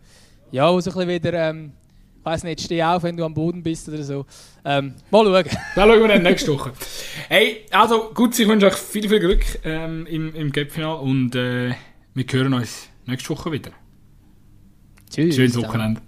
ja, 0.50 0.70
wo 0.70 0.80
so 0.80 0.90
ein 0.90 0.96
bisschen 0.96 1.08
wieder, 1.08 1.32
ähm, 1.32 1.72
ich 2.18 2.24
weiß 2.24 2.44
nicht, 2.44 2.60
steh 2.60 2.82
auf, 2.82 3.02
wenn 3.04 3.16
du 3.16 3.24
am 3.24 3.32
Boden 3.32 3.62
bist 3.62 3.88
oder 3.88 4.02
so. 4.02 4.26
Ähm, 4.64 4.94
mal 5.10 5.24
schauen. 5.24 5.56
Dann 5.74 5.88
schauen 5.88 6.00
wir 6.02 6.08
dann 6.08 6.22
nächste 6.22 6.52
Woche. 6.52 6.72
Hey, 7.28 7.64
also 7.70 8.10
gut, 8.14 8.38
ich 8.38 8.46
wünsche 8.46 8.66
euch 8.66 8.74
viel, 8.74 9.08
viel 9.08 9.18
Glück 9.18 9.44
ähm, 9.64 10.06
im, 10.06 10.34
im 10.34 10.52
Cup-Final 10.52 10.96
und 10.96 11.34
äh, 11.34 11.74
wir 12.14 12.24
hören 12.30 12.54
uns 12.54 12.88
nächste 13.06 13.30
Woche 13.30 13.50
wieder. 13.50 13.70
Tschüss. 15.10 15.34
Schönes 15.34 15.56
Wochenende. 15.56 16.00